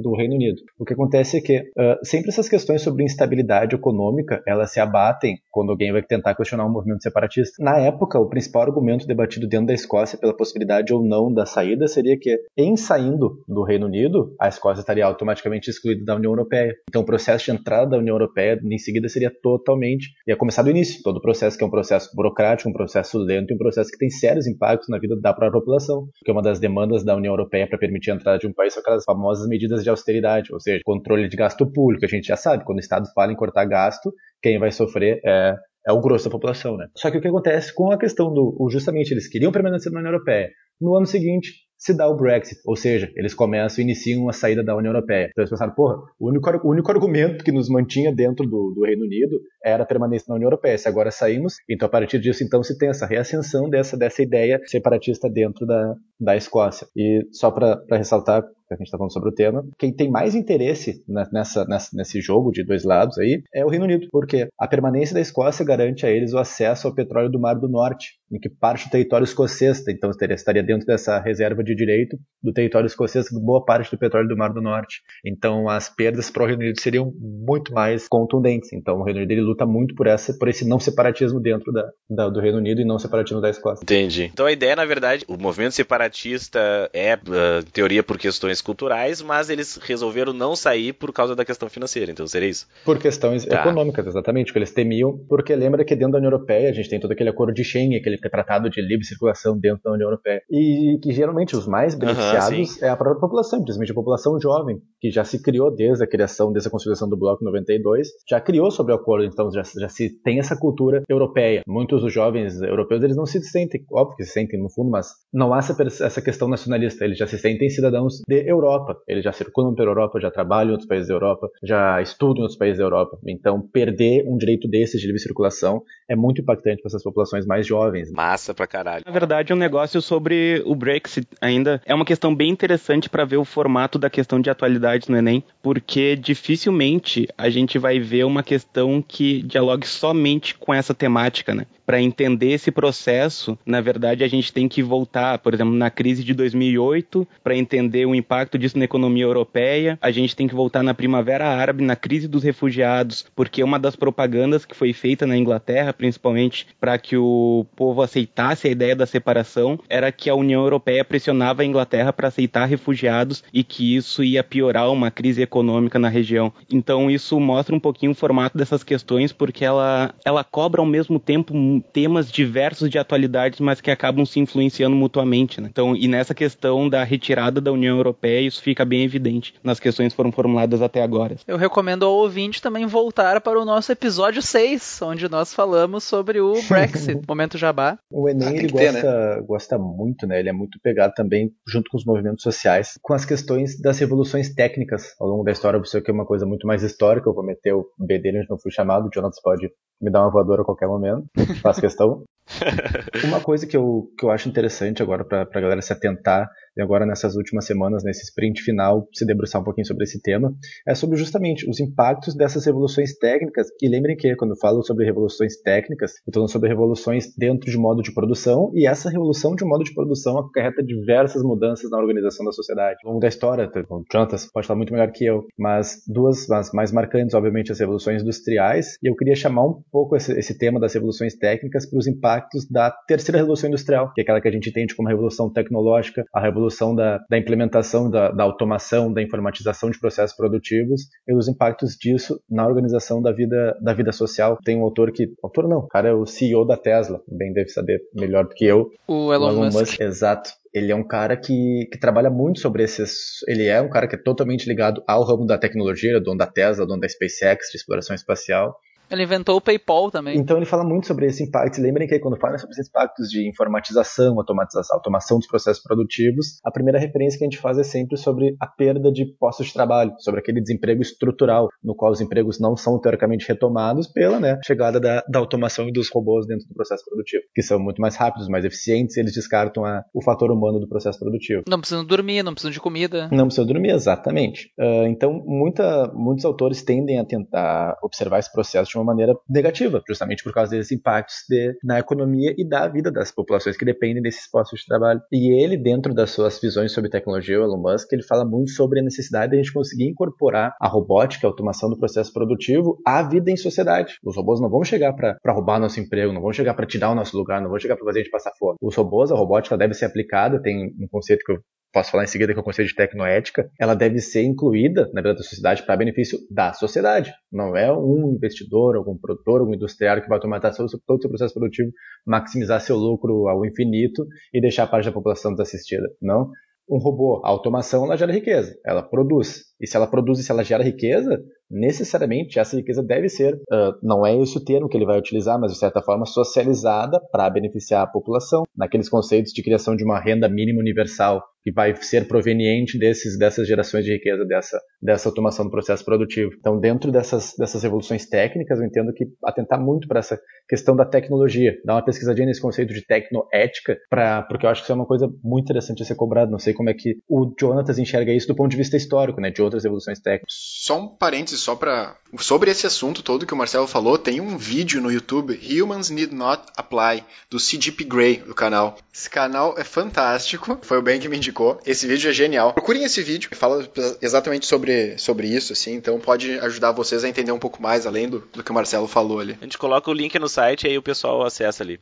do 0.00 0.14
Reino 0.14 0.34
Unido. 0.34 0.62
O 0.78 0.84
que 0.84 0.94
acontece 0.94 1.38
é 1.38 1.40
que 1.40 1.70
ah, 1.76 1.98
sempre 2.02 2.30
essas 2.30 2.48
questões 2.48 2.82
sobre 2.82 3.04
instabilidade 3.04 3.74
econômica, 3.74 4.42
elas 4.46 4.72
se 4.72 4.80
abatem 4.80 5.38
quando 5.50 5.70
alguém 5.70 5.92
vai 5.92 6.02
tentar 6.02 6.34
questionar 6.34 6.66
um 6.66 6.72
movimento 6.72 7.02
separatista. 7.02 7.62
Na 7.62 7.78
época, 7.78 8.18
o 8.18 8.28
principal 8.28 8.62
argumento 8.62 9.06
debatido 9.06 9.46
dentro 9.46 9.66
da 9.66 9.74
Escócia 9.74 10.18
pela 10.18 10.36
possibilidade 10.36 10.92
ou 10.94 11.04
não 11.04 11.32
da 11.32 11.44
saída 11.44 11.86
seria 11.88 12.18
que, 12.18 12.38
em 12.56 12.76
saindo 12.76 13.42
do 13.46 13.62
Reino 13.62 13.86
Unido, 13.86 14.34
a 14.40 14.48
Escócia 14.48 14.80
estaria 14.80 15.04
automaticamente 15.04 15.70
excluída 15.70 16.04
da 16.04 16.16
União 16.16 16.32
Europeia. 16.32 16.74
Então, 16.88 17.02
o 17.02 17.06
processo 17.06 17.46
de 17.46 17.50
entrada 17.50 17.90
da 17.90 17.98
União 17.98 18.14
Europeia, 18.14 18.58
em 18.62 18.78
seguida, 18.78 19.08
seria 19.08 19.32
totalmente... 19.42 20.12
ia 20.26 20.36
começar 20.36 20.62
do 20.62 20.70
início, 20.70 21.02
todo 21.02 21.16
o 21.16 21.22
processo 21.22 21.56
que 21.58 21.64
é 21.64 21.66
um 21.66 21.70
processo 21.70 22.14
burocrático, 22.14 22.70
um 22.70 22.72
processo 22.72 23.18
lento 23.18 23.48
um 23.54 23.58
processo 23.58 23.90
que 23.90 23.98
tem 23.98 24.10
sérios 24.10 24.46
impactos 24.46 24.88
na 24.88 24.98
vida 24.98 25.16
da 25.16 25.32
própria 25.32 25.60
população. 25.60 26.08
Porque 26.18 26.30
uma 26.30 26.42
das 26.42 26.58
demandas 26.58 27.04
da 27.04 27.16
União 27.16 27.32
Europeia 27.32 27.66
para 27.66 27.78
permitir 27.78 28.10
a 28.10 28.14
entrada 28.14 28.38
de 28.38 28.46
um 28.46 28.52
país 28.52 28.72
são 28.72 28.80
aquelas 28.80 29.04
famosas 29.04 29.48
medidas 29.48 29.82
de 29.82 29.87
austeridade, 29.90 30.52
ou 30.52 30.60
seja, 30.60 30.80
controle 30.84 31.28
de 31.28 31.36
gasto 31.36 31.70
público. 31.70 32.04
A 32.04 32.08
gente 32.08 32.26
já 32.26 32.36
sabe, 32.36 32.64
quando 32.64 32.78
o 32.78 32.80
Estado 32.80 33.08
fala 33.14 33.32
em 33.32 33.36
cortar 33.36 33.64
gasto, 33.64 34.12
quem 34.42 34.58
vai 34.58 34.70
sofrer 34.70 35.20
é, 35.24 35.54
é 35.86 35.92
o 35.92 36.00
grosso 36.00 36.26
da 36.26 36.30
população, 36.30 36.76
né? 36.76 36.88
Só 36.96 37.10
que 37.10 37.18
o 37.18 37.20
que 37.20 37.28
acontece 37.28 37.74
com 37.74 37.90
a 37.90 37.98
questão 37.98 38.32
do, 38.32 38.68
justamente 38.70 39.12
eles 39.12 39.28
queriam 39.28 39.52
permanecer 39.52 39.92
na 39.92 40.00
União 40.00 40.12
Europeia. 40.12 40.50
No 40.80 40.96
ano 40.96 41.06
seguinte, 41.06 41.52
se 41.78 41.94
dá 41.96 42.08
o 42.08 42.16
Brexit, 42.16 42.60
ou 42.66 42.74
seja, 42.76 43.10
eles 43.14 43.32
começam 43.32 43.82
iniciam 43.82 44.28
a 44.28 44.32
saída 44.32 44.64
da 44.64 44.76
União 44.76 44.92
Europeia. 44.92 45.28
Então 45.30 45.42
eles 45.42 45.50
pensaram, 45.50 45.72
porra, 45.72 45.96
o 46.18 46.28
único, 46.28 46.50
o 46.66 46.70
único 46.70 46.90
argumento 46.90 47.44
que 47.44 47.52
nos 47.52 47.68
mantinha 47.68 48.12
dentro 48.12 48.44
do, 48.44 48.72
do 48.74 48.84
Reino 48.84 49.04
Unido 49.04 49.40
era 49.64 49.84
a 49.84 49.86
permanência 49.86 50.26
na 50.28 50.34
União 50.34 50.48
Europeia. 50.48 50.76
Se 50.76 50.88
agora 50.88 51.10
saímos, 51.10 51.54
então 51.68 51.86
a 51.86 51.90
partir 51.90 52.18
disso 52.18 52.42
então 52.42 52.62
se 52.62 52.76
tem 52.76 52.88
essa 52.88 53.06
reascensão 53.06 53.70
dessa, 53.70 53.96
dessa 53.96 54.22
ideia 54.22 54.60
separatista 54.66 55.30
dentro 55.30 55.64
da, 55.64 55.94
da 56.20 56.36
Escócia. 56.36 56.86
E 56.96 57.26
só 57.30 57.50
para 57.50 57.80
ressaltar, 57.92 58.42
que 58.68 58.74
a 58.74 58.76
gente 58.76 58.86
está 58.86 58.98
falando 58.98 59.12
sobre 59.12 59.30
o 59.30 59.34
tema, 59.34 59.64
quem 59.78 59.92
tem 59.92 60.10
mais 60.10 60.34
interesse 60.34 61.02
nessa, 61.08 61.64
nessa, 61.64 61.90
nesse 61.94 62.20
jogo 62.20 62.50
de 62.50 62.62
dois 62.62 62.84
lados 62.84 63.18
aí 63.18 63.42
é 63.54 63.64
o 63.64 63.68
Reino 63.68 63.86
Unido, 63.86 64.08
porque 64.10 64.48
a 64.58 64.68
permanência 64.68 65.14
da 65.14 65.20
Escócia 65.20 65.64
garante 65.64 66.04
a 66.04 66.10
eles 66.10 66.34
o 66.34 66.38
acesso 66.38 66.86
ao 66.86 66.94
petróleo 66.94 67.30
do 67.30 67.40
Mar 67.40 67.54
do 67.54 67.68
Norte, 67.68 68.18
em 68.30 68.38
que 68.38 68.48
parte 68.48 68.86
do 68.88 68.90
território 68.90 69.24
escocês, 69.24 69.82
então 69.88 70.10
estaria, 70.10 70.62
dentro 70.62 70.86
dessa 70.86 71.18
reserva 71.20 71.62
de 71.64 71.74
direito 71.74 72.16
do 72.42 72.52
território 72.52 72.86
escocês, 72.86 73.26
boa 73.32 73.64
parte 73.64 73.90
do 73.90 73.98
petróleo 73.98 74.28
do 74.28 74.36
Mar 74.36 74.52
do 74.52 74.60
Norte. 74.60 75.00
Então 75.24 75.68
as 75.68 75.88
perdas 75.88 76.30
para 76.30 76.42
o 76.42 76.46
Reino 76.46 76.62
Unido 76.62 76.80
seriam 76.80 77.12
muito 77.18 77.72
mais 77.72 78.06
contundentes. 78.08 78.72
Então 78.72 78.98
o 79.00 79.02
Reino 79.04 79.18
Unido 79.20 79.30
ele 79.32 79.40
luta 79.40 79.64
muito 79.66 79.94
por 79.94 80.06
essa, 80.06 80.34
por 80.34 80.48
esse 80.48 80.66
não 80.68 80.78
separatismo 80.78 81.40
dentro 81.40 81.72
da, 81.72 81.84
da- 82.08 82.28
do 82.28 82.40
Reino 82.40 82.58
Unido 82.58 82.80
e 82.80 82.84
não 82.84 82.98
separatismo 82.98 83.40
da 83.40 83.48
Escócia. 83.50 83.82
Entendi. 83.82 84.30
Então 84.32 84.46
a 84.46 84.52
ideia, 84.52 84.76
na 84.76 84.84
verdade, 84.84 85.24
o 85.26 85.36
movimento 85.36 85.72
separatista 85.72 86.90
é, 86.92 87.14
em 87.14 87.70
teoria, 87.72 88.02
por 88.02 88.18
questões 88.18 88.60
culturais, 88.60 89.22
mas 89.22 89.50
eles 89.50 89.76
resolveram 89.82 90.32
não 90.32 90.54
sair 90.54 90.92
por 90.92 91.12
causa 91.12 91.34
da 91.34 91.44
questão 91.44 91.68
financeira. 91.68 92.10
Então 92.10 92.26
seria 92.26 92.48
isso? 92.48 92.66
Por 92.84 92.98
questões 92.98 93.44
Tá. 93.44 93.60
econômicas, 93.60 94.06
exatamente, 94.06 94.52
que 94.52 94.58
eles 94.58 94.72
temiam, 94.72 95.16
porque 95.28 95.54
lembra 95.54 95.84
que 95.84 95.94
dentro 95.94 96.12
da 96.12 96.18
União 96.18 96.30
Europeia 96.32 96.68
a 96.70 96.72
gente 96.72 96.88
tem 96.88 97.00
todo 97.00 97.12
aquele 97.12 97.30
acordo 97.30 97.52
de 97.54 97.64
Schengen, 97.64 97.98
aquele 97.98 98.17
tratado 98.20 98.70
de 98.70 98.80
livre 98.80 99.04
circulação 99.04 99.58
dentro 99.58 99.82
da 99.84 99.92
União 99.92 100.06
Europeia. 100.06 100.42
E 100.50 100.98
que 101.02 101.12
geralmente 101.12 101.56
os 101.56 101.66
mais 101.66 101.94
beneficiados 101.94 102.82
é 102.82 102.88
a 102.88 102.96
própria 102.96 103.20
população, 103.20 103.60
principalmente 103.60 103.92
a 103.92 103.94
população 103.94 104.40
jovem, 104.40 104.80
que 105.00 105.10
já 105.10 105.24
se 105.24 105.42
criou 105.42 105.74
desde 105.74 106.04
a 106.04 106.06
criação, 106.06 106.52
desde 106.52 106.68
a 106.68 106.70
consolidação 106.70 107.08
do 107.08 107.16
Bloco 107.16 107.44
92, 107.44 108.08
já 108.28 108.40
criou 108.40 108.70
sobre 108.70 108.92
o 108.92 108.96
acordo, 108.96 109.24
então 109.24 109.50
já, 109.50 109.62
já 109.62 109.88
se 109.88 110.10
tem 110.22 110.38
essa 110.38 110.56
cultura 110.56 111.02
europeia. 111.08 111.62
Muitos 111.66 112.02
dos 112.02 112.12
jovens 112.12 112.60
europeus, 112.60 113.02
eles 113.02 113.16
não 113.16 113.26
se 113.26 113.40
sentem, 113.42 113.84
óbvio 113.92 114.16
que 114.16 114.24
se 114.24 114.32
sentem 114.32 114.60
no 114.60 114.70
fundo, 114.70 114.90
mas 114.90 115.08
não 115.32 115.52
há 115.52 115.58
essa, 115.58 115.74
essa 115.82 116.22
questão 116.22 116.48
nacionalista, 116.48 117.04
eles 117.04 117.18
já 117.18 117.26
se 117.26 117.38
sentem 117.38 117.68
cidadãos 117.68 118.22
de 118.26 118.48
Europa, 118.48 118.96
eles 119.06 119.24
já 119.24 119.32
circulam 119.32 119.74
pela 119.74 119.90
Europa, 119.90 120.20
já 120.20 120.30
trabalham 120.30 120.70
em 120.70 120.72
outros 120.72 120.88
países 120.88 121.08
da 121.08 121.14
Europa, 121.14 121.48
já 121.62 122.00
estudam 122.00 122.38
em 122.38 122.42
outros 122.42 122.58
países 122.58 122.78
da 122.78 122.84
Europa. 122.84 123.18
Então, 123.26 123.60
perder 123.60 124.24
um 124.26 124.36
direito 124.36 124.68
desses 124.68 125.00
de 125.00 125.06
livre 125.06 125.20
circulação 125.20 125.82
é 126.08 126.16
muito 126.16 126.40
impactante 126.40 126.80
para 126.82 126.88
essas 126.88 127.02
populações 127.02 127.46
mais 127.46 127.66
jovens. 127.66 128.07
2016. 128.08 128.12
Massa 128.12 128.54
pra 128.54 128.66
caralho. 128.66 129.04
Na 129.06 129.12
verdade, 129.12 129.52
um 129.52 129.56
negócio 129.56 130.00
sobre 130.00 130.62
o 130.64 130.74
Brexit 130.74 131.26
ainda 131.40 131.80
é 131.84 131.94
uma 131.94 132.04
questão 132.04 132.34
bem 132.34 132.50
interessante 132.50 133.08
para 133.08 133.24
ver 133.24 133.36
o 133.36 133.44
formato 133.44 133.98
da 133.98 134.10
questão 134.10 134.40
de 134.40 134.50
atualidades 134.50 135.08
no 135.08 135.16
Enem, 135.16 135.42
porque 135.62 136.16
dificilmente 136.16 137.28
a 137.36 137.48
gente 137.50 137.78
vai 137.78 137.98
ver 137.98 138.24
uma 138.24 138.42
questão 138.42 139.02
que 139.06 139.42
dialogue 139.42 139.86
somente 139.86 140.54
com 140.54 140.72
essa 140.72 140.94
temática, 140.94 141.54
né? 141.54 141.66
Para 141.88 142.02
entender 142.02 142.50
esse 142.50 142.70
processo, 142.70 143.58
na 143.64 143.80
verdade, 143.80 144.22
a 144.22 144.28
gente 144.28 144.52
tem 144.52 144.68
que 144.68 144.82
voltar, 144.82 145.38
por 145.38 145.54
exemplo, 145.54 145.72
na 145.72 145.88
crise 145.88 146.22
de 146.22 146.34
2008, 146.34 147.26
para 147.42 147.56
entender 147.56 148.04
o 148.04 148.14
impacto 148.14 148.58
disso 148.58 148.76
na 148.76 148.84
economia 148.84 149.24
europeia. 149.24 149.98
A 150.02 150.10
gente 150.10 150.36
tem 150.36 150.46
que 150.46 150.54
voltar 150.54 150.82
na 150.82 150.92
Primavera 150.92 151.48
Árabe, 151.48 151.82
na 151.82 151.96
crise 151.96 152.28
dos 152.28 152.42
refugiados, 152.42 153.24
porque 153.34 153.64
uma 153.64 153.78
das 153.78 153.96
propagandas 153.96 154.66
que 154.66 154.76
foi 154.76 154.92
feita 154.92 155.26
na 155.26 155.34
Inglaterra, 155.34 155.94
principalmente 155.94 156.66
para 156.78 156.98
que 156.98 157.16
o 157.16 157.64
povo 157.74 158.02
aceitasse 158.02 158.68
a 158.68 158.70
ideia 158.70 158.94
da 158.94 159.06
separação, 159.06 159.80
era 159.88 160.12
que 160.12 160.28
a 160.28 160.34
União 160.34 160.60
Europeia 160.60 161.02
pressionava 161.02 161.62
a 161.62 161.64
Inglaterra 161.64 162.12
para 162.12 162.28
aceitar 162.28 162.66
refugiados 162.66 163.42
e 163.50 163.64
que 163.64 163.96
isso 163.96 164.22
ia 164.22 164.44
piorar 164.44 164.92
uma 164.92 165.10
crise 165.10 165.40
econômica 165.40 165.98
na 165.98 166.10
região. 166.10 166.52
Então 166.70 167.10
isso 167.10 167.40
mostra 167.40 167.74
um 167.74 167.80
pouquinho 167.80 168.12
o 168.12 168.14
formato 168.14 168.58
dessas 168.58 168.84
questões, 168.84 169.32
porque 169.32 169.64
ela, 169.64 170.14
ela 170.22 170.44
cobra 170.44 170.82
ao 170.82 170.86
mesmo 170.86 171.18
tempo 171.18 171.54
temas 171.80 172.30
diversos 172.30 172.88
de 172.88 172.98
atualidades, 172.98 173.60
mas 173.60 173.80
que 173.80 173.90
acabam 173.90 174.24
se 174.24 174.40
influenciando 174.40 174.96
mutuamente. 174.96 175.60
Né? 175.60 175.68
Então, 175.70 175.94
e 175.94 176.08
nessa 176.08 176.34
questão 176.34 176.88
da 176.88 177.04
retirada 177.04 177.60
da 177.60 177.72
União 177.72 177.96
Europeia, 177.96 178.46
isso 178.46 178.62
fica 178.62 178.84
bem 178.84 179.04
evidente 179.04 179.54
nas 179.62 179.80
questões 179.80 180.12
que 180.12 180.16
foram 180.16 180.32
formuladas 180.32 180.82
até 180.82 181.02
agora. 181.02 181.36
Eu 181.46 181.56
recomendo 181.56 182.04
ao 182.04 182.14
ouvinte 182.14 182.62
também 182.62 182.86
voltar 182.86 183.40
para 183.40 183.60
o 183.60 183.64
nosso 183.64 183.92
episódio 183.92 184.42
6, 184.42 185.02
onde 185.02 185.28
nós 185.28 185.54
falamos 185.54 186.04
sobre 186.04 186.40
o 186.40 186.54
Brexit, 186.68 187.20
momento 187.26 187.58
jabá. 187.58 187.98
O 188.10 188.28
Enem 188.28 188.48
Ah, 188.48 188.52
ele 188.52 188.68
que 188.68 188.74
ter, 188.74 188.92
gosta, 188.92 189.44
gosta 189.46 189.78
muito, 189.78 190.26
né? 190.26 190.40
Ele 190.40 190.48
é 190.48 190.52
muito 190.52 190.78
pegado 190.82 191.12
também, 191.14 191.50
junto 191.66 191.90
com 191.90 191.96
os 191.96 192.04
movimentos 192.04 192.42
sociais, 192.42 192.98
com 193.02 193.14
as 193.14 193.24
questões 193.24 193.80
das 193.80 193.98
revoluções 193.98 194.54
técnicas 194.54 195.14
ao 195.20 195.28
longo 195.28 195.44
da 195.44 195.52
história. 195.52 195.78
Você 195.78 196.00
que 196.00 196.10
é 196.10 196.14
uma 196.14 196.26
coisa 196.26 196.46
muito 196.46 196.66
mais 196.66 196.82
histórica, 196.82 197.28
eu 197.28 197.34
vou 197.34 197.44
meter 197.44 197.74
o 197.74 197.86
B 197.98 198.18
dele 198.18 198.38
onde 198.38 198.50
não 198.50 198.58
fui 198.58 198.70
chamado, 198.70 199.06
o 199.06 199.10
Jonathan 199.12 199.40
pode 199.42 199.70
me 200.00 200.10
dar 200.10 200.22
uma 200.22 200.30
voadora 200.30 200.62
a 200.62 200.64
qualquer 200.64 200.86
momento, 200.86 201.28
faço 201.68 201.80
questão. 201.80 202.24
Uma 203.24 203.40
coisa 203.40 203.66
que 203.66 203.76
eu, 203.76 204.10
que 204.18 204.24
eu 204.24 204.30
acho 204.30 204.48
interessante 204.48 205.02
agora 205.02 205.24
para 205.24 205.42
a 205.42 205.60
galera 205.60 205.82
se 205.82 205.92
atentar, 205.92 206.48
e 206.78 206.82
agora 206.82 207.04
nessas 207.04 207.34
últimas 207.34 207.66
semanas, 207.66 208.04
nesse 208.04 208.22
sprint 208.22 208.62
final, 208.62 209.08
se 209.12 209.26
debruçar 209.26 209.60
um 209.60 209.64
pouquinho 209.64 209.86
sobre 209.86 210.04
esse 210.04 210.22
tema, 210.22 210.54
é 210.86 210.94
sobre 210.94 211.16
justamente 211.16 211.68
os 211.68 211.80
impactos 211.80 212.36
dessas 212.36 212.64
revoluções 212.64 213.18
técnicas. 213.18 213.66
E 213.82 213.88
lembrem 213.88 214.16
que 214.16 214.36
quando 214.36 214.52
eu 214.52 214.56
falo 214.56 214.82
sobre 214.84 215.04
revoluções 215.04 215.60
técnicas, 215.60 216.12
eu 216.12 216.30
estou 216.30 216.34
falando 216.34 216.52
sobre 216.52 216.68
revoluções 216.68 217.34
dentro 217.36 217.68
de 217.68 217.76
modo 217.76 218.00
de 218.00 218.14
produção, 218.14 218.70
e 218.74 218.86
essa 218.86 219.10
revolução 219.10 219.56
de 219.56 219.64
modo 219.64 219.82
de 219.82 219.92
produção 219.92 220.38
acarreta 220.38 220.82
diversas 220.82 221.42
mudanças 221.42 221.90
na 221.90 221.98
organização 221.98 222.46
da 222.46 222.52
sociedade. 222.52 222.98
Ao 223.04 223.10
longo 223.10 223.20
da 223.20 223.28
história, 223.28 223.68
o 223.90 224.04
Jonathan 224.12 224.36
pode 224.52 224.66
falar 224.66 224.76
muito 224.76 224.92
melhor 224.92 225.10
que 225.10 225.24
eu, 225.24 225.46
mas 225.58 226.02
duas 226.06 226.48
as 226.50 226.70
mais 226.72 226.92
marcantes, 226.92 227.34
obviamente, 227.34 227.72
as 227.72 227.80
revoluções 227.80 228.22
industriais, 228.22 228.96
e 229.02 229.08
eu 229.10 229.16
queria 229.16 229.34
chamar 229.34 229.66
um 229.66 229.82
pouco 229.90 230.14
esse, 230.14 230.32
esse 230.38 230.56
tema 230.56 230.78
das 230.78 230.94
revoluções 230.94 231.36
técnicas 231.36 231.88
para 231.90 231.98
os 231.98 232.06
impactos 232.06 232.68
da 232.70 232.92
terceira 233.08 233.38
revolução 233.38 233.68
industrial, 233.68 234.12
que 234.14 234.20
é 234.20 234.22
aquela 234.22 234.40
que 234.40 234.48
a 234.48 234.52
gente 234.52 234.70
entende 234.70 234.94
como 234.94 235.08
a 235.08 235.10
revolução 235.10 235.52
tecnológica, 235.52 236.24
a 236.32 236.40
revolução 236.40 236.67
da, 236.94 237.18
da 237.28 237.38
implementação 237.38 238.10
da, 238.10 238.30
da, 238.30 238.44
automação, 238.44 239.12
da 239.12 239.22
informatização 239.22 239.90
de 239.90 239.98
processos 239.98 240.36
produtivos 240.36 241.08
e 241.26 241.34
os 241.34 241.48
impactos 241.48 241.96
disso 241.96 242.40
na 242.48 242.66
organização 242.66 243.20
da 243.20 243.32
vida, 243.32 243.76
da 243.80 243.92
vida 243.92 244.12
social. 244.12 244.58
Tem 244.64 244.76
um 244.76 244.82
autor 244.82 245.12
que, 245.12 245.32
autor 245.42 245.68
não, 245.68 245.78
o 245.78 245.88
cara 245.88 246.08
é 246.08 246.12
o 246.12 246.26
CEO 246.26 246.64
da 246.64 246.76
Tesla, 246.76 247.20
bem 247.28 247.52
deve 247.52 247.68
saber 247.68 248.00
melhor 248.14 248.44
do 248.44 248.54
que 248.54 248.64
eu. 248.64 248.90
O 249.06 249.32
Elon, 249.32 249.46
o 249.46 249.50
Elon 249.50 249.64
Musk. 249.64 249.80
Musk. 249.80 250.00
Exato. 250.00 250.50
Ele 250.72 250.92
é 250.92 250.94
um 250.94 251.06
cara 251.06 251.36
que, 251.36 251.88
que 251.90 251.98
trabalha 251.98 252.30
muito 252.30 252.60
sobre 252.60 252.82
esses. 252.82 253.42
Ele 253.46 253.66
é 253.66 253.80
um 253.80 253.88
cara 253.88 254.06
que 254.06 254.14
é 254.14 254.18
totalmente 254.18 254.68
ligado 254.68 255.02
ao 255.06 255.24
ramo 255.24 255.46
da 255.46 255.58
tecnologia, 255.58 256.20
dono 256.20 256.38
da 256.38 256.46
Tesla, 256.46 256.86
dono 256.86 257.00
da 257.00 257.08
SpaceX, 257.08 257.70
de 257.70 257.78
exploração 257.78 258.14
espacial. 258.14 258.76
Ele 259.10 259.22
inventou 259.22 259.56
o 259.56 259.60
PayPal 259.60 260.10
também. 260.10 260.38
Então 260.38 260.56
ele 260.56 260.66
fala 260.66 260.84
muito 260.84 261.06
sobre 261.06 261.26
esse 261.26 261.42
impacto. 261.42 261.80
Lembrem 261.80 262.06
que 262.06 262.18
quando 262.18 262.38
fala 262.38 262.58
sobre 262.58 262.72
esses 262.72 262.88
impactos 262.88 263.28
de 263.28 263.48
informatização, 263.48 264.38
automatização, 264.38 264.96
automação 264.96 265.38
dos 265.38 265.46
processos 265.46 265.82
produtivos, 265.82 266.60
a 266.64 266.70
primeira 266.70 266.98
referência 266.98 267.38
que 267.38 267.44
a 267.44 267.48
gente 267.48 267.58
faz 267.60 267.78
é 267.78 267.82
sempre 267.82 268.16
sobre 268.16 268.56
a 268.60 268.66
perda 268.66 269.10
de 269.10 269.24
postos 269.38 269.68
de 269.68 269.72
trabalho, 269.72 270.12
sobre 270.18 270.40
aquele 270.40 270.60
desemprego 270.60 271.02
estrutural, 271.02 271.68
no 271.82 271.94
qual 271.94 272.12
os 272.12 272.20
empregos 272.20 272.60
não 272.60 272.76
são 272.76 273.00
teoricamente 273.00 273.46
retomados 273.46 274.06
pela 274.06 274.38
né, 274.38 274.58
chegada 274.64 275.00
da, 275.00 275.22
da 275.28 275.38
automação 275.38 275.88
e 275.88 275.92
dos 275.92 276.10
robôs 276.12 276.46
dentro 276.46 276.66
do 276.68 276.74
processo 276.74 277.04
produtivo, 277.04 277.42
que 277.54 277.62
são 277.62 277.78
muito 277.78 278.00
mais 278.00 278.16
rápidos, 278.16 278.48
mais 278.48 278.64
eficientes, 278.64 279.16
e 279.16 279.20
eles 279.20 279.32
descartam 279.32 279.84
a, 279.84 280.02
o 280.14 280.22
fator 280.22 280.50
humano 280.50 280.78
do 280.78 280.88
processo 280.88 281.18
produtivo. 281.18 281.62
Não 281.68 281.80
precisam 281.80 282.04
dormir, 282.04 282.42
não 282.42 282.52
precisam 282.52 282.72
de 282.72 282.80
comida. 282.80 283.28
Não 283.32 283.44
precisam 283.44 283.66
dormir, 283.66 283.90
exatamente. 283.90 284.70
Uh, 284.78 285.06
então, 285.06 285.42
muita, 285.44 286.10
muitos 286.14 286.44
autores 286.44 286.82
tendem 286.82 287.18
a 287.18 287.24
tentar 287.24 287.96
observar 288.02 288.38
esse 288.38 288.52
processo 288.52 288.90
de 288.90 288.97
uma 288.98 289.04
maneira 289.04 289.34
negativa, 289.48 290.02
justamente 290.06 290.42
por 290.42 290.52
causa 290.52 290.76
desses 290.76 290.92
impactos 290.92 291.36
de, 291.48 291.76
na 291.82 291.98
economia 291.98 292.54
e 292.56 292.66
da 292.66 292.86
vida 292.88 293.10
das 293.10 293.30
populações 293.30 293.76
que 293.76 293.84
dependem 293.84 294.22
desses 294.22 294.50
postos 294.50 294.80
de 294.80 294.86
trabalho. 294.86 295.20
E 295.32 295.52
ele, 295.62 295.76
dentro 295.76 296.14
das 296.14 296.30
suas 296.30 296.60
visões 296.60 296.92
sobre 296.92 297.10
tecnologia, 297.10 297.60
o 297.60 297.64
Elon 297.64 297.80
Musk, 297.80 298.12
ele 298.12 298.22
fala 298.22 298.44
muito 298.44 298.70
sobre 298.70 299.00
a 299.00 299.02
necessidade 299.02 299.50
de 299.50 299.58
a 299.58 299.62
gente 299.62 299.72
conseguir 299.72 300.08
incorporar 300.08 300.74
a 300.80 300.88
robótica, 300.88 301.46
a 301.46 301.50
automação 301.50 301.88
do 301.88 301.98
processo 301.98 302.32
produtivo 302.32 302.98
à 303.06 303.22
vida 303.22 303.50
em 303.50 303.56
sociedade. 303.56 304.16
Os 304.24 304.36
robôs 304.36 304.60
não 304.60 304.68
vão 304.68 304.84
chegar 304.84 305.12
para 305.12 305.38
roubar 305.48 305.78
nosso 305.78 306.00
emprego, 306.00 306.32
não 306.32 306.42
vão 306.42 306.52
chegar 306.52 306.74
para 306.74 306.86
tirar 306.86 307.10
o 307.10 307.14
nosso 307.14 307.36
lugar, 307.36 307.60
não 307.60 307.70
vão 307.70 307.78
chegar 307.78 307.96
para 307.96 308.04
fazer 308.04 308.20
a 308.20 308.22
gente 308.22 308.32
passar 308.32 308.52
fome. 308.58 308.76
Os 308.80 308.96
robôs, 308.96 309.30
a 309.30 309.36
robótica 309.36 309.76
deve 309.76 309.94
ser 309.94 310.06
aplicada, 310.06 310.60
tem 310.60 310.94
um 311.00 311.08
conceito 311.08 311.44
que 311.44 311.52
eu 311.52 311.58
posso 311.92 312.10
falar 312.10 312.24
em 312.24 312.28
seguida 312.28 312.52
que 312.52 312.58
é 312.58 312.62
o 312.62 312.64
conceito 312.64 312.88
de 312.88 312.94
tecnoética, 312.94 313.70
ela 313.78 313.94
deve 313.94 314.18
ser 314.20 314.42
incluída 314.42 315.10
na 315.12 315.20
vida 315.20 315.34
da 315.34 315.42
sociedade 315.42 315.84
para 315.84 315.96
benefício 315.96 316.38
da 316.50 316.72
sociedade. 316.72 317.32
Não 317.50 317.76
é 317.76 317.92
um 317.92 318.32
investidor, 318.34 318.96
algum 318.96 319.16
produtor, 319.16 319.60
algum 319.60 319.74
industriário 319.74 320.22
que 320.22 320.28
vai 320.28 320.36
automatizar 320.36 320.76
todo 320.76 320.86
o 320.86 321.20
seu 321.20 321.30
processo 321.30 321.54
produtivo, 321.54 321.90
maximizar 322.26 322.80
seu 322.80 322.96
lucro 322.96 323.48
ao 323.48 323.64
infinito 323.64 324.26
e 324.52 324.60
deixar 324.60 324.84
a 324.84 324.86
parte 324.86 325.06
da 325.06 325.12
população 325.12 325.52
desassistida. 325.52 326.06
Não. 326.20 326.50
Um 326.90 326.96
robô, 326.96 327.42
a 327.44 327.50
automação, 327.50 328.06
ela 328.06 328.16
gera 328.16 328.32
riqueza, 328.32 328.74
ela 328.84 329.02
produz. 329.02 329.64
E 329.78 329.86
se 329.86 329.94
ela 329.94 330.06
produz 330.06 330.38
e 330.38 330.42
se 330.42 330.50
ela 330.50 330.64
gera 330.64 330.82
riqueza, 330.82 331.38
necessariamente 331.70 332.58
essa 332.58 332.76
riqueza 332.76 333.02
deve 333.02 333.28
ser, 333.28 333.54
uh, 333.54 333.92
não 334.02 334.24
é 334.24 334.34
esse 334.40 334.56
o 334.56 334.64
termo 334.64 334.88
que 334.88 334.96
ele 334.96 335.04
vai 335.04 335.18
utilizar, 335.18 335.60
mas 335.60 335.72
de 335.72 335.78
certa 335.78 336.00
forma 336.00 336.24
socializada 336.24 337.20
para 337.30 337.50
beneficiar 337.50 338.02
a 338.02 338.06
população, 338.06 338.62
naqueles 338.74 339.10
conceitos 339.10 339.52
de 339.52 339.62
criação 339.62 339.94
de 339.94 340.02
uma 340.02 340.18
renda 340.18 340.48
mínima 340.48 340.80
universal 340.80 341.44
que 341.68 341.72
vai 341.72 341.94
ser 341.96 342.26
proveniente 342.26 342.98
desses, 342.98 343.38
dessas 343.38 343.68
gerações 343.68 344.04
de 344.04 344.12
riqueza, 344.12 344.44
dessa, 344.46 344.80
dessa 345.02 345.28
automação 345.28 345.66
do 345.66 345.70
processo 345.70 346.04
produtivo. 346.04 346.52
Então, 346.58 346.80
dentro 346.80 347.12
dessas, 347.12 347.54
dessas 347.58 347.82
revoluções 347.82 348.26
técnicas, 348.26 348.78
eu 348.78 348.86
entendo 348.86 349.12
que 349.12 349.26
atentar 349.44 349.78
muito 349.78 350.08
para 350.08 350.20
essa 350.20 350.40
questão 350.68 350.96
da 350.96 351.04
tecnologia, 351.04 351.78
dar 351.84 351.94
uma 351.94 352.04
pesquisadinha 352.04 352.46
nesse 352.46 352.60
conceito 352.60 352.92
de 352.94 353.04
tecnoética, 353.04 353.98
pra, 354.08 354.42
porque 354.42 354.64
eu 354.64 354.70
acho 354.70 354.80
que 354.80 354.86
isso 354.86 354.92
é 354.92 354.94
uma 354.94 355.06
coisa 355.06 355.28
muito 355.42 355.64
interessante 355.64 356.02
a 356.02 356.06
ser 356.06 356.14
cobrado. 356.14 356.50
Não 356.50 356.58
sei 356.58 356.72
como 356.72 356.88
é 356.88 356.94
que 356.94 357.18
o 357.28 357.52
Jonatas 357.58 357.98
enxerga 357.98 358.32
isso 358.32 358.48
do 358.48 358.54
ponto 358.54 358.70
de 358.70 358.76
vista 358.76 358.96
histórico, 358.96 359.40
né, 359.40 359.50
de 359.50 359.60
outras 359.60 359.84
revoluções 359.84 360.20
técnicas. 360.20 360.54
Só 360.56 361.00
um 361.00 361.08
parênteses, 361.08 361.60
só 361.60 361.76
para 361.76 362.16
sobre 362.38 362.70
esse 362.70 362.86
assunto 362.86 363.22
todo 363.22 363.46
que 363.46 363.54
o 363.54 363.56
Marcelo 363.56 363.86
falou, 363.86 364.18
tem 364.18 364.40
um 364.40 364.58
vídeo 364.58 365.00
no 365.00 365.10
YouTube, 365.10 365.58
Humans 365.82 366.10
Need 366.10 366.34
Not 366.34 366.62
Apply, 366.76 367.24
do 367.50 367.58
CGP 367.58 368.04
Grey, 368.04 368.36
do 368.36 368.54
canal. 368.54 368.98
Esse 369.14 369.30
canal 369.30 369.74
é 369.78 369.84
fantástico, 369.84 370.78
foi 370.82 370.98
o 370.98 371.02
Ben 371.02 371.18
que 371.18 371.28
me 371.28 371.36
indicou. 371.36 371.57
Esse 371.84 372.06
vídeo 372.06 372.30
é 372.30 372.32
genial. 372.32 372.72
Procurem 372.72 373.04
esse 373.04 373.22
vídeo, 373.22 373.48
que 373.50 373.56
fala 373.56 373.86
exatamente 374.22 374.66
sobre, 374.66 375.18
sobre 375.18 375.48
isso, 375.48 375.72
assim, 375.72 375.94
então 375.94 376.18
pode 376.20 376.58
ajudar 376.60 376.92
vocês 376.92 377.24
a 377.24 377.28
entender 377.28 377.52
um 377.52 377.58
pouco 377.58 377.82
mais, 377.82 378.06
além 378.06 378.28
do, 378.28 378.40
do 378.52 378.62
que 378.62 378.70
o 378.70 378.74
Marcelo 378.74 379.08
falou 379.08 379.40
ali. 379.40 379.56
A 379.60 379.64
gente 379.64 379.78
coloca 379.78 380.10
o 380.10 380.14
link 380.14 380.38
no 380.38 380.48
site 380.48 380.84
e 380.84 380.90
aí 380.90 380.98
o 380.98 381.02
pessoal 381.02 381.44
acessa 381.44 381.82
ali. 381.82 381.98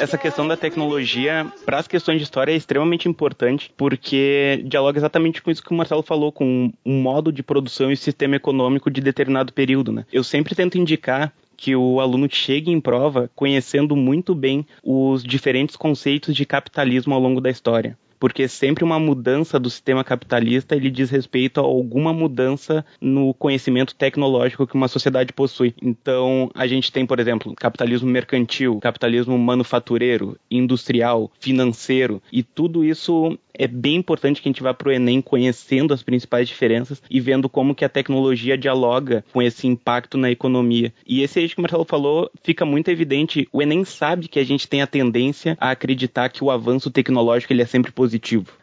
Essa 0.00 0.16
questão 0.16 0.48
da 0.48 0.56
tecnologia 0.56 1.46
para 1.64 1.78
as 1.78 1.86
questões 1.86 2.18
de 2.18 2.24
história 2.24 2.52
é 2.52 2.56
extremamente 2.56 3.08
importante 3.08 3.72
porque 3.76 4.62
dialoga 4.64 4.98
exatamente 4.98 5.42
com 5.42 5.50
isso 5.50 5.62
que 5.62 5.72
o 5.72 5.74
Marcelo 5.76 6.02
falou, 6.02 6.32
com 6.32 6.72
um 6.84 7.00
modo 7.00 7.30
de 7.30 7.42
produção 7.42 7.92
e 7.92 7.96
sistema 7.96 8.36
econômico 8.36 8.90
de 8.90 9.00
determinado 9.00 9.52
período. 9.52 9.92
Né? 9.92 10.06
Eu 10.12 10.24
sempre 10.24 10.54
tento 10.54 10.78
indicar 10.78 11.32
que 11.56 11.76
o 11.76 12.00
aluno 12.00 12.26
chegue 12.30 12.70
em 12.70 12.80
prova 12.80 13.30
conhecendo 13.36 13.94
muito 13.94 14.34
bem 14.34 14.66
os 14.82 15.22
diferentes 15.22 15.76
conceitos 15.76 16.34
de 16.34 16.46
capitalismo 16.46 17.14
ao 17.14 17.20
longo 17.20 17.40
da 17.40 17.50
história 17.50 17.98
porque 18.20 18.46
sempre 18.46 18.84
uma 18.84 19.00
mudança 19.00 19.58
do 19.58 19.70
sistema 19.70 20.04
capitalista 20.04 20.76
ele 20.76 20.90
diz 20.90 21.10
respeito 21.10 21.58
a 21.58 21.64
alguma 21.64 22.12
mudança 22.12 22.84
no 23.00 23.34
conhecimento 23.34 23.94
tecnológico 23.94 24.66
que 24.66 24.74
uma 24.74 24.86
sociedade 24.86 25.32
possui. 25.32 25.74
Então, 25.82 26.50
a 26.54 26.66
gente 26.66 26.92
tem, 26.92 27.06
por 27.06 27.18
exemplo, 27.18 27.54
capitalismo 27.56 28.08
mercantil, 28.08 28.78
capitalismo 28.80 29.36
manufatureiro, 29.38 30.36
industrial, 30.50 31.32
financeiro, 31.40 32.22
e 32.30 32.42
tudo 32.42 32.84
isso 32.84 33.38
é 33.60 33.66
bem 33.66 33.96
importante 33.96 34.40
que 34.40 34.48
a 34.48 34.50
gente 34.50 34.62
vá 34.62 34.72
para 34.72 34.88
o 34.88 34.92
Enem 34.92 35.20
conhecendo 35.20 35.92
as 35.92 36.02
principais 36.02 36.48
diferenças 36.48 37.02
e 37.10 37.20
vendo 37.20 37.46
como 37.46 37.74
que 37.74 37.84
a 37.84 37.90
tecnologia 37.90 38.56
dialoga 38.56 39.22
com 39.32 39.42
esse 39.42 39.66
impacto 39.66 40.16
na 40.16 40.30
economia. 40.30 40.94
E 41.06 41.22
esse 41.22 41.40
eixo 41.40 41.54
que 41.54 41.60
o 41.60 41.62
Marcelo 41.62 41.84
falou 41.84 42.30
fica 42.42 42.64
muito 42.64 42.88
evidente. 42.88 43.46
O 43.52 43.60
Enem 43.60 43.84
sabe 43.84 44.28
que 44.28 44.38
a 44.38 44.44
gente 44.44 44.66
tem 44.66 44.80
a 44.80 44.86
tendência 44.86 45.58
a 45.60 45.70
acreditar 45.70 46.30
que 46.30 46.42
o 46.42 46.50
avanço 46.50 46.90
tecnológico 46.90 47.52
ele 47.52 47.60
é 47.60 47.66
sempre 47.66 47.92
positivo. 47.92 48.09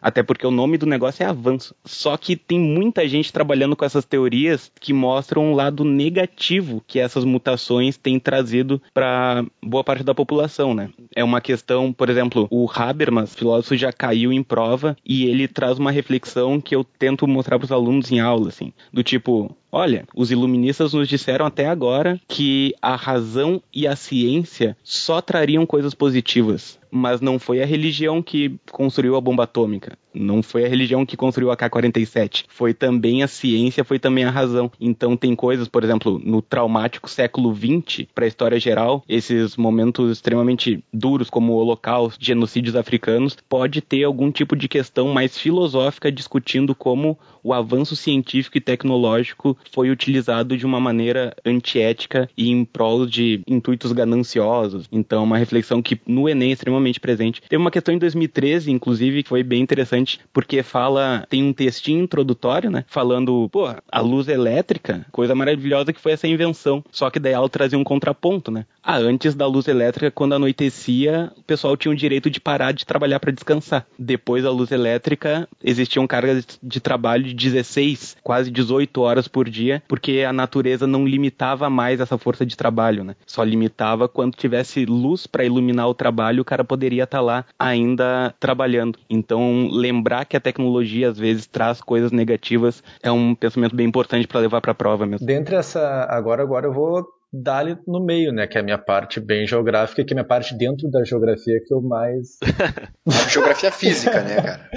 Até 0.00 0.22
porque 0.22 0.46
o 0.46 0.50
nome 0.50 0.78
do 0.78 0.86
negócio 0.86 1.22
é 1.22 1.26
avanço. 1.26 1.74
Só 1.84 2.16
que 2.16 2.36
tem 2.36 2.58
muita 2.58 3.06
gente 3.08 3.32
trabalhando 3.32 3.76
com 3.76 3.84
essas 3.84 4.04
teorias 4.04 4.70
que 4.80 4.92
mostram 4.92 5.44
um 5.44 5.54
lado 5.54 5.84
negativo 5.84 6.82
que 6.86 6.98
essas 6.98 7.24
mutações 7.24 7.96
têm 7.96 8.18
trazido 8.18 8.80
para 8.92 9.44
boa 9.62 9.84
parte 9.84 10.02
da 10.02 10.14
população, 10.14 10.74
né? 10.74 10.90
É 11.14 11.24
uma 11.24 11.40
questão, 11.40 11.92
por 11.92 12.08
exemplo, 12.08 12.46
o 12.50 12.68
Habermas, 12.72 13.34
filósofo, 13.34 13.76
já 13.76 13.92
caiu 13.92 14.32
em 14.32 14.42
prova 14.42 14.96
e 15.04 15.24
ele 15.24 15.48
traz 15.48 15.78
uma 15.78 15.90
reflexão 15.90 16.60
que 16.60 16.74
eu 16.74 16.84
tento 16.84 17.26
mostrar 17.26 17.58
para 17.58 17.66
os 17.66 17.72
alunos 17.72 18.10
em 18.10 18.20
aula, 18.20 18.48
assim, 18.48 18.72
do 18.92 19.02
tipo, 19.02 19.54
Olha, 19.70 20.06
os 20.14 20.30
iluministas 20.30 20.94
nos 20.94 21.08
disseram 21.08 21.44
até 21.44 21.66
agora 21.68 22.18
que 22.26 22.74
a 22.80 22.96
razão 22.96 23.62
e 23.72 23.86
a 23.86 23.94
ciência 23.94 24.76
só 24.82 25.20
trariam 25.20 25.66
coisas 25.66 25.94
positivas, 25.94 26.78
mas 26.90 27.20
não 27.20 27.38
foi 27.38 27.62
a 27.62 27.66
religião 27.66 28.22
que 28.22 28.58
construiu 28.72 29.14
a 29.14 29.20
bomba 29.20 29.44
atômica, 29.44 29.98
não 30.14 30.42
foi 30.42 30.64
a 30.64 30.68
religião 30.68 31.04
que 31.04 31.16
construiu 31.16 31.50
a 31.50 31.56
K-47, 31.56 32.44
foi 32.48 32.74
também 32.74 33.22
a 33.22 33.28
ciência, 33.28 33.84
foi 33.84 33.98
também 33.98 34.24
a 34.24 34.30
razão. 34.30 34.70
Então 34.80 35.16
tem 35.16 35.34
coisas, 35.34 35.68
por 35.68 35.84
exemplo, 35.84 36.20
no 36.24 36.42
traumático 36.42 37.08
século 37.08 37.54
XX, 37.54 38.06
para 38.14 38.24
a 38.24 38.28
história 38.28 38.58
geral, 38.58 39.02
esses 39.08 39.56
momentos 39.56 40.10
extremamente 40.10 40.82
duros 40.92 41.30
como 41.30 41.52
o 41.52 41.56
Holocausto, 41.56 42.24
genocídios 42.24 42.76
africanos, 42.76 43.36
pode 43.48 43.80
ter 43.80 44.04
algum 44.04 44.30
tipo 44.30 44.56
de 44.56 44.68
questão 44.68 45.08
mais 45.08 45.36
filosófica 45.38 46.10
discutindo 46.10 46.74
como 46.74 47.18
o 47.42 47.52
avanço 47.52 47.96
científico 47.96 48.58
e 48.58 48.60
tecnológico 48.60 49.56
foi 49.72 49.90
utilizado 49.90 50.56
de 50.56 50.66
uma 50.66 50.80
maneira 50.80 51.34
antiética 51.44 52.28
e 52.36 52.50
em 52.50 52.64
prol 52.64 53.06
de 53.06 53.40
intuitos 53.46 53.92
gananciosos. 53.92 54.86
Então, 54.92 55.24
uma 55.24 55.38
reflexão 55.38 55.80
que 55.80 55.98
no 56.06 56.28
Enem 56.28 56.50
é 56.50 56.52
extremamente 56.52 57.00
presente. 57.00 57.40
Teve 57.48 57.60
uma 57.60 57.70
questão 57.70 57.94
em 57.94 57.98
2013, 57.98 58.70
inclusive, 58.70 59.22
que 59.22 59.28
foi 59.28 59.42
bem 59.42 59.62
interessante, 59.62 59.97
porque 60.32 60.62
fala, 60.62 61.26
tem 61.28 61.42
um 61.42 61.52
textinho 61.52 62.02
introdutório, 62.04 62.70
né? 62.70 62.84
Falando, 62.88 63.48
pô, 63.50 63.66
a 63.90 64.00
luz 64.00 64.28
elétrica, 64.28 65.06
coisa 65.12 65.34
maravilhosa 65.34 65.92
que 65.92 66.00
foi 66.00 66.12
essa 66.12 66.28
invenção. 66.28 66.84
Só 66.90 67.10
que 67.10 67.18
daí 67.18 67.32
ela 67.32 67.48
trazia 67.48 67.78
um 67.78 67.84
contraponto, 67.84 68.50
né? 68.50 68.66
Ah, 68.90 68.96
antes 68.96 69.34
da 69.34 69.46
luz 69.46 69.68
elétrica, 69.68 70.10
quando 70.10 70.34
anoitecia, 70.34 71.30
o 71.36 71.42
pessoal 71.42 71.76
tinha 71.76 71.92
o 71.92 71.94
direito 71.94 72.30
de 72.30 72.40
parar 72.40 72.72
de 72.72 72.86
trabalhar 72.86 73.20
para 73.20 73.30
descansar. 73.30 73.86
Depois 73.98 74.44
da 74.44 74.50
luz 74.50 74.72
elétrica, 74.72 75.46
existiam 75.62 76.06
cargas 76.06 76.58
de 76.62 76.80
trabalho 76.80 77.22
de 77.22 77.34
16, 77.34 78.16
quase 78.22 78.50
18 78.50 78.98
horas 79.02 79.28
por 79.28 79.46
dia, 79.46 79.82
porque 79.86 80.24
a 80.26 80.32
natureza 80.32 80.86
não 80.86 81.06
limitava 81.06 81.68
mais 81.68 82.00
essa 82.00 82.16
força 82.16 82.46
de 82.46 82.56
trabalho, 82.56 83.04
né? 83.04 83.14
Só 83.26 83.44
limitava 83.44 84.08
quando 84.08 84.34
tivesse 84.34 84.86
luz 84.86 85.26
para 85.26 85.44
iluminar 85.44 85.86
o 85.86 85.94
trabalho, 85.94 86.40
o 86.40 86.46
cara 86.46 86.64
poderia 86.64 87.04
estar 87.04 87.18
tá 87.18 87.22
lá 87.22 87.44
ainda 87.58 88.34
trabalhando. 88.40 88.98
Então, 89.10 89.68
lembrar 89.70 90.24
que 90.24 90.34
a 90.34 90.40
tecnologia 90.40 91.10
às 91.10 91.18
vezes 91.18 91.46
traz 91.46 91.82
coisas 91.82 92.10
negativas 92.10 92.82
é 93.02 93.12
um 93.12 93.34
pensamento 93.34 93.76
bem 93.76 93.86
importante 93.86 94.26
para 94.26 94.40
levar 94.40 94.62
para 94.62 94.72
a 94.72 94.74
prova 94.74 95.04
mesmo. 95.04 95.26
Dentre 95.26 95.56
essa 95.56 96.06
agora 96.08 96.42
agora 96.42 96.66
eu 96.66 96.72
vou 96.72 97.17
dali 97.32 97.76
no 97.86 98.04
meio, 98.04 98.32
né? 98.32 98.46
Que 98.46 98.58
é 98.58 98.60
a 98.60 98.64
minha 98.64 98.78
parte 98.78 99.20
bem 99.20 99.46
geográfica, 99.46 100.04
que 100.04 100.12
é 100.12 100.14
a 100.14 100.16
minha 100.16 100.26
parte 100.26 100.54
dentro 100.54 100.90
da 100.90 101.04
geografia 101.04 101.60
que 101.66 101.72
eu 101.72 101.80
mais. 101.80 102.38
geografia 103.28 103.70
física, 103.70 104.20
né, 104.22 104.36
cara? 104.36 104.70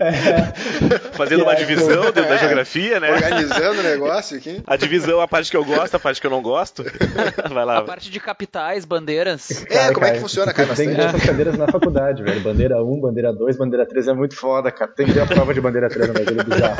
é, 0.00 1.14
Fazendo 1.14 1.42
uma 1.42 1.52
é, 1.54 1.56
divisão 1.56 2.04
dentro 2.06 2.24
é, 2.24 2.28
da 2.28 2.36
geografia, 2.36 3.00
né? 3.00 3.12
Organizando 3.12 3.80
o 3.80 3.82
negócio 3.82 4.36
aqui. 4.36 4.62
A 4.66 4.76
divisão, 4.76 5.20
a 5.20 5.28
parte 5.28 5.50
que 5.50 5.56
eu 5.56 5.64
gosto, 5.64 5.94
a 5.94 6.00
parte 6.00 6.20
que 6.20 6.26
eu 6.26 6.30
não 6.30 6.42
gosto. 6.42 6.84
Vai 7.52 7.64
lá. 7.64 7.78
A 7.78 7.82
parte 7.82 8.10
de 8.10 8.18
capitais, 8.18 8.84
bandeiras. 8.84 9.64
É, 9.70 9.92
como 9.92 10.06
é 10.06 10.12
que 10.12 10.20
funciona, 10.20 10.52
cara? 10.52 10.74
Tem 10.74 10.90
essas 10.90 11.24
cadeiras 11.24 11.56
na 11.56 11.68
faculdade, 11.68 12.22
velho. 12.22 12.40
Bandeira 12.40 12.82
1, 12.82 13.00
bandeira 13.00 13.32
2, 13.32 13.56
bandeira 13.56 13.86
3 13.86 14.08
é 14.08 14.12
muito 14.12 14.36
foda, 14.36 14.70
cara. 14.70 14.90
Tem 14.90 15.06
que 15.06 15.12
ver 15.12 15.20
a 15.20 15.26
prova 15.26 15.54
de 15.54 15.60
bandeira 15.60 15.88
3 15.88 16.08
no 16.08 16.14
Brasil, 16.14 16.40
é 16.40 16.44
bizarro. 16.44 16.76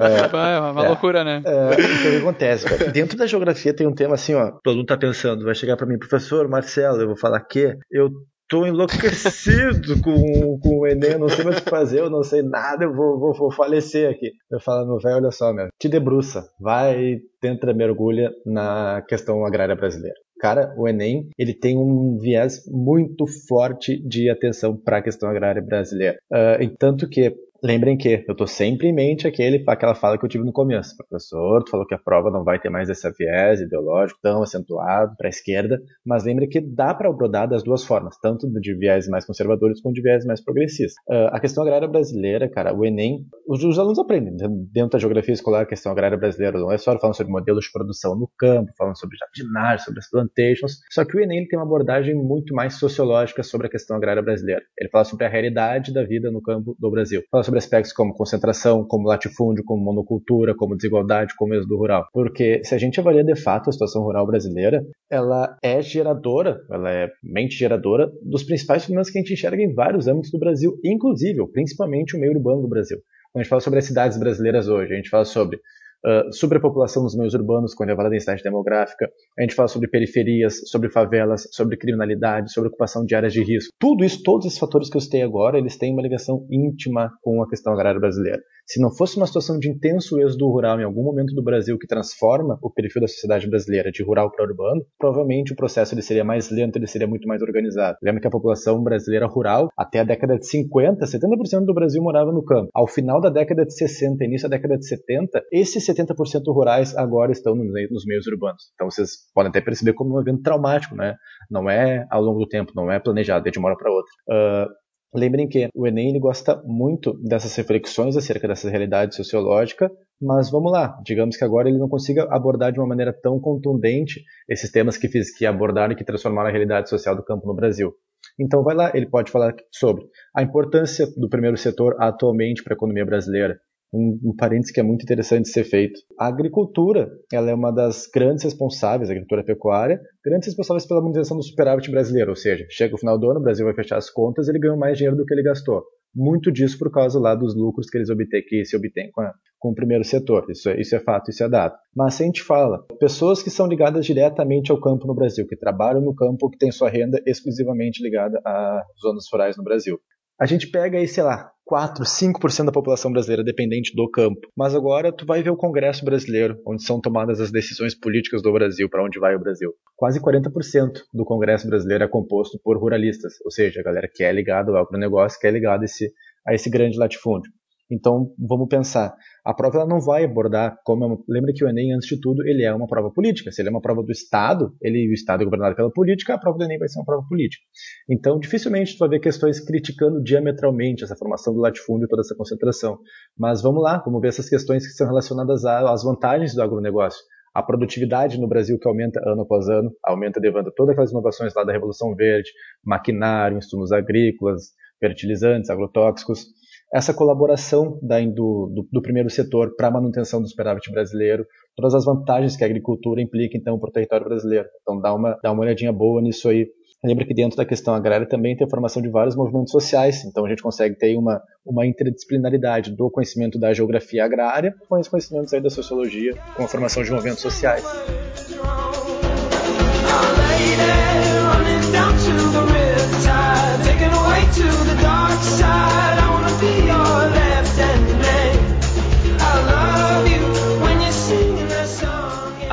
É, 0.00 0.56
é 0.56 0.60
uma 0.60 0.88
loucura, 0.88 1.22
né? 1.22 1.42
É, 1.44 1.74
então 1.74 1.94
o 1.94 2.00
que 2.00 2.16
acontece, 2.16 2.68
velho? 2.68 2.92
Dentro 3.04 3.18
da 3.18 3.26
geografia 3.26 3.74
tem 3.74 3.86
um 3.86 3.94
tema 3.94 4.14
assim, 4.14 4.34
ó. 4.34 4.50
Todo 4.62 4.76
mundo 4.76 4.86
tá 4.86 4.96
pensando, 4.96 5.44
vai 5.44 5.54
chegar 5.54 5.76
para 5.76 5.86
mim, 5.86 5.98
professor 5.98 6.48
Marcelo, 6.48 7.02
eu 7.02 7.06
vou 7.08 7.16
falar 7.16 7.40
que 7.40 7.76
eu 7.90 8.10
tô 8.48 8.66
enlouquecido 8.66 10.00
com, 10.02 10.58
com 10.58 10.78
o 10.80 10.86
Enem, 10.86 11.12
eu 11.12 11.18
não 11.18 11.28
sei 11.28 11.44
mais 11.44 11.58
o 11.58 11.62
que 11.62 11.70
fazer, 11.70 12.00
eu 12.00 12.10
não 12.10 12.22
sei 12.22 12.42
nada, 12.42 12.84
eu 12.84 12.94
vou, 12.94 13.18
vou, 13.18 13.34
vou 13.34 13.52
falecer 13.52 14.10
aqui. 14.10 14.32
Eu 14.50 14.58
falo, 14.58 14.86
meu 14.86 14.98
velho, 14.98 15.16
olha 15.16 15.30
só, 15.30 15.52
meu, 15.52 15.68
te 15.78 15.88
debruça, 15.88 16.48
vai, 16.58 17.18
tenta, 17.40 17.72
mergulha 17.74 18.30
na 18.46 19.02
questão 19.06 19.44
agrária 19.44 19.76
brasileira. 19.76 20.16
Cara, 20.40 20.74
o 20.76 20.88
Enem, 20.88 21.28
ele 21.38 21.54
tem 21.54 21.76
um 21.76 22.18
viés 22.18 22.62
muito 22.66 23.24
forte 23.48 23.96
de 24.06 24.28
atenção 24.28 24.76
para 24.76 24.98
a 24.98 25.02
questão 25.02 25.28
agrária 25.28 25.62
brasileira. 25.62 26.18
Uh, 26.30 26.74
tanto 26.78 27.08
que 27.08 27.32
Lembrem 27.64 27.96
que 27.96 28.22
eu 28.28 28.32
estou 28.32 28.46
sempre 28.46 28.88
em 28.88 28.92
mente 28.92 29.26
aquele, 29.26 29.64
aquela 29.66 29.94
fala 29.94 30.18
que 30.18 30.24
eu 30.26 30.28
tive 30.28 30.44
no 30.44 30.52
começo. 30.52 30.94
Professor, 30.98 31.64
tu 31.64 31.70
falou 31.70 31.86
que 31.86 31.94
a 31.94 31.98
prova 31.98 32.30
não 32.30 32.44
vai 32.44 32.60
ter 32.60 32.68
mais 32.68 32.90
esse 32.90 33.10
viés 33.12 33.58
ideológico 33.58 34.20
tão 34.22 34.42
acentuado 34.42 35.16
para 35.16 35.28
a 35.28 35.30
esquerda, 35.30 35.80
mas 36.04 36.24
lembre 36.24 36.46
que 36.46 36.60
dá 36.60 36.92
para 36.92 37.08
abordar 37.08 37.48
das 37.48 37.62
duas 37.62 37.82
formas, 37.82 38.18
tanto 38.20 38.46
de 38.60 38.74
viés 38.74 39.08
mais 39.08 39.24
conservadores 39.24 39.80
quanto 39.80 39.94
de 39.94 40.02
viés 40.02 40.26
mais 40.26 40.44
progressistas. 40.44 40.92
Uh, 41.08 41.28
a 41.32 41.40
questão 41.40 41.62
agrária 41.62 41.88
brasileira, 41.88 42.50
cara, 42.50 42.76
o 42.76 42.84
Enem, 42.84 43.24
os, 43.48 43.64
os, 43.64 43.78
alunos 43.78 43.98
aprendem 43.98 44.36
dentro 44.70 44.90
da 44.90 44.98
geografia 44.98 45.32
escolar 45.32 45.62
a 45.62 45.66
questão 45.66 45.90
agrária 45.90 46.18
brasileira, 46.18 46.58
não 46.58 46.70
é 46.70 46.76
só 46.76 46.98
falando 46.98 47.16
sobre 47.16 47.32
modelos 47.32 47.64
de 47.64 47.72
produção 47.72 48.14
no 48.14 48.30
campo, 48.38 48.72
falando 48.76 48.98
sobre 48.98 49.16
jardinagem, 49.16 49.86
sobre 49.86 50.00
as 50.00 50.10
plantations, 50.10 50.80
só 50.90 51.02
que 51.02 51.16
o 51.16 51.20
Enem 51.20 51.48
tem 51.48 51.58
uma 51.58 51.64
abordagem 51.64 52.14
muito 52.14 52.54
mais 52.54 52.74
sociológica 52.74 53.42
sobre 53.42 53.68
a 53.68 53.70
questão 53.70 53.96
agrária 53.96 54.20
brasileira. 54.20 54.60
Ele 54.78 54.90
fala 54.90 55.06
sobre 55.06 55.24
a 55.24 55.30
realidade 55.30 55.94
da 55.94 56.04
vida 56.04 56.30
no 56.30 56.42
campo 56.42 56.76
do 56.78 56.90
Brasil. 56.90 57.22
Fala 57.30 57.42
sobre 57.42 57.53
sobre 57.54 57.58
aspectos 57.58 57.92
como 57.92 58.14
concentração, 58.14 58.84
como 58.84 59.08
latifúndio, 59.08 59.64
como 59.64 59.82
monocultura, 59.82 60.54
como 60.54 60.76
desigualdade, 60.76 61.34
como 61.36 61.54
êxodo 61.54 61.76
rural. 61.76 62.06
Porque 62.12 62.62
se 62.64 62.74
a 62.74 62.78
gente 62.78 62.98
avalia 62.98 63.22
de 63.22 63.36
fato 63.36 63.70
a 63.70 63.72
situação 63.72 64.02
rural 64.02 64.26
brasileira, 64.26 64.84
ela 65.10 65.56
é 65.62 65.80
geradora, 65.80 66.60
ela 66.70 66.90
é 66.90 67.08
mente 67.22 67.54
geradora 67.54 68.10
dos 68.22 68.42
principais 68.42 68.84
problemas 68.84 69.10
que 69.10 69.18
a 69.18 69.20
gente 69.20 69.34
enxerga 69.34 69.62
em 69.62 69.72
vários 69.72 70.08
âmbitos 70.08 70.30
do 70.30 70.38
Brasil, 70.38 70.72
inclusive, 70.84 71.46
principalmente 71.52 72.16
o 72.16 72.20
meio 72.20 72.32
urbano 72.32 72.62
do 72.62 72.68
Brasil. 72.68 72.98
Quando 73.32 73.40
a 73.40 73.42
gente 73.42 73.50
fala 73.50 73.60
sobre 73.60 73.78
as 73.78 73.84
cidades 73.84 74.18
brasileiras 74.18 74.68
hoje, 74.68 74.92
a 74.92 74.96
gente 74.96 75.10
fala 75.10 75.24
sobre 75.24 75.58
uh, 76.04 76.32
superpopulação 76.32 77.02
nos 77.02 77.16
meios 77.16 77.34
urbanos 77.34 77.74
com 77.74 77.84
elevada 77.84 78.10
densidade 78.10 78.42
demográfica, 78.42 79.10
a 79.38 79.42
gente 79.42 79.54
fala 79.54 79.68
sobre 79.68 79.88
periferias, 79.88 80.60
sobre 80.68 80.90
favelas, 80.90 81.48
sobre 81.52 81.76
criminalidade, 81.76 82.52
sobre 82.52 82.68
ocupação 82.68 83.04
de 83.04 83.14
áreas 83.14 83.32
de 83.32 83.42
risco. 83.42 83.72
Tudo 83.78 84.04
isso, 84.04 84.22
todos 84.22 84.46
esses 84.46 84.58
fatores 84.58 84.90
que 84.90 84.96
eu 84.96 85.00
citei 85.00 85.22
agora, 85.22 85.58
eles 85.58 85.76
têm 85.76 85.92
uma 85.92 86.02
ligação 86.02 86.46
íntima 86.50 87.10
com 87.22 87.42
a 87.42 87.48
questão 87.48 87.72
agrária 87.72 88.00
brasileira. 88.00 88.40
Se 88.66 88.80
não 88.80 88.90
fosse 88.90 89.16
uma 89.18 89.26
situação 89.26 89.58
de 89.58 89.70
intenso 89.70 90.18
êxodo 90.18 90.48
rural 90.48 90.80
em 90.80 90.84
algum 90.84 91.02
momento 91.02 91.34
do 91.34 91.42
Brasil 91.42 91.78
que 91.78 91.86
transforma 91.86 92.58
o 92.62 92.70
perfil 92.70 93.02
da 93.02 93.08
sociedade 93.08 93.48
brasileira 93.48 93.90
de 93.90 94.02
rural 94.02 94.30
para 94.30 94.44
urbano, 94.44 94.82
provavelmente 94.98 95.52
o 95.52 95.56
processo 95.56 95.94
ele 95.94 96.00
seria 96.00 96.24
mais 96.24 96.50
lento, 96.50 96.76
ele 96.76 96.86
seria 96.86 97.06
muito 97.06 97.28
mais 97.28 97.42
organizado. 97.42 97.98
Lembra 98.02 98.22
que 98.22 98.26
a 98.26 98.30
população 98.30 98.82
brasileira 98.82 99.26
rural, 99.26 99.68
até 99.76 100.00
a 100.00 100.04
década 100.04 100.38
de 100.38 100.46
50, 100.46 101.04
70% 101.04 101.66
do 101.66 101.74
Brasil 101.74 102.02
morava 102.02 102.32
no 102.32 102.42
campo. 102.42 102.70
Ao 102.74 102.86
final 102.86 103.20
da 103.20 103.28
década 103.28 103.66
de 103.66 103.74
60, 103.74 104.24
início 104.24 104.48
da 104.48 104.56
década 104.56 104.78
de 104.78 104.86
70, 104.86 105.42
esses 105.52 105.86
70% 105.86 106.14
rurais 106.48 106.96
agora 106.96 107.32
estão 107.32 107.54
nos 107.54 108.04
meios 108.06 108.26
urbanos. 108.26 108.62
Então 108.74 108.90
vocês 108.90 109.10
podem 109.34 109.50
até 109.50 109.60
perceber 109.60 109.92
como 109.92 110.16
um 110.16 110.20
evento 110.20 110.42
traumático, 110.42 110.94
né? 110.94 111.16
Não 111.50 111.68
é 111.68 112.06
ao 112.10 112.22
longo 112.22 112.38
do 112.38 112.48
tempo, 112.48 112.72
não 112.74 112.90
é 112.90 112.98
planejado, 112.98 113.46
é 113.46 113.50
de 113.50 113.58
uma 113.58 113.68
hora 113.68 113.76
para 113.76 113.92
outra. 113.92 114.12
Uh, 114.28 114.83
Lembrem 115.14 115.46
que 115.46 115.68
o 115.72 115.86
Enem 115.86 116.10
ele 116.10 116.18
gosta 116.18 116.60
muito 116.64 117.12
dessas 117.22 117.54
reflexões 117.54 118.16
acerca 118.16 118.48
dessa 118.48 118.68
realidade 118.68 119.14
sociológica, 119.14 119.88
mas 120.20 120.50
vamos 120.50 120.72
lá, 120.72 120.98
digamos 121.04 121.36
que 121.36 121.44
agora 121.44 121.68
ele 121.68 121.78
não 121.78 121.88
consiga 121.88 122.26
abordar 122.30 122.72
de 122.72 122.80
uma 122.80 122.88
maneira 122.88 123.12
tão 123.12 123.38
contundente 123.38 124.24
esses 124.48 124.72
temas 124.72 124.96
que, 124.96 125.06
fiz, 125.06 125.32
que 125.36 125.46
abordaram 125.46 125.92
e 125.92 125.96
que 125.96 126.04
transformaram 126.04 126.48
a 126.48 126.50
realidade 126.50 126.88
social 126.88 127.14
do 127.14 127.24
campo 127.24 127.46
no 127.46 127.54
Brasil. 127.54 127.94
Então 128.40 128.64
vai 128.64 128.74
lá, 128.74 128.90
ele 128.92 129.06
pode 129.06 129.30
falar 129.30 129.54
sobre 129.70 130.04
a 130.34 130.42
importância 130.42 131.06
do 131.16 131.28
primeiro 131.28 131.56
setor 131.56 131.94
atualmente 132.00 132.64
para 132.64 132.74
a 132.74 132.76
economia 132.76 133.06
brasileira, 133.06 133.60
um, 133.94 134.30
um 134.30 134.36
parênteses 134.36 134.72
que 134.72 134.80
é 134.80 134.82
muito 134.82 135.02
interessante 135.02 135.48
ser 135.48 135.64
feito. 135.64 136.00
A 136.18 136.26
agricultura, 136.26 137.10
ela 137.32 137.50
é 137.50 137.54
uma 137.54 137.70
das 137.70 138.06
grandes 138.12 138.42
responsáveis, 138.42 139.08
a 139.08 139.12
agricultura 139.12 139.44
pecuária, 139.44 140.00
grandes 140.24 140.48
responsáveis 140.48 140.86
pela 140.86 141.00
manutenção 141.00 141.36
do 141.36 141.42
superávit 141.42 141.90
brasileiro, 141.90 142.30
ou 142.30 142.36
seja, 142.36 142.66
chega 142.68 142.94
o 142.94 142.98
final 142.98 143.18
do 143.18 143.30
ano, 143.30 143.40
o 143.40 143.42
Brasil 143.42 143.64
vai 143.64 143.74
fechar 143.74 143.96
as 143.96 144.10
contas, 144.10 144.48
ele 144.48 144.58
ganhou 144.58 144.76
mais 144.76 144.98
dinheiro 144.98 145.16
do 145.16 145.24
que 145.24 145.32
ele 145.32 145.42
gastou 145.42 145.82
muito 146.14 146.52
disso 146.52 146.78
por 146.78 146.90
causa 146.90 147.18
lá 147.18 147.34
dos 147.34 147.56
lucros 147.56 147.90
que 147.90 147.98
eles 147.98 148.08
obtêm, 148.08 148.42
que 148.46 148.64
se 148.64 148.76
obtém 148.76 149.10
com, 149.10 149.20
a, 149.20 149.34
com 149.58 149.70
o 149.70 149.74
primeiro 149.74 150.04
setor. 150.04 150.46
Isso 150.48 150.68
é, 150.68 150.80
isso 150.80 150.94
é 150.94 151.00
fato, 151.00 151.30
isso 151.30 151.42
é 151.42 151.48
dado. 151.48 151.74
Mas 151.94 152.14
se 152.14 152.22
a 152.22 152.26
gente 152.26 152.42
fala, 152.42 152.84
pessoas 153.00 153.42
que 153.42 153.50
são 153.50 153.66
ligadas 153.66 154.06
diretamente 154.06 154.70
ao 154.70 154.80
campo 154.80 155.06
no 155.06 155.14
Brasil, 155.14 155.46
que 155.46 155.56
trabalham 155.56 156.00
no 156.00 156.14
campo, 156.14 156.48
que 156.48 156.58
têm 156.58 156.70
sua 156.70 156.88
renda 156.88 157.20
exclusivamente 157.26 158.02
ligada 158.02 158.40
às 158.44 158.84
zonas 159.02 159.24
rurais 159.30 159.56
no 159.56 159.64
Brasil. 159.64 159.98
A 160.40 160.46
gente 160.46 160.68
pega 160.70 160.98
aí, 160.98 161.08
sei 161.08 161.24
lá, 161.24 161.50
4, 161.64 162.04
5% 162.04 162.66
da 162.66 162.72
população 162.72 163.10
brasileira 163.10 163.42
dependente 163.42 163.94
do 163.94 164.08
campo. 164.10 164.48
Mas 164.56 164.74
agora 164.74 165.10
tu 165.10 165.24
vai 165.24 165.42
ver 165.42 165.50
o 165.50 165.56
Congresso 165.56 166.04
brasileiro, 166.04 166.60
onde 166.66 166.84
são 166.84 167.00
tomadas 167.00 167.40
as 167.40 167.50
decisões 167.50 167.98
políticas 167.98 168.42
do 168.42 168.52
Brasil, 168.52 168.88
para 168.88 169.02
onde 169.02 169.18
vai 169.18 169.34
o 169.34 169.40
Brasil. 169.40 169.72
Quase 169.96 170.20
40% 170.20 171.00
do 171.12 171.24
Congresso 171.24 171.66
brasileiro 171.66 172.04
é 172.04 172.08
composto 172.08 172.60
por 172.62 172.76
ruralistas, 172.76 173.34
ou 173.44 173.50
seja, 173.50 173.80
a 173.80 173.84
galera 173.84 174.08
que 174.12 174.22
é 174.22 174.30
ligada 174.30 174.70
ao 174.70 174.76
agronegócio, 174.76 175.40
que 175.40 175.46
é 175.46 175.50
ligada 175.50 175.84
a 175.84 175.86
esse, 175.86 176.12
a 176.46 176.54
esse 176.54 176.68
grande 176.68 176.98
latifúndio. 176.98 177.50
Então, 177.90 178.32
vamos 178.38 178.68
pensar. 178.68 179.14
A 179.44 179.52
prova 179.52 179.78
ela 179.78 179.86
não 179.86 180.00
vai 180.00 180.24
abordar 180.24 180.78
como 180.84 181.04
é 181.04 181.06
uma... 181.06 181.18
lembra 181.28 181.52
que 181.54 181.64
o 181.64 181.68
Enem 181.68 181.92
antes 181.92 182.08
de 182.08 182.18
tudo 182.18 182.42
ele 182.46 182.64
é 182.64 182.74
uma 182.74 182.86
prova 182.86 183.10
política. 183.10 183.52
Se 183.52 183.60
ele 183.60 183.68
é 183.68 183.70
uma 183.70 183.80
prova 183.80 184.02
do 184.02 184.10
Estado, 184.10 184.74
ele 184.80 185.08
o 185.10 185.12
Estado 185.12 185.42
é 185.42 185.44
governado 185.44 185.76
pela 185.76 185.90
política, 185.90 186.34
a 186.34 186.38
prova 186.38 186.56
do 186.56 186.64
Enem 186.64 186.78
vai 186.78 186.88
ser 186.88 186.98
uma 186.98 187.04
prova 187.04 187.26
política. 187.28 187.62
Então, 188.08 188.38
dificilmente 188.38 188.94
tu 188.94 189.00
vai 189.00 189.10
ver 189.10 189.20
questões 189.20 189.60
criticando 189.60 190.22
diametralmente 190.22 191.04
essa 191.04 191.16
formação 191.16 191.52
do 191.52 191.60
latifúndio, 191.60 192.08
toda 192.08 192.22
essa 192.22 192.34
concentração. 192.34 192.98
Mas 193.38 193.62
vamos 193.62 193.82
lá, 193.82 194.02
vamos 194.04 194.20
ver 194.20 194.28
essas 194.28 194.48
questões 194.48 194.86
que 194.86 194.92
são 194.94 195.06
relacionadas 195.06 195.64
às 195.64 196.02
vantagens 196.02 196.54
do 196.54 196.62
agronegócio. 196.62 197.20
A 197.54 197.62
produtividade 197.62 198.40
no 198.40 198.48
Brasil 198.48 198.78
que 198.80 198.88
aumenta 198.88 199.20
ano 199.24 199.42
após 199.42 199.68
ano, 199.68 199.92
aumenta 200.02 200.40
levando 200.40 200.72
todas 200.74 200.92
aquelas 200.92 201.12
inovações 201.12 201.54
lá 201.54 201.62
da 201.62 201.72
Revolução 201.72 202.14
Verde, 202.16 202.50
maquinário, 202.84 203.58
insumos 203.58 203.92
agrícolas, 203.92 204.72
fertilizantes, 204.98 205.70
agrotóxicos 205.70 206.46
essa 206.94 207.12
colaboração 207.12 207.98
da, 208.00 208.20
do, 208.20 208.70
do, 208.72 208.88
do, 208.92 209.02
primeiro 209.02 209.28
setor 209.28 209.74
para 209.74 209.88
a 209.88 209.90
manutenção 209.90 210.40
do 210.40 210.48
superávit 210.48 210.92
brasileiro, 210.92 211.44
todas 211.74 211.92
as 211.92 212.04
vantagens 212.04 212.56
que 212.56 212.62
a 212.62 212.66
agricultura 212.68 213.20
implica, 213.20 213.56
então, 213.56 213.76
para 213.80 213.88
o 213.88 213.92
território 213.92 214.26
brasileiro. 214.26 214.68
Então, 214.80 215.00
dá 215.00 215.12
uma, 215.12 215.36
dá 215.42 215.50
uma 215.50 215.62
olhadinha 215.62 215.92
boa 215.92 216.22
nisso 216.22 216.48
aí. 216.48 216.68
Lembra 217.04 217.26
que 217.26 217.34
dentro 217.34 217.56
da 217.56 217.64
questão 217.64 217.94
agrária 217.94 218.28
também 218.28 218.56
tem 218.56 218.64
a 218.64 218.70
formação 218.70 219.02
de 219.02 219.08
vários 219.08 219.34
movimentos 219.34 219.72
sociais, 219.72 220.24
então 220.24 220.46
a 220.46 220.48
gente 220.48 220.62
consegue 220.62 220.94
ter 220.94 221.16
uma, 221.16 221.42
uma 221.66 221.84
interdisciplinaridade 221.84 222.92
do 222.92 223.10
conhecimento 223.10 223.58
da 223.58 223.74
geografia 223.74 224.24
agrária 224.24 224.72
com 224.88 224.98
os 224.98 225.08
conhecimentos 225.08 225.52
aí 225.52 225.60
da 225.60 225.70
sociologia, 225.70 226.32
com 226.56 226.62
a 226.62 226.68
formação 226.68 227.02
de 227.02 227.10
movimentos 227.10 227.42
sociais. 227.42 227.84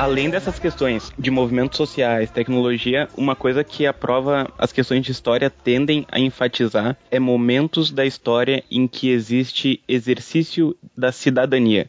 Além 0.02 0.28
dessas 0.28 0.58
questões 0.58 1.12
de 1.16 1.30
movimentos 1.30 1.76
sociais, 1.76 2.28
tecnologia, 2.28 3.08
uma 3.16 3.36
coisa 3.36 3.62
que 3.62 3.86
a 3.86 3.92
prova, 3.92 4.52
as 4.58 4.72
questões 4.72 5.04
de 5.04 5.12
história 5.12 5.48
tendem 5.48 6.04
a 6.10 6.18
enfatizar 6.18 6.98
é 7.08 7.20
momentos 7.20 7.92
da 7.92 8.04
história 8.04 8.64
em 8.68 8.88
que 8.88 9.10
existe 9.10 9.80
exercício 9.86 10.76
da 10.96 11.12
cidadania. 11.12 11.88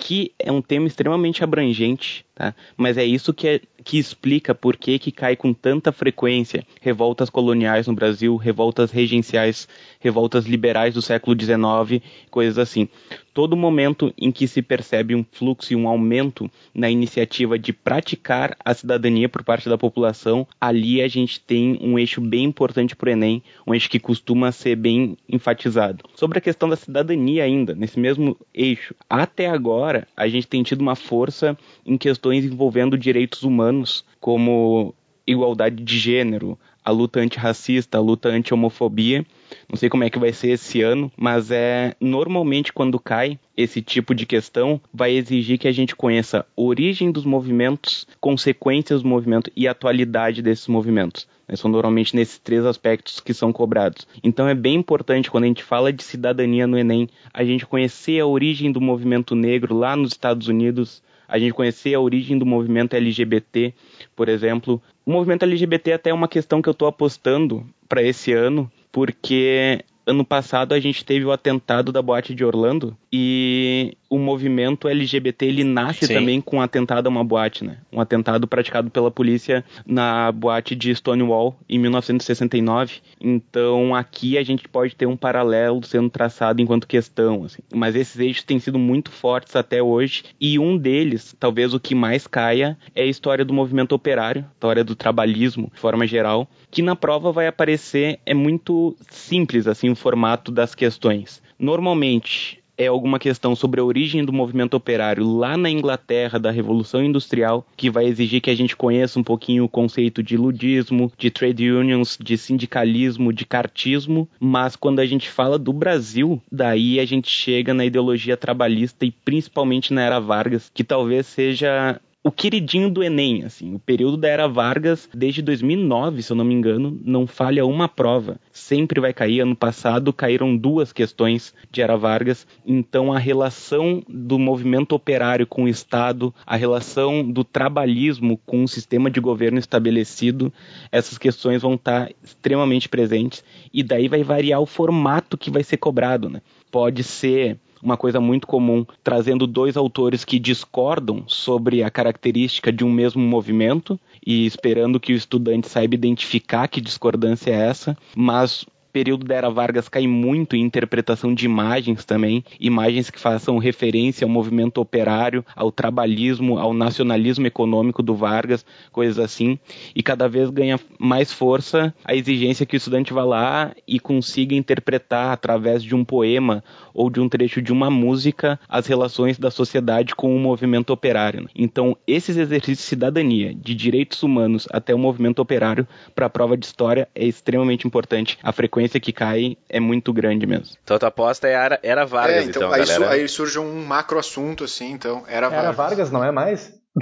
Aqui 0.00 0.32
é 0.38 0.50
um 0.50 0.62
tema 0.62 0.86
extremamente 0.86 1.44
abrangente, 1.44 2.24
tá? 2.34 2.54
Mas 2.74 2.96
é 2.96 3.04
isso 3.04 3.34
que, 3.34 3.46
é, 3.46 3.60
que 3.84 3.98
explica 3.98 4.54
por 4.54 4.78
que, 4.78 4.98
que 4.98 5.12
cai 5.12 5.36
com 5.36 5.52
tanta 5.52 5.92
frequência 5.92 6.66
revoltas 6.80 7.28
coloniais 7.28 7.86
no 7.86 7.94
Brasil, 7.94 8.34
revoltas 8.36 8.90
regenciais, 8.90 9.68
revoltas 10.00 10.46
liberais 10.46 10.94
do 10.94 11.02
século 11.02 11.36
XIX, 11.38 12.02
coisas 12.30 12.58
assim. 12.58 12.88
Todo 13.34 13.56
momento 13.56 14.12
em 14.18 14.32
que 14.32 14.48
se 14.48 14.62
percebe 14.62 15.14
um 15.14 15.24
fluxo 15.30 15.72
e 15.72 15.76
um 15.76 15.86
aumento 15.86 16.50
na 16.74 16.90
iniciativa 16.90 17.58
de 17.58 17.72
praticar 17.72 18.56
a 18.64 18.72
cidadania 18.74 19.28
por 19.28 19.44
parte 19.44 19.68
da 19.68 19.78
população, 19.78 20.46
ali 20.60 21.00
a 21.02 21.08
gente 21.08 21.38
tem 21.40 21.78
um 21.80 21.98
eixo 21.98 22.20
bem 22.20 22.44
importante 22.44 22.96
para 22.96 23.08
o 23.08 23.12
Enem, 23.12 23.42
um 23.66 23.74
eixo 23.74 23.88
que 23.88 24.00
costuma 24.00 24.50
ser 24.50 24.76
bem 24.76 25.16
enfatizado. 25.28 26.04
Sobre 26.14 26.38
a 26.38 26.40
questão 26.40 26.68
da 26.68 26.76
cidadania 26.76 27.44
ainda, 27.44 27.74
nesse 27.74 28.00
mesmo 28.00 28.36
eixo, 28.52 28.94
até 29.08 29.46
agora 29.46 29.89
a 30.16 30.28
gente 30.28 30.46
tem 30.46 30.62
tido 30.62 30.80
uma 30.80 30.96
força 30.96 31.56
em 31.84 31.96
questões 31.96 32.44
envolvendo 32.44 32.98
direitos 32.98 33.42
humanos, 33.42 34.04
como 34.20 34.94
igualdade 35.26 35.82
de 35.82 35.98
gênero, 35.98 36.58
a 36.84 36.90
luta 36.90 37.20
antirracista, 37.20 37.98
a 37.98 38.00
luta 38.00 38.28
anti-homofobia. 38.28 39.24
Não 39.68 39.76
sei 39.76 39.88
como 39.88 40.04
é 40.04 40.10
que 40.10 40.18
vai 40.18 40.32
ser 40.32 40.50
esse 40.50 40.82
ano, 40.82 41.10
mas 41.16 41.50
é 41.50 41.94
normalmente 42.00 42.72
quando 42.72 42.98
cai 42.98 43.38
esse 43.56 43.82
tipo 43.82 44.14
de 44.14 44.26
questão, 44.26 44.80
vai 44.92 45.12
exigir 45.12 45.58
que 45.58 45.68
a 45.68 45.72
gente 45.72 45.94
conheça 45.94 46.46
origem 46.56 47.12
dos 47.12 47.24
movimentos, 47.24 48.06
consequências 48.20 49.02
do 49.02 49.08
movimento 49.08 49.50
e 49.54 49.68
atualidade 49.68 50.42
desses 50.42 50.66
movimentos. 50.66 51.28
São 51.56 51.70
normalmente 51.70 52.14
nesses 52.14 52.38
três 52.38 52.64
aspectos 52.64 53.20
que 53.20 53.34
são 53.34 53.52
cobrados. 53.52 54.06
Então 54.22 54.48
é 54.48 54.54
bem 54.54 54.76
importante 54.76 55.30
quando 55.30 55.44
a 55.44 55.46
gente 55.48 55.64
fala 55.64 55.92
de 55.92 56.02
cidadania 56.02 56.66
no 56.66 56.78
Enem, 56.78 57.08
a 57.32 57.44
gente 57.44 57.66
conhecer 57.66 58.20
a 58.20 58.26
origem 58.26 58.70
do 58.70 58.80
movimento 58.80 59.34
negro 59.34 59.76
lá 59.76 59.96
nos 59.96 60.12
Estados 60.12 60.48
Unidos, 60.48 61.02
a 61.28 61.38
gente 61.38 61.52
conhecer 61.52 61.94
a 61.94 62.00
origem 62.00 62.38
do 62.38 62.46
movimento 62.46 62.94
LGBT, 62.94 63.72
por 64.16 64.28
exemplo. 64.28 64.82
O 65.06 65.12
movimento 65.12 65.44
LGBT 65.44 65.90
é 65.92 65.94
até 65.94 66.12
uma 66.12 66.28
questão 66.28 66.60
que 66.60 66.68
eu 66.68 66.72
estou 66.72 66.88
apostando 66.88 67.66
para 67.88 68.02
esse 68.02 68.32
ano, 68.32 68.70
porque 68.92 69.84
ano 70.06 70.24
passado 70.24 70.72
a 70.72 70.80
gente 70.80 71.04
teve 71.04 71.24
o 71.24 71.32
atentado 71.32 71.92
da 71.92 72.02
boate 72.02 72.34
de 72.34 72.44
Orlando 72.44 72.96
e 73.12 73.96
o 74.10 74.18
movimento 74.18 74.88
LGBT 74.88 75.46
ele 75.46 75.62
nasce 75.62 76.04
Sim. 76.04 76.14
também 76.14 76.40
com 76.40 76.56
um 76.56 76.60
atentado 76.60 77.06
a 77.06 77.08
uma 77.08 77.22
boate, 77.22 77.64
né? 77.64 77.78
Um 77.92 78.00
atentado 78.00 78.48
praticado 78.48 78.90
pela 78.90 79.08
polícia 79.08 79.64
na 79.86 80.32
boate 80.32 80.74
de 80.74 80.92
Stonewall 80.92 81.56
em 81.68 81.78
1969. 81.78 82.96
Então 83.20 83.94
aqui 83.94 84.36
a 84.36 84.42
gente 84.42 84.68
pode 84.68 84.96
ter 84.96 85.06
um 85.06 85.16
paralelo 85.16 85.84
sendo 85.84 86.10
traçado 86.10 86.60
enquanto 86.60 86.88
questão, 86.88 87.44
assim. 87.44 87.62
Mas 87.72 87.94
esses 87.94 88.18
eixos 88.18 88.42
têm 88.42 88.58
sido 88.58 88.80
muito 88.80 89.12
fortes 89.12 89.54
até 89.54 89.80
hoje 89.80 90.24
e 90.40 90.58
um 90.58 90.76
deles, 90.76 91.36
talvez 91.38 91.72
o 91.72 91.78
que 91.78 91.94
mais 91.94 92.26
caia, 92.26 92.76
é 92.96 93.02
a 93.02 93.06
história 93.06 93.44
do 93.44 93.54
movimento 93.54 93.92
operário, 93.92 94.42
a 94.42 94.52
história 94.54 94.82
do 94.82 94.96
trabalhismo 94.96 95.70
de 95.72 95.78
forma 95.78 96.04
geral, 96.04 96.50
que 96.68 96.82
na 96.82 96.96
prova 96.96 97.30
vai 97.30 97.46
aparecer 97.46 98.18
é 98.26 98.34
muito 98.34 98.96
simples 99.08 99.68
assim 99.68 99.88
o 99.88 99.96
formato 99.96 100.50
das 100.50 100.74
questões. 100.74 101.40
Normalmente 101.56 102.59
é 102.80 102.86
alguma 102.86 103.18
questão 103.18 103.54
sobre 103.54 103.78
a 103.78 103.84
origem 103.84 104.24
do 104.24 104.32
movimento 104.32 104.72
operário 104.72 105.22
lá 105.22 105.54
na 105.54 105.68
Inglaterra 105.68 106.38
da 106.38 106.50
Revolução 106.50 107.04
Industrial, 107.04 107.66
que 107.76 107.90
vai 107.90 108.06
exigir 108.06 108.40
que 108.40 108.48
a 108.48 108.54
gente 108.54 108.74
conheça 108.74 109.20
um 109.20 109.22
pouquinho 109.22 109.64
o 109.64 109.68
conceito 109.68 110.22
de 110.22 110.34
ludismo, 110.34 111.12
de 111.18 111.30
trade 111.30 111.70
unions, 111.70 112.16
de 112.18 112.38
sindicalismo, 112.38 113.34
de 113.34 113.44
cartismo, 113.44 114.26
mas 114.40 114.76
quando 114.76 115.00
a 115.00 115.04
gente 115.04 115.28
fala 115.28 115.58
do 115.58 115.74
Brasil, 115.74 116.40
daí 116.50 116.98
a 116.98 117.04
gente 117.04 117.28
chega 117.28 117.74
na 117.74 117.84
ideologia 117.84 118.34
trabalhista 118.34 119.04
e 119.04 119.10
principalmente 119.10 119.92
na 119.92 120.00
era 120.00 120.18
Vargas, 120.18 120.70
que 120.72 120.82
talvez 120.82 121.26
seja 121.26 122.00
o 122.22 122.30
queridinho 122.30 122.90
do 122.90 123.02
Enem, 123.02 123.44
assim, 123.44 123.74
o 123.74 123.78
período 123.78 124.18
da 124.18 124.28
era 124.28 124.46
Vargas, 124.46 125.08
desde 125.14 125.40
2009, 125.40 126.22
se 126.22 126.30
eu 126.30 126.36
não 126.36 126.44
me 126.44 126.52
engano, 126.54 127.00
não 127.02 127.26
falha 127.26 127.64
uma 127.64 127.88
prova. 127.88 128.38
Sempre 128.52 129.00
vai 129.00 129.14
cair. 129.14 129.40
Ano 129.40 129.56
passado 129.56 130.12
caíram 130.12 130.54
duas 130.54 130.92
questões 130.92 131.54
de 131.70 131.80
era 131.80 131.96
Vargas. 131.96 132.46
Então 132.66 133.10
a 133.10 133.18
relação 133.18 134.02
do 134.06 134.38
movimento 134.38 134.94
operário 134.94 135.46
com 135.46 135.64
o 135.64 135.68
Estado, 135.68 136.34
a 136.44 136.56
relação 136.56 137.26
do 137.26 137.42
trabalhismo 137.42 138.38
com 138.44 138.64
o 138.64 138.68
sistema 138.68 139.10
de 139.10 139.18
governo 139.18 139.58
estabelecido, 139.58 140.52
essas 140.92 141.16
questões 141.16 141.62
vão 141.62 141.74
estar 141.74 142.10
extremamente 142.22 142.86
presentes. 142.86 143.42
E 143.72 143.82
daí 143.82 144.08
vai 144.08 144.22
variar 144.22 144.60
o 144.60 144.66
formato 144.66 145.38
que 145.38 145.50
vai 145.50 145.62
ser 145.62 145.78
cobrado, 145.78 146.28
né? 146.28 146.42
Pode 146.70 147.02
ser 147.02 147.58
uma 147.82 147.96
coisa 147.96 148.20
muito 148.20 148.46
comum, 148.46 148.84
trazendo 149.02 149.46
dois 149.46 149.76
autores 149.76 150.24
que 150.24 150.38
discordam 150.38 151.24
sobre 151.26 151.82
a 151.82 151.90
característica 151.90 152.72
de 152.72 152.84
um 152.84 152.90
mesmo 152.90 153.22
movimento 153.22 153.98
e 154.24 154.46
esperando 154.46 155.00
que 155.00 155.12
o 155.12 155.16
estudante 155.16 155.68
saiba 155.68 155.94
identificar 155.94 156.68
que 156.68 156.80
discordância 156.80 157.50
é 157.50 157.68
essa, 157.68 157.96
mas 158.14 158.66
período 158.92 159.24
da 159.24 159.34
Era 159.34 159.50
Vargas 159.50 159.88
cai 159.88 160.06
muito 160.06 160.56
em 160.56 160.62
interpretação 160.62 161.34
de 161.34 161.46
imagens 161.46 162.04
também, 162.04 162.44
imagens 162.58 163.10
que 163.10 163.18
façam 163.18 163.58
referência 163.58 164.24
ao 164.24 164.30
movimento 164.30 164.80
operário, 164.80 165.44
ao 165.54 165.70
trabalhismo, 165.70 166.58
ao 166.58 166.74
nacionalismo 166.74 167.46
econômico 167.46 168.02
do 168.02 168.14
Vargas, 168.14 168.64
coisas 168.92 169.18
assim, 169.18 169.58
e 169.94 170.02
cada 170.02 170.28
vez 170.28 170.50
ganha 170.50 170.78
mais 170.98 171.32
força 171.32 171.94
a 172.04 172.14
exigência 172.14 172.66
que 172.66 172.76
o 172.76 172.78
estudante 172.78 173.12
vá 173.12 173.24
lá 173.24 173.72
e 173.86 173.98
consiga 173.98 174.54
interpretar 174.54 175.32
através 175.32 175.82
de 175.82 175.94
um 175.94 176.04
poema 176.04 176.62
ou 176.92 177.08
de 177.08 177.20
um 177.20 177.28
trecho 177.28 177.62
de 177.62 177.72
uma 177.72 177.90
música 177.90 178.58
as 178.68 178.86
relações 178.86 179.38
da 179.38 179.50
sociedade 179.50 180.14
com 180.14 180.34
o 180.34 180.38
movimento 180.38 180.90
operário. 180.90 181.48
Então, 181.54 181.96
esses 182.06 182.36
exercícios 182.36 182.78
de 182.78 182.84
cidadania, 182.84 183.54
de 183.54 183.74
direitos 183.74 184.22
humanos 184.22 184.66
até 184.70 184.94
o 184.94 184.98
movimento 184.98 185.40
operário 185.40 185.86
para 186.14 186.26
a 186.26 186.30
prova 186.30 186.56
de 186.56 186.66
história 186.66 187.08
é 187.14 187.24
extremamente 187.24 187.86
importante. 187.86 188.38
A 188.42 188.52
frequência 188.52 188.79
que 188.88 189.12
cai 189.12 189.56
é 189.68 189.80
muito 189.80 190.12
grande 190.12 190.46
mesmo. 190.46 190.66
Então 190.82 190.96
a 190.96 191.00
tua 191.00 191.08
aposta 191.08 191.48
é 191.48 191.52
era, 191.52 191.78
era 191.82 192.06
Vargas, 192.06 192.36
É, 192.36 192.42
então, 192.44 192.62
então, 192.62 192.72
aí, 192.72 192.86
su- 192.86 193.04
aí 193.04 193.28
surge 193.28 193.58
um 193.58 193.84
macro 193.84 194.18
assunto, 194.18 194.64
assim, 194.64 194.90
então. 194.92 195.24
Era, 195.28 195.46
Era 195.46 195.72
Vargas. 195.72 195.76
Vargas, 195.76 196.10
não 196.10 196.24
é 196.24 196.30
mais? 196.30 196.72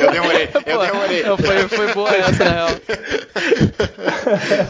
Eu 0.00 0.10
demorei, 0.12 0.48
eu 0.66 0.78
demorei. 0.80 1.22
não, 1.22 1.36
foi, 1.38 1.68
foi 1.68 1.92
boa 1.94 2.10
essa, 2.14 2.44
na 2.44 2.50
real. 2.50 2.68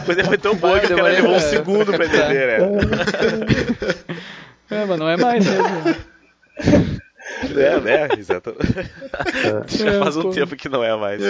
Mas 0.07 0.25
foi 0.27 0.37
tão 0.37 0.55
boa 0.55 0.77
Vai, 0.77 0.87
que 0.87 0.93
o 0.93 0.95
cara 0.95 1.09
levou 1.09 1.35
um 1.35 1.39
segundo 1.39 1.91
pra 1.93 2.05
entender, 2.05 2.47
né? 2.47 2.57
É, 4.71 4.85
mas 4.85 4.99
não 4.99 5.09
é 5.09 5.17
mais 5.17 5.43
mesmo. 5.43 5.95
É, 7.59 7.78
né? 7.89 8.09
Exato. 8.17 8.55
Já 9.67 9.89
É, 9.91 9.99
faz 9.99 10.17
um 10.17 10.23
pô. 10.23 10.29
tempo 10.29 10.55
que 10.55 10.69
não 10.69 10.83
é 10.83 10.95
mais. 10.95 11.21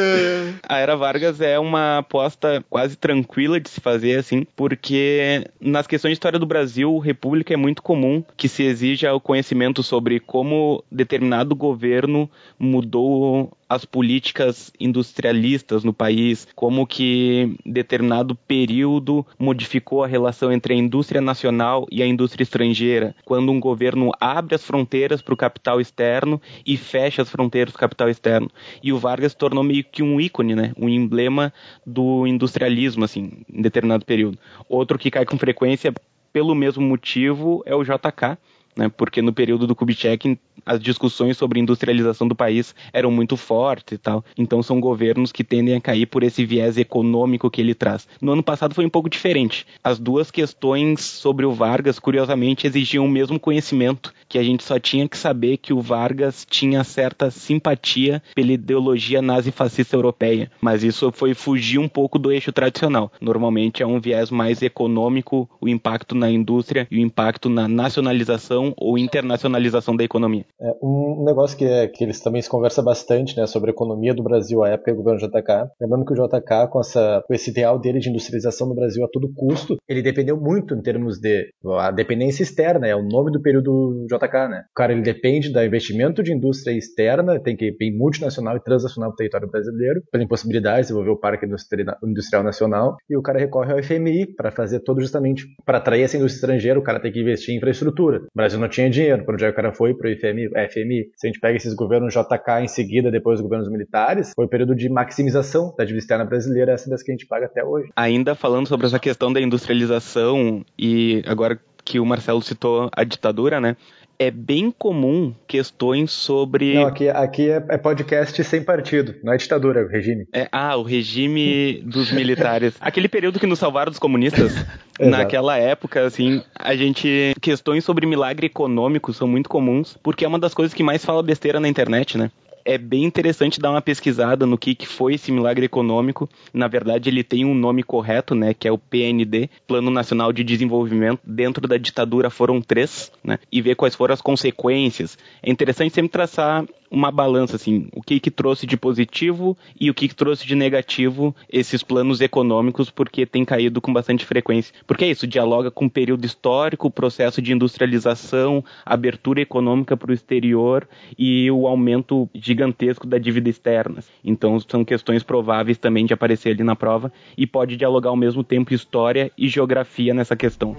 A 0.67 0.77
Era 0.77 0.95
Vargas 0.95 1.41
é 1.41 1.57
uma 1.59 1.99
aposta 1.99 2.63
quase 2.69 2.95
tranquila 2.95 3.59
de 3.59 3.69
se 3.69 3.79
fazer, 3.81 4.17
assim, 4.19 4.45
porque 4.55 5.45
nas 5.59 5.87
questões 5.87 6.11
de 6.11 6.13
história 6.15 6.39
do 6.39 6.45
Brasil, 6.45 6.97
República 6.99 7.53
é 7.53 7.57
muito 7.57 7.81
comum 7.81 8.23
que 8.37 8.47
se 8.47 8.63
exija 8.63 9.13
o 9.13 9.19
conhecimento 9.21 9.81
sobre 9.83 10.19
como 10.19 10.83
determinado 10.91 11.55
governo 11.55 12.29
mudou 12.57 13.51
as 13.67 13.85
políticas 13.85 14.71
industrialistas 14.79 15.83
no 15.83 15.93
país, 15.93 16.47
como 16.55 16.87
que 16.87 17.55
determinado 17.63 18.33
período 18.33 19.23
modificou 19.37 20.03
a 20.03 20.07
relação 20.07 20.51
entre 20.51 20.73
a 20.73 20.77
indústria 20.77 21.21
nacional 21.21 21.85
e 21.91 22.01
a 22.01 22.07
indústria 22.07 22.41
estrangeira, 22.41 23.15
quando 23.23 23.51
um 23.51 23.59
governo 23.59 24.11
abre 24.19 24.55
as 24.55 24.63
fronteiras 24.63 25.21
para 25.21 25.35
o 25.35 25.37
capital 25.37 25.79
externo 25.79 26.41
e 26.65 26.77
fecha 26.77 27.21
as 27.21 27.29
fronteiras 27.29 27.71
para 27.71 27.77
o 27.77 27.81
capital 27.81 28.09
externo. 28.09 28.49
E 28.81 28.91
o 28.91 28.99
Vargas 28.99 29.33
tornou 29.33 29.63
meio 29.63 29.83
que 29.83 30.03
um 30.03 30.19
ícone, 30.19 30.55
né? 30.55 30.73
Um 30.77 30.89
emblema 30.89 31.53
do 31.85 32.25
industrialismo, 32.27 33.03
assim, 33.03 33.43
em 33.51 33.61
determinado 33.61 34.05
período. 34.05 34.37
Outro 34.67 34.97
que 34.97 35.11
cai 35.11 35.25
com 35.25 35.37
frequência 35.37 35.93
pelo 36.31 36.53
mesmo 36.53 36.83
motivo 36.83 37.63
é 37.65 37.75
o 37.75 37.83
JK, 37.83 38.37
né? 38.75 38.89
Porque 38.89 39.21
no 39.21 39.33
período 39.33 39.67
do 39.67 39.75
Kubitschek 39.75 40.37
as 40.65 40.79
discussões 40.79 41.37
sobre 41.37 41.59
industrialização 41.59 42.27
do 42.27 42.35
país 42.35 42.75
eram 42.93 43.11
muito 43.11 43.35
fortes 43.37 43.95
e 43.95 43.97
tal. 43.97 44.23
Então 44.37 44.61
são 44.61 44.79
governos 44.79 45.31
que 45.31 45.43
tendem 45.43 45.75
a 45.75 45.81
cair 45.81 46.05
por 46.05 46.23
esse 46.23 46.45
viés 46.45 46.77
econômico 46.77 47.49
que 47.49 47.61
ele 47.61 47.73
traz. 47.73 48.07
No 48.21 48.33
ano 48.33 48.43
passado 48.43 48.75
foi 48.75 48.85
um 48.85 48.89
pouco 48.89 49.09
diferente. 49.09 49.65
As 49.83 49.99
duas 49.99 50.29
questões 50.29 51.01
sobre 51.01 51.45
o 51.45 51.51
Vargas, 51.51 51.99
curiosamente, 51.99 52.67
exigiam 52.67 53.05
o 53.05 53.09
mesmo 53.09 53.39
conhecimento, 53.39 54.13
que 54.27 54.37
a 54.37 54.43
gente 54.43 54.63
só 54.63 54.79
tinha 54.79 55.07
que 55.07 55.17
saber 55.17 55.57
que 55.57 55.73
o 55.73 55.81
Vargas 55.81 56.45
tinha 56.47 56.83
certa 56.83 57.31
simpatia 57.31 58.21
pela 58.35 58.51
ideologia 58.51 59.21
nazi-fascista 59.21 59.95
europeia. 59.95 60.51
Mas 60.61 60.83
isso 60.83 61.11
foi 61.11 61.33
fugir 61.33 61.79
um 61.79 61.87
pouco 61.87 62.19
do 62.19 62.31
eixo 62.31 62.51
tradicional. 62.51 63.11
Normalmente 63.19 63.81
é 63.81 63.87
um 63.87 63.99
viés 63.99 64.29
mais 64.29 64.61
econômico, 64.61 65.49
o 65.59 65.67
impacto 65.67 66.13
na 66.13 66.29
indústria 66.29 66.87
e 66.91 66.97
o 66.97 67.01
impacto 67.01 67.49
na 67.49 67.67
nacionalização 67.67 68.58
ou 68.77 68.97
internacionalização 68.97 69.95
da 69.95 70.03
economia. 70.03 70.45
É, 70.61 70.75
um 70.81 71.23
negócio 71.25 71.57
que, 71.57 71.65
é, 71.65 71.87
que 71.87 72.03
eles 72.03 72.19
também 72.19 72.41
se 72.41 72.49
conversa 72.49 72.81
bastante, 72.81 73.37
né, 73.37 73.45
sobre 73.45 73.69
a 73.69 73.73
economia 73.73 74.13
do 74.13 74.23
Brasil 74.23 74.63
à 74.63 74.69
época 74.69 74.91
do 74.91 74.97
governo 74.97 75.19
JK. 75.19 75.71
Lembrando 75.81 76.05
que 76.05 76.13
o 76.13 76.15
JK, 76.15 76.67
com, 76.69 76.79
essa, 76.79 77.23
com 77.27 77.33
esse 77.33 77.49
ideal 77.49 77.79
dele 77.79 77.99
de 77.99 78.09
industrialização 78.09 78.67
no 78.67 78.75
Brasil 78.75 79.03
a 79.03 79.07
todo 79.07 79.31
custo, 79.33 79.77
ele 79.87 80.01
dependeu 80.01 80.37
muito 80.39 80.75
em 80.75 80.81
termos 80.81 81.19
de 81.19 81.49
a 81.79 81.91
dependência 81.91 82.43
externa, 82.43 82.87
é 82.87 82.95
o 82.95 83.03
nome 83.03 83.31
do 83.31 83.41
período 83.41 84.05
JK, 84.07 84.49
né? 84.49 84.63
O 84.71 84.75
cara 84.75 84.93
ele 84.93 85.01
depende 85.01 85.51
do 85.51 85.63
investimento 85.63 86.23
de 86.23 86.33
indústria 86.33 86.75
externa, 86.75 87.39
tem 87.39 87.55
que 87.55 87.65
ir 87.79 87.91
multinacional 87.97 88.57
e 88.57 88.63
transnacional 88.63 89.09
para 89.09 89.15
o 89.15 89.17
território 89.17 89.49
brasileiro, 89.49 90.01
pela 90.11 90.23
impossibilidade 90.23 90.77
de 90.77 90.81
desenvolver 90.83 91.11
o 91.11 91.19
Parque 91.19 91.45
Industri- 91.45 91.85
Industrial 92.03 92.43
Nacional, 92.43 92.97
e 93.09 93.17
o 93.17 93.21
cara 93.21 93.39
recorre 93.39 93.73
ao 93.73 93.83
FMI 93.83 94.27
para 94.35 94.51
fazer 94.51 94.79
todo 94.81 95.01
justamente 95.01 95.45
para 95.65 95.77
atrair 95.77 96.03
essa 96.03 96.17
indústria 96.17 96.39
estrangeira, 96.39 96.79
o 96.79 96.83
cara 96.83 96.99
tem 96.99 97.11
que 97.11 97.19
investir 97.19 97.53
em 97.53 97.57
infraestrutura. 97.57 98.19
O 98.19 98.37
Brasil 98.49 98.59
não 98.59 98.67
tinha 98.67 98.89
dinheiro, 98.89 99.23
para 99.23 99.33
onde 99.35 99.45
é 99.45 99.49
o 99.49 99.53
cara 99.53 99.71
foi? 99.71 99.93
Para 99.93 100.09
o 100.09 100.15
FMI, 100.15 100.49
FMI. 100.49 101.11
Se 101.15 101.27
a 101.27 101.29
gente 101.29 101.39
pega 101.39 101.55
esses 101.55 101.73
governos 101.75 102.13
JK 102.13 102.63
em 102.63 102.67
seguida, 102.67 103.11
depois 103.11 103.37
dos 103.37 103.43
governos 103.43 103.69
militares, 103.69 104.31
foi 104.35 104.45
o 104.45 104.47
período 104.47 104.75
de 104.75 104.89
maximização 104.89 105.73
da 105.77 105.83
dívida 105.83 105.99
externa 105.99 106.25
brasileira, 106.25 106.71
essa 106.71 106.89
das 106.89 107.03
que 107.03 107.11
a 107.11 107.13
gente 107.13 107.27
paga 107.27 107.45
até 107.45 107.63
hoje. 107.63 107.89
Ainda 107.95 108.33
falando 108.33 108.67
sobre 108.67 108.87
essa 108.87 108.99
questão 108.99 109.31
da 109.31 109.39
industrialização 109.39 110.65
e 110.77 111.21
agora 111.27 111.59
que 111.85 111.99
o 111.99 112.05
Marcelo 112.05 112.41
citou 112.41 112.89
a 112.91 113.03
ditadura, 113.03 113.61
né? 113.61 113.75
É 114.21 114.29
bem 114.29 114.69
comum 114.69 115.33
questões 115.47 116.11
sobre 116.11 116.73
Não, 116.73 116.85
aqui, 116.85 117.07
aqui 117.07 117.49
é, 117.49 117.63
é 117.69 117.77
podcast 117.77 118.43
sem 118.43 118.61
partido, 118.61 119.15
não 119.23 119.31
é 119.31 119.37
ditadura, 119.37 119.79
é 119.79 119.83
o 119.85 119.87
regime. 119.87 120.27
É, 120.33 120.49
ah, 120.51 120.75
o 120.75 120.83
regime 120.83 121.81
dos 121.85 122.11
militares. 122.11 122.75
Aquele 122.81 123.07
período 123.07 123.39
que 123.39 123.47
nos 123.47 123.59
salvaram 123.59 123.89
dos 123.89 123.97
comunistas. 123.97 124.53
Naquela 124.99 125.55
época, 125.57 126.05
assim, 126.05 126.43
a 126.53 126.75
gente. 126.75 127.33
Questões 127.39 127.85
sobre 127.85 128.05
milagre 128.05 128.47
econômico 128.47 129.13
são 129.13 129.25
muito 129.25 129.47
comuns, 129.47 129.97
porque 130.03 130.25
é 130.25 130.27
uma 130.27 130.37
das 130.37 130.53
coisas 130.53 130.73
que 130.73 130.83
mais 130.83 131.05
fala 131.05 131.23
besteira 131.23 131.57
na 131.57 131.69
internet, 131.69 132.17
né? 132.17 132.29
É 132.69 132.77
bem 132.77 133.03
interessante 133.03 133.59
dar 133.59 133.71
uma 133.71 133.81
pesquisada 133.81 134.45
no 134.45 134.55
que, 134.55 134.75
que 134.75 134.85
foi 134.85 135.15
esse 135.15 135.31
milagre 135.31 135.65
econômico. 135.65 136.29
Na 136.53 136.67
verdade, 136.67 137.09
ele 137.09 137.23
tem 137.23 137.43
um 137.43 137.55
nome 137.55 137.81
correto, 137.81 138.35
né? 138.35 138.53
Que 138.53 138.67
é 138.67 138.71
o 138.71 138.77
PND, 138.77 139.49
Plano 139.65 139.89
Nacional 139.89 140.31
de 140.31 140.43
Desenvolvimento. 140.43 141.19
Dentro 141.23 141.67
da 141.67 141.77
ditadura 141.77 142.29
foram 142.29 142.61
três, 142.61 143.11
né? 143.23 143.39
E 143.51 143.59
ver 143.59 143.73
quais 143.73 143.95
foram 143.95 144.13
as 144.13 144.21
consequências. 144.21 145.17
É 145.41 145.49
interessante 145.49 145.95
sempre 145.95 146.11
traçar 146.11 146.63
uma 146.89 147.11
balança, 147.11 147.55
assim, 147.55 147.87
o 147.93 148.01
que 148.01 148.19
que 148.19 148.31
trouxe 148.31 148.65
de 148.65 148.77
positivo 148.77 149.57
e 149.79 149.89
o 149.89 149.93
que 149.93 150.07
que 150.07 150.15
trouxe 150.15 150.45
de 150.45 150.55
negativo 150.55 151.35
esses 151.49 151.83
planos 151.83 152.21
econômicos, 152.21 152.89
porque 152.89 153.25
tem 153.25 153.45
caído 153.45 153.79
com 153.81 153.93
bastante 153.93 154.25
frequência. 154.25 154.73
Porque 154.87 155.05
é 155.05 155.09
isso, 155.09 155.27
dialoga 155.27 155.69
com 155.69 155.85
o 155.85 155.89
período 155.89 156.25
histórico, 156.25 156.87
o 156.87 156.91
processo 156.91 157.41
de 157.41 157.53
industrialização, 157.53 158.63
abertura 158.85 159.41
econômica 159.41 159.95
para 159.95 160.11
o 160.11 160.13
exterior 160.13 160.87
e 161.17 161.49
o 161.51 161.67
aumento 161.67 162.29
gigantesco 162.33 163.05
da 163.05 163.17
dívida 163.17 163.49
externa. 163.49 164.03
Então 164.23 164.59
são 164.59 164.83
questões 164.83 165.23
prováveis 165.23 165.77
também 165.77 166.05
de 166.05 166.13
aparecer 166.13 166.53
ali 166.53 166.63
na 166.63 166.75
prova 166.75 167.11
e 167.37 167.45
pode 167.45 167.75
dialogar 167.75 168.09
ao 168.09 168.15
mesmo 168.15 168.43
tempo 168.43 168.73
história 168.73 169.31
e 169.37 169.47
geografia 169.47 170.13
nessa 170.13 170.35
questão. 170.35 170.75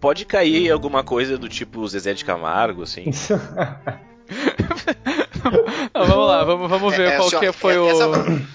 Pode 0.00 0.24
cair 0.24 0.70
alguma 0.70 1.04
coisa 1.04 1.36
do 1.36 1.48
tipo 1.48 1.86
Zezé 1.86 2.14
de 2.14 2.24
Camargo, 2.24 2.82
assim. 2.82 3.04
Não, 5.94 6.06
vamos 6.06 6.28
lá, 6.28 6.44
vamos, 6.44 6.70
vamos 6.70 6.96
ver 6.96 7.08
É, 7.08 7.16
qual 7.16 7.28
que 7.30 7.52
foi 7.52 7.74
é- 7.74 7.80
o. 7.80 7.88
Essa, 7.88 8.06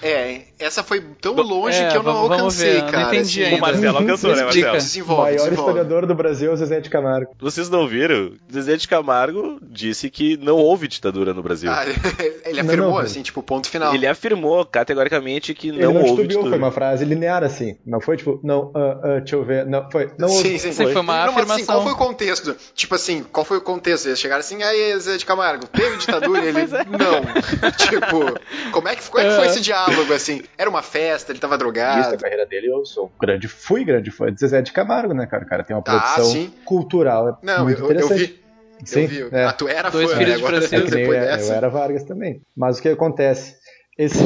é, 0.02 0.45
essa 0.66 0.82
foi 0.82 1.00
tão 1.20 1.34
longe 1.34 1.78
É, 1.78 1.88
que 1.88 1.96
eu 1.96 2.02
não 2.02 2.12
alcancei, 2.16 2.72
ver, 2.72 2.78
eu 2.78 2.82
não 2.84 2.90
cara. 2.90 3.14
entendi 3.14 3.42
assim. 3.42 3.50
O 3.52 3.54
ainda. 3.54 3.66
Marcelo 3.66 3.98
alcançou, 3.98 4.36
né. 4.36 4.42
Marcelo? 4.44 4.68
O 4.68 4.72
Desenvolve, 4.72 5.22
maior 5.22 5.36
desenvolve. 5.36 5.60
historiador 5.60 6.06
do 6.06 6.14
Brasil 6.14 6.50
é 6.50 6.54
o 6.54 6.56
Zezé 6.56 6.80
de 6.80 6.90
Camargo. 6.90 7.30
Vocês 7.38 7.68
não 7.70 7.86
viram? 7.88 8.32
Zezé 8.52 8.76
de 8.76 8.86
Camargo 8.88 9.58
disse 9.62 10.10
que 10.10 10.36
não 10.36 10.56
houve 10.56 10.88
ditadura 10.88 11.32
no 11.34 11.42
Brasil. 11.42 11.70
Ah, 11.70 11.84
ele 12.44 12.62
Não, 12.62 12.68
afirmou, 12.68 12.90
não, 12.90 12.98
assim, 12.98 13.22
tipo, 13.22 13.42
ponto 13.42 13.68
final. 13.68 13.94
Ele 13.94 14.06
afirmou 14.06 14.64
categoricamente 14.64 15.54
que 15.54 15.68
Ele 15.68 15.82
não, 15.84 15.94
não 15.94 16.02
houve 16.04 16.22
ditadura. 16.26 16.50
foi 16.50 16.58
uma 16.58 16.70
frase 16.72 17.04
linear 17.04 17.42
assim. 17.44 17.76
Não 17.86 18.00
foi 18.00 18.16
tipo, 18.16 18.40
não, 18.42 18.72
ah, 18.74 18.98
ah, 19.02 19.18
deixa 19.20 19.36
eu 19.36 19.44
ver, 19.44 19.66
não, 19.66 19.90
foi, 19.90 20.10
não 20.18 20.28
houve. 20.28 20.42
Sim, 20.48 20.58
sim, 20.58 20.72
Sim, 20.72 20.84
foi 20.92 21.00
uma 21.00 21.26
não, 21.26 21.32
mas 21.32 21.42
assim, 21.44 21.62
afirmação. 21.62 21.66
qual 21.66 21.82
foi 21.82 21.92
o 21.92 21.96
contexto? 21.96 22.56
Tipo 22.74 22.94
assim, 22.94 23.24
qual 23.32 23.44
foi 23.44 23.56
o 23.58 23.60
contexto? 23.60 24.06
Eles 24.06 24.18
chegaram 24.18 24.40
assim, 24.40 24.62
aí, 24.62 24.98
Zé 24.98 25.16
de 25.16 25.24
Camargo, 25.26 25.66
teve 25.66 25.96
ditadura? 25.96 26.44
E 26.44 26.48
ele, 26.48 26.60
é. 26.60 26.64
não. 26.66 27.70
tipo, 27.76 28.40
como 28.72 28.88
é 28.88 28.96
que, 28.96 29.08
como 29.08 29.24
é 29.24 29.28
que 29.28 29.36
foi 29.36 29.46
É. 29.46 29.50
esse 29.50 29.60
diálogo, 29.60 30.12
assim? 30.12 30.42
Era 30.58 30.70
uma 30.70 30.82
festa, 30.82 31.32
ele 31.32 31.38
tava 31.38 31.58
drogado. 31.58 32.14
a 32.14 32.18
carreira 32.18 32.46
dele, 32.46 32.68
eu 32.68 32.84
sou 32.84 33.12
grande, 33.20 33.46
fui 33.48 33.84
grande 33.84 34.10
fã 34.10 34.32
de 34.32 34.40
Zezé 34.40 34.62
de 34.62 34.72
Camargo, 34.72 35.12
né, 35.12 35.26
cara? 35.26 35.44
O 35.44 35.48
cara 35.48 35.62
tem 35.62 35.76
uma 35.76 35.82
Ah, 35.86 36.00
produção 36.00 36.24
sim. 36.30 36.52
cultural 36.64 37.38
Não, 37.42 37.64
muito 37.64 37.78
eu, 37.80 37.84
eu 37.86 37.92
interessante. 37.92 38.26
vi. 38.26 38.46
Sim, 38.84 39.00
eu 39.02 39.08
vi. 39.08 39.36
é. 39.36 39.44
Ah, 39.44 39.52
tu 39.52 39.68
era 39.68 39.90
Dois 39.90 40.10
fã, 40.10 40.16
né? 40.16 40.24
filhos 40.24 40.38
de 40.38 40.44
Agora. 40.44 40.56
É 40.64 40.68
depois 40.68 41.18
é, 41.18 41.20
dessa. 41.26 41.52
eu 41.52 41.56
era 41.56 41.68
Vargas 41.68 42.04
também. 42.04 42.42
Mas 42.56 42.78
o 42.78 42.82
que 42.82 42.88
acontece? 42.88 43.56
Esse, 43.98 44.22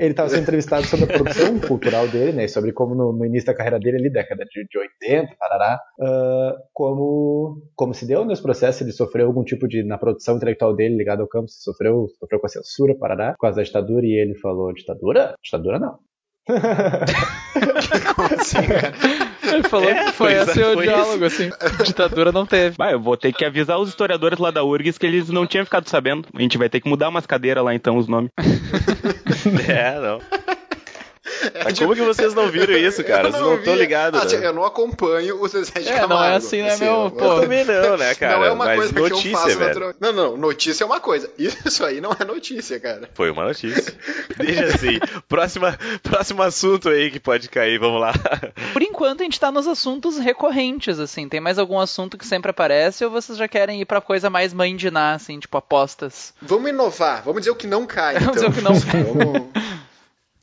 ele 0.00 0.10
estava 0.10 0.28
sendo 0.28 0.42
entrevistado 0.42 0.84
sobre 0.84 1.04
a 1.04 1.18
produção 1.18 1.58
cultural 1.60 2.08
dele, 2.08 2.32
né? 2.32 2.48
Sobre 2.48 2.72
como 2.72 2.94
no, 2.94 3.12
no 3.12 3.24
início 3.24 3.46
da 3.46 3.54
carreira 3.54 3.78
dele, 3.78 3.98
ali, 3.98 4.10
década 4.10 4.44
de, 4.44 4.66
de 4.68 4.78
80, 4.78 5.36
parará, 5.38 5.80
uh, 6.00 6.58
como, 6.72 7.62
como 7.76 7.94
se 7.94 8.04
deu 8.06 8.24
nesse 8.24 8.42
processo, 8.42 8.82
ele 8.82 8.90
sofreu 8.92 9.26
algum 9.26 9.44
tipo 9.44 9.68
de, 9.68 9.84
na 9.84 9.96
produção 9.96 10.36
intelectual 10.36 10.74
dele, 10.74 10.96
ligado 10.96 11.20
ao 11.20 11.28
campo, 11.28 11.48
sofreu, 11.48 12.08
sofreu 12.18 12.40
com 12.40 12.46
a 12.46 12.50
censura, 12.50 12.96
parará, 12.98 13.32
por 13.32 13.42
causa 13.42 13.58
da 13.58 13.62
ditadura, 13.62 14.04
e 14.04 14.12
ele 14.12 14.34
falou, 14.34 14.72
ditadura? 14.72 15.34
Ditadura 15.42 15.78
não. 15.78 15.98
Como 16.46 18.28
assim, 18.40 18.62
cara? 18.66 18.92
Ele 19.42 19.62
falou 19.68 19.88
É, 19.88 20.04
que 20.06 20.12
foi 20.12 20.32
esse 20.32 20.60
é, 20.60 20.66
o 20.68 20.80
diálogo, 20.80 21.24
assim. 21.24 21.50
Ditadura 21.84 22.32
não 22.32 22.46
teve. 22.46 22.76
Bah, 22.76 22.90
eu 22.90 23.00
vou 23.00 23.16
ter 23.16 23.32
que 23.32 23.44
avisar 23.44 23.78
os 23.78 23.88
historiadores 23.88 24.38
lá 24.38 24.50
da 24.50 24.64
URGS 24.64 24.98
que 24.98 25.06
eles 25.06 25.28
não 25.28 25.46
tinham 25.46 25.64
ficado 25.64 25.88
sabendo. 25.88 26.26
A 26.34 26.40
gente 26.40 26.58
vai 26.58 26.68
ter 26.68 26.80
que 26.80 26.88
mudar 26.88 27.08
umas 27.08 27.26
cadeiras 27.26 27.64
lá 27.64 27.74
então, 27.74 27.96
os 27.96 28.08
nomes. 28.08 28.30
É, 29.68 29.98
não. 29.98 30.20
Mas 31.64 31.78
como 31.78 31.94
que 31.94 32.02
vocês 32.02 32.34
não 32.34 32.48
viram 32.48 32.74
isso, 32.74 33.02
cara? 33.04 33.28
Eu 33.28 33.32
Vocês 33.32 33.42
não 33.44 33.54
estão 33.56 33.74
ligados, 33.74 34.20
Ah, 34.20 34.38
né? 34.38 34.46
Eu 34.46 34.52
não 34.52 34.64
acompanho 34.64 35.40
o 35.42 35.48
Zezé 35.48 35.80
de 35.80 35.88
É, 35.88 35.92
Camargo. 36.00 36.14
não 36.14 36.24
é 36.24 36.36
assim, 36.36 36.62
né, 36.62 36.76
meu? 36.76 36.92
eu- 37.04 37.10
Pô, 37.10 37.24
Eu 37.24 37.40
também 37.42 37.64
não, 37.64 37.96
né, 37.96 38.14
cara? 38.14 38.36
não 38.36 38.44
é 38.44 38.50
uma 38.52 38.64
Mas 38.64 38.76
coisa 38.76 38.92
que 38.94 39.00
notícia, 39.00 39.28
eu 39.28 39.32
faço 39.38 39.46
velho. 39.58 39.60
naturalmente. 39.60 39.96
Não, 40.00 40.12
não, 40.12 40.36
notícia 40.36 40.84
é 40.84 40.86
uma 40.86 41.00
coisa. 41.00 41.28
Isso 41.38 41.84
aí 41.84 42.00
não 42.00 42.14
é 42.18 42.24
notícia, 42.24 42.78
cara. 42.78 43.08
Foi 43.14 43.30
uma 43.30 43.44
notícia. 43.46 43.92
Deixa 44.36 44.64
assim. 44.66 44.98
Próxima, 45.28 45.76
próximo 46.02 46.42
assunto 46.42 46.88
aí 46.88 47.10
que 47.10 47.18
pode 47.20 47.48
cair, 47.48 47.78
vamos 47.78 48.00
lá. 48.00 48.12
Por 48.72 48.82
enquanto 48.82 49.22
a 49.22 49.24
gente 49.24 49.40
tá 49.40 49.50
nos 49.50 49.66
assuntos 49.66 50.18
recorrentes, 50.18 50.98
assim. 51.00 51.28
Tem 51.28 51.40
mais 51.40 51.58
algum 51.58 51.78
assunto 51.78 52.16
que 52.16 52.26
sempre 52.26 52.50
aparece 52.50 53.04
ou 53.04 53.10
vocês 53.10 53.36
já 53.36 53.48
querem 53.48 53.80
ir 53.80 53.84
pra 53.84 54.00
coisa 54.00 54.30
mais 54.30 54.52
mãe 54.52 54.76
de 54.76 54.92
assim, 54.92 55.38
tipo 55.38 55.56
apostas? 55.56 56.34
Vamos 56.42 56.68
inovar, 56.70 57.22
vamos 57.24 57.40
dizer 57.40 57.50
o 57.50 57.54
que 57.56 57.66
não 57.66 57.86
cai. 57.86 58.18
Vamos 58.20 58.34
dizer 58.34 58.48
então. 58.48 58.50
o 58.50 58.52
que 58.52 58.60
não 58.60 58.80
cai. 58.92 59.02
Vamos- 59.04 59.61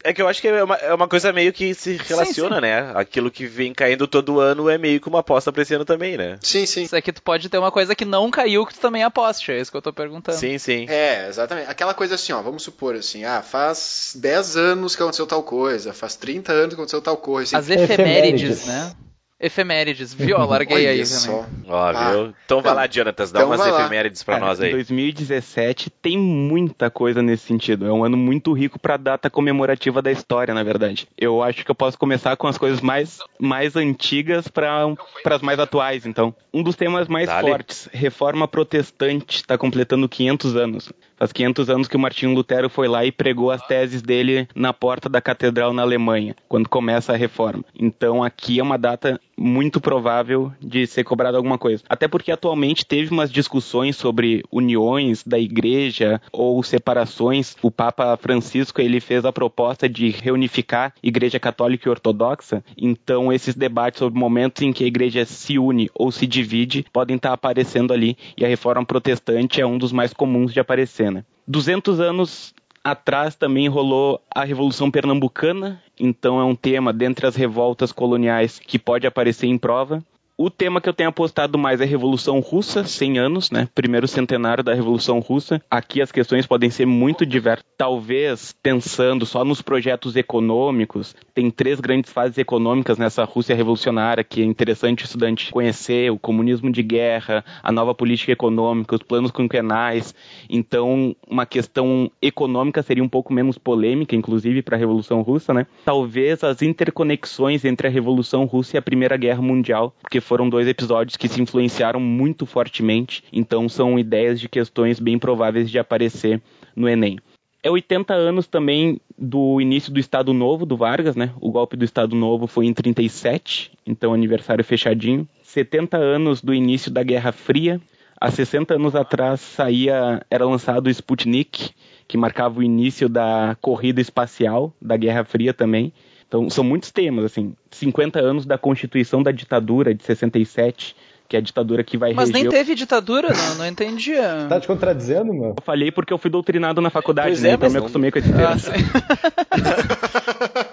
É 0.03 0.13
que 0.13 0.21
eu 0.21 0.27
acho 0.27 0.39
que 0.39 0.47
é 0.47 0.63
uma, 0.63 0.75
é 0.75 0.93
uma 0.93 1.07
coisa 1.07 1.33
meio 1.33 1.51
que 1.51 1.73
se 1.73 1.97
relaciona, 1.97 2.61
né? 2.61 2.91
Aquilo 2.95 3.29
que 3.29 3.45
vem 3.45 3.73
caindo 3.73 4.07
todo 4.07 4.39
ano 4.39 4.69
é 4.69 4.77
meio 4.77 4.99
que 5.01 5.09
uma 5.09 5.19
aposta 5.19 5.51
pra 5.51 5.61
esse 5.61 5.73
ano 5.73 5.83
também, 5.83 6.15
né? 6.15 6.37
Sim, 6.41 6.65
sim. 6.65 6.83
Isso 6.83 6.95
aqui 6.95 7.11
tu 7.11 7.21
pode 7.21 7.49
ter 7.49 7.57
uma 7.57 7.71
coisa 7.71 7.93
que 7.93 8.05
não 8.05 8.31
caiu 8.31 8.65
que 8.65 8.73
tu 8.73 8.79
também 8.79 9.03
aposte, 9.03 9.51
é 9.51 9.59
isso 9.59 9.69
que 9.69 9.75
eu 9.75 9.81
tô 9.81 9.91
perguntando. 9.91 10.37
Sim, 10.37 10.57
sim. 10.57 10.85
É, 10.87 11.27
exatamente. 11.27 11.69
Aquela 11.69 11.93
coisa 11.93 12.15
assim, 12.15 12.31
ó, 12.31 12.41
vamos 12.41 12.63
supor 12.63 12.95
assim, 12.95 13.25
ah, 13.25 13.41
faz 13.41 14.13
10 14.15 14.55
anos 14.55 14.95
que 14.95 15.01
aconteceu 15.01 15.27
tal 15.27 15.43
coisa, 15.43 15.91
faz 15.91 16.15
30 16.15 16.53
anos 16.53 16.69
que 16.69 16.75
aconteceu 16.75 17.01
tal 17.01 17.17
coisa. 17.17 17.57
As 17.57 17.69
assim. 17.69 17.73
efemérides, 17.81 18.63
Efemérides. 18.63 18.65
né? 18.67 18.95
Efemérides, 19.39 20.13
viu? 20.13 20.37
Eu 20.37 20.45
larguei 20.45 20.85
aí 20.87 21.05
só. 21.05 21.43
também. 21.43 21.45
Ó, 21.69 21.77
Ah, 21.77 22.11
viu? 22.11 22.33
Então 22.45 22.61
vai 22.61 22.71
então- 22.71 22.75
lá, 22.75 22.87
Jonatas, 22.91 23.31
dá 23.31 23.39
então 23.39 23.49
umas 23.49 23.65
efemérides 23.65 24.21
pra 24.21 24.35
Cara, 24.35 24.45
nós 24.47 24.59
aí. 24.59 24.71
2017 24.71 25.89
tem 25.89 26.17
muita 26.17 26.89
coisa 26.89 27.21
nesse 27.21 27.45
sentido. 27.45 27.85
É 27.87 27.91
um 27.91 28.03
ano 28.03 28.17
muito 28.17 28.51
rico 28.51 28.77
pra 28.77 28.97
data 28.97 29.29
comemorativa 29.29 30.01
da 30.01 30.11
história, 30.11 30.53
na 30.53 30.63
verdade. 30.63 31.07
Eu 31.17 31.41
acho 31.41 31.63
que 31.63 31.71
eu 31.71 31.75
posso 31.75 31.97
começar 31.97 32.35
com 32.35 32.47
as 32.47 32.57
coisas 32.57 32.81
mais, 32.81 33.19
mais 33.39 33.75
antigas 33.77 34.47
para 34.49 34.85
as 35.25 35.41
mais 35.41 35.57
atuais, 35.59 36.05
então. 36.05 36.35
Um 36.53 36.61
dos 36.61 36.75
temas 36.75 37.07
mais 37.07 37.27
Dale. 37.27 37.47
fortes, 37.47 37.87
Reforma 37.93 38.47
Protestante, 38.47 39.37
está 39.37 39.57
completando 39.57 40.09
500 40.09 40.55
anos. 40.57 40.91
Faz 41.19 41.33
500 41.33 41.69
anos 41.69 41.87
que 41.89 41.97
o 41.97 41.99
Martinho 41.99 42.33
Lutero 42.33 42.69
foi 42.69 42.87
lá 42.87 43.03
e 43.03 43.11
pregou 43.11 43.51
as 43.51 43.61
teses 43.67 44.01
dele 44.01 44.47
na 44.55 44.71
porta 44.71 45.09
da 45.09 45.19
catedral 45.19 45.73
na 45.73 45.81
Alemanha, 45.81 46.33
quando 46.47 46.69
começa 46.69 47.11
a 47.11 47.17
reforma. 47.17 47.65
Então 47.77 48.23
aqui 48.23 48.57
é 48.57 48.63
uma 48.63 48.77
data 48.77 49.19
muito 49.37 49.81
provável 49.81 50.51
de 50.61 50.87
ser 50.87 51.03
cobrada 51.03 51.35
alguma 51.35 51.57
coisa. 51.57 51.83
Até 51.89 52.07
porque 52.07 52.31
atualmente 52.31 52.85
teve 52.85 53.11
umas 53.11 53.29
discussões 53.29 53.97
sobre 53.97 54.43
uniões 54.49 55.21
da 55.25 55.37
igreja 55.37 56.21
ou 56.31 56.63
separações. 56.63 57.55
O 57.61 57.69
Papa 57.69 58.15
Francisco 58.15 58.79
ele 58.79 59.01
fez 59.01 59.25
a 59.25 59.33
proposta 59.33 59.89
de 59.89 60.09
reunificar 60.09 60.93
Igreja 61.03 61.39
Católica 61.39 61.87
e 61.87 61.91
Ortodoxa. 61.91 62.63
Então 62.77 63.31
esses 63.31 63.55
debates 63.55 63.99
sobre 63.99 64.17
momentos 64.17 64.61
em 64.61 64.71
que 64.71 64.85
a 64.85 64.87
igreja 64.87 65.25
se 65.25 65.59
une 65.59 65.89
ou 65.93 66.13
se 66.13 66.25
divide 66.25 66.85
podem 66.93 67.17
estar 67.17 67.33
aparecendo 67.33 67.91
ali 67.91 68.17
e 68.37 68.45
a 68.45 68.47
reforma 68.47 68.85
protestante 68.85 69.59
é 69.59 69.65
um 69.65 69.77
dos 69.77 69.91
mais 69.91 70.13
comuns 70.13 70.53
de 70.53 70.61
aparecer? 70.61 71.08
200 71.49 71.99
anos 71.99 72.53
atrás 72.83 73.35
também 73.35 73.67
rolou 73.67 74.21
a 74.33 74.43
Revolução 74.43 74.91
Pernambucana, 74.91 75.81
então 75.99 76.39
é 76.39 76.43
um 76.43 76.55
tema 76.55 76.93
dentre 76.93 77.25
as 77.25 77.35
revoltas 77.35 77.91
coloniais 77.91 78.59
que 78.59 78.77
pode 78.77 79.07
aparecer 79.07 79.47
em 79.47 79.57
prova. 79.57 80.03
O 80.41 80.49
tema 80.49 80.79
que 80.79 80.87
eu 80.87 80.93
tenho 80.93 81.09
apostado 81.09 81.57
mais 81.57 81.81
é 81.81 81.85
Revolução 81.85 82.39
Russa, 82.39 82.85
100 82.85 83.19
anos, 83.19 83.51
né? 83.51 83.67
Primeiro 83.75 84.07
centenário 84.07 84.63
da 84.63 84.73
Revolução 84.73 85.19
Russa. 85.19 85.61
Aqui 85.69 86.01
as 86.01 86.13
questões 86.13 86.47
podem 86.47 86.69
ser 86.69 86.85
muito 86.85 87.25
diversas. 87.25 87.65
Talvez, 87.77 88.55
pensando 88.63 89.25
só 89.25 89.43
nos 89.43 89.61
projetos 89.61 90.15
econômicos, 90.15 91.13
tem 91.33 91.51
três 91.51 91.81
grandes 91.81 92.13
fases 92.13 92.37
econômicas 92.37 92.97
nessa 92.97 93.25
Rússia 93.25 93.53
revolucionária 93.53 94.23
que 94.23 94.41
é 94.41 94.45
interessante 94.45 95.03
o 95.03 95.07
estudante 95.07 95.51
conhecer: 95.51 96.09
o 96.09 96.17
comunismo 96.17 96.71
de 96.71 96.83
guerra, 96.83 97.43
a 97.61 97.69
nova 97.69 97.93
política 97.93 98.31
econômica, 98.31 98.95
os 98.95 99.03
planos 99.03 99.31
quinquenais. 99.31 100.15
Então, 100.49 101.13
uma 101.29 101.45
questão 101.45 102.09
econômica 102.21 102.81
seria 102.81 103.03
um 103.03 103.09
pouco 103.09 103.33
menos 103.33 103.57
polêmica, 103.57 104.15
inclusive, 104.15 104.61
para 104.61 104.77
a 104.77 104.79
Revolução 104.79 105.21
Russa, 105.21 105.53
né? 105.53 105.67
Talvez 105.83 106.45
as 106.45 106.61
interconexões 106.61 107.65
entre 107.65 107.87
a 107.87 107.91
Revolução 107.91 108.45
Russa 108.45 108.77
e 108.77 108.79
a 108.79 108.81
Primeira 108.81 109.17
Guerra 109.17 109.41
Mundial, 109.41 109.93
porque 110.01 110.21
foram 110.29 110.47
dois 110.47 110.67
episódios 110.67 111.17
que 111.17 111.27
se 111.27 111.41
influenciaram 111.41 111.99
muito 111.99 112.45
fortemente, 112.45 113.23
então 113.33 113.67
são 113.67 113.97
ideias 113.97 114.39
de 114.39 114.47
questões 114.47 114.99
bem 114.99 115.17
prováveis 115.17 115.71
de 115.71 115.79
aparecer 115.79 116.39
no 116.75 116.87
Enem. 116.87 117.17
É 117.63 117.71
80 117.71 118.13
anos 118.13 118.45
também 118.45 119.01
do 119.17 119.59
início 119.59 119.91
do 119.91 119.99
Estado 119.99 120.31
Novo 120.31 120.67
do 120.67 120.77
Vargas, 120.77 121.15
né? 121.15 121.31
O 121.41 121.51
golpe 121.51 121.75
do 121.75 121.83
Estado 121.83 122.15
Novo 122.15 122.45
foi 122.45 122.67
em 122.67 122.73
37, 122.75 123.71
então 123.87 124.13
aniversário 124.13 124.63
fechadinho. 124.63 125.27
70 125.41 125.97
anos 125.97 126.43
do 126.43 126.53
início 126.53 126.91
da 126.91 127.01
Guerra 127.01 127.31
Fria. 127.31 127.81
Há 128.21 128.29
60 128.29 128.75
anos 128.75 128.95
atrás 128.95 129.41
saía, 129.41 130.21
era 130.29 130.45
lançado 130.45 130.85
o 130.85 130.89
Sputnik, 130.91 131.71
que 132.07 132.17
marcava 132.17 132.59
o 132.59 132.63
início 132.63 133.09
da 133.09 133.57
corrida 133.59 133.99
espacial 133.99 134.71
da 134.79 134.95
Guerra 134.95 135.23
Fria 135.23 135.55
também. 135.55 135.91
Então 136.29 136.47
são 136.49 136.63
muitos 136.63 136.91
temas, 136.91 137.25
assim. 137.25 137.53
50 137.71 138.19
anos 138.19 138.45
da 138.45 138.55
Constituição 138.57 139.21
da 139.23 139.31
ditadura 139.31 139.93
de 139.95 140.03
67, 140.03 140.95
que 141.27 141.35
é 141.35 141.39
a 141.39 141.41
ditadura 141.41 141.83
que 141.83 141.97
vai 141.97 142.13
Mas 142.13 142.29
reger. 142.29 142.43
nem 142.43 142.51
teve 142.51 142.75
ditadura, 142.75 143.29
não, 143.33 143.55
não 143.55 143.65
entendia. 143.67 144.45
Tá 144.47 144.59
te 144.59 144.67
contradizendo, 144.67 145.33
meu? 145.33 145.55
Eu 145.57 145.63
falhei 145.63 145.91
porque 145.91 146.13
eu 146.13 146.17
fui 146.19 146.29
doutrinado 146.29 146.79
na 146.81 146.91
faculdade, 146.91 147.29
Pois 147.29 147.41
né? 147.41 147.49
é, 147.49 147.53
então 147.53 147.67
eu 147.67 147.71
me 147.73 147.77
acostumei 147.79 148.11
com 148.11 148.19
esse 148.19 148.31
termo. 148.31 148.47
Ah, 148.47 148.57
sim. 148.59 148.71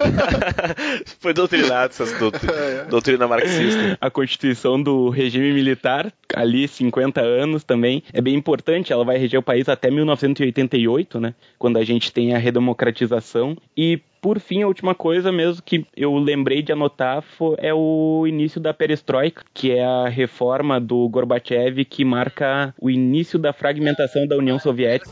Foi 1.19 1.33
doutrinado 1.33 1.91
essas 1.91 2.11
doutri... 2.19 2.47
doutrina 2.89 3.27
marxista. 3.27 3.97
a 3.99 4.09
Constituição 4.09 4.81
do 4.81 5.09
regime 5.09 5.51
militar, 5.53 6.11
ali 6.35 6.67
50 6.67 7.21
anos 7.21 7.63
também, 7.63 8.03
é 8.13 8.21
bem 8.21 8.35
importante, 8.35 8.91
ela 8.93 9.03
vai 9.05 9.17
reger 9.17 9.39
o 9.39 9.43
país 9.43 9.67
até 9.69 9.89
1988, 9.89 11.19
né, 11.19 11.33
quando 11.57 11.77
a 11.77 11.83
gente 11.83 12.11
tem 12.11 12.33
a 12.33 12.37
redemocratização, 12.37 13.55
e 13.75 13.99
por 14.21 14.39
fim, 14.39 14.63
a 14.63 14.67
última 14.67 14.95
coisa 14.95 15.31
mesmo 15.31 15.61
que 15.63 15.85
eu 15.95 16.15
lembrei 16.17 16.61
de 16.61 16.71
anotar 16.71 17.21
fo- 17.21 17.55
é 17.59 17.73
o 17.73 18.25
início 18.27 18.59
da 18.59 18.73
perestroika, 18.73 19.43
que 19.53 19.71
é 19.71 19.85
a 19.85 20.09
reforma 20.09 20.79
do 20.81 21.07
Gorbachev 21.07 21.85
que 21.85 22.03
marca 22.03 22.73
o 22.81 22.89
início 22.89 23.37
da 23.37 23.53
fragmentação 23.53 24.25
da 24.27 24.35
União 24.35 24.57
Soviética. 24.59 25.11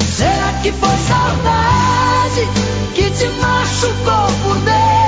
Será 0.00 0.60
que 0.62 0.70
foi 0.72 0.88
saudade 0.88 2.40
que 2.94 3.10
te 3.10 3.26
machucou 3.40 4.26
por 4.44 4.54
dentro? 4.64 5.05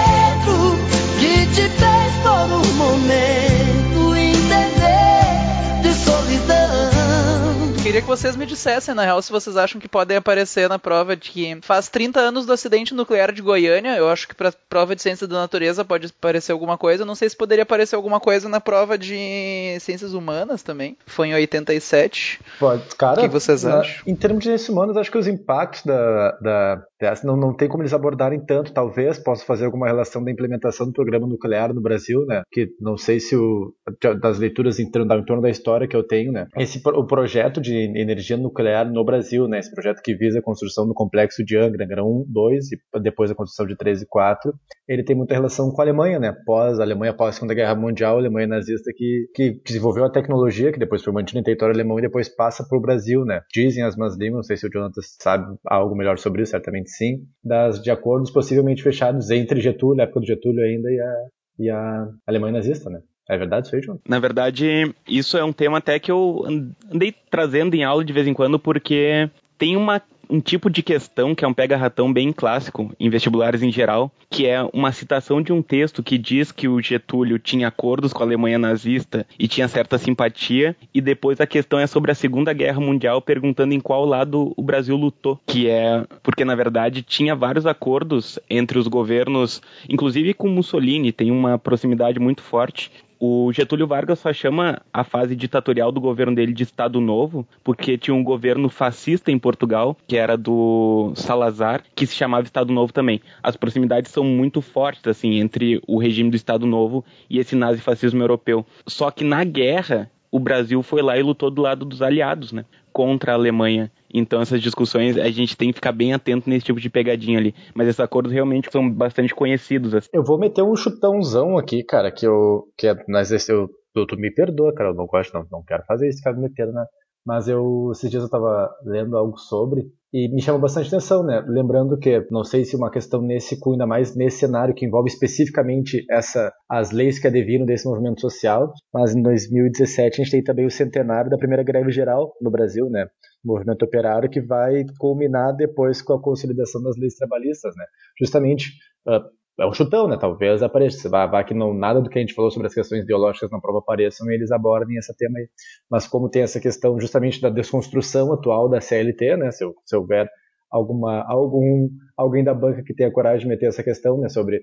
Queria 7.99 8.15
que 8.15 8.17
vocês 8.17 8.37
me 8.37 8.47
dissessem, 8.47 8.95
na 8.95 9.03
real, 9.03 9.21
se 9.21 9.33
vocês 9.33 9.57
acham 9.57 9.81
que 9.81 9.89
podem 9.89 10.17
aparecer 10.17 10.69
na 10.69 10.79
prova 10.79 11.17
de 11.17 11.31
que 11.33 11.59
faz 11.63 11.89
30 11.89 12.21
anos 12.21 12.47
do 12.47 12.53
acidente 12.53 12.95
nuclear 12.95 13.33
de 13.33 13.43
Goiânia. 13.43 13.97
Eu 13.97 14.09
acho 14.09 14.29
que 14.29 14.37
pra 14.37 14.53
prova 14.69 14.95
de 14.95 15.03
ciência 15.03 15.27
da 15.27 15.35
natureza 15.35 15.85
pode 15.85 16.07
aparecer 16.17 16.53
alguma 16.53 16.79
coisa. 16.79 17.03
Eu 17.03 17.07
não 17.07 17.17
sei 17.17 17.29
se 17.29 17.37
poderia 17.37 17.65
aparecer 17.65 17.97
alguma 17.97 18.21
coisa 18.21 18.49
na 18.49 18.61
prova 18.61 18.97
de 18.97 19.77
ciências 19.81 20.15
humanas 20.15 20.63
também. 20.63 20.97
Foi 21.07 21.27
em 21.29 21.35
87. 21.35 22.39
Pode, 22.61 22.83
cara, 22.97 23.19
O 23.19 23.23
que 23.25 23.29
vocês 23.29 23.65
na- 23.65 23.81
acham? 23.81 24.03
Em 24.07 24.15
termos 24.15 24.45
de 24.45 24.51
ciências 24.51 24.69
humanas, 24.69 24.97
acho 24.97 25.11
que 25.11 25.19
os 25.19 25.27
impactos 25.27 25.83
da, 25.85 26.31
da 26.41 26.83
dessa 27.01 27.27
não, 27.27 27.37
não 27.37 27.53
tem 27.53 27.69
como 27.69 27.83
eles 27.83 27.93
abordarem 27.93 28.39
tanto. 28.39 28.73
Talvez 28.73 29.19
possa 29.19 29.45
fazer 29.45 29.65
alguma 29.65 29.87
relação 29.89 30.23
da 30.23 30.31
implementação 30.31 30.87
do 30.87 30.93
programa 30.93 31.27
nuclear 31.27 31.75
no 31.75 31.81
Brasil, 31.81 32.25
né? 32.27 32.43
Que 32.53 32.69
não 32.81 32.97
sei 32.97 33.19
se 33.19 33.35
o 33.35 33.73
das 34.21 34.39
leituras 34.39 34.79
em 34.79 34.89
torno, 34.89 35.09
da- 35.09 35.17
em 35.17 35.25
torno 35.25 35.43
da 35.43 35.51
história 35.51 35.89
que 35.89 35.97
eu 35.97 36.03
tenho, 36.05 36.31
né? 36.31 36.47
Esse 36.57 36.81
o 36.85 37.05
projeto 37.05 37.61
de 37.61 37.88
energia 37.97 38.37
nuclear 38.37 38.91
no 38.91 39.05
Brasil, 39.05 39.47
né? 39.49 39.59
Esse 39.59 39.73
projeto 39.73 40.03
que 40.03 40.15
visa 40.15 40.39
a 40.39 40.43
construção 40.43 40.87
do 40.87 40.95
complexo 40.95 41.45
de 41.45 41.57
Angra, 41.57 41.85
Angra 41.85 42.05
1, 42.05 42.25
2 42.29 42.73
e 42.73 43.01
depois 43.01 43.31
a 43.31 43.35
construção 43.35 43.67
de 43.67 43.77
3 43.77 44.03
e 44.03 44.07
4. 44.07 44.53
Ele 44.87 45.03
tem 45.03 45.17
muita 45.17 45.35
relação 45.35 45.71
com 45.71 45.81
a 45.81 45.85
Alemanha, 45.85 46.19
né? 46.19 46.35
Pós 46.47 46.79
a 46.81 46.83
Alemanha 46.83 47.15
pós 47.15 47.31
a 47.31 47.33
Segunda 47.33 47.55
Guerra 47.55 47.75
Mundial, 47.75 48.17
a 48.17 48.19
Alemanha 48.19 48.47
nazista 48.47 48.91
que, 48.95 49.27
que 49.35 49.61
desenvolveu 49.65 50.05
a 50.05 50.11
tecnologia 50.11 50.73
que 50.73 50.79
depois 50.79 51.03
foi 51.03 51.13
mantida 51.13 51.41
em 51.41 51.43
território 51.43 51.75
alemão 51.75 51.99
e 51.99 52.03
depois 52.03 52.29
passa 52.29 52.65
para 52.67 52.79
o 52.79 52.81
Brasil, 52.81 53.25
né? 53.25 53.41
Dizem 53.53 53.85
as 53.85 53.97
más 53.97 54.17
línguas, 54.17 54.37
não 54.37 54.43
sei 54.43 54.57
se 54.57 54.67
o 54.67 54.71
Jonathan 54.71 55.01
sabe 55.21 55.57
algo 55.67 55.97
melhor 55.97 56.19
sobre 56.19 56.43
isso, 56.43 56.51
certamente 56.51 56.91
sim, 56.91 57.23
das 57.45 57.83
de 57.83 57.91
acordos 57.91 58.31
possivelmente 58.31 58.83
fechados 58.83 59.31
entre 59.31 59.61
Getúlio, 59.61 59.97
na 59.97 60.05
época 60.05 60.21
do 60.21 60.27
Getúlio 60.27 60.65
ainda 60.65 60.91
e 60.91 61.01
a, 61.01 61.15
e 61.59 61.71
a 61.71 62.09
Alemanha 62.27 62.55
nazista, 62.55 62.91
né? 62.91 63.01
É 63.29 63.37
verdade 63.37 63.67
isso 63.67 63.77
aí, 63.77 63.83
João? 63.83 64.01
Na 64.09 64.19
verdade, 64.19 64.95
isso 65.07 65.37
é 65.37 65.45
um 65.45 65.53
tema 65.53 65.79
até 65.79 65.99
que 65.99 66.11
eu 66.11 66.45
andei 66.91 67.15
trazendo 67.31 67.75
em 67.75 67.85
aula 67.85 68.05
de 68.05 68.13
vez 68.13 68.27
em 68.27 68.33
quando, 68.33 68.59
porque 68.59 69.29
tem 69.59 69.77
uma, 69.77 70.01
um 70.31 70.41
tipo 70.41 70.71
de 70.71 70.83
questão 70.83 71.35
que 71.35 71.45
é 71.45 71.49
um 71.49 71.53
pega-ratão 71.53 72.11
bem 72.11 72.33
clássico 72.33 72.91
em 72.99 73.11
vestibulares 73.11 73.63
em 73.63 73.71
geral, 73.71 74.11
que 74.31 74.47
é 74.47 74.63
uma 74.73 74.93
citação 74.93 75.43
de 75.43 75.53
um 75.53 75.61
texto 75.61 76.03
que 76.03 76.17
diz 76.17 76.51
que 76.51 76.69
o 76.69 76.81
Getúlio 76.81 77.39
tinha 77.39 77.69
acordos 77.69 78.15
com 78.15 78.23
a 78.23 78.27
Alemanha 78.27 78.59
nazista 78.59 79.27
e 79.39 79.47
tinha 79.47 79.69
certa 79.69 79.99
simpatia, 79.99 80.75
e 80.95 81.01
depois 81.01 81.39
a 81.39 81.47
questão 81.47 81.79
é 81.79 81.87
sobre 81.87 82.11
a 82.11 82.15
Segunda 82.15 82.55
Guerra 82.55 82.81
Mundial, 82.81 83.21
perguntando 83.21 83.75
em 83.75 83.81
qual 83.81 84.07
lado 84.07 84.55
o 84.57 84.63
Brasil 84.63 84.97
lutou, 84.97 85.39
que 85.47 85.69
é 85.69 86.03
porque 86.23 86.47
na 86.47 86.55
verdade 86.55 87.03
tinha 87.03 87.35
vários 87.35 87.67
acordos 87.67 88.39
entre 88.49 88.79
os 88.79 88.87
governos, 88.87 89.61
inclusive 89.87 90.33
com 90.33 90.49
Mussolini, 90.49 91.13
tem 91.13 91.31
uma 91.31 91.59
proximidade 91.59 92.19
muito 92.19 92.43
forte, 92.43 92.91
o 93.19 93.53
Getúlio 93.53 93.87
Vargas 93.87 94.21
só 94.21 94.33
chama 94.33 94.81
a 94.93 95.03
fase 95.05 95.35
ditatorial 95.35 95.91
do 95.91 96.01
governo 96.01 96.35
dele 96.35 96.53
de 96.53 96.63
Estado 96.63 97.01
Novo, 97.01 97.47
porque 97.65 97.99
tinha 97.99 98.15
um 98.15 98.23
governo 98.23 98.69
fascista 98.69 99.31
em 99.31 99.39
Portugal, 99.39 99.97
que 100.07 100.17
era 100.17 100.37
do 100.37 101.13
Salazar, 101.15 101.83
que 101.95 102.07
se 102.07 102.15
chamava 102.15 102.45
Estado 102.45 102.73
Novo 102.73 102.93
também. 102.93 103.21
As 103.43 103.57
proximidades 103.57 104.13
são 104.13 104.25
muito 104.25 104.61
fortes, 104.61 105.07
assim, 105.07 105.39
entre 105.41 105.81
o 105.87 105.99
regime 105.99 106.31
do 106.31 106.37
Estado 106.37 106.67
Novo 106.67 107.05
e 107.29 107.39
esse 107.39 107.57
nazifascismo 107.57 108.23
europeu. 108.23 108.65
Só 108.87 109.11
que 109.11 109.25
na 109.25 109.43
guerra, 109.45 110.11
o 110.31 110.39
Brasil 110.39 110.83
foi 110.83 111.03
lá 111.03 111.19
e 111.19 111.23
lutou 111.23 111.51
do 111.51 111.63
lado 111.63 111.85
dos 111.85 112.03
aliados, 112.03 112.53
né? 112.53 112.65
Contra 112.93 113.33
a 113.33 113.35
Alemanha. 113.35 113.91
Então 114.13 114.41
essas 114.41 114.61
discussões 114.61 115.17
a 115.17 115.31
gente 115.31 115.57
tem 115.57 115.69
que 115.69 115.75
ficar 115.75 115.93
bem 115.93 116.13
atento 116.13 116.49
nesse 116.49 116.67
tipo 116.67 116.81
de 116.81 116.91
pegadinha 116.91 117.39
ali. 117.39 117.55
Mas 117.75 117.89
esses 117.89 118.01
acordos 118.01 118.33
realmente 118.33 118.71
são 118.71 118.91
bastante 118.91 119.35
conhecidos. 119.35 119.95
Assim. 119.95 120.09
Eu 120.13 120.25
vou 120.25 120.39
meter 120.39 120.63
um 120.63 120.77
chutãozão 120.77 121.59
aqui, 121.59 121.83
cara, 121.83 122.11
que 122.11 122.27
eu. 122.27 122.65
Que 122.77 122.89
é, 122.89 122.97
mas 123.09 123.31
esse 123.31 123.53
eu, 123.53 123.69
tu, 123.95 124.07
tu 124.07 124.17
me 124.17 124.33
perdoa, 124.33 124.75
cara, 124.75 124.91
eu 124.91 124.95
não 124.95 125.07
gosto, 125.07 125.35
não, 125.35 125.47
não 125.51 125.63
quero 125.63 125.85
fazer 125.85 126.09
isso, 126.09 126.19
ficar 126.19 126.33
me 126.33 126.43
metendo 126.43 126.73
na. 126.73 126.87
Mas 127.27 127.47
eu, 127.47 127.91
esses 127.93 128.11
dias 128.11 128.23
eu 128.23 128.31
tava 128.31 128.71
lendo 128.87 129.17
algo 129.17 129.37
sobre 129.37 129.83
e 130.13 130.29
me 130.35 130.41
chama 130.41 130.59
bastante 130.59 130.89
atenção, 130.89 131.23
né? 131.23 131.45
Lembrando 131.47 131.99
que, 131.99 132.27
não 132.31 132.43
sei 132.43 132.65
se 132.65 132.75
uma 132.75 132.91
questão 132.91 133.21
nesse 133.21 133.61
cunho, 133.61 133.75
ainda 133.75 133.87
mais 133.87 134.17
nesse 134.17 134.39
cenário 134.39 134.75
que 134.75 134.87
envolve 134.87 135.11
especificamente 135.11 136.03
essa, 136.11 136.51
as 136.71 136.91
leis 136.91 137.19
que 137.19 137.27
adviram 137.27 137.67
desse 137.67 137.87
movimento 137.87 138.23
social, 138.23 138.73
mas 138.93 139.15
em 139.15 139.23
2017 139.23 140.21
a 140.21 140.25
gente 140.25 140.31
tem 140.31 140.43
também 140.43 140.65
o 140.65 140.71
centenário 140.71 141.31
da 141.31 141.37
primeira 141.37 141.63
greve 141.63 141.91
geral 141.91 142.33
no 142.41 142.51
Brasil, 142.51 142.89
né? 142.89 143.07
Movimento 143.49 143.85
operário 143.85 144.31
que 144.31 144.41
vai 144.41 144.85
culminar 144.99 145.57
depois 145.57 146.01
com 146.03 146.13
a 146.13 146.23
consolidação 146.23 146.83
das 146.83 146.97
leis 146.97 147.15
trabalhistas, 147.15 147.75
né? 147.77 147.85
Justamente 148.21 148.71
uh, 149.07 149.25
é 149.61 149.67
um 149.67 149.73
chutão, 149.73 150.07
né? 150.07 150.17
Talvez 150.17 150.63
apareça. 150.63 151.09
Vai, 151.09 151.29
vai 151.29 151.45
que 151.45 151.55
não, 151.55 151.75
nada 151.75 152.01
do 152.01 152.09
que 152.09 152.19
a 152.19 152.21
gente 152.21 152.35
falou 152.35 152.51
sobre 152.51 152.69
as 152.69 152.75
questões 152.75 153.03
ideológicas 153.03 153.51
na 153.51 153.61
prova 153.61 153.79
apareçam 153.79 154.31
e 154.31 154.35
eles 154.35 154.53
abordem 154.53 154.97
esse 154.97 155.17
tema 155.17 155.39
aí. 155.39 155.49
Mas 155.91 156.07
como 156.07 156.31
tem 156.31 156.43
essa 156.43 156.61
questão 156.61 157.01
justamente 157.01 157.41
da 157.41 157.51
desconstrução 157.51 158.33
atual 158.33 158.69
da 158.69 158.81
CLT, 158.81 159.37
né? 159.37 159.51
Se, 159.51 159.65
se 159.85 159.97
houver 159.97 160.31
alguma 160.71 161.25
algum 161.27 161.89
alguém 162.17 162.45
da 162.45 162.55
banca 162.55 162.83
que 162.85 162.95
tenha 162.95 163.11
coragem 163.11 163.41
de 163.41 163.49
meter 163.49 163.67
essa 163.67 163.83
questão, 163.83 164.19
né? 164.19 164.29
Sobre 164.29 164.63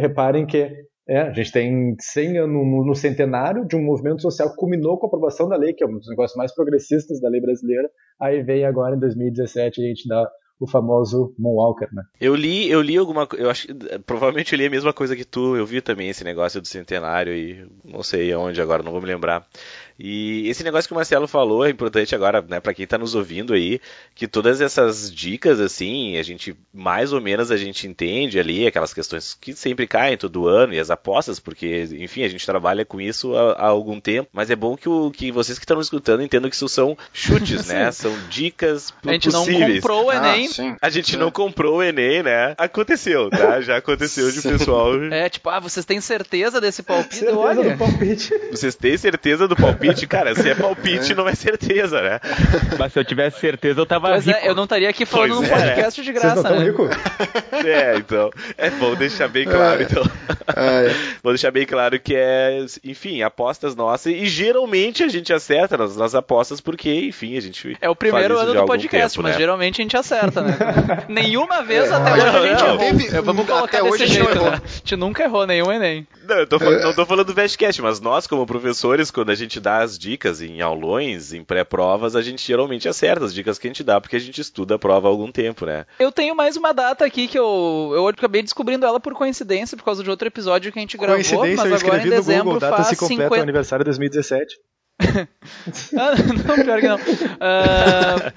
reparem 0.00 0.46
que 0.46 0.70
é, 1.08 1.20
a 1.20 1.32
gente 1.32 1.50
tem 1.50 1.96
100 1.98 2.38
anos 2.38 2.54
no, 2.54 2.84
no, 2.84 2.94
centenário 2.94 3.66
de 3.66 3.74
um 3.74 3.82
movimento 3.82 4.22
social 4.22 4.50
que 4.50 4.56
culminou 4.56 4.98
com 4.98 5.06
a 5.06 5.08
aprovação 5.08 5.48
da 5.48 5.56
lei, 5.56 5.72
que 5.72 5.82
é 5.82 5.86
um 5.86 5.98
dos 5.98 6.08
negócios 6.08 6.36
mais 6.36 6.54
progressistas 6.54 7.20
da 7.20 7.28
lei 7.28 7.40
brasileira. 7.40 7.88
Aí 8.20 8.42
vem 8.42 8.64
agora 8.64 8.94
em 8.94 9.00
2017 9.00 9.80
a 9.80 9.84
gente 9.84 10.08
dá 10.08 10.30
o 10.60 10.66
famoso 10.66 11.34
Moonwalker, 11.36 11.88
né? 11.92 12.04
Eu 12.20 12.36
li, 12.36 12.70
eu 12.70 12.80
li 12.80 12.96
alguma 12.96 13.26
eu 13.36 13.50
acho 13.50 13.66
provavelmente 14.06 14.52
eu 14.52 14.58
li 14.58 14.66
a 14.66 14.70
mesma 14.70 14.92
coisa 14.92 15.16
que 15.16 15.24
tu, 15.24 15.56
eu 15.56 15.66
vi 15.66 15.80
também 15.80 16.08
esse 16.08 16.22
negócio 16.22 16.60
do 16.60 16.68
centenário 16.68 17.34
e 17.34 17.66
não 17.84 18.02
sei 18.04 18.32
aonde 18.32 18.62
agora, 18.62 18.82
não 18.82 18.92
vou 18.92 19.00
me 19.00 19.08
lembrar. 19.08 19.44
E 19.98 20.48
esse 20.48 20.64
negócio 20.64 20.88
que 20.88 20.92
o 20.92 20.96
Marcelo 20.96 21.28
falou 21.28 21.64
é 21.64 21.70
importante 21.70 22.14
agora, 22.14 22.42
né, 22.42 22.60
para 22.60 22.74
quem 22.74 22.86
tá 22.86 22.98
nos 22.98 23.14
ouvindo 23.14 23.54
aí, 23.54 23.80
que 24.14 24.26
todas 24.26 24.60
essas 24.60 25.12
dicas 25.12 25.60
assim, 25.60 26.16
a 26.16 26.22
gente 26.22 26.56
mais 26.72 27.12
ou 27.12 27.20
menos 27.20 27.50
a 27.50 27.56
gente 27.56 27.86
entende 27.86 28.38
ali 28.38 28.66
aquelas 28.66 28.92
questões 28.94 29.36
que 29.38 29.52
sempre 29.54 29.86
caem 29.86 30.16
todo 30.16 30.46
ano 30.46 30.74
e 30.74 30.80
as 30.80 30.90
apostas, 30.90 31.38
porque 31.38 31.88
enfim, 31.92 32.24
a 32.24 32.28
gente 32.28 32.46
trabalha 32.46 32.84
com 32.84 33.00
isso 33.00 33.36
há, 33.36 33.52
há 33.52 33.66
algum 33.66 34.00
tempo, 34.00 34.28
mas 34.32 34.50
é 34.50 34.56
bom 34.56 34.76
que, 34.76 34.88
o, 34.88 35.10
que 35.10 35.30
vocês 35.30 35.58
que 35.58 35.64
estão 35.64 35.76
nos 35.76 35.86
escutando 35.86 36.22
entendam 36.22 36.48
que 36.50 36.56
isso 36.56 36.68
são 36.68 36.96
chutes, 37.12 37.66
né? 37.68 37.90
São 38.02 38.12
dicas 38.28 38.92
A 39.04 39.12
gente 39.12 39.30
possíveis. 39.30 39.60
não 39.60 39.74
comprou 39.74 40.06
o 40.06 40.12
Enem. 40.12 40.48
Ah. 40.58 40.76
A 40.82 40.90
gente 40.90 41.16
não 41.16 41.30
comprou 41.30 41.76
o 41.76 41.82
Enem, 41.82 42.22
né? 42.22 42.54
Aconteceu, 42.56 43.30
tá? 43.30 43.60
Já 43.60 43.76
aconteceu 43.76 44.30
de 44.32 44.40
pessoal. 44.42 45.02
É, 45.04 45.28
tipo, 45.28 45.48
ah, 45.50 45.60
vocês 45.60 45.84
têm 45.84 46.00
certeza 46.00 46.60
desse 46.60 46.82
palpite? 46.82 47.16
Certeza 47.16 47.38
Olha. 47.38 47.70
do 47.70 47.78
palpite. 47.78 48.32
Vocês 48.50 48.74
têm 48.74 48.96
certeza 48.96 49.46
do 49.46 49.54
palpite? 49.54 49.81
Cara, 50.08 50.34
se 50.34 50.48
é 50.50 50.54
palpite, 50.54 51.14
não 51.14 51.28
é 51.28 51.34
certeza, 51.34 52.00
né? 52.00 52.20
Mas 52.78 52.92
se 52.92 52.98
eu 52.98 53.04
tivesse 53.04 53.40
certeza, 53.40 53.80
eu 53.80 53.86
tava 53.86 54.08
Pois 54.10 54.26
rico. 54.26 54.38
é, 54.38 54.48
eu 54.48 54.54
não 54.54 54.64
estaria 54.64 54.88
aqui 54.88 55.04
falando 55.06 55.36
Pois 55.36 55.48
num 55.50 55.56
é. 55.56 55.58
podcast 55.60 56.02
de 56.02 56.12
Vocês 56.12 56.34
não 56.34 56.42
graça, 56.42 56.56
né? 56.56 56.64
ricos? 56.64 56.90
É, 57.64 57.96
então. 57.96 58.30
É 58.58 58.70
bom 58.70 58.94
deixar 58.94 59.28
bem 59.28 59.44
claro, 59.44 59.82
então. 59.82 60.02
É. 60.56 60.92
Vou 61.22 61.32
deixar 61.32 61.50
bem 61.50 61.64
claro 61.64 61.98
que 62.00 62.14
é, 62.16 62.64
enfim, 62.82 63.22
apostas 63.22 63.76
nossas. 63.76 64.12
E 64.12 64.26
geralmente 64.26 65.04
a 65.04 65.08
gente 65.08 65.32
acerta 65.32 65.76
nas, 65.76 65.96
nas 65.96 66.14
apostas, 66.14 66.60
porque, 66.60 66.92
enfim, 66.92 67.36
a 67.36 67.40
gente. 67.40 67.76
É 67.80 67.88
o 67.88 67.94
primeiro 67.94 68.38
ano 68.38 68.54
do 68.54 68.64
podcast, 68.64 69.16
tempo, 69.16 69.22
mas 69.22 69.32
né? 69.34 69.38
geralmente 69.38 69.80
a 69.80 69.84
gente 69.84 69.96
acerta, 69.96 70.42
né? 70.42 70.56
Nenhuma 71.08 71.62
vez 71.62 71.90
É, 71.90 71.94
até 71.94 72.10
a 72.10 72.14
hoje 72.14 72.24
a 72.24 72.46
gente 72.48 72.60
não 72.62 72.80
errou. 72.80 73.00
Eu- 73.12 73.22
Vamos 73.22 73.46
colocar 73.46 73.64
até 73.78 73.82
desse 73.82 73.92
hoje 73.94 74.02
a 74.02 74.06
gente 74.06 74.18
não 74.18 74.26
jeito, 74.26 74.44
né? 74.50 74.60
A 74.64 74.68
gente 74.68 74.96
nunca 74.96 75.22
errou 75.22 75.46
nenhum 75.46 75.70
Enem. 75.72 76.06
Não, 76.26 76.36
eu 76.36 76.46
tô 76.46 76.58
não 76.58 76.92
tô 76.94 77.06
falando 77.06 77.26
do 77.26 77.34
Vestcast, 77.34 77.80
mas 77.82 78.00
nós, 78.00 78.26
como 78.26 78.46
professores, 78.46 79.10
quando 79.10 79.30
a 79.30 79.34
gente 79.34 79.60
dá 79.60 79.71
as 79.78 79.98
dicas 79.98 80.40
em 80.40 80.60
aulões, 80.60 81.32
em 81.32 81.44
pré-provas, 81.44 82.14
a 82.14 82.22
gente 82.22 82.46
geralmente 82.46 82.88
acerta 82.88 83.24
as 83.24 83.34
dicas 83.34 83.58
que 83.58 83.66
a 83.66 83.70
gente 83.70 83.82
dá, 83.84 84.00
porque 84.00 84.16
a 84.16 84.20
gente 84.20 84.40
estuda 84.40 84.74
a 84.74 84.78
prova 84.78 85.08
há 85.08 85.10
algum 85.10 85.30
tempo, 85.30 85.64
né? 85.66 85.86
Eu 85.98 86.12
tenho 86.12 86.34
mais 86.34 86.56
uma 86.56 86.72
data 86.72 87.04
aqui 87.04 87.28
que 87.28 87.38
eu, 87.38 87.92
eu 87.94 88.08
acabei 88.08 88.42
descobrindo 88.42 88.86
ela 88.86 89.00
por 89.00 89.14
coincidência, 89.14 89.76
por 89.76 89.84
causa 89.84 90.02
de 90.02 90.10
outro 90.10 90.28
episódio 90.28 90.72
que 90.72 90.78
a 90.78 90.82
gente 90.82 90.96
gravou, 90.96 91.16
Coincidência, 91.16 91.56
mas 91.56 91.58
agora 91.58 91.76
escrevi 91.76 92.08
em 92.08 92.10
no 92.10 92.16
dezembro 92.16 92.44
Google, 92.44 92.60
data 92.60 92.76
faz 92.76 92.88
se 92.88 92.96
completa 92.96 93.22
50... 93.22 93.40
o 93.40 93.42
aniversário 93.42 93.84
de 93.84 93.90
2017. 93.90 94.56
Ah, 95.96 96.14
não, 96.46 96.64
pior 96.64 96.80
que 96.80 96.88
não. 96.88 96.98
Ah, 97.40 98.32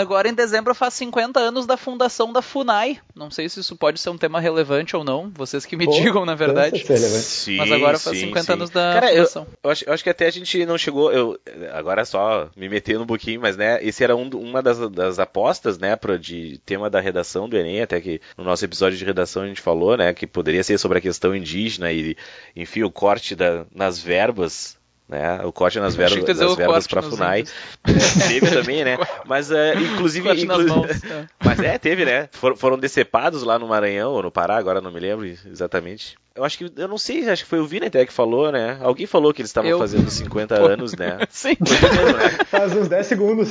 agora 0.00 0.28
em 0.28 0.34
dezembro 0.34 0.74
faz 0.74 0.94
50 0.94 1.40
anos 1.40 1.66
da 1.66 1.76
fundação 1.76 2.32
da 2.32 2.42
FUNAI. 2.42 3.00
Não 3.14 3.30
sei 3.30 3.48
se 3.48 3.60
isso 3.60 3.76
pode 3.76 3.98
ser 4.00 4.10
um 4.10 4.18
tema 4.18 4.40
relevante 4.40 4.94
ou 4.96 5.02
não, 5.02 5.30
vocês 5.30 5.64
que 5.64 5.76
me 5.76 5.86
Pô, 5.86 5.92
digam, 5.92 6.24
na 6.24 6.34
verdade. 6.34 6.84
Sim, 7.22 7.56
Mas 7.56 7.72
agora 7.72 7.98
faz 7.98 8.16
sim, 8.18 8.26
50 8.26 8.44
sim. 8.44 8.52
anos 8.52 8.70
da 8.70 8.92
Cara, 8.94 9.12
eu, 9.12 9.26
fundação. 9.26 9.46
eu 9.62 9.70
acho, 9.70 9.84
eu 9.84 9.92
acho 9.92 10.04
que 10.04 10.10
até 10.10 10.26
a 10.26 10.30
gente 10.30 10.64
não 10.66 10.78
chegou. 10.78 11.12
Eu, 11.12 11.38
agora 11.72 12.02
é 12.02 12.04
só 12.04 12.48
me 12.56 12.68
metendo 12.68 13.02
um 13.02 13.06
pouquinho, 13.06 13.40
mas 13.40 13.56
né, 13.56 13.82
esse 13.82 14.04
era 14.04 14.14
um, 14.14 14.28
uma 14.28 14.62
das, 14.62 14.78
das 14.90 15.18
apostas, 15.18 15.78
né, 15.78 15.96
pro, 15.96 16.18
de 16.18 16.58
tema 16.64 16.88
da 16.90 17.00
redação 17.00 17.48
do 17.48 17.56
Enem, 17.56 17.82
até 17.82 18.00
que 18.00 18.20
no 18.36 18.44
nosso 18.44 18.64
episódio 18.64 18.98
de 18.98 19.04
redação 19.04 19.42
a 19.42 19.46
gente 19.46 19.60
falou, 19.60 19.96
né, 19.96 20.12
que 20.12 20.26
poderia 20.26 20.62
ser 20.62 20.78
sobre 20.78 20.98
a 20.98 21.02
questão 21.02 21.34
indígena 21.34 21.90
e, 21.92 22.16
enfim, 22.54 22.82
o 22.82 22.90
corte 22.90 23.34
da, 23.34 23.64
nas 23.74 23.98
verbas. 23.98 24.78
Né, 25.10 25.40
o 25.44 25.50
corte 25.52 25.80
nas 25.80 25.96
verbas, 25.96 26.40
o 26.40 26.54
verbas 26.54 26.86
para 26.86 27.02
FUNAI. 27.02 27.42
Teve 28.28 28.48
também, 28.48 28.84
né? 28.84 28.96
Mas, 29.26 29.50
é, 29.50 29.74
inclusive. 29.74 30.28
Corte 30.28 30.46
nas 30.46 30.60
inclu- 30.60 30.76
mãos, 30.76 31.02
é. 31.02 31.26
Mas 31.44 31.58
é, 31.58 31.76
teve, 31.78 32.04
né? 32.04 32.28
For- 32.30 32.56
foram 32.56 32.78
decepados 32.78 33.42
lá 33.42 33.58
no 33.58 33.66
Maranhão 33.66 34.12
ou 34.12 34.22
no 34.22 34.30
Pará, 34.30 34.56
agora 34.56 34.80
não 34.80 34.92
me 34.92 35.00
lembro 35.00 35.26
exatamente. 35.26 36.16
Eu 36.34 36.44
acho 36.44 36.58
que, 36.58 36.72
eu 36.76 36.88
não 36.88 36.96
sei, 36.96 37.28
acho 37.28 37.44
que 37.44 37.50
foi 37.50 37.58
o 37.58 37.66
Vini 37.66 37.86
até 37.86 38.06
que 38.06 38.12
falou, 38.12 38.52
né? 38.52 38.78
Alguém 38.80 39.06
falou 39.06 39.34
que 39.34 39.42
eles 39.42 39.50
estavam 39.50 39.70
Eu. 39.70 39.78
fazendo 39.78 40.08
50 40.08 40.54
anos, 40.62 40.94
né? 40.96 41.18
Sim. 41.28 41.56
Mesmo, 41.60 42.16
né? 42.16 42.44
Faz 42.46 42.74
uns 42.74 42.88
10 42.88 43.06
segundos. 43.06 43.48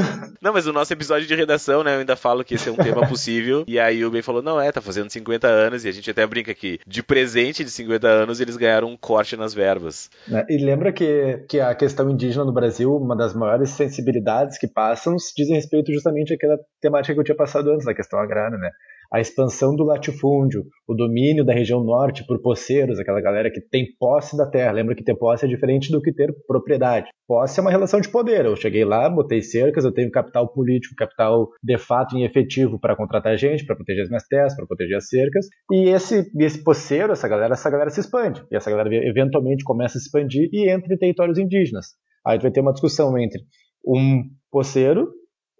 Não, 0.40 0.52
mas 0.52 0.66
o 0.66 0.72
nosso 0.72 0.92
episódio 0.92 1.26
de 1.26 1.34
redação, 1.34 1.82
né? 1.82 1.96
Eu 1.96 2.00
ainda 2.00 2.16
falo 2.16 2.44
que 2.44 2.54
esse 2.54 2.68
é 2.68 2.72
um 2.72 2.76
tema 2.76 3.06
possível. 3.08 3.64
E 3.66 3.78
aí 3.78 4.04
o 4.04 4.10
Ben 4.10 4.22
falou, 4.22 4.40
não, 4.40 4.60
é, 4.60 4.70
tá 4.70 4.80
fazendo 4.80 5.10
50 5.10 5.48
anos. 5.48 5.84
E 5.84 5.88
a 5.88 5.92
gente 5.92 6.08
até 6.10 6.24
brinca 6.26 6.54
que 6.54 6.78
de 6.86 7.02
presente 7.02 7.64
de 7.64 7.70
50 7.70 8.06
anos 8.06 8.40
eles 8.40 8.56
ganharam 8.56 8.88
um 8.88 8.96
corte 8.96 9.36
nas 9.36 9.52
verbas. 9.52 10.08
Né? 10.28 10.46
E 10.48 10.56
lembra 10.58 10.92
que, 10.92 11.44
que 11.48 11.58
a 11.58 11.74
questão 11.74 12.08
indígena 12.08 12.44
no 12.44 12.52
Brasil, 12.52 12.94
uma 12.94 13.16
das 13.16 13.34
maiores 13.34 13.70
sensibilidades 13.70 14.58
que 14.58 14.68
passam, 14.68 15.16
dizem 15.36 15.56
respeito 15.56 15.92
justamente 15.92 16.32
àquela 16.32 16.56
temática 16.80 17.14
que 17.14 17.20
eu 17.20 17.24
tinha 17.24 17.36
passado 17.36 17.70
antes, 17.72 17.84
da 17.84 17.94
questão 17.94 18.20
agrária, 18.20 18.56
né? 18.56 18.70
A 19.12 19.20
expansão 19.20 19.74
do 19.74 19.84
latifúndio, 19.84 20.64
o 20.86 20.94
domínio 20.94 21.44
da 21.44 21.52
região 21.52 21.82
norte 21.82 22.26
por 22.26 22.40
poceiros, 22.40 22.98
aquela 22.98 23.20
galera 23.20 23.50
que 23.50 23.60
tem 23.60 23.86
posse 23.98 24.36
da 24.36 24.46
terra. 24.46 24.72
Lembra 24.72 24.94
que 24.94 25.02
ter 25.02 25.14
posse 25.14 25.46
é 25.46 25.48
diferente 25.48 25.90
do 25.90 26.00
que 26.00 26.12
ter 26.12 26.32
propriedade. 26.46 27.08
Posse 27.26 27.58
é 27.58 27.62
uma 27.62 27.70
relação 27.70 28.00
de 28.00 28.08
poder. 28.08 28.44
Eu 28.44 28.56
cheguei 28.56 28.84
lá, 28.84 29.08
botei 29.08 29.40
cercas, 29.40 29.84
eu 29.84 29.92
tenho 29.92 30.10
capital 30.10 30.52
político, 30.52 30.94
capital 30.94 31.48
de 31.62 31.78
fato 31.78 32.16
em 32.16 32.24
efetivo 32.24 32.78
para 32.78 32.96
contratar 32.96 33.36
gente, 33.36 33.64
para 33.64 33.76
proteger 33.76 34.02
as 34.02 34.08
minhas 34.08 34.26
terras, 34.26 34.54
para 34.54 34.66
proteger 34.66 34.96
as 34.96 35.08
cercas. 35.08 35.46
E 35.70 35.88
esse, 35.88 36.30
esse 36.38 36.62
poceiro, 36.62 37.12
essa 37.12 37.28
galera, 37.28 37.54
essa 37.54 37.70
galera 37.70 37.90
se 37.90 38.00
expande. 38.00 38.44
E 38.50 38.56
essa 38.56 38.70
galera 38.70 38.94
eventualmente 38.94 39.64
começa 39.64 39.96
a 39.96 40.00
se 40.00 40.06
expandir 40.06 40.48
e 40.52 40.70
entra 40.70 40.94
em 40.94 40.98
territórios 40.98 41.38
indígenas. 41.38 41.88
Aí 42.26 42.38
vai 42.38 42.50
ter 42.50 42.60
uma 42.60 42.72
discussão 42.72 43.16
entre 43.18 43.40
um 43.86 44.22
poceiro 44.50 45.08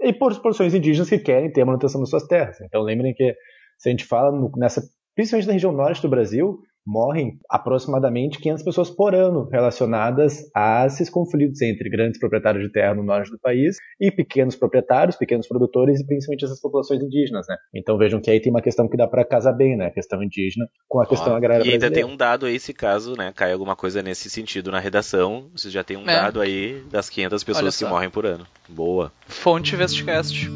e 0.00 0.12
porções 0.12 0.74
indígenas 0.74 1.08
que 1.08 1.18
querem 1.18 1.52
ter 1.52 1.62
a 1.62 1.66
manutenção 1.66 2.00
das 2.00 2.10
suas 2.10 2.26
terras. 2.26 2.60
Então 2.60 2.82
lembrem 2.82 3.14
que 3.14 3.34
se 3.78 3.88
a 3.88 3.90
gente 3.90 4.04
fala 4.04 4.32
no, 4.32 4.50
nessa, 4.56 4.82
principalmente 5.14 5.46
na 5.46 5.52
região 5.54 5.72
norte 5.72 6.02
do 6.02 6.08
Brasil, 6.08 6.60
morrem 6.88 7.38
aproximadamente 7.50 8.38
500 8.38 8.64
pessoas 8.64 8.88
por 8.90 9.14
ano 9.14 9.46
relacionadas 9.52 10.50
a 10.56 10.86
esses 10.86 11.10
conflitos 11.10 11.60
entre 11.60 11.90
grandes 11.90 12.18
proprietários 12.18 12.64
de 12.64 12.72
terra 12.72 12.94
no 12.94 13.02
norte 13.02 13.30
do 13.30 13.38
país 13.38 13.76
e 14.00 14.10
pequenos 14.10 14.56
proprietários, 14.56 15.14
pequenos 15.14 15.46
produtores 15.46 16.00
e 16.00 16.06
principalmente 16.06 16.46
essas 16.46 16.60
populações 16.60 17.02
indígenas, 17.02 17.46
né? 17.46 17.56
Então 17.74 17.98
vejam 17.98 18.20
que 18.20 18.30
aí 18.30 18.40
tem 18.40 18.50
uma 18.50 18.62
questão 18.62 18.88
que 18.88 18.96
dá 18.96 19.06
para 19.06 19.22
casar 19.24 19.52
bem, 19.52 19.76
né? 19.76 19.86
A 19.88 19.90
questão 19.90 20.22
indígena 20.22 20.66
com 20.88 21.00
a 21.00 21.06
questão 21.06 21.34
agrária 21.36 21.62
E 21.62 21.68
ainda 21.72 21.78
brasileira. 21.80 21.94
tem 22.06 22.14
um 22.14 22.16
dado 22.16 22.46
aí, 22.46 22.58
se 22.58 22.72
caso, 22.72 23.14
né, 23.16 23.32
cai 23.36 23.52
alguma 23.52 23.76
coisa 23.76 24.02
nesse 24.02 24.30
sentido 24.30 24.70
na 24.70 24.78
redação, 24.78 25.50
vocês 25.54 25.72
já 25.72 25.84
tem 25.84 25.96
um 25.98 26.08
É. 26.08 26.22
dado 26.22 26.40
aí 26.40 26.82
das 26.90 27.10
500 27.10 27.42
Olha 27.42 27.46
pessoas 27.46 27.76
que 27.76 27.84
morrem 27.84 28.08
por 28.08 28.24
ano. 28.24 28.46
Boa. 28.66 29.12
Fonte 29.26 29.76
Vestcast. 29.76 30.48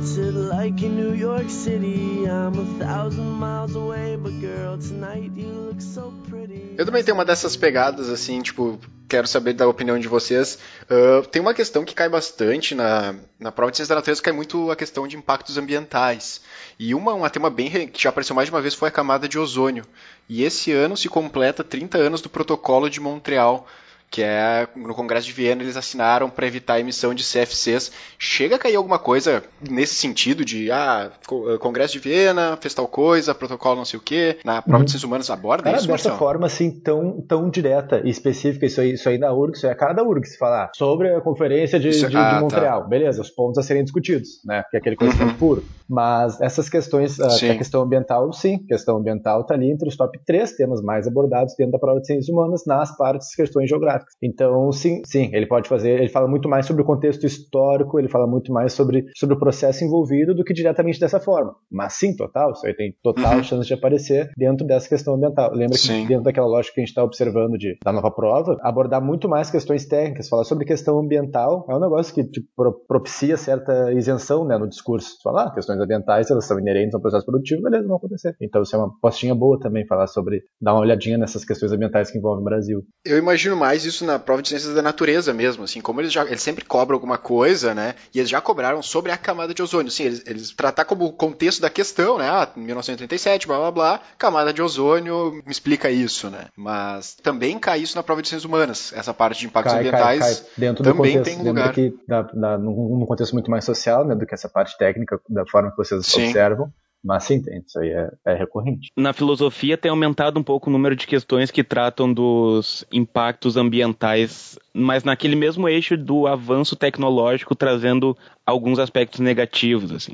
It 0.00 0.32
like 0.32 0.82
in 0.82 0.96
New 0.96 1.14
York 1.14 1.50
City? 1.50 2.24
I'm 2.24 2.58
a 2.58 2.82
thousand 2.82 3.32
miles 3.38 3.76
away, 3.76 4.16
but 4.16 4.32
girl, 4.40 4.78
tonight 4.78 5.30
you 5.36 5.48
look 5.48 5.82
so 5.82 6.10
pretty. 6.26 6.74
Eu 6.78 6.86
também 6.86 7.04
tenho 7.04 7.18
uma 7.18 7.24
dessas 7.24 7.54
pegadas, 7.54 8.08
assim, 8.08 8.40
tipo, 8.40 8.80
quero 9.06 9.26
saber 9.26 9.52
da 9.52 9.68
opinião 9.68 9.98
de 9.98 10.08
vocês. 10.08 10.58
Ah, 10.88 11.22
tem 11.30 11.42
uma 11.42 11.52
questão 11.52 11.84
que 11.84 11.94
cai 11.94 12.08
bastante 12.08 12.74
na, 12.74 13.14
na 13.38 13.52
prova 13.52 13.70
de 13.70 13.76
ciência 13.76 13.94
da 13.94 13.96
natureza, 13.96 14.22
cai 14.22 14.32
muito 14.32 14.70
a 14.70 14.76
questão 14.76 15.06
de 15.06 15.18
impactos 15.18 15.58
ambientais. 15.58 16.40
E 16.78 16.94
uma, 16.94 17.12
um 17.12 17.28
tema 17.28 17.50
bem 17.50 17.86
que 17.86 18.02
já 18.02 18.08
apareceu 18.08 18.34
mais 18.34 18.46
de 18.48 18.54
uma 18.54 18.62
vez 18.62 18.72
foi 18.72 18.88
a 18.88 18.92
camada 18.92 19.28
de 19.28 19.38
ozônio. 19.38 19.84
E 20.26 20.42
esse 20.42 20.72
ano 20.72 20.96
se 20.96 21.10
completa 21.10 21.62
30 21.62 21.98
anos 21.98 22.22
do 22.22 22.30
Protocolo 22.30 22.88
de 22.88 23.00
Montreal, 23.00 23.68
que 24.10 24.22
é 24.22 24.66
no 24.74 24.92
Congresso 24.94 25.26
de 25.28 25.32
Viena 25.32 25.62
eles 25.62 25.76
assinaram 25.76 26.28
para 26.28 26.46
evitar 26.46 26.74
a 26.74 26.80
emissão 26.80 27.14
de 27.14 27.22
CFCs. 27.22 27.92
Chega 28.18 28.56
a 28.56 28.58
cair 28.58 28.74
alguma 28.74 28.98
coisa 28.98 29.42
nesse 29.70 29.94
sentido 29.94 30.44
de 30.44 30.70
ah, 30.72 31.12
co- 31.26 31.58
Congresso 31.60 31.92
de 31.92 32.00
Viena 32.00 32.58
fez 32.60 32.74
tal 32.74 32.88
coisa, 32.88 33.34
protocolo 33.34 33.76
não 33.76 33.84
sei 33.84 33.98
o 33.98 34.02
quê, 34.02 34.38
na 34.44 34.60
prova 34.60 34.84
de 34.84 34.90
ciências 34.90 35.04
humanas 35.04 35.30
aborda 35.30 35.62
Cara, 35.62 35.76
isso, 35.76 35.86
dessa 35.86 36.08
Marcelo? 36.08 36.18
forma 36.18 36.46
assim 36.46 36.70
tão, 36.80 37.20
tão 37.22 37.48
direta 37.48 38.02
e 38.04 38.10
específica, 38.10 38.66
isso 38.66 38.80
aí, 38.80 38.94
isso 38.94 39.08
aí 39.08 39.16
na 39.16 39.32
URGS, 39.32 39.64
é 39.64 39.70
a 39.70 39.74
cara 39.76 39.92
da 39.92 40.02
URGS 40.02 40.36
falar 40.36 40.70
sobre 40.74 41.14
a 41.14 41.20
conferência 41.20 41.78
de, 41.78 41.88
Isso- 41.90 42.08
de- 42.08 42.16
ah, 42.16 42.24
de 42.24 42.34
tá. 42.34 42.40
Montreal. 42.40 42.88
Beleza, 42.88 43.22
os 43.22 43.30
pontos 43.30 43.58
a 43.58 43.62
serem 43.62 43.84
discutidos, 43.84 44.40
né? 44.44 44.64
Que 44.70 44.76
é 44.76 44.80
aquele 44.80 44.96
conhecimento 44.96 45.30
Uhum. 45.32 45.36
puro. 45.38 45.64
Mas 45.88 46.40
essas 46.40 46.68
questões, 46.68 47.18
a, 47.20 47.30
Sim. 47.30 47.50
a 47.50 47.56
questão 47.58 47.82
ambiental, 47.82 48.32
sim, 48.32 48.60
a 48.64 48.68
questão 48.68 48.96
ambiental 48.96 49.40
está 49.40 49.54
ali 49.54 49.70
entre 49.72 49.88
os 49.88 49.96
top 49.96 50.18
três 50.24 50.52
temas 50.52 50.80
mais 50.80 51.06
abordados 51.06 51.54
dentro 51.56 51.72
da 51.72 51.78
prova 51.80 52.00
de 52.00 52.06
ciências 52.06 52.28
humanas 52.28 52.64
nas 52.64 52.96
partes 52.96 53.34
questões 53.34 53.68
geográficas. 53.68 53.99
Então, 54.22 54.70
sim, 54.72 55.02
sim, 55.04 55.30
ele 55.32 55.46
pode 55.46 55.68
fazer, 55.68 55.98
ele 56.00 56.08
fala 56.08 56.28
muito 56.28 56.48
mais 56.48 56.66
sobre 56.66 56.82
o 56.82 56.84
contexto 56.84 57.24
histórico, 57.26 57.98
ele 57.98 58.08
fala 58.08 58.26
muito 58.26 58.52
mais 58.52 58.72
sobre, 58.72 59.04
sobre 59.16 59.34
o 59.36 59.38
processo 59.38 59.84
envolvido 59.84 60.34
do 60.34 60.44
que 60.44 60.52
diretamente 60.54 60.98
dessa 61.00 61.20
forma. 61.20 61.54
Mas 61.70 61.94
sim, 61.94 62.14
total, 62.16 62.52
isso 62.52 62.66
aí 62.66 62.74
tem 62.74 62.94
total 63.02 63.36
Uhum. 63.36 63.42
chance 63.42 63.66
de 63.66 63.74
aparecer 63.74 64.30
dentro 64.36 64.66
dessa 64.66 64.88
questão 64.88 65.14
ambiental. 65.14 65.52
Lembra 65.54 65.76
Sim. 65.76 66.02
que 66.02 66.08
dentro 66.08 66.24
daquela 66.24 66.46
lógica 66.46 66.74
que 66.74 66.80
a 66.80 66.82
gente 66.82 66.90
está 66.90 67.04
observando 67.04 67.56
de, 67.56 67.76
da 67.84 67.92
nova 67.92 68.10
prova, 68.10 68.56
abordar 68.62 69.00
muito 69.04 69.28
mais 69.28 69.50
questões 69.50 69.86
técnicas, 69.86 70.28
falar 70.28 70.44
sobre 70.44 70.64
questão 70.64 70.98
ambiental 70.98 71.66
é 71.68 71.74
um 71.74 71.80
negócio 71.80 72.14
que 72.14 72.24
tipo, 72.24 72.46
pro- 72.56 72.72
propicia 72.86 73.36
certa 73.36 73.92
isenção 73.92 74.44
né, 74.44 74.56
no 74.58 74.68
discurso. 74.68 75.16
Falar, 75.22 75.44
ah, 75.46 75.54
questões 75.54 75.78
ambientais, 75.80 76.30
elas 76.30 76.44
são 76.46 76.58
inerentes 76.58 76.94
ao 76.94 77.00
processo 77.00 77.24
produtivo, 77.26 77.62
beleza, 77.62 77.86
vão 77.86 77.96
acontecer. 77.96 78.34
Então 78.40 78.62
isso 78.62 78.74
é 78.74 78.78
uma 78.78 78.90
postinha 79.00 79.34
boa 79.34 79.58
também, 79.58 79.86
falar 79.86 80.06
sobre, 80.06 80.42
dar 80.60 80.72
uma 80.74 80.80
olhadinha 80.82 81.18
nessas 81.18 81.44
questões 81.44 81.72
ambientais 81.72 82.10
que 82.10 82.18
envolvem 82.18 82.42
o 82.42 82.44
Brasil. 82.44 82.82
Eu 83.04 83.18
imagino 83.18 83.56
mais 83.56 83.82
isso 83.90 84.04
na 84.04 84.18
prova 84.18 84.42
de 84.42 84.48
ciências 84.48 84.74
da 84.74 84.82
natureza 84.82 85.32
mesmo, 85.32 85.64
assim, 85.64 85.80
como 85.80 86.00
eles 86.00 86.12
já 86.12 86.24
eles 86.24 86.42
sempre 86.42 86.64
cobram 86.64 86.96
alguma 86.96 87.18
coisa, 87.18 87.74
né? 87.74 87.94
E 88.14 88.18
eles 88.18 88.30
já 88.30 88.40
cobraram 88.40 88.82
sobre 88.82 89.12
a 89.12 89.16
camada 89.16 89.52
de 89.52 89.62
ozônio. 89.62 89.90
Sim, 89.90 90.04
eles, 90.04 90.22
eles 90.26 90.50
tratar 90.50 90.84
como 90.84 91.12
contexto 91.12 91.60
da 91.60 91.70
questão, 91.70 92.18
né? 92.18 92.28
Ah, 92.28 92.48
1937, 92.56 93.46
blá 93.46 93.58
blá 93.58 93.70
blá, 93.70 94.00
camada 94.16 94.52
de 94.52 94.62
ozônio 94.62 95.32
me 95.44 95.52
explica 95.52 95.90
isso, 95.90 96.30
né? 96.30 96.46
Mas 96.56 97.14
também 97.14 97.58
cai 97.58 97.80
isso 97.80 97.96
na 97.96 98.02
prova 98.02 98.22
de 98.22 98.28
ciências 98.28 98.44
humanas, 98.44 98.92
essa 98.94 99.12
parte 99.12 99.40
de 99.40 99.46
impactos 99.46 99.72
Cai, 99.72 99.84
cai, 99.84 99.88
ambientais. 99.88 100.40
cai 100.40 100.50
dentro 100.56 100.84
do 100.84 100.92
também 100.92 101.18
contexto, 101.18 101.36
tem 101.36 101.46
lugar. 101.46 101.72
que 101.72 101.94
da, 102.06 102.22
da, 102.22 102.58
num, 102.58 102.98
num 102.98 103.06
contexto 103.06 103.32
muito 103.32 103.50
mais 103.50 103.64
social, 103.64 104.04
né, 104.04 104.14
do 104.14 104.26
que 104.26 104.34
essa 104.34 104.48
parte 104.48 104.76
técnica, 104.78 105.20
da 105.28 105.44
forma 105.46 105.70
que 105.70 105.76
vocês 105.76 106.06
Sim. 106.06 106.24
observam. 106.24 106.72
Mas 107.02 107.24
sim, 107.24 107.40
tem, 107.40 107.62
isso 107.66 107.78
aí 107.78 107.88
é, 107.88 108.10
é 108.26 108.34
recorrente. 108.34 108.90
Na 108.96 109.12
filosofia 109.12 109.78
tem 109.78 109.90
aumentado 109.90 110.38
um 110.38 110.42
pouco 110.42 110.68
o 110.68 110.72
número 110.72 110.94
de 110.94 111.06
questões 111.06 111.50
que 111.50 111.64
tratam 111.64 112.12
dos 112.12 112.84
impactos 112.92 113.56
ambientais, 113.56 114.58
mas 114.74 115.02
naquele 115.02 115.34
mesmo 115.34 115.68
eixo 115.68 115.96
do 115.96 116.26
avanço 116.26 116.76
tecnológico 116.76 117.54
trazendo 117.54 118.16
alguns 118.44 118.78
aspectos 118.78 119.20
negativos, 119.20 119.90
assim. 119.92 120.12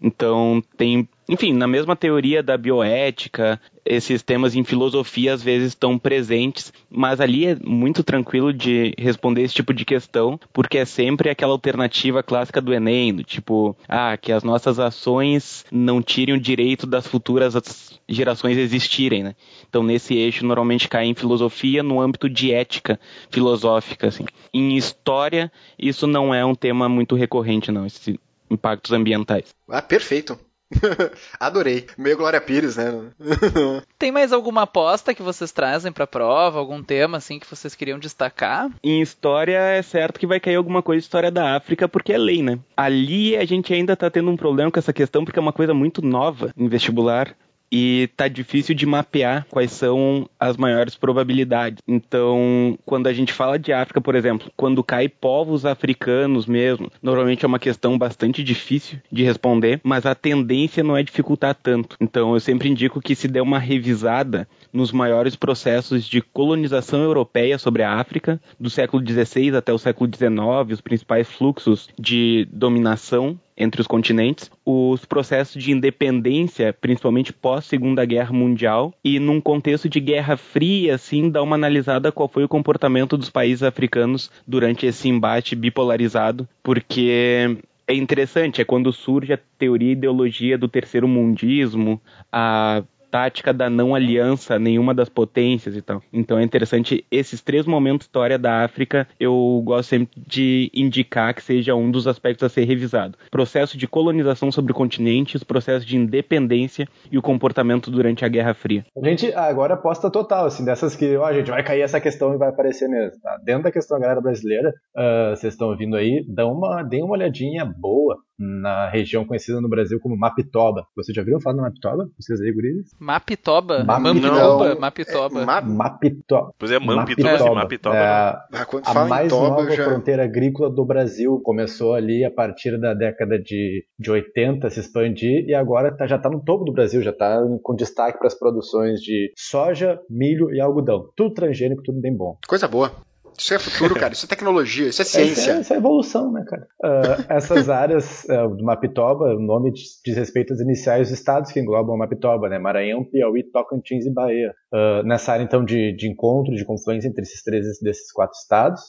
Então 0.00 0.62
tem, 0.76 1.08
enfim, 1.28 1.52
na 1.52 1.66
mesma 1.66 1.94
teoria 1.94 2.42
da 2.42 2.56
bioética, 2.56 3.60
esses 3.84 4.22
temas 4.22 4.54
em 4.54 4.64
filosofia 4.64 5.34
às 5.34 5.42
vezes 5.42 5.68
estão 5.68 5.98
presentes, 5.98 6.72
mas 6.90 7.20
ali 7.20 7.46
é 7.46 7.56
muito 7.64 8.02
tranquilo 8.02 8.52
de 8.52 8.94
responder 8.98 9.42
esse 9.42 9.54
tipo 9.54 9.74
de 9.74 9.84
questão, 9.84 10.38
porque 10.52 10.78
é 10.78 10.84
sempre 10.84 11.28
aquela 11.30 11.52
alternativa 11.52 12.22
clássica 12.22 12.60
do 12.60 12.72
Enem, 12.72 13.14
do 13.14 13.24
tipo, 13.24 13.76
ah, 13.88 14.16
que 14.16 14.32
as 14.32 14.42
nossas 14.42 14.78
ações 14.78 15.64
não 15.70 16.00
tirem 16.02 16.34
o 16.34 16.40
direito 16.40 16.86
das 16.86 17.06
futuras 17.06 17.54
as- 17.56 17.98
gerações 18.08 18.56
existirem, 18.56 19.22
né? 19.22 19.34
Então 19.68 19.82
nesse 19.82 20.14
eixo 20.14 20.44
normalmente 20.46 20.88
cai 20.88 21.04
em 21.04 21.14
filosofia 21.14 21.82
no 21.82 22.00
âmbito 22.00 22.28
de 22.28 22.52
ética 22.52 22.98
filosófica, 23.30 24.08
assim. 24.08 24.24
Em 24.52 24.76
história, 24.76 25.52
isso 25.78 26.06
não 26.06 26.34
é 26.34 26.44
um 26.44 26.54
tema 26.54 26.88
muito 26.88 27.14
recorrente, 27.14 27.70
não, 27.70 27.84
esses 27.84 28.16
impactos 28.50 28.92
ambientais. 28.92 29.54
Ah, 29.68 29.82
perfeito. 29.82 30.38
Adorei. 31.40 31.86
Meio 31.96 32.16
Glória 32.16 32.40
Pires, 32.40 32.76
né? 32.76 33.10
Tem 33.98 34.12
mais 34.12 34.32
alguma 34.32 34.62
aposta 34.62 35.14
que 35.14 35.22
vocês 35.22 35.50
trazem 35.52 35.92
pra 35.92 36.06
prova? 36.06 36.58
Algum 36.58 36.82
tema 36.82 37.18
assim 37.18 37.38
que 37.38 37.48
vocês 37.48 37.74
queriam 37.74 37.98
destacar? 37.98 38.70
Em 38.82 39.00
história, 39.00 39.58
é 39.58 39.82
certo 39.82 40.20
que 40.20 40.26
vai 40.26 40.40
cair 40.40 40.56
alguma 40.56 40.82
coisa 40.82 41.00
de 41.00 41.04
história 41.04 41.30
da 41.30 41.56
África, 41.56 41.88
porque 41.88 42.12
é 42.12 42.18
lei, 42.18 42.42
né? 42.42 42.58
Ali 42.76 43.36
a 43.36 43.44
gente 43.44 43.72
ainda 43.72 43.96
tá 43.96 44.10
tendo 44.10 44.30
um 44.30 44.36
problema 44.36 44.70
com 44.70 44.78
essa 44.78 44.92
questão, 44.92 45.24
porque 45.24 45.38
é 45.38 45.42
uma 45.42 45.52
coisa 45.52 45.72
muito 45.72 46.02
nova 46.02 46.50
em 46.56 46.68
vestibular. 46.68 47.34
E 47.70 48.08
tá 48.16 48.28
difícil 48.28 48.74
de 48.74 48.86
mapear 48.86 49.46
quais 49.50 49.72
são 49.72 50.28
as 50.38 50.56
maiores 50.56 50.94
probabilidades. 50.94 51.82
Então, 51.86 52.78
quando 52.84 53.06
a 53.06 53.12
gente 53.12 53.32
fala 53.32 53.58
de 53.58 53.72
África, 53.72 54.00
por 54.00 54.14
exemplo, 54.14 54.50
quando 54.56 54.82
cai 54.82 55.08
povos 55.08 55.66
africanos 55.66 56.46
mesmo, 56.46 56.90
normalmente 57.02 57.44
é 57.44 57.48
uma 57.48 57.58
questão 57.58 57.98
bastante 57.98 58.42
difícil 58.42 58.98
de 59.12 59.22
responder, 59.22 59.80
mas 59.82 60.06
a 60.06 60.14
tendência 60.14 60.82
não 60.82 60.96
é 60.96 61.02
dificultar 61.02 61.54
tanto. 61.54 61.96
Então, 62.00 62.34
eu 62.34 62.40
sempre 62.40 62.68
indico 62.68 63.00
que 63.00 63.14
se 63.14 63.28
dê 63.28 63.40
uma 63.40 63.58
revisada 63.58 64.48
nos 64.72 64.92
maiores 64.92 65.36
processos 65.36 66.06
de 66.06 66.20
colonização 66.20 67.02
europeia 67.02 67.58
sobre 67.58 67.82
a 67.82 67.94
África, 67.94 68.40
do 68.58 68.70
século 68.70 69.04
XVI 69.06 69.56
até 69.56 69.72
o 69.72 69.78
século 69.78 70.10
XIX, 70.12 70.72
os 70.72 70.80
principais 70.80 71.28
fluxos 71.28 71.88
de 71.98 72.46
dominação 72.52 73.38
entre 73.56 73.80
os 73.80 73.88
continentes, 73.88 74.50
os 74.64 75.04
processos 75.04 75.60
de 75.60 75.72
independência, 75.72 76.72
principalmente 76.72 77.32
pós 77.32 77.64
Segunda 77.64 78.04
Guerra 78.04 78.32
Mundial, 78.32 78.94
e 79.02 79.18
num 79.18 79.40
contexto 79.40 79.88
de 79.88 79.98
Guerra 79.98 80.36
Fria, 80.36 80.94
assim, 80.94 81.28
dar 81.28 81.42
uma 81.42 81.56
analisada 81.56 82.12
qual 82.12 82.28
foi 82.28 82.44
o 82.44 82.48
comportamento 82.48 83.16
dos 83.16 83.30
países 83.30 83.64
africanos 83.64 84.30
durante 84.46 84.86
esse 84.86 85.08
embate 85.08 85.56
bipolarizado, 85.56 86.48
porque 86.62 87.58
é 87.88 87.94
interessante, 87.94 88.60
é 88.60 88.64
quando 88.64 88.92
surge 88.92 89.32
a 89.32 89.38
teoria 89.58 89.88
e 89.88 89.92
ideologia 89.92 90.56
do 90.56 90.68
terceiro 90.68 91.08
mundismo, 91.08 92.00
a 92.30 92.84
tática 93.10 93.52
da 93.52 93.70
não 93.70 93.94
aliança 93.94 94.54
a 94.54 94.58
nenhuma 94.58 94.94
das 94.94 95.08
potências 95.08 95.76
e 95.76 95.82
tal. 95.82 96.02
Então 96.12 96.38
é 96.38 96.42
interessante 96.42 97.04
esses 97.10 97.40
três 97.40 97.66
momentos 97.66 98.08
história 98.08 98.38
da 98.38 98.64
África, 98.64 99.06
eu 99.20 99.62
gosto 99.64 99.90
sempre 99.90 100.20
de 100.26 100.70
indicar 100.74 101.34
que 101.34 101.42
seja 101.42 101.74
um 101.74 101.90
dos 101.90 102.06
aspectos 102.06 102.42
a 102.42 102.48
ser 102.48 102.64
revisado. 102.64 103.18
Processo 103.30 103.76
de 103.76 103.86
colonização 103.86 104.50
sobre 104.50 104.72
o 104.72 104.74
continente, 104.74 105.36
os 105.36 105.44
processos 105.44 105.84
de 105.84 105.96
independência 105.96 106.88
e 107.12 107.18
o 107.18 107.22
comportamento 107.22 107.90
durante 107.90 108.24
a 108.24 108.28
Guerra 108.28 108.54
Fria. 108.54 108.84
A 108.96 109.06
gente 109.06 109.32
agora 109.34 109.74
aposta 109.74 110.10
total, 110.10 110.46
assim, 110.46 110.64
dessas 110.64 110.96
que, 110.96 111.16
ó, 111.16 111.32
gente, 111.32 111.50
vai 111.50 111.62
cair 111.62 111.82
essa 111.82 112.00
questão 112.00 112.34
e 112.34 112.38
vai 112.38 112.48
aparecer 112.48 112.88
mesmo, 112.88 113.20
tá? 113.20 113.38
Dentro 113.44 113.64
da 113.64 113.72
questão 113.72 113.98
da 113.98 114.02
galera 114.02 114.20
brasileira, 114.20 114.70
uh, 114.96 115.36
vocês 115.36 115.52
estão 115.52 115.68
ouvindo 115.68 115.94
aí, 115.94 116.24
dá 116.26 116.46
uma, 116.46 116.82
deem 116.82 117.04
uma 117.04 117.12
olhadinha 117.12 117.64
boa 117.64 118.16
na 118.38 118.88
região 118.88 119.24
conhecida 119.24 119.60
no 119.60 119.68
Brasil 119.68 119.98
como 120.00 120.16
Mapitoba. 120.16 120.86
Vocês 120.96 121.14
já 121.14 121.22
viram 121.22 121.40
falar 121.40 121.56
do 121.56 121.62
Mapitoba? 121.62 122.08
Vocês 122.18 122.40
aí, 122.40 122.52
gurizes? 122.52 122.90
Mapitoba? 122.98 123.82
Mapitoba. 123.84 124.76
Mapitoba. 124.78 125.40
É, 125.40 125.44
Map- 125.44 125.64
Mapitoba. 125.66 126.52
Pois 126.58 126.70
é, 126.70 126.78
Mampitoba, 126.78 127.54
Mapitoba. 127.54 127.96
É, 127.96 128.08
Ah, 128.52 128.64
quando 128.66 128.86
a 128.86 129.04
mais 129.06 129.28
toba, 129.28 129.48
nova 129.62 129.70
já... 129.70 129.84
fronteira 129.84 130.24
agrícola 130.24 130.70
do 130.70 130.84
Brasil 130.84 131.40
começou 131.42 131.94
ali 131.94 132.24
a 132.24 132.30
partir 132.30 132.78
da 132.78 132.94
década 132.94 133.38
de, 133.38 133.84
de 133.98 134.10
80 134.10 134.70
se 134.70 134.80
expandir 134.80 135.44
e 135.48 135.54
agora 135.54 135.94
tá- 135.96 136.06
já 136.06 136.16
está 136.16 136.30
no 136.30 136.40
topo 136.42 136.64
do 136.64 136.72
Brasil, 136.72 137.02
já 137.02 137.10
está 137.10 137.40
com 137.62 137.74
destaque 137.74 138.18
para 138.18 138.28
as 138.28 138.38
produções 138.38 139.00
de 139.00 139.32
soja, 139.36 139.98
milho 140.08 140.52
e 140.54 140.60
algodão. 140.60 141.08
Tudo 141.16 141.34
transgênico, 141.34 141.82
tudo 141.82 142.00
bem 142.00 142.14
bom. 142.16 142.36
Coisa 142.46 142.68
boa. 142.68 142.92
Isso 143.38 143.54
é 143.54 143.58
futuro, 143.58 143.94
cara. 143.94 144.12
Isso 144.12 144.26
é 144.26 144.28
tecnologia, 144.28 144.88
isso 144.88 145.00
é 145.00 145.04
é, 145.04 145.06
ciência. 145.06 145.52
essa 145.52 145.74
é 145.74 145.76
evolução, 145.76 146.32
né, 146.32 146.44
cara? 146.44 146.66
Ah, 146.82 147.24
essas 147.36 147.70
áreas 147.70 148.28
ah, 148.28 148.48
do 148.48 148.64
Mapitoba, 148.64 149.36
o 149.36 149.38
nome 149.38 149.72
diz, 149.72 150.00
diz 150.04 150.16
respeito 150.16 150.52
às 150.52 150.60
iniciais 150.60 151.08
dos 151.08 151.18
estados 151.18 151.52
que 151.52 151.60
englobam 151.60 151.94
o 151.94 151.98
Mapitoba, 151.98 152.48
né? 152.48 152.58
Maranhão, 152.58 153.04
Piauí, 153.04 153.44
Tocantins 153.44 154.06
e 154.06 154.12
Bahia. 154.12 154.52
Ah, 154.72 155.02
nessa 155.04 155.32
área, 155.32 155.44
então, 155.44 155.64
de, 155.64 155.94
de 155.96 156.08
encontro, 156.08 156.54
de 156.54 156.64
confluência 156.64 157.06
entre 157.08 157.22
esses 157.22 157.42
três, 157.42 157.64
desses 157.80 158.10
quatro 158.10 158.36
estados. 158.36 158.82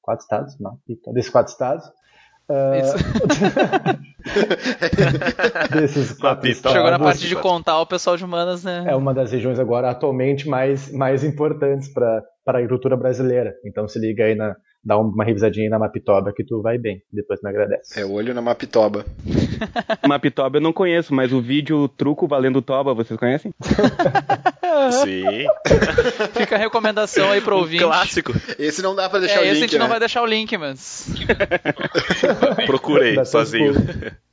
Quatro 0.00 0.22
estados? 0.22 0.56
Mapitoba. 0.60 1.14
Desses 1.14 1.30
quatro 1.30 1.52
estados. 1.52 1.84
Isso. 2.80 2.94
desses 5.74 6.12
quatro 6.12 6.48
estados. 6.48 6.76
Chegou 6.76 6.90
na 6.92 6.98
parte 6.98 7.26
de 7.26 7.34
contar 7.34 7.80
o 7.80 7.86
pessoal 7.86 8.16
de 8.16 8.24
humanas, 8.24 8.62
né? 8.62 8.84
É 8.86 8.94
uma 8.94 9.12
das 9.12 9.32
regiões 9.32 9.58
agora 9.58 9.90
atualmente 9.90 10.48
mais, 10.48 10.92
mais 10.92 11.24
importantes 11.24 11.88
para 11.92 12.22
a 12.54 12.58
agricultura 12.58 12.96
brasileira. 12.96 13.54
Então 13.64 13.86
se 13.88 13.98
liga 13.98 14.24
aí 14.24 14.34
na. 14.34 14.54
Dá 14.84 14.96
uma 14.96 15.24
revisadinha 15.24 15.64
aí 15.66 15.68
na 15.70 15.80
Mapitoba 15.80 16.32
que 16.32 16.44
tu 16.44 16.62
vai 16.62 16.78
bem. 16.78 17.02
Depois 17.12 17.40
me 17.42 17.50
agradece. 17.50 18.00
É 18.00 18.04
olho 18.04 18.32
na 18.32 18.40
Mapitoba. 18.40 19.04
Mapitoba 20.06 20.58
eu 20.58 20.60
não 20.60 20.72
conheço, 20.72 21.12
mas 21.12 21.32
o 21.32 21.40
vídeo 21.40 21.88
Truco 21.88 22.28
Valendo 22.28 22.62
Toba, 22.62 22.94
vocês 22.94 23.18
conhecem? 23.18 23.52
Sim. 25.02 25.24
Fica 26.38 26.54
a 26.54 26.58
recomendação 26.58 27.32
aí 27.32 27.40
pro 27.40 27.56
Um 27.56 27.60
ouvinte. 27.60 27.82
clássico. 27.82 28.32
Esse 28.58 28.80
não 28.80 28.94
dá 28.94 29.08
pra 29.10 29.18
deixar 29.18 29.40
É, 29.40 29.40
o 29.40 29.44
esse 29.46 29.54
link, 29.54 29.64
a 29.64 29.66
gente 29.66 29.78
não 29.78 29.86
né? 29.86 29.90
vai 29.90 29.98
deixar 29.98 30.22
o 30.22 30.26
link, 30.26 30.56
mas. 30.56 31.08
Procurei 32.66 33.24
sozinho. 33.24 33.72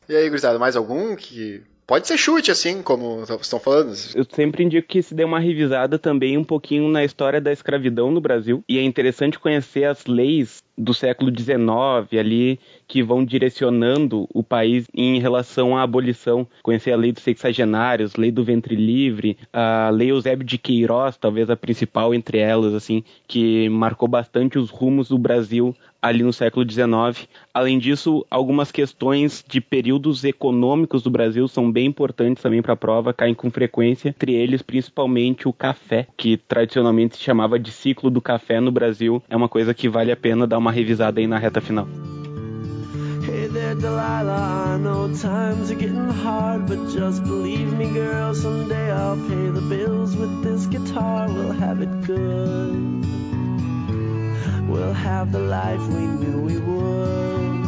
E 0.08 0.16
aí, 0.16 0.28
gurizada, 0.30 0.60
mais 0.60 0.76
algum 0.76 1.16
que... 1.16 1.64
Pode 1.86 2.08
ser 2.08 2.18
chute, 2.18 2.50
assim, 2.50 2.82
como 2.82 3.24
estão 3.24 3.60
falando. 3.60 3.94
Eu 4.16 4.26
sempre 4.30 4.64
indico 4.64 4.88
que 4.88 5.02
se 5.02 5.14
dê 5.14 5.24
uma 5.24 5.40
revisada 5.40 6.00
também 6.00 6.38
um 6.38 6.44
pouquinho 6.44 6.88
na 6.88 7.04
história 7.04 7.42
da 7.42 7.52
escravidão 7.52 8.10
no 8.10 8.22
Brasil. 8.22 8.64
E 8.68 8.78
é 8.78 8.84
interessante 8.84 9.38
conhecer 9.38 9.84
as 9.86 10.06
leis 10.06 10.64
do 10.78 10.94
século 10.94 11.30
XIX 11.30 12.20
ali 12.20 12.60
que 12.88 13.04
vão 13.04 13.24
direcionando 13.24 14.28
o 14.34 14.42
país 14.42 14.86
em 14.94 15.20
relação 15.20 15.78
à 15.78 15.84
abolição. 15.84 16.48
Conhecer 16.64 16.92
a 16.92 16.98
lei 16.98 17.12
dos 17.12 17.24
sexagenários, 17.24 18.16
lei 18.16 18.32
do 18.32 18.44
ventre 18.44 18.76
livre, 18.76 19.38
a 19.52 19.90
lei 19.90 20.12
Eusébio 20.12 20.46
de 20.46 20.58
Queiroz, 20.58 21.18
talvez 21.18 21.50
a 21.50 21.56
principal 21.56 22.14
entre 22.14 22.38
elas, 22.38 22.74
assim, 22.74 23.04
que 23.28 23.68
marcou 23.70 24.08
bastante 24.08 24.58
os 24.58 24.70
rumos 24.70 25.10
do 25.10 25.18
Brasil 25.18 25.76
ali 26.04 26.22
no 26.22 26.34
século 26.34 26.70
XIX. 26.70 27.30
Além 27.54 27.80
disso, 27.80 28.26
algumas 28.30 28.74
questões 28.74 29.44
de 29.48 29.62
períodos 29.62 30.26
econômicos 30.26 31.02
do 31.02 31.10
Brasil 31.10 31.48
são 31.48 31.72
bem 31.72 31.86
importantes 31.86 32.44
também 32.44 32.62
para 32.62 32.74
a 32.74 32.78
prova, 32.78 33.14
caem 33.14 33.34
com 33.34 33.50
frequência, 33.50 34.10
entre 34.10 34.34
eles 34.34 34.62
principalmente 34.62 35.48
o 35.48 35.54
café, 35.54 36.06
que 36.18 36.36
tradicionalmente 36.36 37.16
se 37.16 37.24
chamava 37.24 37.58
de 37.58 37.72
ciclo 37.72 38.10
do 38.10 38.20
café 38.20 38.60
no 38.60 38.72
Brasil. 38.72 39.24
É 39.30 39.36
uma 39.38 39.48
coisa 39.48 39.74
que 39.74 39.88
vale 39.88 40.12
a 40.12 40.18
pena 40.18 40.46
dar 40.46 40.58
uma 40.58 40.72
revisada 40.72 41.22
aí 41.22 41.28
na 41.28 41.38
reta 41.38 41.62
final. 41.62 41.88
Hey. 52.06 53.23
We'll 54.68 54.94
have 54.94 55.32
the 55.32 55.40
life 55.40 55.82
we 55.88 56.06
knew 56.06 56.46
we 56.46 56.58
would. 56.58 57.64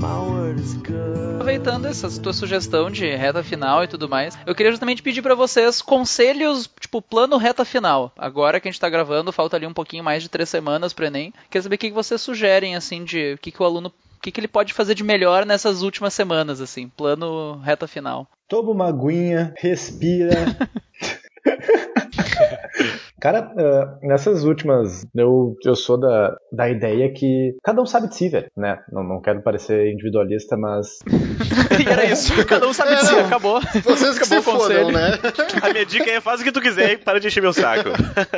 My 0.00 0.18
word 0.18 0.60
is 0.60 0.74
good. 0.74 1.34
Aproveitando 1.34 1.86
essa 1.86 2.08
tua 2.20 2.32
sugestão 2.32 2.90
de 2.90 3.14
reta 3.14 3.42
final 3.42 3.84
e 3.84 3.88
tudo 3.88 4.08
mais, 4.08 4.36
eu 4.46 4.54
queria 4.54 4.72
justamente 4.72 5.02
pedir 5.02 5.22
pra 5.22 5.34
vocês 5.34 5.82
conselhos, 5.82 6.68
tipo, 6.80 7.02
plano 7.02 7.36
reta 7.36 7.64
final. 7.64 8.12
Agora 8.16 8.60
que 8.60 8.68
a 8.68 8.70
gente 8.70 8.80
tá 8.80 8.88
gravando, 8.88 9.32
falta 9.32 9.56
ali 9.56 9.66
um 9.66 9.72
pouquinho 9.72 10.04
mais 10.04 10.22
de 10.22 10.28
três 10.28 10.48
semanas 10.48 10.92
pro 10.92 11.06
Enem. 11.06 11.32
Queria 11.50 11.62
saber 11.62 11.76
o 11.76 11.78
que 11.78 11.88
que 11.88 11.94
vocês 11.94 12.20
sugerem, 12.20 12.76
assim, 12.76 13.04
de 13.04 13.34
o 13.34 13.38
que, 13.38 13.50
que 13.50 13.62
o 13.62 13.66
aluno. 13.66 13.88
O 13.88 14.22
que, 14.22 14.30
que 14.30 14.38
ele 14.38 14.48
pode 14.48 14.72
fazer 14.72 14.94
de 14.94 15.02
melhor 15.02 15.44
nessas 15.44 15.82
últimas 15.82 16.14
semanas, 16.14 16.60
assim, 16.60 16.88
plano 16.88 17.58
reta 17.58 17.88
final. 17.88 18.28
Toma 18.48 18.70
uma 18.70 18.88
aguinha, 18.88 19.52
respira. 19.58 20.30
Cara, 23.22 23.52
ah, 23.56 23.98
nessas 24.02 24.42
últimas, 24.42 25.06
eu, 25.14 25.54
eu 25.64 25.76
sou 25.76 25.96
da, 25.96 26.36
da 26.50 26.68
ideia 26.68 27.12
que 27.12 27.54
cada 27.62 27.80
um 27.80 27.86
sabe 27.86 28.08
de 28.08 28.16
si, 28.16 28.28
velho, 28.28 28.48
né? 28.56 28.80
Não, 28.90 29.04
não 29.04 29.20
quero 29.20 29.40
parecer 29.44 29.92
individualista, 29.92 30.56
mas 30.56 30.98
e 31.06 31.86
era 31.88 32.04
isso. 32.04 32.44
Cada 32.44 32.66
um 32.66 32.72
sabe 32.72 32.96
de 32.96 33.06
si, 33.06 33.14
acabou. 33.14 33.60
Vocês 33.84 34.18
que 34.18 34.26
se 34.26 34.34
Acabou 34.34 34.56
o 34.56 34.60
fodam, 34.60 34.86
conselho. 34.86 34.92
né? 34.92 35.10
A 35.62 35.72
minha 35.72 35.86
dica 35.86 36.10
é 36.10 36.20
faz 36.20 36.40
o 36.40 36.44
que 36.44 36.50
tu 36.50 36.60
quiser 36.60 36.94
e 36.94 36.96
para 36.96 37.20
de 37.20 37.28
encher 37.28 37.40
meu 37.40 37.52
saco. 37.52 37.90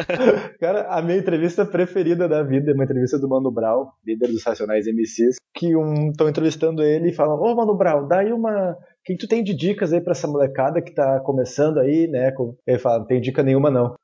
Cara, 0.61 0.86
a 0.90 1.01
minha 1.01 1.16
entrevista 1.16 1.65
preferida 1.65 2.28
da 2.28 2.43
vida 2.43 2.70
é 2.70 2.74
uma 2.74 2.85
entrevista 2.85 3.19
do 3.19 3.27
Mano 3.27 3.51
Brown, 3.51 3.86
líder 4.06 4.27
dos 4.27 4.44
Racionais 4.44 4.86
MCs, 4.86 5.36
que 5.55 5.74
um 5.74 6.11
estão 6.11 6.28
entrevistando 6.28 6.82
ele 6.82 7.09
e 7.09 7.15
falam: 7.15 7.40
Ô 7.40 7.56
Mano 7.56 7.74
Brown, 7.74 8.06
dá 8.06 8.19
aí 8.19 8.35
uma. 8.35 8.73
O 8.73 8.77
que 9.02 9.16
tu 9.16 9.27
tem 9.27 9.43
de 9.43 9.56
dicas 9.56 9.94
aí 9.94 10.02
pra 10.02 10.12
essa 10.12 10.28
molecada 10.28 10.82
que 10.82 10.93
tá 10.93 11.20
começando 11.20 11.78
aí, 11.78 12.06
né? 12.06 12.35
Ele 12.66 12.78
fala: 12.78 12.98
não 12.98 13.06
tem 13.06 13.19
dica 13.19 13.43
nenhuma 13.43 13.70
não. 13.70 13.94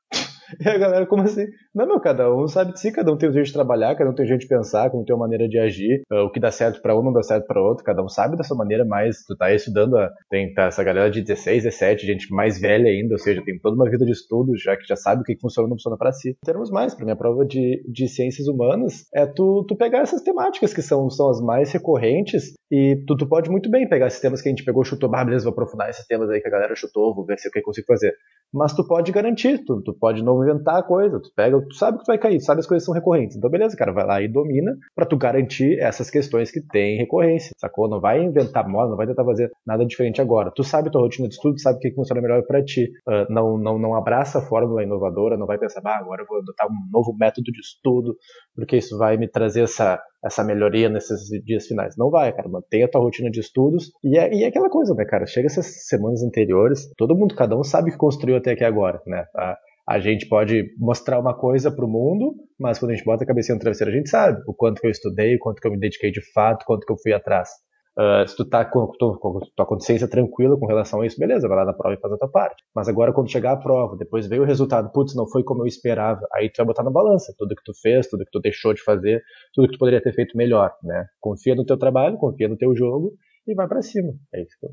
E 0.65 0.69
a 0.69 0.77
galera, 0.77 1.05
como 1.05 1.23
assim? 1.23 1.45
Não, 1.73 1.87
meu, 1.87 1.99
cada 1.99 2.33
um 2.33 2.47
sabe 2.47 2.73
de 2.73 2.79
si, 2.79 2.91
cada 2.91 3.11
um 3.11 3.17
tem 3.17 3.29
um 3.29 3.33
jeito 3.33 3.47
de 3.47 3.53
trabalhar, 3.53 3.95
cada 3.95 4.09
um 4.09 4.13
tem 4.13 4.25
um 4.25 4.27
jeito 4.27 4.41
de 4.41 4.47
pensar, 4.47 4.89
cada 4.89 4.97
um 4.97 5.03
tem 5.05 5.15
uma 5.15 5.21
maneira 5.25 5.47
de 5.47 5.57
agir. 5.59 6.01
Ah, 6.11 6.23
O 6.23 6.31
que 6.31 6.39
dá 6.39 6.51
certo 6.51 6.81
pra 6.81 6.97
um 6.97 7.03
não 7.03 7.13
dá 7.13 7.23
certo 7.23 7.45
pra 7.47 7.61
outro, 7.61 7.83
cada 7.83 8.03
um 8.03 8.09
sabe 8.09 8.35
dessa 8.37 8.55
maneira, 8.55 8.83
mas 8.85 9.23
tu 9.25 9.35
tá 9.35 9.53
estudando, 9.53 9.97
a- 9.97 10.09
tem 10.29 10.53
tá, 10.53 10.63
essa 10.65 10.83
galera 10.83 11.09
de 11.09 11.21
16, 11.21 11.63
17, 11.63 12.05
gente 12.05 12.33
mais 12.33 12.59
velha 12.59 12.89
ainda, 12.89 13.13
ou 13.13 13.19
seja, 13.19 13.41
tem 13.43 13.57
toda 13.59 13.75
uma 13.75 13.89
vida 13.89 14.05
de 14.05 14.11
estudo, 14.11 14.51
já 14.57 14.75
que 14.75 14.85
já 14.87 14.95
sabe 14.95 15.21
o 15.21 15.23
que 15.23 15.37
funciona 15.39 15.67
e 15.67 15.69
não 15.69 15.77
funciona 15.77 15.97
pra 15.97 16.11
si. 16.11 16.29
Em 16.31 16.45
termos 16.45 16.69
mais, 16.69 16.93
pra 16.93 17.05
minha 17.05 17.15
prova 17.15 17.45
de, 17.45 17.83
de 17.89 18.07
ciências 18.07 18.47
humanas, 18.47 19.05
é 19.13 19.25
tu, 19.25 19.65
tu 19.67 19.75
pegar 19.75 19.99
essas 19.99 20.21
temáticas 20.21 20.73
que 20.73 20.81
são, 20.81 21.09
são 21.09 21.29
as 21.29 21.41
mais 21.41 21.71
recorrentes 21.71 22.53
e 22.71 22.95
tu, 23.07 23.15
tu 23.17 23.27
pode 23.27 23.49
muito 23.49 23.69
bem 23.69 23.87
pegar 23.87 24.07
esses 24.07 24.19
temas 24.19 24.41
que 24.41 24.47
a 24.49 24.51
gente 24.51 24.63
pegou, 24.65 24.83
chutou, 24.83 25.09
ah, 25.13 25.23
beleza, 25.25 25.43
vou 25.45 25.51
aprofundar 25.53 25.89
esses 25.89 26.05
temas 26.07 26.29
aí 26.29 26.41
que 26.41 26.47
a 26.47 26.51
galera 26.51 26.75
chutou, 26.75 27.13
vou 27.15 27.25
ver 27.25 27.37
se 27.39 27.47
o 27.47 27.51
que 27.51 27.59
eu 27.59 27.63
consigo 27.63 27.87
fazer. 27.87 28.13
Mas 28.53 28.73
tu 28.73 28.85
pode 28.85 29.11
garantir, 29.11 29.63
tu, 29.65 29.81
tu 29.81 29.93
pode 29.93 30.23
não 30.23 30.43
inventar 30.43 30.77
a 30.79 30.83
coisa, 30.83 31.19
tu 31.21 31.29
pega, 31.35 31.59
tu 31.61 31.75
sabe 31.75 31.97
que 31.97 32.03
tu 32.03 32.07
vai 32.07 32.17
cair, 32.17 32.37
tu 32.37 32.43
sabe 32.43 32.59
as 32.59 32.67
coisas 32.67 32.85
são 32.85 32.93
recorrentes. 32.93 33.37
Então 33.37 33.49
beleza, 33.49 33.77
cara, 33.77 33.93
vai 33.93 34.05
lá 34.05 34.21
e 34.21 34.27
domina 34.27 34.75
pra 34.93 35.05
tu 35.05 35.17
garantir 35.17 35.79
essas 35.79 36.09
questões 36.09 36.51
que 36.51 36.61
têm 36.61 36.97
recorrência, 36.97 37.51
sacou? 37.57 37.89
Não 37.89 38.01
vai 38.01 38.21
inventar 38.21 38.67
moda, 38.67 38.89
não 38.89 38.97
vai 38.97 39.07
tentar 39.07 39.23
fazer 39.23 39.49
nada 39.65 39.85
diferente 39.85 40.21
agora. 40.21 40.51
Tu 40.53 40.63
sabe 40.63 40.91
tua 40.91 41.01
rotina 41.01 41.27
de 41.27 41.35
estudo, 41.35 41.55
tu 41.55 41.61
sabe 41.61 41.77
o 41.77 41.79
que 41.79 41.93
funciona 41.93 42.21
melhor 42.21 42.43
pra 42.45 42.63
ti. 42.63 42.91
Ah, 43.07 43.25
não, 43.29 43.57
não, 43.57 43.79
não 43.79 43.95
abraça 43.95 44.39
a 44.39 44.41
fórmula 44.41 44.83
inovadora, 44.83 45.37
não 45.37 45.47
vai 45.47 45.57
pensar, 45.57 45.81
ah, 45.85 45.97
agora 45.97 46.23
eu 46.23 46.27
vou 46.27 46.39
adotar 46.39 46.67
um 46.67 46.89
novo 46.91 47.15
método 47.17 47.51
de 47.51 47.59
estudo, 47.59 48.15
porque 48.55 48.77
isso 48.77 48.97
vai 48.97 49.17
me 49.17 49.29
trazer 49.29 49.63
essa, 49.63 50.01
essa 50.23 50.43
melhoria 50.43 50.89
nesses 50.89 51.29
dias 51.43 51.67
finais. 51.67 51.95
Não 51.97 52.09
vai, 52.09 52.31
cara. 52.31 52.47
Mantenha 52.47 52.85
a 52.85 52.89
tua 52.89 53.01
rotina 53.01 53.29
de 53.29 53.39
estudos. 53.39 53.91
E 54.03 54.17
é, 54.17 54.33
e 54.33 54.43
é 54.43 54.47
aquela 54.47 54.69
coisa, 54.69 54.93
né, 54.93 55.05
cara? 55.05 55.25
Chega 55.25 55.47
essas 55.47 55.87
semanas 55.87 56.23
anteriores, 56.23 56.91
todo 56.97 57.15
mundo, 57.15 57.35
cada 57.35 57.57
um 57.57 57.63
sabe 57.63 57.89
o 57.89 57.93
que 57.93 57.97
construiu 57.97 58.37
até 58.37 58.51
aqui 58.51 58.63
agora, 58.63 59.01
né? 59.05 59.25
A, 59.35 59.57
a 59.87 59.99
gente 59.99 60.27
pode 60.27 60.73
mostrar 60.77 61.19
uma 61.19 61.33
coisa 61.33 61.71
pro 61.71 61.87
mundo, 61.87 62.35
mas 62.59 62.79
quando 62.79 62.91
a 62.91 62.93
gente 62.93 63.05
bota 63.05 63.23
a 63.23 63.27
cabecinha 63.27 63.55
no 63.55 63.61
travesseiro, 63.61 63.91
a 63.91 63.95
gente 63.95 64.09
sabe 64.09 64.41
o 64.47 64.53
quanto 64.53 64.79
que 64.79 64.87
eu 64.87 64.91
estudei, 64.91 65.35
o 65.35 65.39
quanto 65.39 65.59
que 65.59 65.67
eu 65.67 65.71
me 65.71 65.79
dediquei 65.79 66.11
de 66.11 66.21
fato, 66.33 66.63
o 66.63 66.65
quanto 66.65 66.85
que 66.85 66.93
eu 66.93 66.97
fui 66.97 67.13
atrás. 67.13 67.49
Ah, 67.97 68.25
se 68.25 68.35
tu 68.37 68.45
tá 68.47 68.63
com, 68.65 68.87
tu- 68.97 69.17
com 69.19 69.39
tua 69.55 69.65
consciência 69.65 70.07
tranquila 70.07 70.57
com 70.57 70.65
relação 70.65 71.01
a 71.01 71.05
isso, 71.05 71.19
beleza, 71.19 71.47
vai 71.47 71.57
lá 71.57 71.65
na 71.65 71.73
prova 71.73 71.93
e 71.95 71.99
faz 71.99 72.13
a 72.13 72.17
tua 72.17 72.29
parte. 72.31 72.63
Mas 72.73 72.87
agora, 72.87 73.11
quando 73.13 73.29
chegar 73.31 73.51
a 73.53 73.57
prova, 73.57 73.97
depois 73.97 74.27
veio 74.27 74.43
o 74.43 74.45
resultado, 74.45 74.91
putz, 74.93 75.13
não 75.15 75.27
foi 75.29 75.43
como 75.43 75.63
eu 75.63 75.67
esperava, 75.67 76.21
aí 76.33 76.49
tu 76.49 76.57
vai 76.57 76.67
botar 76.67 76.83
na 76.83 76.91
balança 76.91 77.33
tudo 77.37 77.55
que 77.55 77.63
tu 77.63 77.73
fez, 77.81 78.07
tudo 78.07 78.23
que 78.25 78.31
tu 78.31 78.39
deixou 78.39 78.73
de 78.73 78.81
fazer, 78.83 79.21
tudo 79.53 79.67
que 79.67 79.73
tu 79.73 79.79
poderia 79.79 80.01
ter 80.01 80.13
feito 80.13 80.37
melhor, 80.37 80.73
né? 80.83 81.05
Confia 81.19 81.53
no 81.55 81.65
teu 81.65 81.77
trabalho, 81.77 82.17
confia 82.17 82.47
no 82.47 82.57
teu 82.57 82.73
jogo 82.75 83.13
e 83.47 83.53
vai 83.53 83.67
pra 83.67 83.81
cima. 83.81 84.13
É 84.33 84.41
isso 84.41 84.55
que 84.59 84.65
eu... 84.65 84.71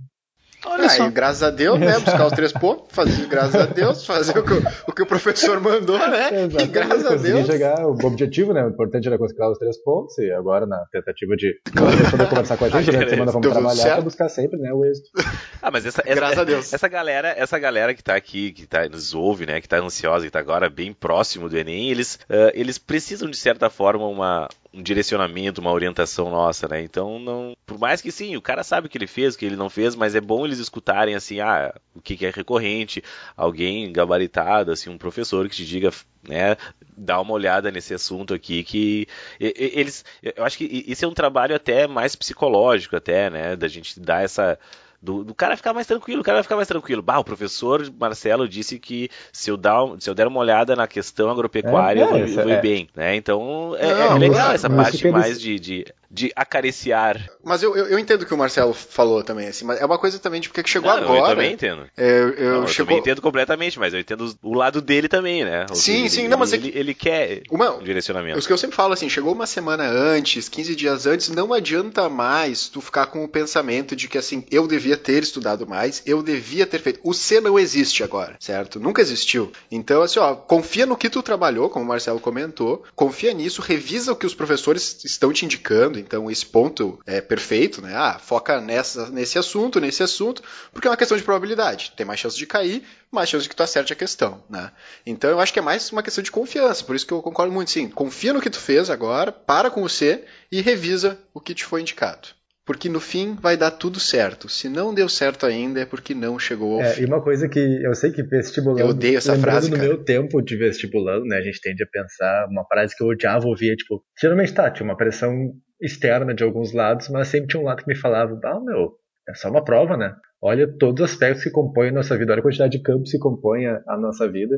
Olha 0.67 0.87
Ah, 0.87 0.89
só. 0.89 1.07
e 1.07 1.11
graças 1.11 1.43
a 1.43 1.51
Deus, 1.51 1.79
né? 1.79 1.93
Buscar 1.99 2.27
os 2.27 2.33
três 2.33 2.53
pontos, 2.53 2.87
fazer 2.91 3.27
graças 3.27 3.55
a 3.55 3.67
Deus, 3.67 4.05
fazer 4.05 4.37
o 4.39 4.43
que 4.43 4.53
o, 4.53 4.63
o, 4.89 4.93
que 4.93 5.03
o 5.03 5.07
professor 5.07 5.61
mandou, 5.61 5.99
né? 5.99 6.29
E 6.61 6.67
graças 6.67 7.07
a 7.07 7.15
Deus. 7.15 7.47
chegar, 7.47 7.87
o 7.87 7.93
objetivo, 8.07 8.53
né? 8.53 8.65
O 8.65 8.69
importante 8.69 9.07
era 9.07 9.17
conseguir 9.17 9.43
os 9.45 9.59
três 9.59 9.77
pontos, 9.83 10.19
e 10.19 10.31
agora 10.33 10.67
na 10.67 10.79
tentativa 10.93 11.37
de 11.37 11.55
poder 12.11 12.29
conversar 12.29 12.57
com 12.57 12.65
a 12.65 12.69
gente, 12.71 12.87
durante 12.87 13.07
a 13.07 13.11
semana 13.11 13.33
vamos 13.33 13.49
trabalhar 13.51 13.95
pra 13.95 14.01
buscar 14.01 14.29
sempre, 14.29 14.59
né, 14.59 14.73
o 14.73 14.85
êxito. 14.85 15.09
Ah, 15.61 15.73
mas 15.73 15.85
essa, 15.85 16.03
essa, 16.07 16.15
Graças 16.15 16.39
a 16.39 16.45
Deus. 16.45 16.73
essa 16.73 16.87
galera, 16.87 17.35
essa 17.37 17.59
galera 17.59 17.93
que 17.93 18.03
tá 18.03 18.15
aqui, 18.15 18.53
que 18.53 18.65
tá, 18.65 18.89
nos 18.89 19.13
ouve, 19.13 19.45
né, 19.45 19.61
que 19.61 19.69
tá 19.69 19.79
ansiosa, 19.79 20.25
que 20.25 20.31
tá 20.31 20.39
agora 20.39 20.71
bem 20.71 20.93
próximo 20.93 21.49
do 21.49 21.59
Enem, 21.59 21.91
eles, 21.91 22.17
ah, 22.31 22.53
eles 22.55 22.79
precisam 22.79 23.29
de 23.29 23.37
certa 23.37 23.69
forma 23.69 24.07
uma, 24.07 24.49
um 24.73 24.83
direcionamento, 24.83 25.61
uma 25.61 25.73
orientação 25.73 26.31
nossa, 26.31 26.69
né? 26.69 26.83
Então, 26.83 27.19
não, 27.19 27.57
por 27.67 27.79
mais 27.79 28.01
que 28.01 28.13
sim, 28.13 28.37
o 28.37 28.43
cara 28.43 28.63
sabe 28.63 28.87
o 28.87 28.91
que 28.91 28.99
ele 28.99 29.07
fez, 29.07 29.35
o 29.35 29.39
que 29.39 29.47
ele 29.47 29.57
não 29.57 29.71
fez, 29.71 29.95
mas 29.95 30.15
é 30.15 30.21
bom 30.21 30.45
eles 30.45 30.59
escutarem 30.59 31.15
assim, 31.15 31.41
ah, 31.41 31.75
o 31.95 32.01
que, 32.01 32.17
que 32.17 32.27
é 32.27 32.31
recorrente, 32.31 33.03
alguém 33.37 33.91
gabaritado, 33.93 34.71
assim, 34.71 34.91
um 34.91 34.99
professor 34.99 35.49
que 35.49 35.57
te 35.57 35.67
diga, 35.67 35.91
né, 36.29 36.57
dá 36.97 37.21
uma 37.21 37.33
olhada 37.33 37.71
nesse 37.71 37.95
assunto 37.95 38.35
aqui 38.35 38.63
que 38.63 39.07
eles, 39.41 40.05
eu 40.23 40.45
acho 40.45 40.59
que 40.59 40.85
isso 40.87 41.05
é 41.05 41.09
um 41.09 41.15
trabalho 41.15 41.57
até 41.57 41.87
mais 41.87 42.15
psicológico 42.15 42.97
até, 42.97 43.31
né, 43.31 43.57
da 43.57 43.69
gente 43.69 43.99
dar 43.99 44.23
essa 44.23 44.59
do, 45.01 45.25
do 45.25 45.35
cara 45.35 45.57
ficar 45.57 45.73
mais 45.73 45.87
tranquilo, 45.87 46.21
o 46.21 46.25
cara 46.25 46.37
vai 46.37 46.43
ficar 46.43 46.57
mais 46.57 46.69
tranquilo. 46.69 47.03
Bah, 47.03 47.19
o 47.19 47.25
professor 47.25 47.89
Marcelo 47.99 48.49
disse 48.49 48.79
que 48.79 49.09
se 49.33 49.51
eu, 49.51 49.57
dar, 49.57 49.81
se 49.99 50.11
eu 50.11 50.15
der 50.15 50.27
uma 50.27 50.41
olhada 50.41 50.75
na 50.75 50.87
questão 50.87 51.31
agropecuária, 51.31 52.03
É, 52.03 52.19
é, 52.19 52.23
eu 52.23 52.29
vou 52.29 52.51
é. 52.51 52.61
bem, 52.61 52.89
né? 52.95 53.15
Então 53.15 53.77
é, 53.79 53.87
Não, 53.87 54.17
é 54.17 54.19
legal 54.19 54.37
claro, 54.37 54.55
essa 54.55 54.69
parte 54.69 55.09
mais 55.11 55.41
de, 55.41 55.59
de, 55.59 55.87
de 56.11 56.33
acariciar. 56.35 57.29
Mas 57.45 57.63
eu, 57.63 57.77
eu, 57.77 57.87
eu 57.87 57.99
entendo 57.99 58.23
o 58.23 58.27
que 58.27 58.35
o 58.35 58.39
Marcelo 58.39 58.73
falou 58.73 59.23
também, 59.23 59.49
assim, 59.49 59.65
mas 59.65 59.81
é 59.81 59.85
uma 59.85 59.99
coisa 59.99 60.19
também 60.19 60.41
de 60.41 60.49
porque 60.49 60.63
que 60.63 60.71
chegou 60.71 60.91
Não, 60.91 60.99
agora. 60.99 61.19
Eu 61.19 61.25
também 61.25 61.53
entendo. 61.53 61.87
é, 61.97 62.21
eu, 62.21 62.27
Não, 62.53 62.63
eu 62.63 62.67
chegou, 62.69 62.87
também 62.89 62.99
entendo 62.99 63.23
completamente, 63.23 63.79
mas 63.79 63.93
eu 63.95 64.01
entendo 64.01 64.35
o 64.43 64.55
lado 64.55 64.81
dele 64.81 65.09
também, 65.09 65.45
né? 65.45 65.67
Ou 65.69 65.77
Sim, 65.77 66.03
seja, 66.05 66.09
sim, 66.15 66.21
ele, 66.23 66.29
não, 66.29 66.39
mas 66.39 66.53
é 66.53 66.57
ele, 66.57 66.73
ele 66.75 66.95
quer 66.95 67.43
Uma- 67.51 67.77
um 67.77 67.83
direcionamento. 67.83 68.39
Os 68.39 68.47
que 68.47 68.53
eu 68.53 68.59
sempre 68.59 68.77
falo 68.77 68.93
assim, 68.93 69.09
chegou 69.09 69.33
uma 69.33 69.47
semana 69.47 69.85
antes, 69.89 70.49
15 70.49 70.75
dias 70.75 71.07
antes, 71.07 71.29
não 71.29 71.53
adianta 71.53 72.09
mais 72.09 72.69
tu 72.69 72.81
ficar 72.81 73.07
com 73.07 73.25
o 73.25 73.29
pensamento 73.29 73.95
de 73.95 74.09
que 74.09 74.19
assim, 74.19 74.45
eu 74.51 74.67
devia 74.67 74.97
ter 74.97 75.23
estudado 75.23 75.67
mais, 75.67 76.03
eu 76.07 76.23
devia 76.23 76.67
ter 76.67 76.81
feito. 76.81 77.01
O 77.03 77.13
C 77.15 77.41
não 77.41 77.59
existe 77.59 78.03
agora, 78.03 78.37
certo? 78.41 78.81
Nunca 78.81 79.03
existiu. 79.03 79.53
Então, 79.71 80.03
assim, 80.03 80.19
ó, 80.19 80.35
confia 80.35 80.87
no 80.87 80.97
que 80.97 81.11
tu 81.11 81.23
trabalhou, 81.23 81.69
como 81.69 81.85
o 81.85 81.89
Marcelo 81.89 82.21
comentou, 82.21 82.83
confia 82.95 83.33
nisso, 83.33 83.61
revisa 83.63 84.13
o 84.13 84.17
que 84.17 84.27
os 84.27 84.35
professores 84.35 85.05
estão 85.05 85.33
te 85.33 85.45
indicando, 85.45 85.98
então 85.99 86.31
esse 86.31 86.47
ponto 86.47 86.99
é 87.07 87.21
perfeito, 87.21 87.81
né? 87.83 87.93
Ah, 87.95 88.19
foca 88.19 88.61
nessa, 88.61 89.11
nesse 89.11 89.39
assunto, 89.39 89.81
nesse 89.81 90.03
assunto, 90.03 90.43
porque 90.73 90.87
é 90.87 90.91
uma 90.91 90.97
questão 90.97 91.17
de 91.17 91.23
probabilidade. 91.23 91.93
Tem 91.97 92.07
mais 92.07 92.21
chance 92.21 92.37
de 92.37 92.47
cair, 92.47 92.83
mais 93.11 93.29
chance 93.29 93.43
de 93.43 93.49
que 93.49 93.57
tu 93.57 93.63
acerte 93.63 93.93
a 93.93 93.97
questão, 93.97 94.43
né? 94.49 94.71
Então 95.07 95.31
eu 95.31 95.41
acho 95.41 95.53
que 95.53 95.59
é 95.59 95.63
mais 95.63 95.91
uma 95.93 96.03
questão 96.03 96.23
de 96.23 96.31
confiança, 96.31 96.85
por 96.85 96.95
isso 96.97 97.07
que 97.07 97.13
eu 97.13 97.23
concordo 97.23 97.53
muito, 97.53 97.71
sim. 97.71 97.89
Confia 97.89 98.33
no 98.33 98.41
que 98.41 98.51
tu 98.51 98.59
fez 98.59 98.91
agora, 98.91 99.31
para 99.33 99.71
com 99.71 99.83
o 99.83 99.89
C 99.89 100.25
e 100.51 100.61
revisa 100.61 101.19
o 101.35 101.41
que 101.41 101.55
te 101.55 101.65
foi 101.65 101.81
indicado. 101.81 102.29
Porque 102.65 102.87
no 102.91 103.01
fim 103.01 103.35
vai 103.41 103.57
dar 103.57 103.71
tudo 103.71 103.99
certo. 103.99 104.47
Se 104.47 104.69
não 104.69 104.93
deu 104.93 105.09
certo 105.09 105.47
ainda 105.47 105.81
é 105.81 105.87
porque 105.87 106.13
não 106.15 106.39
chegou 106.39 106.75
ao 106.75 106.83
É, 106.83 106.91
fim. 106.93 107.01
e 107.03 107.07
uma 107.07 107.23
coisa 107.23 107.49
que 107.49 107.59
eu 107.59 107.95
sei 107.95 108.13
que 108.13 108.23
vestibulando. 108.23 108.81
Eu 108.81 108.89
odeio 108.89 109.17
essa 109.17 109.39
frase, 109.39 109.71
no 109.71 109.77
cara. 109.77 109.89
meu 109.89 110.05
tempo 110.05 110.43
de 110.43 110.55
vestibulando, 110.55 111.25
né? 111.25 111.39
A 111.39 111.41
gente 111.41 111.63
tende 111.63 111.83
a 111.83 111.87
pensar 111.87 112.47
uma 112.51 112.67
frase 112.67 112.95
que 112.95 113.03
eu 113.03 113.07
odiava 113.07 113.47
ouvir, 113.47 113.73
é, 113.73 113.75
tipo, 113.75 114.05
geralmente 114.21 114.53
tá, 114.53 114.71
tinha 114.71 114.85
uma 114.85 114.99
pressão 114.99 115.33
externa 115.81 116.35
de 116.35 116.43
alguns 116.43 116.73
lados, 116.73 117.09
mas 117.09 117.29
sempre 117.29 117.49
tinha 117.49 117.63
um 117.63 117.67
lado 117.67 117.83
que 117.83 117.89
me 117.89 117.97
falava, 117.97 118.39
ah, 118.45 118.61
meu, 118.61 118.93
é 119.29 119.35
só 119.35 119.51
uma 119.51 119.65
prova, 119.65 119.97
né? 119.97 120.15
Olha 120.41 120.69
todos 120.79 121.05
os 121.05 121.11
aspectos 121.11 121.43
que 121.43 121.51
compõem 121.51 121.89
a 121.89 121.93
nossa 121.93 122.17
vida, 122.17 122.33
olha 122.33 122.41
a 122.41 122.43
quantidade 122.43 122.77
de 122.77 122.83
campos 122.83 123.11
que 123.11 123.19
compõem 123.19 123.67
a, 123.67 123.83
a 123.89 123.97
nossa 123.97 124.31
vida. 124.31 124.57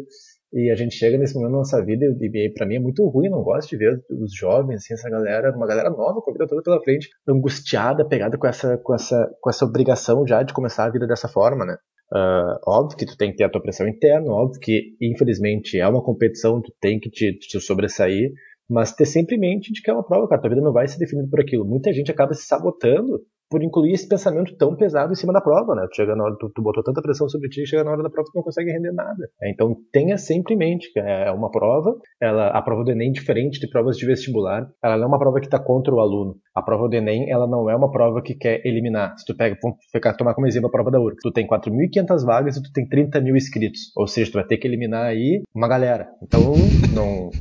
E 0.53 0.71
a 0.71 0.75
gente 0.75 0.95
chega 0.95 1.17
nesse 1.17 1.35
momento 1.35 1.53
da 1.53 1.59
nossa 1.59 1.85
vida 1.85 2.05
e, 2.05 2.47
e 2.47 2.53
pra 2.53 2.67
mim 2.67 2.77
é 2.77 2.81
muito 2.81 3.07
ruim, 3.09 3.29
não 3.29 3.43
gosto 3.43 3.71
de 3.71 3.77
ver 3.77 4.03
os 4.11 4.35
jovens, 4.35 4.77
assim, 4.77 4.95
essa 4.95 5.09
galera, 5.09 5.53
uma 5.57 5.67
galera 5.67 5.91
nova 5.91 6.21
com 6.21 6.31
a 6.31 6.33
vida 6.33 6.47
toda 6.47 6.63
pela 6.63 6.83
frente, 6.83 7.09
angustiada, 7.27 8.07
pegada 8.07 8.37
com 8.37 8.47
essa, 8.47 8.77
com 8.79 8.95
essa, 8.95 9.31
com 9.41 9.49
essa 9.49 9.65
obrigação 9.65 10.27
já 10.27 10.43
de 10.43 10.53
começar 10.53 10.85
a 10.85 10.91
vida 10.91 11.07
dessa 11.07 11.29
forma, 11.29 11.65
né? 11.65 11.77
Ah, 12.13 12.59
óbvio 12.67 12.99
que 12.99 13.07
tu 13.07 13.17
tem 13.17 13.31
que 13.31 13.37
ter 13.37 13.45
a 13.45 13.49
tua 13.49 13.63
pressão 13.63 13.87
interna, 13.87 14.33
óbvio 14.33 14.61
que, 14.61 14.97
infelizmente, 15.01 15.79
é 15.79 15.87
uma 15.87 16.03
competição, 16.03 16.61
tu 16.61 16.73
tem 16.81 16.99
que 16.99 17.09
te, 17.09 17.39
te 17.39 17.61
sobressair, 17.61 18.33
mas 18.71 18.93
ter 18.93 19.05
sempre 19.05 19.37
em 19.37 19.41
mente 19.41 19.73
de 19.73 19.83
que 19.83 19.91
é 19.91 19.93
uma 19.93 20.05
prova, 20.05 20.29
cara, 20.29 20.41
tua 20.41 20.51
vida 20.51 20.63
não 20.63 20.73
vai 20.73 20.87
ser 20.87 20.99
definida 20.99 21.29
por 21.29 21.41
aquilo. 21.41 21.65
Muita 21.65 21.93
gente 21.93 22.11
acaba 22.11 22.33
se 22.35 22.47
sabotando 22.47 23.21
por 23.51 23.65
incluir 23.65 23.93
esse 23.93 24.09
pensamento 24.09 24.57
tão 24.57 24.77
pesado 24.77 25.13
em 25.13 25.17
cima 25.17 25.33
da 25.33 25.41
prova, 25.41 25.75
né? 25.75 25.85
Tu, 25.91 25.97
chega 25.97 26.15
na 26.15 26.23
hora, 26.23 26.37
tu, 26.39 26.49
tu 26.55 26.63
botou 26.63 26.85
tanta 26.85 27.03
pressão 27.03 27.29
sobre 27.29 27.49
ti, 27.49 27.67
chega 27.67 27.83
na 27.83 27.91
hora 27.91 28.03
da 28.03 28.09
prova 28.09 28.29
tu 28.31 28.37
não 28.37 28.45
consegue 28.45 28.71
render 28.71 28.93
nada. 28.93 29.29
É, 29.43 29.51
Então 29.51 29.77
tenha 29.93 30.17
sempre 30.17 30.55
em 30.55 30.57
mente 30.57 30.93
que 30.93 31.01
é 31.01 31.33
uma 31.33 31.51
prova, 31.51 31.97
ela, 32.21 32.47
a 32.49 32.63
prova 32.63 32.85
do 32.85 32.93
Enem, 32.93 33.11
diferente 33.11 33.59
de 33.59 33.69
provas 33.69 33.97
de 33.97 34.07
vestibular, 34.07 34.71
ela 34.83 34.97
não 34.97 35.05
é 35.05 35.09
uma 35.09 35.19
prova 35.19 35.41
que 35.41 35.47
está 35.47 35.59
contra 35.59 35.93
o 35.93 35.99
aluno. 35.99 36.37
A 36.55 36.63
prova 36.63 36.89
do 36.89 36.95
Enem, 36.97 37.31
ela 37.31 37.47
não 37.47 37.71
é 37.71 37.77
uma 37.77 37.91
prova 37.93 38.21
que 38.21 38.35
quer 38.35 38.61
eliminar. 38.67 39.17
Se 39.17 39.25
tu 39.25 39.37
pega, 39.37 39.57
vamos 39.63 39.79
ficar, 39.93 40.15
tomar 40.15 40.35
como 40.35 40.49
exemplo 40.49 40.69
a 40.69 40.73
prova 40.73 40.91
da 40.91 41.01
URC, 41.01 41.19
tu 41.23 41.31
tem 41.31 41.47
4.500 41.47 42.25
vagas 42.25 42.57
e 42.57 42.63
tu 42.63 42.73
tem 42.73 42.89
30 42.89 43.21
mil 43.21 43.37
inscritos. 43.37 43.93
Ou 43.97 44.09
seja, 44.09 44.33
tu 44.33 44.35
vai 44.35 44.45
ter 44.45 44.57
que 44.57 44.67
eliminar 44.67 45.07
aí 45.07 45.43
uma 45.55 45.69
galera. 45.69 46.09
Então, 46.23 46.55
não... 46.93 47.31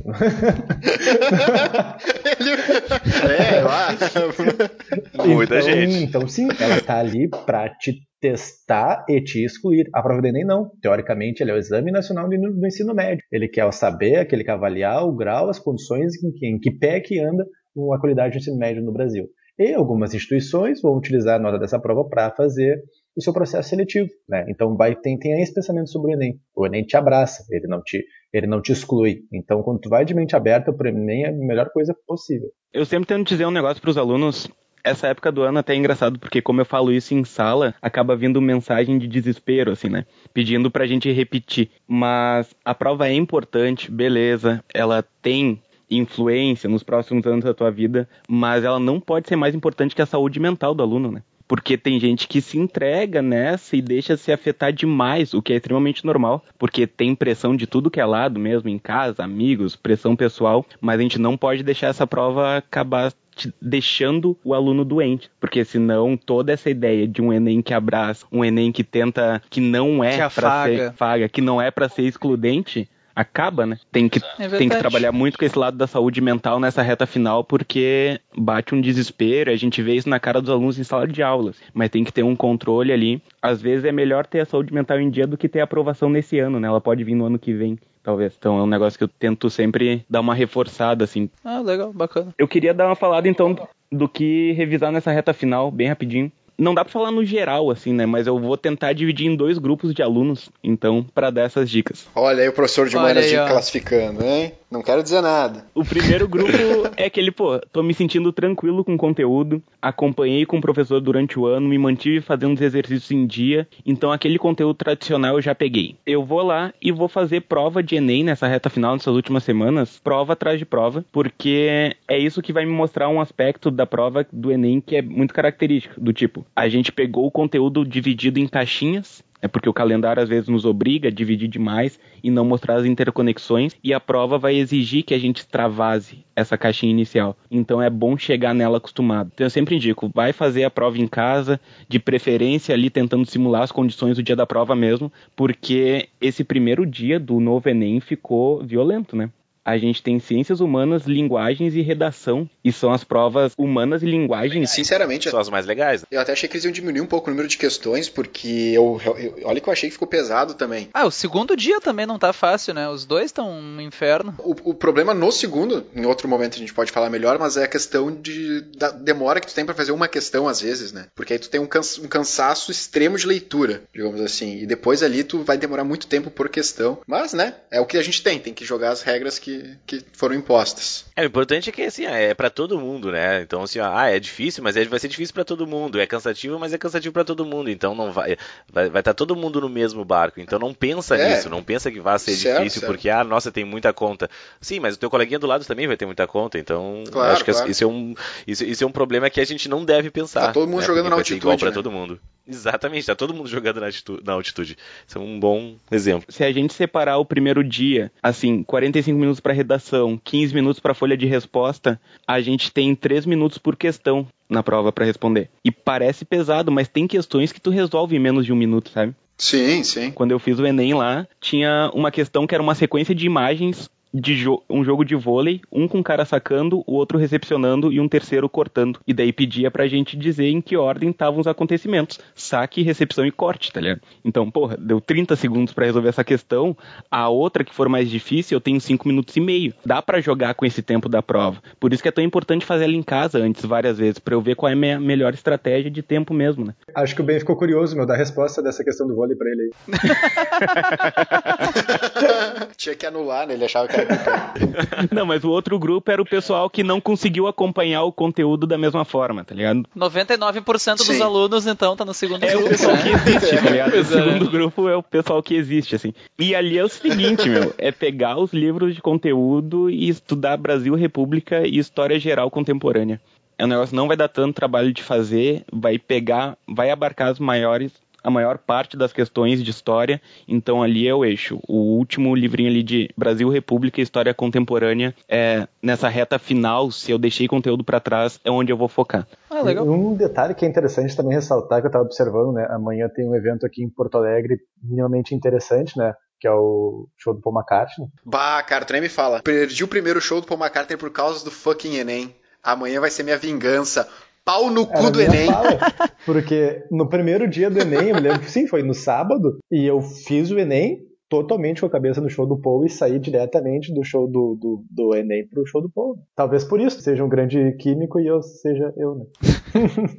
é, 3.28 3.62
eu 3.62 3.68
acho. 3.68 5.26
Muita 5.26 5.58
então, 5.58 5.68
gente. 5.68 6.04
Então, 6.04 6.28
sim, 6.28 6.48
ela 6.60 6.80
tá 6.80 6.98
ali 6.98 7.28
pra 7.44 7.68
te 7.68 7.94
testar 8.20 9.04
e 9.08 9.20
te 9.20 9.44
excluir. 9.44 9.88
A 9.94 10.02
prova 10.02 10.20
do 10.20 10.28
Enem 10.28 10.44
não. 10.44 10.70
Teoricamente, 10.80 11.42
ele 11.42 11.50
é 11.50 11.54
o 11.54 11.58
Exame 11.58 11.90
Nacional 11.90 12.28
do 12.28 12.36
do 12.36 12.66
Ensino 12.66 12.94
Médio. 12.94 13.24
Ele 13.32 13.48
quer 13.48 13.72
saber, 13.72 14.28
ele 14.30 14.44
quer 14.44 14.52
avaliar 14.52 15.04
o 15.04 15.14
grau, 15.14 15.48
as 15.48 15.58
condições 15.58 16.22
em 16.22 16.30
que, 16.32 16.46
em 16.46 16.58
que 16.58 16.70
pé 16.70 17.00
que 17.00 17.18
anda 17.18 17.44
a 17.94 17.98
qualidade 17.98 18.34
do 18.34 18.38
ensino 18.38 18.58
médio 18.58 18.82
no 18.82 18.92
Brasil. 18.92 19.28
E 19.58 19.74
algumas 19.74 20.14
instituições 20.14 20.80
vão 20.80 20.96
utilizar 20.96 21.36
a 21.36 21.38
nota 21.38 21.58
dessa 21.58 21.78
prova 21.78 22.08
para 22.08 22.30
fazer 22.30 22.82
o 23.14 23.22
seu 23.22 23.30
processo 23.30 23.68
seletivo. 23.68 24.08
Né? 24.26 24.46
Então, 24.48 24.74
vai, 24.74 24.96
tem, 24.96 25.18
tem 25.18 25.40
esse 25.42 25.52
pensamento 25.52 25.90
sobre 25.90 26.12
o 26.12 26.14
Enem. 26.14 26.40
O 26.56 26.66
Enem 26.66 26.82
te 26.82 26.96
abraça, 26.96 27.44
ele 27.50 27.66
não 27.66 27.82
te, 27.82 28.02
ele 28.32 28.46
não 28.46 28.62
te 28.62 28.72
exclui. 28.72 29.18
Então, 29.30 29.62
quando 29.62 29.80
tu 29.80 29.90
vai 29.90 30.04
de 30.04 30.14
mente 30.14 30.34
aberta, 30.34 30.70
o 30.70 30.86
Enem 30.86 31.24
é 31.24 31.28
a 31.28 31.32
melhor 31.32 31.68
coisa 31.74 31.94
possível. 32.06 32.48
Eu 32.72 32.86
sempre 32.86 33.06
tento 33.06 33.28
dizer 33.28 33.46
um 33.46 33.50
negócio 33.50 33.82
pros 33.82 33.98
alunos. 33.98 34.48
Essa 34.82 35.08
época 35.08 35.30
do 35.30 35.42
ano 35.42 35.58
até 35.58 35.74
é 35.74 35.76
engraçado, 35.76 36.18
porque 36.18 36.40
como 36.40 36.62
eu 36.62 36.64
falo 36.64 36.90
isso 36.90 37.12
em 37.12 37.22
sala, 37.22 37.74
acaba 37.82 38.16
vindo 38.16 38.40
mensagem 38.40 38.98
de 38.98 39.06
desespero, 39.06 39.72
assim, 39.72 39.90
né? 39.90 40.06
Pedindo 40.32 40.70
pra 40.70 40.86
gente 40.86 41.12
repetir. 41.12 41.70
Mas 41.86 42.54
a 42.64 42.74
prova 42.74 43.06
é 43.08 43.12
importante, 43.12 43.90
beleza. 43.90 44.64
Ela 44.72 45.04
tem 45.20 45.60
influência 45.90 46.68
nos 46.68 46.82
próximos 46.82 47.26
anos 47.26 47.44
da 47.44 47.54
tua 47.54 47.70
vida, 47.70 48.08
mas 48.28 48.64
ela 48.64 48.78
não 48.78 49.00
pode 49.00 49.28
ser 49.28 49.36
mais 49.36 49.54
importante 49.54 49.94
que 49.94 50.02
a 50.02 50.06
saúde 50.06 50.38
mental 50.38 50.74
do 50.74 50.82
aluno, 50.82 51.10
né? 51.10 51.22
Porque 51.48 51.76
tem 51.76 51.98
gente 51.98 52.28
que 52.28 52.40
se 52.40 52.56
entrega 52.56 53.20
nessa 53.20 53.74
e 53.74 53.82
deixa 53.82 54.16
se 54.16 54.30
afetar 54.30 54.72
demais, 54.72 55.34
o 55.34 55.42
que 55.42 55.52
é 55.52 55.56
extremamente 55.56 56.04
normal, 56.04 56.44
porque 56.56 56.86
tem 56.86 57.12
pressão 57.12 57.56
de 57.56 57.66
tudo 57.66 57.90
que 57.90 57.98
é 57.98 58.04
lado 58.04 58.38
mesmo, 58.38 58.68
em 58.68 58.78
casa, 58.78 59.24
amigos, 59.24 59.74
pressão 59.74 60.14
pessoal, 60.14 60.64
mas 60.80 61.00
a 61.00 61.02
gente 61.02 61.18
não 61.18 61.36
pode 61.36 61.64
deixar 61.64 61.88
essa 61.88 62.06
prova 62.06 62.58
acabar 62.58 63.12
deixando 63.60 64.36
o 64.44 64.54
aluno 64.54 64.84
doente, 64.84 65.30
porque 65.40 65.64
senão 65.64 66.16
toda 66.16 66.52
essa 66.52 66.70
ideia 66.70 67.08
de 67.08 67.22
um 67.22 67.32
Enem 67.32 67.62
que 67.62 67.74
abraça, 67.74 68.26
um 68.30 68.44
Enem 68.44 68.70
que 68.70 68.84
tenta, 68.84 69.42
que 69.50 69.60
não 69.60 70.04
é 70.04 70.20
afaga. 70.20 70.76
ser 70.76 70.92
faga, 70.92 71.28
que 71.28 71.40
não 71.40 71.60
é 71.60 71.70
para 71.70 71.88
ser 71.88 72.02
excludente, 72.02 72.88
acaba, 73.14 73.66
né? 73.66 73.78
Tem 73.90 74.08
que, 74.08 74.20
É 74.38 74.48
tem 74.48 74.68
que 74.68 74.76
trabalhar 74.76 75.12
muito 75.12 75.38
com 75.38 75.44
esse 75.44 75.58
lado 75.58 75.76
da 75.76 75.86
saúde 75.86 76.20
mental 76.20 76.60
nessa 76.60 76.82
reta 76.82 77.06
final, 77.06 77.44
porque 77.44 78.20
bate 78.36 78.74
um 78.74 78.80
desespero, 78.80 79.50
a 79.50 79.56
gente 79.56 79.82
vê 79.82 79.94
isso 79.94 80.08
na 80.08 80.20
cara 80.20 80.40
dos 80.40 80.50
alunos 80.50 80.78
em 80.78 80.84
sala 80.84 81.06
de 81.06 81.22
aulas, 81.22 81.56
mas 81.74 81.90
tem 81.90 82.04
que 82.04 82.12
ter 82.12 82.22
um 82.22 82.36
controle 82.36 82.92
ali. 82.92 83.22
Às 83.42 83.60
vezes 83.60 83.84
é 83.84 83.92
melhor 83.92 84.26
ter 84.26 84.40
a 84.40 84.46
saúde 84.46 84.72
mental 84.72 85.00
em 85.00 85.10
dia 85.10 85.26
do 85.26 85.36
que 85.36 85.48
ter 85.48 85.60
a 85.60 85.64
aprovação 85.64 86.08
nesse 86.08 86.38
ano, 86.38 86.60
né? 86.60 86.68
Ela 86.68 86.80
pode 86.80 87.04
vir 87.04 87.14
no 87.14 87.24
ano 87.26 87.38
que 87.38 87.52
vem, 87.52 87.78
talvez. 88.02 88.34
Então 88.38 88.58
é 88.58 88.62
um 88.62 88.66
negócio 88.66 88.98
que 88.98 89.04
eu 89.04 89.08
tento 89.08 89.48
sempre 89.50 90.04
dar 90.08 90.20
uma 90.20 90.34
reforçada, 90.34 91.04
assim. 91.04 91.28
Ah, 91.44 91.60
legal, 91.60 91.92
bacana. 91.92 92.32
Eu 92.38 92.48
queria 92.48 92.74
dar 92.74 92.86
uma 92.86 92.96
falada, 92.96 93.28
então, 93.28 93.56
do 93.90 94.08
que 94.08 94.52
revisar 94.52 94.92
nessa 94.92 95.10
reta 95.10 95.32
final, 95.32 95.70
bem 95.70 95.88
rapidinho. 95.88 96.30
Não 96.60 96.74
dá 96.74 96.84
pra 96.84 96.92
falar 96.92 97.10
no 97.10 97.24
geral, 97.24 97.70
assim, 97.70 97.94
né? 97.94 98.04
Mas 98.04 98.26
eu 98.26 98.38
vou 98.38 98.54
tentar 98.54 98.92
dividir 98.92 99.26
em 99.26 99.34
dois 99.34 99.56
grupos 99.56 99.94
de 99.94 100.02
alunos, 100.02 100.50
então, 100.62 101.02
pra 101.14 101.30
dar 101.30 101.42
essas 101.42 101.70
dicas. 101.70 102.06
Olha 102.14 102.42
aí 102.42 102.48
o 102.50 102.52
professor 102.52 102.86
de 102.86 102.98
Olha 102.98 103.06
humanas 103.06 103.24
aí, 103.24 103.30
de 103.30 103.50
classificando, 103.50 104.22
hein? 104.22 104.52
Não 104.70 104.82
quero 104.82 105.02
dizer 105.02 105.20
nada. 105.20 105.66
O 105.74 105.84
primeiro 105.84 106.28
grupo 106.28 106.52
é 106.96 107.06
aquele, 107.06 107.32
pô, 107.32 107.58
tô 107.72 107.82
me 107.82 107.92
sentindo 107.92 108.32
tranquilo 108.32 108.84
com 108.84 108.94
o 108.94 108.98
conteúdo, 108.98 109.60
acompanhei 109.82 110.46
com 110.46 110.58
o 110.58 110.60
professor 110.60 111.00
durante 111.00 111.38
o 111.38 111.46
ano, 111.46 111.68
me 111.68 111.76
mantive 111.76 112.20
fazendo 112.20 112.54
os 112.54 112.60
exercícios 112.60 113.10
em 113.10 113.26
dia, 113.26 113.66
então 113.84 114.12
aquele 114.12 114.38
conteúdo 114.38 114.74
tradicional 114.74 115.34
eu 115.34 115.42
já 115.42 115.54
peguei. 115.56 115.96
Eu 116.06 116.24
vou 116.24 116.42
lá 116.42 116.72
e 116.80 116.92
vou 116.92 117.08
fazer 117.08 117.40
prova 117.42 117.82
de 117.82 117.96
Enem 117.96 118.22
nessa 118.22 118.46
reta 118.46 118.70
final, 118.70 118.92
nessas 118.92 119.14
últimas 119.14 119.42
semanas, 119.42 119.98
prova 119.98 120.34
atrás 120.34 120.58
de 120.58 120.64
prova, 120.64 121.04
porque 121.10 121.96
é 122.06 122.18
isso 122.18 122.40
que 122.40 122.52
vai 122.52 122.64
me 122.64 122.72
mostrar 122.72 123.08
um 123.08 123.20
aspecto 123.20 123.72
da 123.72 123.86
prova 123.86 124.24
do 124.32 124.52
Enem 124.52 124.80
que 124.80 124.94
é 124.94 125.02
muito 125.02 125.34
característico, 125.34 126.00
do 126.00 126.12
tipo, 126.12 126.46
a 126.54 126.68
gente 126.68 126.92
pegou 126.92 127.26
o 127.26 127.30
conteúdo 127.30 127.84
dividido 127.84 128.38
em 128.38 128.46
caixinhas, 128.46 129.24
é 129.42 129.48
porque 129.48 129.68
o 129.68 129.72
calendário 129.72 130.22
às 130.22 130.28
vezes 130.28 130.48
nos 130.48 130.64
obriga 130.64 131.08
a 131.08 131.12
dividir 131.12 131.48
demais 131.48 131.98
e 132.22 132.30
não 132.30 132.44
mostrar 132.44 132.76
as 132.76 132.84
interconexões, 132.84 133.74
e 133.82 133.92
a 133.94 134.00
prova 134.00 134.38
vai 134.38 134.56
exigir 134.56 135.02
que 135.02 135.14
a 135.14 135.18
gente 135.18 135.38
extravase 135.38 136.24
essa 136.34 136.56
caixinha 136.56 136.90
inicial. 136.90 137.36
Então 137.50 137.80
é 137.80 137.90
bom 137.90 138.16
chegar 138.16 138.54
nela 138.54 138.78
acostumado. 138.78 139.30
Então 139.34 139.46
eu 139.46 139.50
sempre 139.50 139.76
indico, 139.76 140.10
vai 140.14 140.32
fazer 140.32 140.64
a 140.64 140.70
prova 140.70 140.98
em 140.98 141.06
casa, 141.06 141.60
de 141.88 141.98
preferência 141.98 142.74
ali 142.74 142.90
tentando 142.90 143.26
simular 143.26 143.62
as 143.62 143.72
condições 143.72 144.16
do 144.16 144.22
dia 144.22 144.36
da 144.36 144.46
prova 144.46 144.74
mesmo, 144.74 145.12
porque 145.34 146.08
esse 146.20 146.44
primeiro 146.44 146.86
dia 146.86 147.18
do 147.18 147.40
novo 147.40 147.68
Enem 147.68 148.00
ficou 148.00 148.62
violento, 148.62 149.16
né? 149.16 149.30
A 149.64 149.76
gente 149.78 150.02
tem 150.02 150.18
ciências 150.18 150.60
humanas, 150.60 151.04
linguagens 151.06 151.74
e 151.74 151.80
redação, 151.82 152.48
e 152.64 152.72
são 152.72 152.92
as 152.92 153.04
provas 153.04 153.52
humanas 153.58 154.02
e 154.02 154.06
linguagens. 154.06 154.70
Sinceramente, 154.70 155.28
São 155.30 155.38
as 155.40 155.48
mais 155.48 155.66
legais. 155.66 156.02
né? 156.02 156.06
eu 156.10 156.20
até 156.20 156.32
achei 156.32 156.48
que 156.48 156.54
eles 156.56 156.64
iam 156.64 156.72
diminuir 156.72 157.00
um 157.02 157.06
pouco 157.06 157.28
o 157.28 157.30
número 157.30 157.48
de 157.48 157.56
questões, 157.58 158.08
porque 158.08 158.48
eu, 158.74 159.00
eu- 159.04 159.34
olha 159.44 159.60
que 159.60 159.68
eu 159.68 159.72
achei 159.72 159.88
que 159.88 159.92
ficou 159.94 160.08
pesado 160.08 160.54
também. 160.54 160.88
Ah, 160.94 161.06
o 161.06 161.10
segundo 161.10 161.56
dia 161.56 161.80
também 161.80 162.06
não 162.06 162.18
tá 162.18 162.32
fácil, 162.32 162.74
né? 162.74 162.88
Os 162.88 163.04
dois 163.04 163.26
estão 163.26 163.50
um 163.50 163.80
inferno. 163.80 164.34
O, 164.38 164.70
o 164.70 164.74
problema 164.74 165.12
no 165.14 165.30
segundo, 165.30 165.84
em 165.94 166.04
outro 166.06 166.28
momento 166.28 166.54
a 166.54 166.58
gente 166.58 166.72
pode 166.74 166.90
falar 166.90 167.10
melhor, 167.10 167.38
mas 167.38 167.56
é 167.56 167.64
a 167.64 167.68
questão 167.68 168.10
de, 168.10 168.62
da 168.76 168.90
demora 168.90 169.40
que 169.40 169.46
tu 169.46 169.54
tem 169.54 169.64
pra 169.66 169.74
fazer 169.74 169.92
uma 169.92 170.08
questão 170.08 170.48
às 170.48 170.60
vezes, 170.60 170.92
né? 170.92 171.06
Porque 171.14 171.32
aí 171.34 171.38
tu 171.38 171.48
tem 171.50 171.60
um, 171.60 171.66
cansa- 171.66 172.00
um 172.00 172.08
cansaço 172.08 172.70
extremo 172.70 173.16
de 173.18 173.26
leitura, 173.26 173.82
digamos 173.92 174.20
assim. 174.20 174.58
E 174.58 174.66
depois 174.66 175.02
ali 175.02 175.22
tu 175.24 175.42
vai 175.42 175.56
demorar 175.58 175.84
muito 175.84 176.06
tempo 176.06 176.30
por 176.30 176.48
questão. 176.48 176.98
Mas, 177.06 177.32
né? 177.32 177.54
É 177.70 177.80
o 177.80 177.86
que 177.86 177.96
a 177.98 178.02
gente 178.02 178.22
tem, 178.22 178.38
tem 178.38 178.54
que 178.54 178.64
jogar 178.64 178.90
as 178.90 179.02
regras 179.02 179.38
que, 179.38 179.49
que 179.86 180.02
foram 180.12 180.34
impostas. 180.34 181.04
É, 181.16 181.22
o 181.22 181.26
importante 181.26 181.68
é 181.70 181.72
que 181.72 181.82
assim, 181.82 182.04
é 182.06 182.32
pra 182.34 182.50
todo 182.50 182.78
mundo, 182.78 183.10
né? 183.12 183.42
Então 183.42 183.62
assim, 183.62 183.78
ó, 183.78 183.90
ah, 183.92 184.08
é 184.10 184.18
difícil, 184.18 184.62
mas 184.62 184.76
é- 184.76 184.84
vai 184.84 184.98
ser 184.98 185.08
difícil 185.08 185.34
pra 185.34 185.44
todo 185.44 185.66
mundo. 185.66 186.00
É 186.00 186.06
cansativo, 186.06 186.58
mas 186.58 186.72
é 186.72 186.78
cansativo 186.78 187.12
pra 187.12 187.24
todo 187.24 187.44
mundo. 187.44 187.70
Então 187.70 187.94
não 187.94 188.12
vai 188.12 188.36
vai 188.72 188.88
estar 189.00 189.14
todo 189.14 189.34
mundo 189.36 189.60
no 189.60 189.68
mesmo 189.68 190.04
barco. 190.04 190.40
Então 190.40 190.58
não 190.58 190.72
pensa 190.74 191.16
É. 191.16 191.28
nisso, 191.36 191.48
não 191.50 191.62
pensa 191.62 191.90
que 191.90 192.00
vai 192.00 192.18
ser 192.18 192.32
Certo, 192.36 192.58
difícil 192.58 192.80
certo. 192.80 192.92
porque 192.92 193.08
ah, 193.10 193.22
nossa, 193.24 193.50
tem 193.52 193.64
muita 193.64 193.92
conta. 193.92 194.28
Sim, 194.60 194.80
mas 194.80 194.94
o 194.94 194.98
teu 194.98 195.10
coleguinha 195.10 195.38
do 195.38 195.46
lado 195.46 195.64
também 195.64 195.86
vai 195.86 195.96
ter 195.96 196.06
muita 196.06 196.26
conta, 196.26 196.58
então 196.58 197.04
Claro, 197.10 197.32
acho 197.32 197.44
que 197.44 197.52
claro. 197.52 197.70
isso 197.70 197.84
é 197.84 197.86
um 197.86 198.14
isso, 198.46 198.64
isso 198.64 198.84
é 198.84 198.86
um 198.86 198.92
problema 198.92 199.28
que 199.30 199.40
a 199.40 199.44
gente 199.44 199.68
não 199.68 199.84
deve 199.84 200.10
pensar. 200.10 200.46
Tá 200.46 200.52
todo 200.52 200.68
mundo 200.68 200.80
né? 200.80 200.86
jogando 200.86 201.02
Porque 201.04 201.10
na 201.10 201.16
altitude, 201.16 201.38
igual 201.40 201.58
pra 201.58 201.68
né? 201.68 201.74
todo 201.74 201.90
mundo. 201.90 202.20
Exatamente, 202.50 203.06
tá 203.06 203.14
todo 203.14 203.32
mundo 203.32 203.48
jogando 203.48 203.80
na 203.80 203.86
altitude, 203.86 204.22
na 204.24 204.32
altitude. 204.32 204.76
Isso 205.06 205.16
é 205.16 205.20
um 205.20 205.38
bom 205.38 205.76
exemplo. 205.90 206.26
Se 206.28 206.42
a 206.42 206.52
gente 206.52 206.74
separar 206.74 207.18
o 207.18 207.24
primeiro 207.24 207.62
dia, 207.62 208.10
assim, 208.22 208.62
45 208.64 209.18
minutos 209.18 209.40
para 209.40 209.52
redação, 209.52 210.20
15 210.22 210.54
minutos 210.54 210.80
para 210.80 210.94
folha 210.94 211.16
de 211.16 211.26
resposta, 211.26 212.00
a 212.26 212.40
gente 212.40 212.72
tem 212.72 212.94
3 212.94 213.24
minutos 213.24 213.56
por 213.56 213.76
questão 213.76 214.26
na 214.48 214.62
prova 214.62 214.90
para 214.90 215.04
responder. 215.04 215.48
E 215.64 215.70
parece 215.70 216.24
pesado, 216.24 216.72
mas 216.72 216.88
tem 216.88 217.06
questões 217.06 217.52
que 217.52 217.60
tu 217.60 217.70
resolve 217.70 218.16
em 218.16 218.18
menos 218.18 218.44
de 218.44 218.52
um 218.52 218.56
minuto, 218.56 218.90
sabe? 218.90 219.14
Sim, 219.38 219.82
sim. 219.84 220.10
Quando 220.10 220.32
eu 220.32 220.38
fiz 220.38 220.58
o 220.58 220.66
Enem 220.66 220.92
lá, 220.92 221.26
tinha 221.40 221.90
uma 221.94 222.10
questão 222.10 222.46
que 222.46 222.54
era 222.54 222.62
uma 222.62 222.74
sequência 222.74 223.14
de 223.14 223.24
imagens 223.24 223.88
de 224.12 224.34
jo- 224.36 224.62
um 224.68 224.84
jogo 224.84 225.04
de 225.04 225.14
vôlei, 225.14 225.60
um 225.70 225.86
com 225.86 226.00
o 226.00 226.04
cara 226.04 226.24
sacando, 226.24 226.82
o 226.86 226.94
outro 226.94 227.16
recepcionando 227.18 227.92
e 227.92 228.00
um 228.00 228.08
terceiro 228.08 228.48
cortando. 228.48 228.98
E 229.06 229.14
daí 229.14 229.32
pedia 229.32 229.70
pra 229.70 229.86
gente 229.86 230.16
dizer 230.16 230.48
em 230.48 230.60
que 230.60 230.76
ordem 230.76 231.10
estavam 231.10 231.40
os 231.40 231.46
acontecimentos. 231.46 232.18
Saque, 232.34 232.82
recepção 232.82 233.24
e 233.24 233.30
corte, 233.30 233.72
tá 233.72 233.80
ligado? 233.80 234.00
Então, 234.24 234.50
porra, 234.50 234.76
deu 234.76 235.00
30 235.00 235.36
segundos 235.36 235.72
pra 235.72 235.86
resolver 235.86 236.08
essa 236.08 236.24
questão. 236.24 236.76
A 237.10 237.28
outra 237.28 237.62
que 237.64 237.74
for 237.74 237.88
mais 237.88 238.10
difícil, 238.10 238.56
eu 238.56 238.60
tenho 238.60 238.80
5 238.80 239.06
minutos 239.06 239.36
e 239.36 239.40
meio. 239.40 239.72
Dá 239.84 240.02
pra 240.02 240.20
jogar 240.20 240.54
com 240.54 240.66
esse 240.66 240.82
tempo 240.82 241.08
da 241.08 241.22
prova. 241.22 241.62
Por 241.78 241.92
isso 241.92 242.02
que 242.02 242.08
é 242.08 242.12
tão 242.12 242.24
importante 242.24 242.64
fazer 242.66 242.84
ela 242.84 242.92
em 242.94 243.02
casa 243.02 243.38
antes 243.38 243.64
várias 243.64 243.98
vezes, 243.98 244.18
pra 244.18 244.34
eu 244.34 244.40
ver 244.40 244.56
qual 244.56 244.68
é 244.68 244.72
a 244.72 244.76
minha 244.76 244.98
melhor 245.00 245.32
estratégia 245.34 245.90
de 245.90 246.02
tempo 246.02 246.34
mesmo, 246.34 246.64
né? 246.64 246.74
Acho 246.94 247.14
que 247.14 247.20
o 247.20 247.24
Ben 247.24 247.38
ficou 247.38 247.56
curioso, 247.56 247.94
meu, 247.96 248.06
da 248.06 248.16
resposta 248.16 248.62
dessa 248.62 248.82
questão 248.82 249.06
do 249.06 249.14
vôlei 249.14 249.36
pra 249.36 249.48
ele 249.50 249.62
aí. 249.62 249.70
Tinha 252.76 252.94
que 252.94 253.06
anular, 253.06 253.46
né? 253.46 253.54
Ele 253.54 253.64
achava 253.64 253.88
que 253.88 253.96
era. 253.96 253.99
Não, 255.10 255.26
mas 255.26 255.44
o 255.44 255.50
outro 255.50 255.78
grupo 255.78 256.10
era 256.10 256.20
o 256.20 256.24
pessoal 256.24 256.68
que 256.68 256.82
não 256.82 257.00
conseguiu 257.00 257.46
acompanhar 257.46 258.02
o 258.04 258.12
conteúdo 258.12 258.66
da 258.66 258.78
mesma 258.78 259.04
forma, 259.04 259.44
tá 259.44 259.54
ligado? 259.54 259.84
99% 259.96 260.96
dos 260.96 261.06
Sim. 261.06 261.22
alunos, 261.22 261.66
então, 261.66 261.96
tá 261.96 262.04
no 262.04 262.14
segundo 262.14 262.44
É 262.44 262.54
o 262.54 262.58
grupo, 262.58 262.70
pessoal 262.70 262.96
né? 262.96 263.02
que 263.02 263.08
existe, 263.08 263.56
tá 263.56 263.70
ligado? 263.70 263.90
O 264.00 264.00
é. 264.00 264.04
segundo 264.04 264.50
grupo 264.50 264.88
é 264.88 264.96
o 264.96 265.02
pessoal 265.02 265.42
que 265.42 265.54
existe, 265.54 265.94
assim. 265.94 266.12
E 266.38 266.54
ali 266.54 266.78
é 266.78 266.84
o 266.84 266.88
seguinte, 266.88 267.48
meu, 267.48 267.74
é 267.76 267.90
pegar 267.92 268.38
os 268.38 268.52
livros 268.52 268.94
de 268.94 269.02
conteúdo 269.02 269.90
e 269.90 270.08
estudar 270.08 270.56
Brasil, 270.56 270.94
República 270.94 271.66
e 271.66 271.78
História 271.78 272.18
Geral 272.18 272.50
Contemporânea. 272.50 273.20
É 273.58 273.64
um 273.64 273.68
negócio 273.68 273.90
que 273.90 273.96
não 273.96 274.08
vai 274.08 274.16
dar 274.16 274.28
tanto 274.28 274.54
trabalho 274.54 274.90
de 274.92 275.02
fazer, 275.02 275.64
vai 275.70 275.98
pegar, 275.98 276.56
vai 276.66 276.90
abarcar 276.90 277.28
as 277.28 277.38
maiores, 277.38 277.92
a 278.22 278.30
maior 278.30 278.58
parte 278.58 278.96
das 278.96 279.12
questões 279.12 279.62
de 279.62 279.70
história, 279.70 280.20
então 280.46 280.82
ali 280.82 281.06
é 281.06 281.14
o 281.14 281.24
eixo. 281.24 281.60
O 281.68 281.96
último 281.96 282.34
livrinho 282.34 282.70
ali 282.70 282.82
de 282.82 283.10
Brasil, 283.16 283.48
República 283.48 284.00
e 284.00 284.02
História 284.02 284.34
Contemporânea, 284.34 285.14
é 285.28 285.66
nessa 285.82 286.08
reta 286.08 286.38
final, 286.38 286.90
se 286.90 287.10
eu 287.10 287.18
deixei 287.18 287.48
conteúdo 287.48 287.84
pra 287.84 288.00
trás, 288.00 288.40
é 288.44 288.50
onde 288.50 288.72
eu 288.72 288.76
vou 288.76 288.88
focar. 288.88 289.26
Ah, 289.48 289.62
legal. 289.62 289.86
Um 289.86 290.14
detalhe 290.14 290.54
que 290.54 290.64
é 290.64 290.68
interessante 290.68 291.16
também 291.16 291.34
ressaltar, 291.34 291.80
que 291.80 291.86
eu 291.86 291.88
estava 291.88 292.04
observando, 292.04 292.52
né? 292.52 292.66
Amanhã 292.70 293.08
tem 293.08 293.26
um 293.26 293.34
evento 293.34 293.66
aqui 293.66 293.82
em 293.82 293.88
Porto 293.88 294.16
Alegre 294.16 294.58
minimamente 294.82 295.34
interessante, 295.34 295.96
né? 295.98 296.14
Que 296.38 296.48
é 296.48 296.52
o 296.52 297.08
show 297.18 297.34
do 297.34 297.40
Paul 297.40 297.56
McCartney. 297.56 298.08
Bah, 298.24 298.62
cara, 298.62 298.84
tu 298.84 298.92
nem 298.92 299.02
me 299.02 299.08
fala. 299.08 299.42
Perdi 299.42 299.84
o 299.84 299.88
primeiro 299.88 300.20
show 300.20 300.40
do 300.40 300.46
Paul 300.46 300.60
McCartney 300.60 300.96
por 300.96 301.10
causa 301.10 301.44
do 301.44 301.50
fucking 301.50 301.96
Enem. 301.96 302.34
Amanhã 302.62 303.00
vai 303.00 303.10
ser 303.10 303.22
minha 303.22 303.38
vingança. 303.38 304.08
Pau 304.44 304.70
no 304.70 304.86
cu 304.86 305.10
do 305.10 305.20
Enem. 305.20 305.46
fala, 305.46 305.78
porque 306.24 306.84
no 306.90 307.08
primeiro 307.08 307.48
dia 307.48 307.70
do 307.70 307.78
Enem, 307.78 308.08
eu 308.08 308.14
me 308.14 308.20
lembro 308.20 308.40
que 308.40 308.50
sim, 308.50 308.66
foi 308.66 308.82
no 308.82 308.94
sábado, 308.94 309.58
e 309.70 309.86
eu 309.86 310.00
fiz 310.00 310.50
o 310.50 310.58
Enem 310.58 311.09
totalmente 311.30 311.80
com 311.80 311.86
a 311.86 311.90
cabeça 311.90 312.20
no 312.20 312.28
show 312.28 312.44
do 312.44 312.58
Paul 312.60 312.84
e 312.84 312.90
saí 312.90 313.18
diretamente 313.18 313.94
do 313.94 314.02
show 314.04 314.26
do, 314.26 314.56
do, 314.60 314.84
do 314.90 315.14
Enem 315.16 315.46
pro 315.46 315.64
show 315.66 315.80
do 315.80 315.88
Paul. 315.88 316.18
Talvez 316.36 316.64
por 316.64 316.80
isso 316.80 317.00
seja 317.00 317.24
um 317.24 317.28
grande 317.28 317.72
químico 317.78 318.18
e 318.20 318.26
eu 318.26 318.42
seja 318.42 318.92
eu, 318.96 319.14
né? 319.14 319.24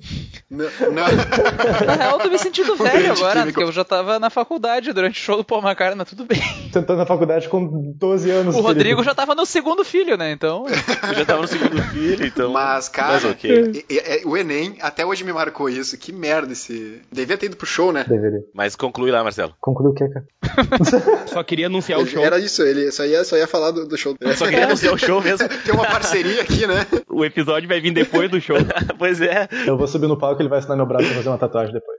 Não, 0.49 0.65
não. 0.91 1.85
Na 1.85 1.93
real, 1.93 2.17
eu 2.17 2.23
tô 2.23 2.29
me 2.29 2.37
sentindo 2.37 2.75
velho 2.75 3.13
agora, 3.13 3.39
químico. 3.39 3.53
porque 3.53 3.63
eu 3.63 3.71
já 3.71 3.85
tava 3.85 4.19
na 4.19 4.29
faculdade 4.29 4.91
durante 4.91 5.13
o 5.19 5.23
show 5.23 5.37
do 5.37 5.45
Paul 5.45 5.61
McCartney, 5.61 5.97
mas 5.97 6.09
tudo 6.09 6.25
bem. 6.25 6.39
Tentando 6.73 6.97
na 6.97 7.05
faculdade 7.05 7.47
com 7.47 7.93
12 7.95 8.29
anos. 8.29 8.55
O 8.55 8.59
Rodrigo 8.61 9.01
já 9.01 9.15
tava 9.15 9.33
no 9.33 9.45
segundo 9.45 9.83
filho, 9.85 10.17
né? 10.17 10.31
Então. 10.31 10.65
Eu 10.67 11.13
já 11.15 11.25
tava 11.25 11.41
no 11.43 11.47
segundo 11.47 11.81
filho, 11.83 12.25
então. 12.25 12.51
Mas, 12.51 12.89
cara, 12.89 13.13
Mas 13.13 13.25
ok. 13.25 13.71
e- 13.89 13.93
e- 13.93 14.21
e- 14.23 14.25
o 14.25 14.35
Enem 14.35 14.75
até 14.81 15.05
hoje 15.05 15.23
me 15.23 15.31
marcou 15.31 15.69
isso. 15.69 15.97
Que 15.97 16.11
merda 16.11 16.51
esse. 16.51 17.01
Devia 17.11 17.37
ter 17.37 17.45
ido 17.45 17.55
pro 17.55 17.65
show, 17.65 17.93
né? 17.93 18.03
Deveria. 18.05 18.41
Mas 18.53 18.75
conclui 18.75 19.09
lá, 19.11 19.23
Marcelo. 19.23 19.53
Concluiu 19.61 19.91
o 19.91 19.93
que, 19.93 20.05
cara? 20.09 20.25
Só 21.27 21.43
queria 21.43 21.67
anunciar 21.67 21.99
o 21.99 22.03
Ele- 22.03 22.09
show. 22.11 22.23
Era 22.23 22.39
isso, 22.39 22.61
ele 22.63 22.91
só 22.91 23.05
ia, 23.05 23.23
só 23.23 23.37
ia 23.37 23.47
falar 23.47 23.71
do, 23.71 23.87
do 23.87 23.97
show. 23.97 24.15
Eu 24.19 24.35
só 24.35 24.45
queria 24.45 24.65
anunciar 24.65 24.93
o 24.93 24.97
show 24.97 25.21
mesmo. 25.21 25.47
Tem 25.63 25.73
uma 25.73 25.85
parceria 25.85 26.41
aqui, 26.41 26.65
né? 26.67 26.85
O 27.09 27.23
episódio 27.25 27.67
vai 27.67 27.79
vir 27.79 27.91
depois 27.91 28.29
do 28.29 28.39
show. 28.41 28.57
pois 28.97 29.21
é. 29.21 29.47
Eu 29.65 29.77
vou 29.77 29.87
subir 29.87 30.07
no 30.07 30.17
palco 30.17 30.41
e 30.41 30.43
ele 30.43 30.49
vai 30.49 30.59
assinar 30.59 30.77
meu 30.77 30.85
braço 30.85 31.09
e 31.09 31.13
fazer 31.13 31.29
uma 31.29 31.37
tatuagem 31.37 31.73
depois. 31.73 31.97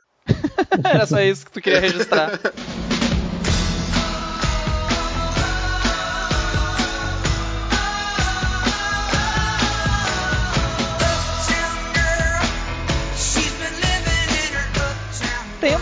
Era 0.85 1.07
só 1.07 1.21
isso 1.21 1.45
que 1.47 1.53
tu 1.53 1.61
queria 1.61 1.81
registrar. 1.81 2.39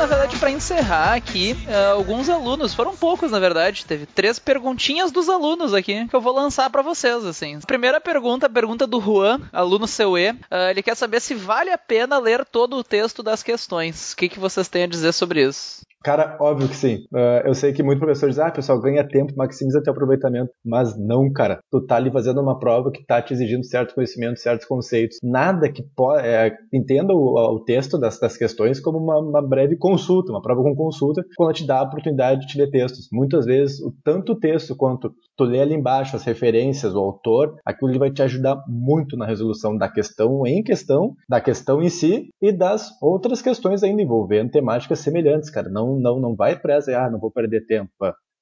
Na 0.00 0.06
verdade, 0.06 0.38
pra 0.38 0.50
encerrar 0.50 1.12
aqui, 1.12 1.54
eh, 1.68 1.90
alguns 1.90 2.30
alunos, 2.30 2.72
foram 2.72 2.96
poucos, 2.96 3.30
na 3.30 3.38
verdade, 3.38 3.84
teve 3.84 4.06
três 4.06 4.38
perguntinhas 4.38 5.12
dos 5.12 5.28
alunos 5.28 5.74
aqui 5.74 6.08
que 6.08 6.16
eu 6.16 6.22
vou 6.22 6.34
lançar 6.34 6.70
pra 6.70 6.80
vocês, 6.80 7.22
assim. 7.26 7.60
Primeira 7.60 8.00
pergunta, 8.00 8.46
a 8.46 8.50
pergunta 8.50 8.86
do 8.86 8.98
Juan, 8.98 9.42
aluno 9.52 9.86
CUE, 9.86 10.38
eh, 10.50 10.70
ele 10.70 10.82
quer 10.82 10.96
saber 10.96 11.20
se 11.20 11.34
vale 11.34 11.70
a 11.70 11.76
pena 11.76 12.18
ler 12.18 12.46
todo 12.46 12.76
o 12.76 12.84
texto 12.84 13.22
das 13.22 13.42
questões. 13.42 14.12
O 14.12 14.16
que, 14.16 14.30
que 14.30 14.40
vocês 14.40 14.68
têm 14.68 14.84
a 14.84 14.86
dizer 14.86 15.12
sobre 15.12 15.46
isso? 15.46 15.84
Cara, 16.02 16.38
óbvio 16.40 16.66
que 16.68 16.76
sim. 16.76 17.04
Uh, 17.12 17.44
eu 17.44 17.54
sei 17.54 17.74
que 17.74 17.82
muito 17.82 17.98
professor 17.98 18.30
diz, 18.30 18.38
ah, 18.38 18.50
pessoal, 18.50 18.80
ganha 18.80 19.06
tempo, 19.06 19.34
maximiza 19.36 19.82
teu 19.82 19.92
aproveitamento. 19.92 20.50
Mas 20.64 20.98
não, 20.98 21.30
cara. 21.30 21.60
Tu 21.70 21.80
tá 21.86 21.96
ali 21.96 22.10
fazendo 22.10 22.40
uma 22.40 22.58
prova 22.58 22.90
que 22.90 23.04
tá 23.04 23.20
te 23.20 23.34
exigindo 23.34 23.64
certo 23.64 23.94
conhecimento, 23.94 24.40
certos 24.40 24.66
conceitos. 24.66 25.18
Nada 25.22 25.70
que 25.70 25.82
pode. 25.94 26.26
É, 26.26 26.56
entenda 26.72 27.12
o, 27.12 27.54
o, 27.54 27.60
texto 27.60 27.98
das, 27.98 28.18
das 28.18 28.36
questões 28.36 28.80
como 28.80 28.98
uma, 28.98 29.18
uma, 29.18 29.42
breve 29.42 29.76
consulta, 29.76 30.32
uma 30.32 30.40
prova 30.40 30.62
com 30.62 30.74
consulta, 30.74 31.22
quando 31.36 31.54
te 31.54 31.66
dá 31.66 31.80
a 31.80 31.82
oportunidade 31.82 32.42
de 32.42 32.46
te 32.46 32.58
ler 32.58 32.70
textos. 32.70 33.08
Muitas 33.12 33.44
vezes, 33.44 33.78
o 33.80 33.92
tanto 34.02 34.34
texto 34.34 34.74
quanto 34.74 35.12
tu 35.36 35.44
lê 35.44 35.60
ali 35.60 35.74
embaixo 35.74 36.16
as 36.16 36.24
referências, 36.24 36.94
o 36.94 36.98
autor, 36.98 37.56
aquilo 37.64 37.98
vai 37.98 38.10
te 38.10 38.22
ajudar 38.22 38.62
muito 38.66 39.16
na 39.16 39.26
resolução 39.26 39.76
da 39.76 39.88
questão 39.88 40.46
em 40.46 40.62
questão, 40.62 41.14
da 41.28 41.40
questão 41.40 41.82
em 41.82 41.90
si 41.90 42.30
e 42.40 42.52
das 42.52 42.90
outras 43.02 43.42
questões 43.42 43.82
ainda 43.82 44.00
envolvendo 44.00 44.50
temáticas 44.50 45.00
semelhantes, 45.00 45.50
cara. 45.50 45.68
Não 45.68 45.89
não, 45.98 46.20
não 46.20 46.36
vai 46.36 46.58
presa, 46.58 46.96
ah, 46.98 47.10
não 47.10 47.18
vou 47.18 47.30
perder 47.30 47.66
tempo. 47.66 47.90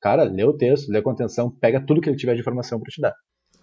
Cara, 0.01 0.25
lê 0.25 0.45
o 0.45 0.53
texto, 0.53 0.91
lê 0.91 1.03
com 1.03 1.11
atenção, 1.11 1.51
pega 1.51 1.85
tudo 1.85 2.01
que 2.01 2.09
ele 2.09 2.17
tiver 2.17 2.35
de 2.35 2.41
informação 2.41 2.81
para 2.81 2.91
te 2.91 3.01
dar 3.01 3.15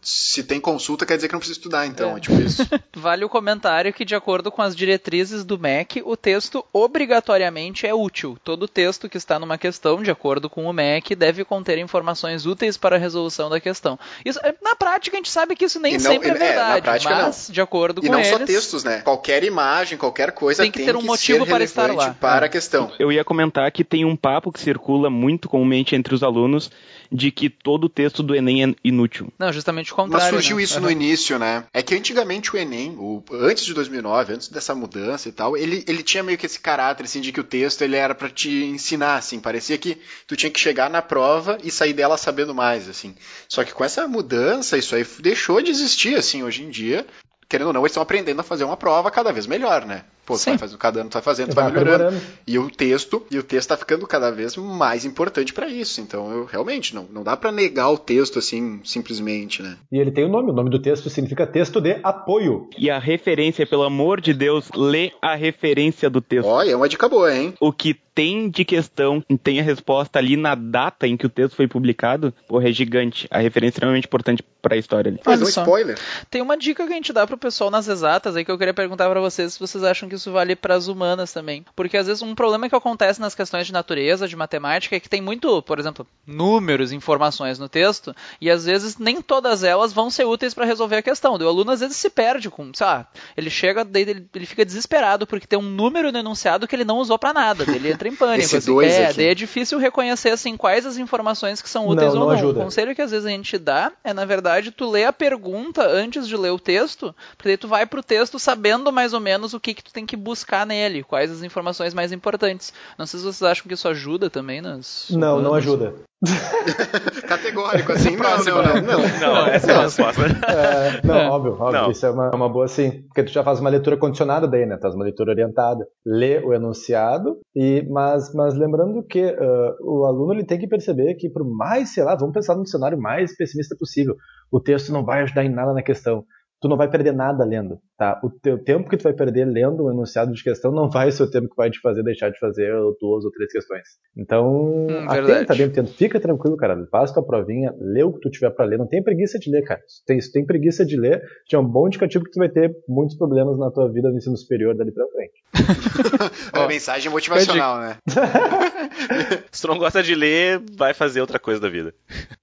se 0.06 0.44
tem 0.44 0.62
consulta, 0.62 1.04
quer 1.04 1.16
dizer 1.16 1.28
que 1.28 1.34
não 1.34 1.40
precisa 1.40 1.58
estudar, 1.58 1.88
então. 1.88 2.14
É, 2.14 2.18
é 2.18 2.20
tipo 2.20 2.40
isso. 2.40 2.62
vale 2.96 3.26
o 3.26 3.30
comentário 3.30 3.92
que, 3.92 4.06
de 4.06 4.14
acordo 4.14 4.52
com 4.52 4.62
as 4.62 4.76
diretrizes 4.76 5.44
do 5.44 5.58
MEC, 5.58 6.04
o 6.06 6.16
texto 6.16 6.64
obrigatoriamente 6.72 7.88
é 7.88 7.94
útil. 7.94 8.38
Todo 8.44 8.68
texto 8.68 9.10
que 9.10 9.18
está 9.18 9.40
numa 9.40 9.58
questão, 9.58 10.04
de 10.04 10.12
acordo 10.12 10.48
com 10.48 10.66
o 10.66 10.72
MEC, 10.74 11.16
deve 11.16 11.44
conter 11.44 11.80
informações 11.80 12.46
úteis 12.46 12.78
para 12.78 12.98
a 12.98 13.00
resolução 13.00 13.50
da 13.50 13.60
questão. 13.60 13.98
Isso, 14.24 14.40
é, 14.44 14.54
na 14.62 14.76
prática, 14.76 15.18
a 15.18 15.18
gente 15.18 15.32
sabe 15.32 15.56
que 15.56 15.66
isso 15.66 15.80
nem 15.80 15.94
não, 15.94 16.00
sempre 16.00 16.30
é, 16.30 16.32
é 16.32 16.36
verdade, 16.36 16.82
prática, 16.84 17.16
mas, 17.16 17.48
não. 17.48 17.54
de 17.54 17.62
acordo 17.62 18.00
com 18.00 18.08
eles... 18.08 18.28
E 18.28 18.32
não 18.32 18.38
só 18.38 18.46
textos, 18.46 18.84
né? 18.84 19.02
Qualquer 19.02 19.44
imagem, 19.44 19.98
qualquer 19.98 20.34
coisa 20.34 20.62
tem 20.62 20.72
que 20.72 20.78
tem 20.78 20.86
ter 20.86 20.96
um 20.96 21.00
que 21.00 21.08
motivo 21.08 21.48
para 21.48 21.64
estar 21.64 21.92
lá. 21.92 22.14
para 22.14 22.46
a 22.46 22.50
questão. 22.50 22.92
Eu 23.00 23.12
ia 23.12 23.24
comentar 23.24 23.72
que 23.72 23.84
tem 23.84 24.06
um 24.06 24.16
papo 24.16 24.52
que 24.52 24.60
circula 24.60 25.10
muito 25.10 25.50
comumente 25.50 25.96
entre 25.96 26.14
os 26.14 26.22
alunos 26.22 26.70
de 27.12 27.32
que 27.32 27.50
todo 27.50 27.86
o 27.86 27.90
texto 27.90 28.24
do 28.24 28.36
Enem 28.36 28.64
é 28.64 28.76
inútil. 28.84 29.32
Não, 29.38 29.52
justamente 29.52 29.92
o 29.92 29.96
contrário. 29.96 30.26
Mas 30.26 30.34
surgiu 30.34 30.58
né? 30.58 30.64
isso 30.64 30.76
uhum. 30.76 30.84
no 30.84 30.92
início, 30.92 31.40
né? 31.40 31.66
É 31.74 31.82
que 31.82 31.96
antigamente 31.96 32.54
o 32.54 32.58
Enem, 32.58 32.96
o, 32.98 33.24
antes 33.32 33.66
de 33.66 33.74
2009, 33.74 34.34
antes 34.34 34.50
dessa 34.50 34.74
mudança 34.76 35.30
e 35.30 35.32
tal, 35.32 35.56
ele, 35.58 35.84
ele 35.88 36.04
tinha 36.04 36.24
meio 36.24 36.38
que 36.38 36.46
esse 36.46 36.60
caráter, 36.60 37.04
assim, 37.04 37.22
de 37.22 37.32
que 37.32 37.40
o 37.40 37.44
texto 37.44 37.82
ele 37.82 37.96
era 37.96 38.16
para 38.16 38.30
te 38.30 38.50
ensinar, 38.66 39.18
assim. 39.18 39.40
Parecia 39.40 39.78
que 39.78 39.98
tu 40.28 40.36
tinha 40.36 40.50
que 40.50 40.60
chegar 40.60 40.90
na 40.90 41.02
prova 41.02 41.58
e 41.64 41.72
sair 41.72 41.94
dela 41.94 42.18
sabendo 42.18 42.54
mais, 42.54 42.90
assim. 42.90 43.16
Só 43.48 43.64
que 43.64 43.74
com 43.74 43.84
essa 43.84 44.08
mudança, 44.08 44.78
isso 44.78 44.96
aí 44.96 45.06
deixou 45.20 45.62
de 45.62 45.72
existir, 45.72 46.16
assim, 46.16 46.44
hoje 46.44 46.64
em 46.64 46.70
dia. 46.70 47.06
Querendo 47.48 47.68
ou 47.68 47.74
não, 47.74 47.82
eles 47.82 47.92
estão 47.92 48.04
aprendendo 48.04 48.40
a 48.40 48.44
fazer 48.44 48.64
uma 48.64 48.78
prova 48.78 49.12
cada 49.12 49.32
vez 49.32 49.46
melhor, 49.46 49.86
né? 49.86 50.04
Pô, 50.26 50.38
tu 50.38 50.46
vai 50.46 50.58
fazendo, 50.58 50.78
cada 50.78 51.02
ano 51.02 51.10
tu 51.10 51.14
vai 51.14 51.22
fazendo, 51.22 51.50
tu 51.50 51.56
vai 51.56 51.72
melhorando. 51.72 52.20
E 52.48 52.58
o 52.58 52.70
texto, 52.70 53.26
e 53.30 53.38
o 53.38 53.44
texto 53.44 53.70
tá 53.70 53.78
ficando 53.78 54.08
cada 54.08 54.32
vez 54.32 54.56
mais 54.56 55.06
importante 55.06 55.54
para 55.54 55.68
isso. 55.68 56.02
Então, 56.02 56.32
eu 56.32 56.46
realmente 56.46 56.96
não, 56.96 57.04
não 57.12 57.24
dá 57.24 57.38
para 57.38 57.52
negar 57.52 57.90
o 57.92 57.98
texto 57.98 58.40
assim, 58.40 58.82
simplesmente, 58.84 59.62
né? 59.62 59.78
E 59.92 59.98
ele 59.98 60.12
tem 60.12 60.26
o 60.26 60.28
um 60.28 60.32
nome, 60.32 60.52
o 60.52 60.54
nome 60.54 60.70
do 60.70 60.82
texto 60.82 61.10
significa 61.10 61.46
texto 61.46 61.80
de 61.80 62.00
apoio. 62.04 62.70
E 62.78 62.90
a 62.90 62.98
referência, 62.98 63.66
pelo 63.68 63.84
amor 63.84 64.20
de 64.20 64.34
Deus, 64.34 64.70
lê 64.76 65.12
a 65.22 65.36
referência 65.36 66.10
do 66.10 66.22
texto. 66.22 66.48
Olha, 66.48 66.72
é 66.72 66.76
uma 66.76 66.90
dica 66.90 67.08
boa, 67.08 67.34
hein? 67.34 67.54
O 67.60 67.72
que 67.72 67.96
tem 68.16 68.50
de 68.50 68.64
questão, 68.64 69.22
tem 69.44 69.60
a 69.60 69.64
resposta 69.64 70.18
ali 70.18 70.38
na 70.38 70.56
data 70.56 71.06
em 71.06 71.18
que 71.18 71.26
o 71.26 71.30
texto 71.30 71.58
foi 71.58 71.68
publicado, 71.68 72.34
porra, 72.48 72.70
é 72.70 72.72
gigante. 72.72 73.28
A 73.30 73.40
referência 73.40 73.74
é 73.74 73.76
extremamente 73.76 74.06
importante 74.06 74.42
para 74.62 74.76
a 74.76 74.78
história 74.78 75.12
ali. 75.12 75.20
Mas 75.24 75.42
um 75.42 75.50
spoiler. 75.50 76.00
Tem 76.32 76.42
uma 76.42 76.58
dica 76.58 76.88
que 76.88 76.94
a 76.94 76.96
gente 76.96 77.12
dá 77.12 77.28
pro 77.28 77.38
pessoal 77.38 77.70
nas 77.70 77.90
exatas 77.90 78.36
aí 78.36 78.46
que 78.46 78.50
eu 78.50 78.58
queria 78.58 78.74
perguntar 78.74 79.10
para 79.10 79.20
vocês 79.20 79.54
se 79.54 79.60
vocês 79.60 79.84
acham 79.84 80.08
que 80.08 80.15
isso 80.16 80.32
vale 80.32 80.56
para 80.56 80.76
as 80.76 80.88
humanas 80.88 81.32
também. 81.32 81.66
Porque 81.76 81.98
às 81.98 82.08
vezes 82.08 82.22
um 82.22 82.36
problema 82.36 82.70
que 82.70 82.76
acontece 82.76 83.20
nas 83.20 83.36
questões 83.36 83.68
de 83.68 83.74
natureza, 83.74 84.28
de 84.28 84.36
matemática, 84.36 84.96
é 84.96 85.00
que 85.00 85.10
tem 85.10 85.22
muito, 85.22 85.62
por 85.62 85.80
exemplo, 85.80 86.06
números, 86.26 86.92
informações 86.92 87.60
no 87.60 87.70
texto, 87.70 88.16
e 88.40 88.50
às 88.50 88.66
vezes 88.66 88.98
nem 88.98 89.22
todas 89.22 89.64
elas 89.64 89.94
vão 89.94 90.10
ser 90.10 90.26
úteis 90.26 90.54
para 90.54 90.66
resolver 90.66 90.98
a 90.98 91.02
questão. 91.02 91.36
O 91.36 91.48
aluno 91.48 91.72
às 91.72 91.80
vezes 91.80 91.98
se 91.98 92.10
perde 92.10 92.50
com, 92.50 92.72
sei 92.74 92.86
lá, 92.86 93.08
ele 93.36 93.50
chega, 93.50 93.88
ele, 93.94 94.28
ele 94.34 94.46
fica 94.46 94.66
desesperado 94.66 95.28
porque 95.28 95.48
tem 95.48 95.60
um 95.60 95.62
número 95.62 96.12
no 96.12 96.20
enunciado 96.20 96.68
que 96.68 96.76
ele 96.76 96.86
não 96.86 96.98
usou 96.98 97.20
para 97.20 97.34
nada. 97.34 97.64
Ele 97.68 97.92
entra 97.92 98.08
em 98.08 98.16
pânico. 98.16 98.44
Esse 98.46 98.58
assim. 98.58 98.72
dois 98.72 98.94
é, 98.94 99.08
aqui. 99.08 99.18
daí 99.18 99.28
é 99.28 99.36
difícil 99.36 99.78
reconhecer 99.78 100.30
assim 100.30 100.58
quais 100.58 100.86
as 100.86 100.98
informações 100.98 101.62
que 101.62 101.70
são 101.70 101.88
úteis 101.88 102.14
não, 102.14 102.22
ou 102.22 102.28
não. 102.28 102.34
não. 102.34 102.36
Ajuda. 102.36 102.60
O 102.60 102.64
conselho 102.64 102.96
que 102.96 103.02
às 103.02 103.12
vezes 103.12 103.26
a 103.26 103.30
gente 103.30 103.58
dá 103.58 103.92
é, 104.04 104.14
na 104.14 104.26
verdade, 104.26 104.72
tu 104.72 104.90
ler 104.90 105.06
a 105.06 105.14
pergunta 105.14 105.86
antes 105.88 106.28
de 106.28 106.36
ler 106.36 106.52
o 106.52 106.60
texto, 106.60 107.16
porque 107.36 107.50
daí 107.50 107.58
tu 107.58 107.68
vai 107.68 107.86
pro 107.86 108.04
texto 108.04 108.40
sabendo 108.40 108.92
mais 108.92 109.14
ou 109.14 109.20
menos 109.20 109.54
o 109.54 109.60
que, 109.60 109.74
que 109.74 109.84
tu 109.84 109.92
tem 109.92 110.05
que 110.06 110.16
buscar 110.16 110.66
nele, 110.66 111.04
quais 111.04 111.32
as 111.32 111.44
informações 111.44 111.94
mais 111.94 112.12
importantes. 112.12 112.74
Não 112.98 113.06
sei 113.06 113.20
se 113.20 113.26
vocês 113.26 113.44
acham 113.44 113.68
que 113.68 113.74
isso 113.74 113.88
ajuda 113.88 114.30
também 114.30 114.62
nas. 114.62 115.08
Não, 115.10 115.42
não 115.42 115.54
ajuda. 115.54 115.94
Categórico, 117.28 117.92
assim, 117.92 118.16
não, 118.16 118.44
não, 118.44 118.64
não, 118.64 118.82
não. 118.82 119.36
Não, 119.36 119.48
essa 119.48 119.72
é 119.72 119.76
a 119.76 119.82
resposta. 119.82 120.22
É, 120.24 121.06
não, 121.06 121.16
é. 121.16 121.30
óbvio, 121.30 121.54
óbvio. 121.54 121.82
Não. 121.82 121.92
Isso 121.92 122.06
é 122.06 122.10
uma, 122.10 122.32
uma 122.34 122.50
boa, 122.50 122.68
sim. 122.68 123.04
Porque 123.08 123.24
tu 123.24 123.32
já 123.32 123.44
faz 123.44 123.60
uma 123.60 123.70
leitura 123.70 123.98
condicionada 123.98 124.48
daí, 124.48 124.66
né? 124.66 124.78
Tu 124.78 124.82
faz 124.82 124.96
uma 124.96 125.04
leitura 125.04 125.32
orientada. 125.32 125.86
Lê 126.06 126.40
o 126.40 126.54
enunciado, 126.54 127.38
e, 127.56 127.86
mas, 127.90 128.34
mas 128.34 128.56
lembrando 128.56 129.04
que 129.04 129.24
uh, 129.24 129.76
o 129.82 130.06
aluno 130.06 130.34
ele 130.34 130.46
tem 130.46 130.58
que 130.58 130.68
perceber 130.68 131.16
que, 131.16 131.30
por 131.30 131.44
mais, 131.46 131.94
sei 131.94 132.04
lá, 132.04 132.16
vamos 132.16 132.34
pensar 132.34 132.56
no 132.56 132.66
cenário 132.66 133.00
mais 133.00 133.36
pessimista 133.36 133.76
possível, 133.78 134.16
o 134.52 134.60
texto 134.60 134.92
não 134.92 135.04
vai 135.04 135.22
ajudar 135.24 135.44
em 135.44 135.54
nada 135.54 135.74
na 135.74 135.84
questão 135.84 136.24
tu 136.62 136.68
não 136.68 136.78
vai 136.78 136.90
perder 136.90 137.14
nada 137.14 137.44
lendo, 137.44 137.80
tá? 137.98 138.20
O 138.24 138.30
teu 138.30 138.58
tempo 138.58 138.90
que 138.90 138.98
tu 138.98 139.04
vai 139.04 139.14
perder 139.14 139.46
lendo 139.46 139.86
um 139.86 139.92
enunciado 139.92 140.32
de 140.32 140.44
questão 140.44 140.72
não 140.72 140.90
vai 140.90 141.12
ser 141.12 141.24
o 141.24 141.30
tempo 141.30 141.50
que 141.50 141.56
vai 141.56 141.70
te 141.70 141.80
fazer 141.80 142.04
deixar 142.04 142.30
de 142.30 142.40
fazer 142.40 142.72
duas 143.00 143.26
ou 143.26 143.32
três 143.32 143.52
questões. 143.52 143.84
Então, 144.18 144.88
hum, 144.88 145.06
atenta, 145.08 145.56
bem, 145.56 145.66
atento. 145.66 145.94
Fica 145.94 146.20
tranquilo, 146.20 146.58
cara. 146.58 146.76
Faz 146.92 147.12
tua 147.12 147.26
provinha, 147.26 147.74
lê 147.80 148.04
o 148.04 148.14
que 148.14 148.22
tu 148.22 148.30
tiver 148.30 148.50
para 148.52 148.66
ler. 148.66 148.78
Não 148.78 148.88
tem 148.88 149.04
preguiça 149.04 149.38
de 149.38 149.52
ler, 149.52 149.64
cara. 149.64 149.82
Se 149.88 150.06
tem, 150.06 150.20
se 150.20 150.32
tem 150.32 150.46
preguiça 150.46 150.86
de 150.86 150.98
ler, 150.98 151.22
já 151.50 151.58
é 151.58 151.62
um 151.62 151.68
bom 151.68 151.88
indicativo 151.88 152.24
que 152.24 152.32
tu 152.32 152.40
vai 152.40 152.50
ter 152.50 152.76
muitos 152.88 153.18
problemas 153.18 153.58
na 153.58 153.70
tua 153.72 153.92
vida 153.92 154.10
no 154.10 154.18
ensino 154.18 154.38
superior 154.38 154.76
dali 154.76 154.92
pra 154.92 155.06
frente. 155.08 155.44
é 156.54 156.60
uma 156.60 156.68
mensagem 156.68 157.12
motivacional, 157.12 157.80
né? 157.80 157.98
se 159.52 159.62
tu 159.62 159.68
não 159.68 159.78
gosta 159.78 160.02
de 160.02 160.16
ler, 160.16 160.62
vai 160.78 160.94
fazer 160.94 161.22
outra 161.22 161.40
coisa 161.40 161.60
da 161.60 161.70
vida. 161.70 161.94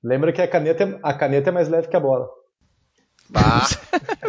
Lembra 0.03 0.33
que 0.33 0.41
a 0.41 0.49
caneta, 0.49 0.85
é, 0.85 0.99
a 1.03 1.15
caneta 1.15 1.51
é 1.51 1.53
mais 1.53 1.69
leve 1.69 1.89
que 1.89 1.97
a 1.97 2.01
bola. 2.01 2.29
Bah, 3.33 3.67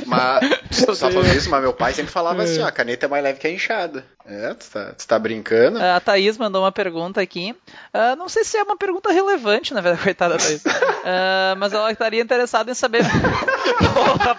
mas, 0.06 0.40
só 0.72 0.96
falando 0.96 1.28
isso, 1.36 1.50
mas 1.50 1.62
meu 1.62 1.74
pai 1.74 1.92
sempre 1.92 2.10
falava 2.10 2.42
assim, 2.44 2.62
ó, 2.62 2.68
a 2.68 2.72
caneta 2.72 3.06
é 3.06 3.10
mais 3.10 3.22
leve 3.22 3.38
que 3.38 3.48
a 3.48 3.52
enxada. 3.52 4.06
É, 4.26 4.54
tu 4.54 4.66
tá, 4.72 4.94
tu 4.98 5.06
tá 5.06 5.20
brincando? 5.20 5.84
A 5.84 6.00
Thaís 6.00 6.38
mandou 6.38 6.64
uma 6.64 6.72
pergunta 6.72 7.20
aqui. 7.20 7.54
Uh, 7.94 8.16
não 8.16 8.30
sei 8.30 8.46
se 8.46 8.58
é 8.58 8.64
uma 8.64 8.78
pergunta 8.78 9.12
relevante, 9.12 9.74
na 9.74 9.82
verdade, 9.82 10.04
coitada 10.04 10.36
da 10.36 10.40
Thaís. 10.40 10.64
Uh, 10.64 11.58
mas 11.58 11.74
ela 11.74 11.92
estaria 11.92 12.22
interessada 12.22 12.72
em 12.72 12.74
saber. 12.74 13.04
Porra, 13.94 14.38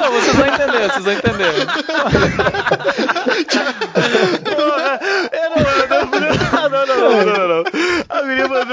não, 0.00 0.12
vocês 0.12 0.36
vão 0.36 0.46
entender, 0.46 0.92
vocês 0.92 1.04
vão 1.04 1.12
entender. 1.12 1.52
Porra, 4.44 5.00
eu 5.32 5.50
não, 5.50 5.56
não, 5.88 6.06
não, 6.06 6.70
não, 6.70 6.86
não, 6.86 7.24
não, 7.24 7.33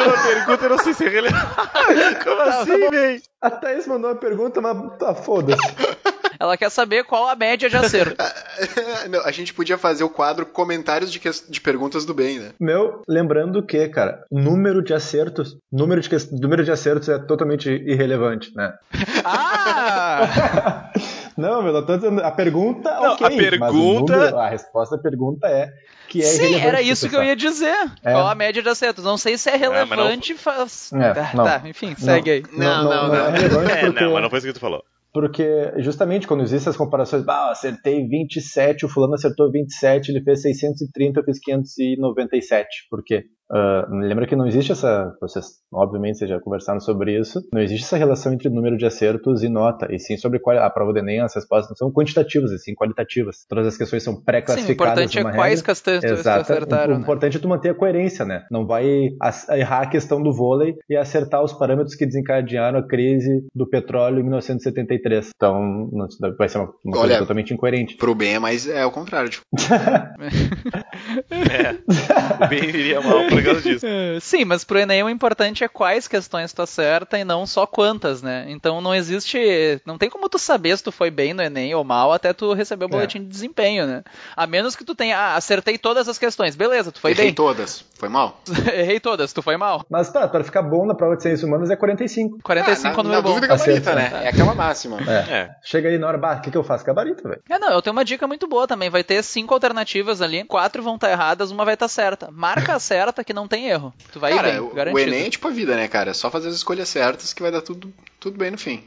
mandou 0.02 0.14
uma 0.14 0.23
pergunta, 0.23 0.65
eu 0.65 0.69
não 0.69 0.78
sei 0.80 0.94
se 0.94 1.06
é 1.06 1.10
relevante. 1.10 1.45
Como 2.23 2.41
assim, 2.41 2.90
velho? 2.90 3.22
A 3.41 3.49
Thaís 3.49 3.88
mandou 3.88 4.11
uma 4.11 4.15
pergunta, 4.15 4.61
mas 4.61 4.98
tá 4.98 5.15
foda-se. 5.15 5.61
Ela 6.41 6.57
quer 6.57 6.72
saber 6.72 7.03
qual 7.03 7.30
a 7.30 7.36
média 7.36 7.69
de 7.69 7.78
acerto. 7.78 8.15
Não, 9.11 9.23
a 9.23 9.32
gente 9.32 9.53
podia 9.53 9.78
fazer 9.78 10.03
o 10.03 10.10
quadro 10.10 10.44
comentários 10.44 11.11
de, 11.11 11.19
que... 11.19 11.30
de 11.30 11.61
perguntas 11.61 12.03
do 12.03 12.15
bem, 12.15 12.40
né? 12.40 12.52
Meu, 12.60 13.03
lembrando 13.07 13.64
que, 13.64 13.88
cara, 13.90 14.23
número 14.32 14.82
de 14.82 14.91
acertos, 14.91 15.56
número 15.72 16.02
de, 16.02 16.10
que... 16.10 16.18
número 16.32 16.64
de 16.64 16.72
acertos 16.72 17.10
é 17.10 17.19
totalmente 17.19 17.69
irrelevante, 17.69 18.52
né? 18.56 18.73
Ah! 19.23 20.91
Não, 21.38 21.62
meu, 21.64 21.74
eu 21.74 21.86
tô 21.86 21.95
dizendo, 21.95 22.22
a 22.22 22.32
pergunta, 22.32 22.94
não, 22.94 23.14
ok, 23.14 23.28
a 23.28 23.30
pergunta, 23.30 24.16
número, 24.16 24.38
a 24.38 24.49
resposta 24.49 24.95
à 24.95 24.98
pergunta 24.99 25.48
é 25.48 25.72
que 26.10 26.22
é 26.22 26.26
Sim, 26.26 26.56
era 26.56 26.82
isso 26.82 27.10
que 27.10 27.16
eu 27.16 27.24
ia 27.24 27.36
dizer. 27.36 27.76
É. 28.03 28.12
Qual 28.12 28.28
a 28.28 28.36
média 28.36 28.62
de 28.62 28.68
acertos? 28.70 29.03
Não 29.03 29.18
sei 29.18 29.38
se 29.38 29.49
é 29.49 29.56
relevante, 29.56 30.32
ah, 30.32 30.36
não... 30.36 30.41
faz... 30.41 30.91
É, 30.94 31.14
tá, 31.14 31.32
tá, 31.34 31.62
enfim, 31.66 31.95
segue 31.98 32.32
aí. 32.32 32.44
Não, 32.52 32.84
não, 32.84 32.90
não. 32.90 32.90
não, 32.90 33.08
não. 33.08 33.16
É, 33.16 33.30
relevante 33.32 33.72
é, 33.72 33.86
porque... 33.86 34.03
não, 34.03 34.14
mas 34.14 34.24
não 34.24 34.30
foi 34.30 34.40
isso 34.40 34.48
que 34.48 34.53
tu 34.53 34.60
falou. 34.60 34.84
Porque 35.14 35.74
justamente 35.78 36.26
quando 36.26 36.41
existem 36.41 36.70
as 36.70 36.78
comparações, 36.78 37.28
ah, 37.28 37.52
acertei 37.52 38.08
27, 38.08 38.86
o 38.86 38.90
fulano 38.90 39.16
acertou 39.16 39.52
27, 39.52 40.10
ele 40.10 40.22
fez 40.22 40.41
630, 40.41 41.20
eu 41.20 41.24
fiz 41.26 41.40
597. 41.40 42.88
Por 42.90 43.03
quê? 43.03 43.26
Ah, 43.53 43.86
lembra 43.90 44.26
que 44.26 44.36
não 44.36 44.48
existe 44.48 44.72
essa. 44.72 45.14
Vocês, 45.19 45.45
obviamente, 45.73 46.18
vocês 46.19 46.30
já 46.30 46.40
conversaram 46.40 46.80
sobre 46.80 47.19
isso. 47.19 47.41
Não 47.53 47.61
existe 47.61 47.84
essa 47.86 47.98
relação 47.98 48.32
entre 48.34 48.49
número 48.49 48.78
de 48.78 48.86
acertos 48.86 49.44
e 49.44 49.49
nota. 49.49 49.88
E 49.94 49.99
sim 49.99 50.15
sobre 50.18 50.40
qual 50.40 50.57
a 50.57 50.69
prova 50.69 50.94
do 50.94 50.99
Enem, 50.99 51.19
as 51.19 51.36
respostas 51.36 51.69
não 51.69 51.76
são 51.76 51.91
quantitativas, 51.91 52.52
e 52.52 52.60
sim 52.60 52.73
qualitativas. 52.73 53.45
Todas 53.49 53.68
as 53.68 53.78
questões 53.78 54.03
são 54.03 54.14
Sim, 54.14 54.19
o 54.19 54.23
pré-classificadas. 54.23 55.03
importante 55.03 55.19
é 55.19 55.23
quais 55.36 55.61
questões 55.61 55.99
tu- 56.02 56.07
tu 56.07 56.14
Exato. 56.14 56.41
acertaram, 56.41 56.94
o, 56.94 56.95
o 56.95 56.98
né? 56.99 57.03
importante 57.03 57.38
é 57.38 57.40
tu 57.40 57.48
manter 57.49 57.69
a 57.69 57.73
coerência, 57.76 58.23
né? 58.26 58.44
Não 58.49 58.65
vai 58.65 58.86
errar 59.49 59.82
a 59.82 59.88
questão 59.88 60.22
do 60.23 60.32
vôlei 60.34 60.76
e 60.90 60.95
acertar 60.95 61.44
os 61.44 61.52
parâmetros 61.53 61.95
que 61.95 62.06
desencadearam 62.06 62.80
a 62.80 62.88
crise 62.88 63.45
do 63.53 63.68
petróleo 63.68 64.19
em 64.19 64.23
1973. 64.23 65.30
Então, 65.36 65.90
vai 66.38 66.48
ser 66.48 66.60
uma, 66.60 66.73
uma 66.86 66.98
Olha, 66.98 67.02
coisa 67.07 67.19
totalmente 67.19 67.53
incoerente. 67.53 67.98
Pro 67.98 68.15
bem 68.15 68.36
é 68.36 68.40
mais 68.40 68.68
é 68.68 68.86
o 68.86 68.91
contrário. 68.91 69.30
Tipo, 69.30 69.45
É. 71.32 72.45
O 72.45 72.48
bem 72.49 72.64
iria 72.69 73.02
mal 73.02 73.28
por 73.43 73.53
causa 73.53 73.61
disso. 73.61 73.85
É, 73.91 74.19
Sim, 74.19 74.45
mas 74.45 74.63
pro 74.63 74.80
Enem 74.80 75.03
o 75.03 75.09
importante 75.09 75.63
é 75.63 75.68
quais 75.68 76.07
questões 76.07 76.53
tu 76.53 76.61
acerta 76.61 77.18
e 77.18 77.23
não 77.23 77.45
só 77.45 77.65
quantas, 77.65 78.22
né? 78.22 78.45
Então 78.47 78.80
não 78.81 78.93
existe. 78.93 79.81
Não 79.85 79.97
tem 79.97 80.09
como 80.09 80.30
tu 80.30 80.38
saber 80.39 80.77
se 80.77 80.84
tu 80.84 80.91
foi 80.91 81.09
bem 81.11 81.34
no 81.34 81.41
Enem 81.41 81.73
ou 81.76 81.84
mal 81.84 82.11
até 82.13 82.34
tu 82.34 82.53
receber 82.53 82.85
o 82.85 82.89
boletim 82.89 83.19
de 83.19 83.26
desempenho, 83.27 83.85
né? 83.85 84.03
A 84.35 84.45
menos 84.47 84.76
que 84.76 84.84
tu 84.85 84.95
tenha. 84.95 85.18
Ah, 85.18 85.35
acertei 85.35 85.77
todas 85.77 86.07
as 86.07 86.18
questões. 86.18 86.55
Beleza, 86.55 86.91
tu 86.91 86.99
foi 86.99 87.11
errei 87.11 87.26
bem. 87.27 87.34
todas. 87.34 87.84
Foi 87.97 88.09
mal? 88.09 88.41
Errei 88.73 88.99
todas, 88.99 89.31
tu 89.31 89.41
foi 89.43 89.57
mal. 89.57 89.85
Mas 89.89 90.11
tá, 90.11 90.27
para 90.27 90.43
ficar 90.43 90.63
bom 90.63 90.85
na 90.88 90.95
prova 90.95 91.15
de 91.15 91.22
ciências 91.22 91.43
humanas 91.43 91.69
é 91.69 91.76
45. 91.76 92.39
45 92.41 92.88
Ah, 92.88 92.89
é 92.89 92.95
na, 92.95 93.03
número 93.03 93.15
na 93.15 93.22
bom. 93.22 93.30
dúvida 93.35 93.47
gabarita, 93.47 93.91
Acerta. 93.91 93.95
né? 93.95 94.26
É 94.26 94.30
aquela 94.30 94.55
máxima. 94.55 94.97
É. 95.01 95.34
É. 95.34 95.49
Chega 95.63 95.88
aí 95.89 95.99
na 95.99 96.07
hora, 96.07 96.18
bah, 96.18 96.38
o 96.38 96.41
que, 96.41 96.49
que 96.49 96.57
eu 96.57 96.63
faço? 96.63 96.84
Gabarito, 96.84 97.22
velho. 97.27 97.41
É, 97.49 97.59
não, 97.59 97.72
eu 97.72 97.81
tenho 97.81 97.91
uma 97.95 98.03
dica 98.03 98.26
muito 98.27 98.47
boa 98.47 98.68
também. 98.68 98.89
Vai 98.89 99.03
ter 99.03 99.22
cinco 99.23 99.53
alternativas 99.53 100.19
ali, 100.22 100.43
quatro 100.43 100.81
vão 100.81 100.95
estar 100.95 101.11
erradas, 101.11 101.51
uma 101.51 101.63
vai 101.63 101.76
estar 101.76 101.88
certa. 101.88 102.30
Marca 102.31 102.73
a 102.73 102.80
certa 102.80 103.23
que 103.23 103.31
não 103.34 103.48
tem 103.48 103.68
erro. 103.68 103.94
Tu 104.12 104.20
vai 104.20 104.32
ir 104.34 104.36
Cara, 104.36 104.49
bem, 104.52 104.60
o- 104.60 104.70
garantido. 104.74 105.10
o 105.10 105.14
Enem 105.14 105.28
é 105.28 105.30
tipo 105.30 105.48
a 105.48 105.52
vida, 105.52 105.76
né, 105.76 105.88
cara? 105.88 106.12
É 106.12 106.14
só 106.14 106.30
fazer 106.32 106.49
as 106.49 106.56
escolhas 106.56 106.88
certas 106.90 107.34
que 107.34 107.41
vai 107.41 107.52
dar 107.52 107.62
tudo, 107.62 107.94
tudo 108.20 108.38
bem 108.38 108.52
no 108.52 108.58
fim. 108.58 108.84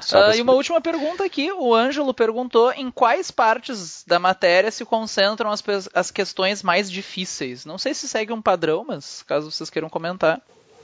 Você- 0.00 0.38
e 0.38 0.40
uma 0.40 0.52
última 0.52 0.80
pergunta 0.80 1.24
aqui, 1.24 1.50
o 1.52 1.74
Ângelo 1.74 2.14
perguntou 2.14 2.72
em 2.72 2.90
quais 2.90 3.30
partes 3.30 4.04
da 4.06 4.18
matéria 4.18 4.70
se 4.70 4.84
concentram 4.84 5.50
as, 5.50 5.62
as 5.92 6.10
questões 6.10 6.62
mais 6.62 6.90
difíceis. 6.90 7.64
Não 7.66 7.76
sei 7.78 7.92
se 7.94 8.08
segue 8.08 8.32
um 8.32 8.40
padrão, 8.40 8.84
mas 8.86 9.22
caso 9.26 9.50
vocês 9.50 9.68
queiram 9.70 9.88
comentar. 9.88 10.40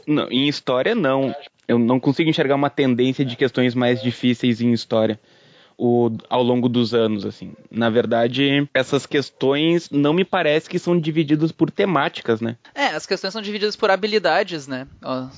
Não, 0.07 0.29
em 0.31 0.49
história 0.49 0.95
não. 0.95 1.35
Eu 1.67 1.79
não 1.79 1.99
consigo 1.99 2.29
enxergar 2.29 2.57
uma 2.57 2.69
tendência 2.69 3.25
de 3.25 3.37
questões 3.37 3.75
mais 3.75 4.03
difíceis 4.03 4.61
em 4.61 4.71
história. 4.73 5.19
O, 5.77 6.11
ao 6.31 6.43
longo 6.43 6.69
dos 6.69 6.95
anos, 6.95 7.25
assim. 7.27 7.53
Na 7.71 7.91
verdade, 7.91 8.69
essas 8.73 9.07
questões 9.07 9.89
não 9.91 10.13
me 10.13 10.25
parece 10.25 10.69
que 10.71 10.79
são 10.79 10.99
divididas 10.99 11.51
por 11.51 11.71
temáticas, 11.71 12.41
né? 12.41 12.57
É, 12.75 12.87
as 12.89 13.07
questões 13.07 13.33
são 13.33 13.43
divididas 13.43 13.75
por 13.75 13.91
habilidades, 13.91 14.67
né? 14.69 14.87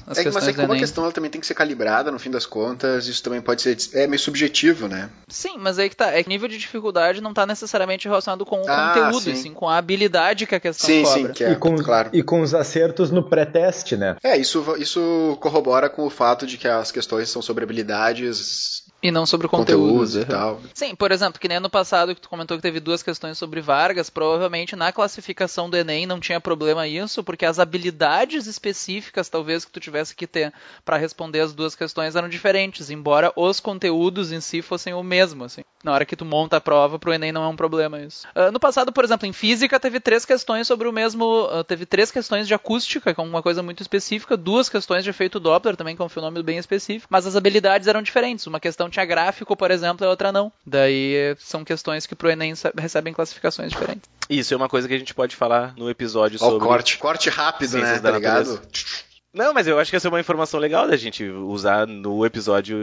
As 0.06 0.18
é, 0.18 0.24
que- 0.24 0.30
mas 0.30 0.46
é 0.48 0.52
que 0.52 0.60
como 0.60 0.74
a 0.74 0.76
questão 0.78 1.04
ela 1.04 1.12
também 1.12 1.30
tem 1.30 1.40
que 1.40 1.46
ser 1.46 1.54
calibrada, 1.54 2.10
no 2.10 2.18
fim 2.18 2.30
das 2.30 2.44
contas, 2.44 3.06
isso 3.06 3.22
também 3.22 3.40
pode 3.40 3.62
ser. 3.62 3.76
É 3.94 4.06
meio 4.06 4.18
subjetivo, 4.20 4.88
né? 4.88 5.08
Sim, 5.28 5.56
mas 5.58 5.78
aí 5.78 5.88
que 5.88 5.96
tá. 5.96 6.10
É 6.12 6.22
que 6.22 6.28
nível 6.28 6.48
de 6.48 6.58
dificuldade 6.58 7.20
não 7.22 7.32
tá 7.32 7.46
necessariamente 7.46 8.06
relacionado 8.06 8.44
com 8.44 8.60
o 8.60 8.68
Ah, 8.68 8.88
conteúdo, 8.94 9.20
sim. 9.24 9.34
sim 9.36 9.54
com 9.54 9.68
a 9.68 9.78
habilidade 9.78 10.46
que 10.46 10.54
a 10.54 10.60
questão 10.60 10.86
Sim, 10.88 11.02
cobra. 11.02 11.28
sim, 11.28 11.32
que 11.32 11.44
é, 11.44 11.52
e, 11.52 11.56
com, 11.56 11.76
claro. 11.76 12.10
e 12.12 12.22
com 12.22 12.40
os 12.42 12.54
acertos 12.54 13.10
no 13.10 13.22
pré-teste, 13.22 13.96
né? 13.96 14.16
É, 14.22 14.36
isso, 14.36 14.62
isso 14.78 15.36
corrobora 15.40 15.88
com 15.88 16.06
o 16.06 16.10
fato 16.10 16.46
de 16.46 16.58
que 16.58 16.68
as 16.68 16.92
questões 16.92 17.30
são 17.30 17.40
sobre 17.40 17.64
habilidades, 17.64 18.82
E 19.06 19.10
não 19.12 19.24
sobre 19.24 19.46
o 19.46 19.50
conteúdo. 19.50 19.82
conteúdos 19.82 20.16
e 20.16 20.24
tal. 20.24 20.60
Sim, 20.74 20.96
por 20.96 21.12
exemplo, 21.12 21.38
que 21.38 21.46
nem 21.46 21.58
ano 21.58 21.70
passado 21.70 22.12
que 22.12 22.20
tu 22.20 22.28
comentou 22.28 22.56
que 22.56 22.62
teve 22.62 22.80
duas 22.80 23.04
questões 23.04 23.38
sobre 23.38 23.60
Vargas, 23.60 24.10
provavelmente 24.10 24.74
na 24.74 24.90
classificação 24.90 25.70
do 25.70 25.76
Enem 25.76 26.06
não 26.06 26.18
tinha 26.18 26.40
problema 26.40 26.88
isso, 26.88 27.22
porque 27.22 27.46
as 27.46 27.60
habilidades 27.60 28.48
específicas, 28.48 29.28
talvez, 29.28 29.64
que 29.64 29.70
tu 29.70 29.78
tivesse 29.78 30.12
que 30.12 30.26
ter 30.26 30.52
para 30.84 30.96
responder 30.96 31.38
as 31.38 31.54
duas 31.54 31.76
questões 31.76 32.16
eram 32.16 32.28
diferentes, 32.28 32.90
embora 32.90 33.32
os 33.36 33.60
conteúdos 33.60 34.32
em 34.32 34.40
si 34.40 34.60
fossem 34.60 34.92
o 34.92 35.04
mesmo, 35.04 35.44
assim. 35.44 35.62
Na 35.84 35.92
hora 35.92 36.04
que 36.04 36.16
tu 36.16 36.24
monta 36.24 36.56
a 36.56 36.60
prova, 36.60 36.98
pro 36.98 37.12
Enem 37.12 37.30
não 37.30 37.44
é 37.44 37.48
um 37.48 37.54
problema 37.54 38.00
isso. 38.00 38.26
Ah, 38.34 38.50
no 38.50 38.58
passado, 38.58 38.92
por 38.92 39.04
exemplo, 39.04 39.24
em 39.24 39.32
física 39.32 39.78
teve 39.78 40.00
três 40.00 40.24
questões 40.24 40.66
sobre 40.66 40.88
o 40.88 40.92
mesmo, 40.92 41.48
ah, 41.52 41.62
teve 41.62 41.86
três 41.86 42.10
questões 42.10 42.48
de 42.48 42.54
acústica, 42.54 43.14
que 43.14 43.20
é 43.20 43.22
uma 43.22 43.40
coisa 43.40 43.62
muito 43.62 43.82
específica, 43.82 44.36
duas 44.36 44.68
questões 44.68 45.04
de 45.04 45.10
efeito 45.10 45.38
Doppler 45.38 45.76
também, 45.76 45.94
que 45.94 46.02
é 46.02 46.04
um 46.04 46.08
fenômeno 46.08 46.42
bem 46.42 46.58
específico, 46.58 47.06
mas 47.08 47.24
as 47.24 47.36
habilidades 47.36 47.86
eram 47.86 48.02
diferentes. 48.02 48.46
Uma 48.48 48.58
questão 48.58 48.88
tinha 48.96 49.06
gráfico, 49.06 49.54
por 49.56 49.70
exemplo, 49.70 50.04
e 50.04 50.06
a 50.06 50.10
outra 50.10 50.32
não. 50.32 50.50
Daí 50.64 51.34
são 51.38 51.64
questões 51.64 52.06
que 52.06 52.14
pro 52.14 52.30
Enem 52.30 52.54
recebem 52.78 53.12
classificações 53.12 53.70
diferentes. 53.70 54.08
Isso 54.28 54.52
é 54.52 54.56
uma 54.56 54.68
coisa 54.68 54.88
que 54.88 54.94
a 54.94 54.98
gente 54.98 55.14
pode 55.14 55.36
falar 55.36 55.74
no 55.76 55.88
episódio 55.90 56.38
Ó, 56.40 56.46
o 56.46 56.50
sobre. 56.52 56.66
corte, 56.66 56.98
corte 56.98 57.30
rápido, 57.30 57.78
né? 57.78 57.94
Tá 57.94 58.00
da 58.00 58.10
ligado? 58.12 58.48
natureza. 58.54 58.62
Não, 59.34 59.52
mas 59.52 59.66
eu 59.66 59.78
acho 59.78 59.90
que 59.90 59.96
essa 59.96 60.08
é 60.08 60.10
uma 60.10 60.18
informação 60.18 60.58
legal 60.58 60.88
da 60.88 60.96
gente 60.96 61.22
usar 61.28 61.86
no 61.86 62.24
episódio 62.24 62.78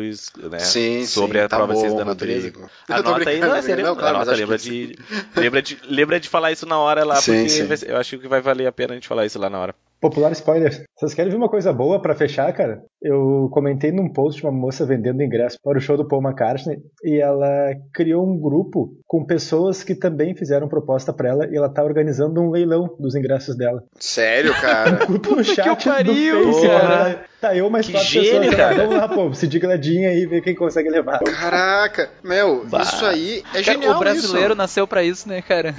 né, 0.52 0.60
Sim, 0.60 1.04
sobre 1.04 1.40
sim, 1.40 1.46
a 1.46 1.50
tá 1.50 1.58
prova 1.58 1.74
de 1.74 1.80
bom, 1.80 1.80
ciências 1.80 1.98
da 2.00 2.06
natureza. 2.06 2.48
Rodrigo. 2.48 2.70
Anota 2.88 3.30
aí, 3.32 3.40
não, 3.40 3.56
é 3.56 3.62
sério, 3.64 3.84
não, 3.84 3.96
claro, 3.96 4.18
anota, 4.18 4.36
lembra, 4.36 4.60
que- 4.60 4.64
de, 4.70 5.00
lembra, 5.36 5.62
de, 5.64 5.80
lembra 5.90 6.20
de 6.20 6.30
falar 6.30 6.52
isso 6.52 6.68
na 6.68 6.78
hora 6.78 7.04
lá, 7.04 7.16
Sim, 7.16 7.48
porque 7.48 7.50
sim. 7.78 7.86
eu 7.88 7.98
acho 7.98 8.20
que 8.20 8.28
vai 8.28 8.40
valer 8.40 8.68
a 8.68 8.72
pena 8.72 8.94
a 8.94 8.96
gente 8.96 9.08
falar 9.08 9.26
isso 9.26 9.40
lá 9.40 9.50
na 9.50 9.58
hora. 9.60 9.76
Popular 10.04 10.32
spoiler. 10.34 10.84
Vocês 11.00 11.14
querem 11.14 11.32
ver 11.32 11.38
uma 11.38 11.50
coisa 11.50 11.72
boa 11.72 12.02
pra 12.02 12.14
fechar, 12.14 12.52
cara? 12.54 12.82
Eu 13.02 13.50
comentei 13.52 13.92
num 13.92 14.12
post 14.12 14.40
de 14.42 14.46
uma 14.48 14.52
moça 14.52 14.86
vendendo 14.86 15.24
ingresso 15.24 15.58
para 15.64 15.78
o 15.78 15.82
show 15.82 15.96
do 15.98 16.08
Paul 16.08 16.22
McCartney 16.22 16.78
e 17.04 17.20
ela 17.20 17.74
criou 17.94 18.26
um 18.28 18.38
grupo 18.40 18.94
com 19.08 19.26
pessoas 19.26 19.84
que 19.84 19.96
também 19.96 20.36
fizeram 20.36 20.68
proposta 20.68 21.14
pra 21.14 21.30
ela 21.30 21.48
e 21.50 21.56
ela 21.56 21.70
tá 21.70 21.84
organizando 21.84 22.42
um 22.42 22.50
leilão 22.52 22.96
dos 23.00 23.16
ingressos 23.16 23.56
dela. 23.56 23.82
Sério, 23.98 24.54
cara? 24.60 25.06
Grupo 25.08 25.36
no 25.36 25.44
chat 25.44 25.76
que 25.78 25.90
pariu, 25.90 26.46
do 26.48 26.54
Face, 26.54 26.68
cara. 26.68 27.24
Tá 27.40 27.56
eu 27.56 27.70
mais 27.70 27.86
Que 27.86 27.94
quatro 27.94 28.08
gênio, 28.10 28.32
pessoas. 28.52 28.56
cara. 28.56 28.76
Vamos 28.76 28.96
lá, 28.98 29.08
pô, 29.10 29.34
se 29.34 29.48
digladinha 29.48 30.10
aí 30.10 30.22
e 30.24 30.26
ver 30.28 30.42
quem 30.42 30.56
consegue 30.56 30.90
levar. 30.90 31.20
Caraca, 31.24 32.10
meu, 32.24 32.66
Bah. 32.70 32.82
isso 32.82 33.06
aí 33.06 33.40
é 33.54 33.62
Cara, 33.62 33.64
genial 33.64 33.96
o 33.96 34.00
brasileiro 34.00 34.50
isso. 34.50 34.58
nasceu 34.58 34.88
pra 34.88 35.04
isso, 35.04 35.28
né, 35.30 35.42
cara? 35.42 35.74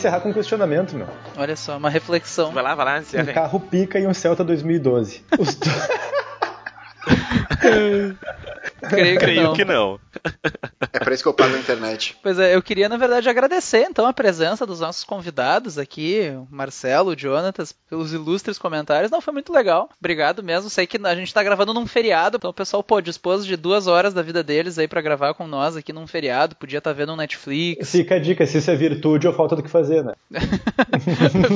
Encerrar 0.00 0.20
com 0.20 0.30
um 0.30 0.32
questionamento, 0.32 0.96
meu. 0.96 1.06
Olha 1.36 1.54
só, 1.54 1.76
uma 1.76 1.90
reflexão. 1.90 2.50
Vai 2.52 2.62
lá, 2.62 2.74
vai 2.74 2.84
lá, 2.86 2.98
encerra 2.98 3.24
Um 3.24 3.28
aí. 3.28 3.34
carro 3.34 3.60
pica 3.60 3.98
e 3.98 4.06
um 4.06 4.14
Celta 4.14 4.42
2012. 4.42 5.22
Os 5.38 5.54
do- 5.54 5.68
Creio 8.88 9.18
que 9.18 9.24
Creio 9.24 9.42
não. 9.42 9.52
que 9.52 9.64
não. 9.64 10.00
É 10.92 10.98
pra 10.98 11.14
isso 11.14 11.22
que 11.22 11.28
eu 11.28 11.34
pago 11.34 11.54
a 11.54 11.58
internet. 11.58 12.16
Pois 12.22 12.38
é, 12.38 12.54
eu 12.54 12.62
queria, 12.62 12.88
na 12.88 12.96
verdade, 12.96 13.28
agradecer 13.28 13.86
então 13.88 14.06
a 14.06 14.12
presença 14.12 14.66
dos 14.66 14.80
nossos 14.80 15.04
convidados 15.04 15.78
aqui, 15.78 16.32
o 16.34 16.54
Marcelo, 16.54 17.10
o 17.10 17.18
Jonatas, 17.18 17.72
pelos 17.88 18.12
ilustres 18.12 18.58
comentários. 18.58 19.10
Não, 19.10 19.20
foi 19.20 19.32
muito 19.32 19.52
legal. 19.52 19.88
Obrigado 19.98 20.42
mesmo. 20.42 20.70
Sei 20.70 20.86
que 20.86 20.98
a 21.02 21.14
gente 21.14 21.32
tá 21.32 21.42
gravando 21.42 21.74
num 21.74 21.86
feriado, 21.86 22.36
então 22.36 22.50
o 22.50 22.54
pessoal, 22.54 22.82
pô, 22.82 23.00
dispôs 23.00 23.46
de 23.46 23.56
duas 23.56 23.86
horas 23.86 24.14
da 24.14 24.22
vida 24.22 24.42
deles 24.42 24.78
aí 24.78 24.88
pra 24.88 25.00
gravar 25.00 25.34
com 25.34 25.46
nós 25.46 25.76
aqui 25.76 25.92
num 25.92 26.06
feriado. 26.06 26.56
Podia 26.56 26.78
estar 26.78 26.92
vendo 26.92 27.12
um 27.12 27.16
Netflix. 27.16 27.90
Fica 27.90 28.16
a 28.16 28.18
dica, 28.18 28.46
se 28.46 28.58
isso 28.58 28.70
é 28.70 28.76
virtude 28.76 29.26
ou 29.26 29.32
falta 29.32 29.56
do 29.56 29.62
que 29.62 29.70
fazer, 29.70 30.04
né? 30.04 30.14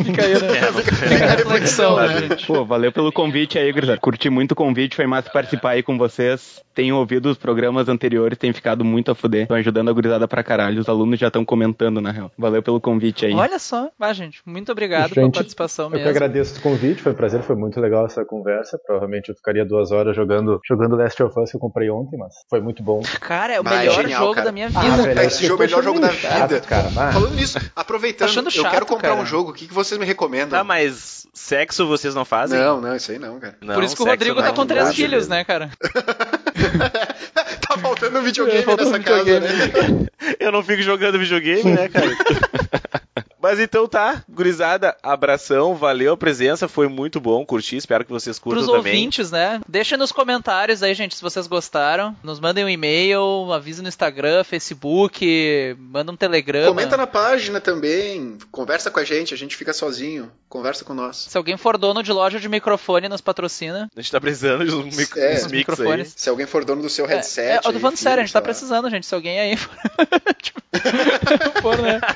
Fica 0.04 0.24
aí, 0.24 0.40
né? 0.40 0.58
É, 0.58 0.72
Fica 0.82 1.24
a 1.24 1.36
reflexão, 1.36 1.96
né, 1.96 2.18
gente? 2.20 2.46
Pô, 2.46 2.64
valeu 2.64 2.92
pelo 2.92 3.12
convite 3.12 3.58
aí, 3.58 3.72
gurizada. 3.72 3.98
Curti 3.98 4.30
muito 4.30 4.52
o 4.52 4.56
convite, 4.56 4.96
foi 4.96 5.06
massa 5.06 5.30
participar 5.30 5.70
aí 5.70 5.82
com 5.82 5.98
vocês. 5.98 6.63
Tenho 6.74 6.96
ouvido 6.96 7.26
os 7.30 7.38
programas 7.38 7.88
anteriores, 7.88 8.36
tem 8.36 8.52
ficado 8.52 8.84
muito 8.84 9.10
a 9.10 9.14
fuder. 9.14 9.42
Estão 9.42 9.56
ajudando 9.56 9.88
a 9.90 9.92
gurizada 9.92 10.26
pra 10.26 10.42
caralho. 10.42 10.80
Os 10.80 10.88
alunos 10.88 11.18
já 11.20 11.28
estão 11.28 11.44
comentando, 11.44 12.00
na 12.00 12.10
real. 12.10 12.32
Valeu 12.36 12.62
pelo 12.62 12.80
convite 12.80 13.24
aí. 13.26 13.32
Olha 13.34 13.58
só, 13.58 13.90
vai, 13.98 14.12
gente. 14.14 14.40
Muito 14.44 14.72
obrigado 14.72 15.14
pela 15.14 15.26
Gente, 15.26 15.34
participação 15.34 15.86
Eu 15.86 15.90
que 15.92 15.96
mesmo. 15.98 16.10
agradeço 16.10 16.58
o 16.58 16.62
convite, 16.62 17.00
foi 17.02 17.12
um 17.12 17.14
prazer, 17.14 17.42
foi 17.42 17.54
muito 17.56 17.80
legal 17.80 18.06
essa 18.06 18.24
conversa. 18.24 18.78
Provavelmente 18.84 19.28
eu 19.28 19.34
ficaria 19.36 19.64
duas 19.64 19.92
horas 19.92 20.16
jogando, 20.16 20.60
jogando 20.66 20.96
Last 20.96 21.22
of 21.22 21.38
Us 21.40 21.50
que 21.50 21.56
eu 21.56 21.60
comprei 21.60 21.88
ontem, 21.90 22.16
mas 22.18 22.34
foi 22.50 22.60
muito 22.60 22.82
bom. 22.82 23.00
Cara, 23.20 23.52
é 23.54 23.60
o 23.60 23.66
é 23.66 23.78
melhor 23.78 23.94
genial, 23.94 24.20
jogo 24.22 24.34
cara. 24.34 24.46
da 24.46 24.52
minha 24.52 24.66
Ah, 24.66 24.80
vida. 24.80 24.96
velho, 25.02 25.14
cara. 25.14 25.26
Esse 25.26 25.46
jogo 25.46 25.62
é 25.62 25.66
o 25.66 25.68
melhor 25.68 25.82
jogo 25.84 26.00
da 26.00 26.08
vida. 26.08 26.60
cara. 26.62 26.88
Ah. 26.96 27.12
Falando 27.12 27.34
nisso, 27.34 27.58
aproveitando, 27.76 28.18
Tá 28.26 28.32
achando 28.32 28.46
eu 28.46 28.50
chato, 28.50 28.70
quero 28.72 28.86
comprar 28.86 29.10
cara. 29.10 29.20
um 29.22 29.26
jogo. 29.26 29.50
O 29.50 29.54
que, 29.54 29.66
que 29.68 29.74
vocês 29.74 29.98
me 30.00 30.04
recomendam? 30.06 30.58
Tá, 30.58 30.64
mas 30.64 31.26
sexo 31.32 31.86
vocês 31.86 32.14
não 32.14 32.24
fazem? 32.24 32.58
Não, 32.58 32.80
não, 32.80 32.96
isso 32.96 33.12
aí 33.12 33.18
não, 33.18 33.38
cara. 33.38 33.56
Não, 33.60 33.74
Por 33.74 33.84
isso 33.84 33.94
que 33.96 34.02
o 34.02 34.06
Rodrigo 34.06 34.36
não. 34.40 34.42
tá 34.48 34.52
com 34.52 34.66
três 34.66 34.94
filhos, 34.94 35.28
né, 35.28 35.44
cara? 35.44 35.70
tá 37.68 37.78
faltando 37.78 38.18
um 38.18 38.22
videogame 38.22 38.62
É, 38.62 38.76
nessa 38.76 38.98
videogame. 38.98 39.40
casa, 39.40 39.40
né? 39.40 40.06
Eu 40.40 40.52
não 40.52 40.62
fico 40.62 40.82
jogando 40.82 41.18
videogame, 41.18 41.72
né, 41.72 41.88
cara? 41.88 42.06
Mas 43.40 43.60
então 43.60 43.86
tá, 43.86 44.24
gurizada, 44.26 44.96
abração, 45.02 45.74
valeu 45.74 46.14
a 46.14 46.16
presença, 46.16 46.66
foi 46.66 46.88
muito 46.88 47.20
bom, 47.20 47.44
curti, 47.44 47.76
espero 47.76 48.02
que 48.02 48.10
vocês 48.10 48.38
curtam 48.38 48.64
Pros 48.64 48.74
também. 48.74 48.94
ouvintes, 48.94 49.30
né? 49.30 49.60
Deixem 49.68 49.98
nos 49.98 50.10
comentários 50.10 50.82
aí, 50.82 50.94
gente, 50.94 51.14
se 51.14 51.20
vocês 51.20 51.46
gostaram. 51.46 52.16
Nos 52.22 52.40
mandem 52.40 52.64
um 52.64 52.68
e-mail, 52.70 53.52
avise 53.52 53.82
no 53.82 53.88
Instagram, 53.88 54.44
Facebook, 54.44 55.76
manda 55.78 56.10
um 56.10 56.16
telegrama. 56.16 56.68
Comenta 56.68 56.96
na 56.96 57.06
página 57.06 57.60
também, 57.60 58.38
conversa 58.50 58.90
com 58.90 58.98
a 58.98 59.04
gente, 59.04 59.34
a 59.34 59.36
gente 59.36 59.56
fica 59.56 59.74
sozinho, 59.74 60.32
conversa 60.48 60.82
com 60.82 60.94
nós. 60.94 61.26
Se 61.28 61.36
alguém 61.36 61.58
for 61.58 61.76
dono 61.76 62.02
de 62.02 62.12
loja 62.12 62.40
de 62.40 62.48
microfone, 62.48 63.10
nos 63.10 63.20
patrocina. 63.20 63.90
A 63.94 64.00
gente 64.00 64.10
tá 64.10 64.20
precisando 64.22 64.64
de 64.64 64.74
um 64.74 64.84
mic 64.84 65.18
É, 65.18 65.46
microfones. 65.48 66.14
Se 66.16 66.30
alguém 66.30 66.46
for 66.46 66.63
dono 66.64 66.82
do 66.82 66.88
seu 66.88 67.04
É, 67.06 67.08
headset. 67.08 67.40
é, 67.48 67.56
eu 67.58 67.62
tô 67.62 67.68
aí, 67.70 67.78
falando 67.78 67.96
sério, 67.96 68.22
a 68.22 68.24
gente 68.24 68.32
tá 68.32 68.38
lá. 68.40 68.44
precisando, 68.44 68.90
gente. 68.90 69.06
Se 69.06 69.14
alguém 69.14 69.38
aí 69.40 69.56
for. 69.56 69.70
tipo, 70.42 70.60
for, 71.62 71.78
né? 71.82 72.00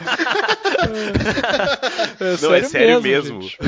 Não, 2.42 2.54
é 2.54 2.62
sério 2.64 3.00
mesmo. 3.00 3.42
gente. 3.42 3.58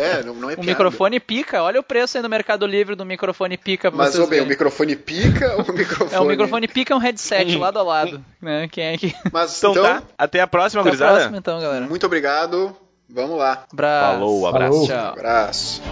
É, 0.00 0.22
não, 0.24 0.34
não 0.34 0.50
é 0.50 0.52
O 0.52 0.56
piada. 0.56 0.70
microfone 0.70 1.20
pica, 1.20 1.62
olha 1.62 1.80
o 1.80 1.82
preço 1.82 2.16
aí 2.16 2.22
no 2.22 2.28
Mercado 2.28 2.66
Livre 2.66 2.94
do 2.94 3.04
microfone 3.04 3.56
pica 3.56 3.90
pra 3.90 3.98
Mas, 3.98 4.12
vocês 4.14 4.24
ô, 4.24 4.26
bem, 4.28 4.40
o 4.40 4.46
microfone 4.46 4.96
pica 4.96 5.56
ou 5.56 5.62
o 5.64 5.72
microfone... 5.72 6.14
É, 6.14 6.20
o 6.20 6.24
microfone 6.24 6.68
pica 6.68 6.92
é 6.92 6.96
um 6.96 7.00
headset 7.00 7.56
lado 7.56 7.78
a 7.78 7.82
lado, 7.82 8.24
né? 8.40 8.68
Quem 8.70 8.84
é 8.84 8.98
que... 8.98 9.14
Mas, 9.32 9.56
Então, 9.58 9.72
então, 9.72 9.82
tá, 9.84 10.02
até 10.18 10.40
a 10.40 10.46
próxima, 10.46 10.82
Até 10.82 10.90
a 10.94 10.96
próxima 10.96 11.36
então, 11.38 11.60
galera. 11.60 11.86
muito 11.86 12.04
obrigado, 12.06 12.76
vamos 13.08 13.38
lá. 13.38 13.64
Abraço. 13.72 14.12
Falou, 14.18 14.46
abraço. 14.46 14.72
Falou. 14.72 14.86
Tchau. 14.88 15.12
Abraço. 15.12 15.82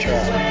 Tchau. 0.00 0.45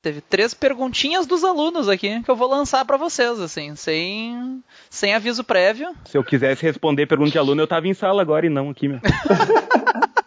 Teve 0.00 0.20
três 0.20 0.54
perguntinhas 0.54 1.26
dos 1.26 1.42
alunos 1.42 1.88
aqui 1.88 2.22
que 2.22 2.30
eu 2.30 2.36
vou 2.36 2.48
lançar 2.48 2.84
pra 2.84 2.96
vocês, 2.96 3.40
assim, 3.40 3.74
sem, 3.74 4.62
sem 4.88 5.12
aviso 5.12 5.42
prévio. 5.42 5.88
Se 6.04 6.16
eu 6.16 6.22
quisesse 6.22 6.62
responder 6.62 7.06
pergunta 7.06 7.32
de 7.32 7.38
aluno, 7.38 7.62
eu 7.62 7.66
tava 7.66 7.88
em 7.88 7.94
sala 7.94 8.22
agora 8.22 8.46
e 8.46 8.50
não 8.50 8.70
aqui, 8.70 8.88
meu. 8.88 9.00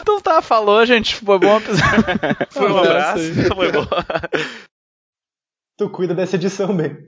Então 0.00 0.20
tá, 0.20 0.40
falou, 0.40 0.86
gente. 0.86 1.16
Foi 1.16 1.38
bom 1.38 1.56
episódio. 1.58 2.04
Foi 2.50 2.72
um 2.72 2.78
abraço, 2.78 3.34
foi 3.54 3.72
bom. 3.72 3.86
Tu 5.76 5.90
cuida 5.90 6.14
dessa 6.14 6.36
edição, 6.36 6.74
bem. 6.74 7.06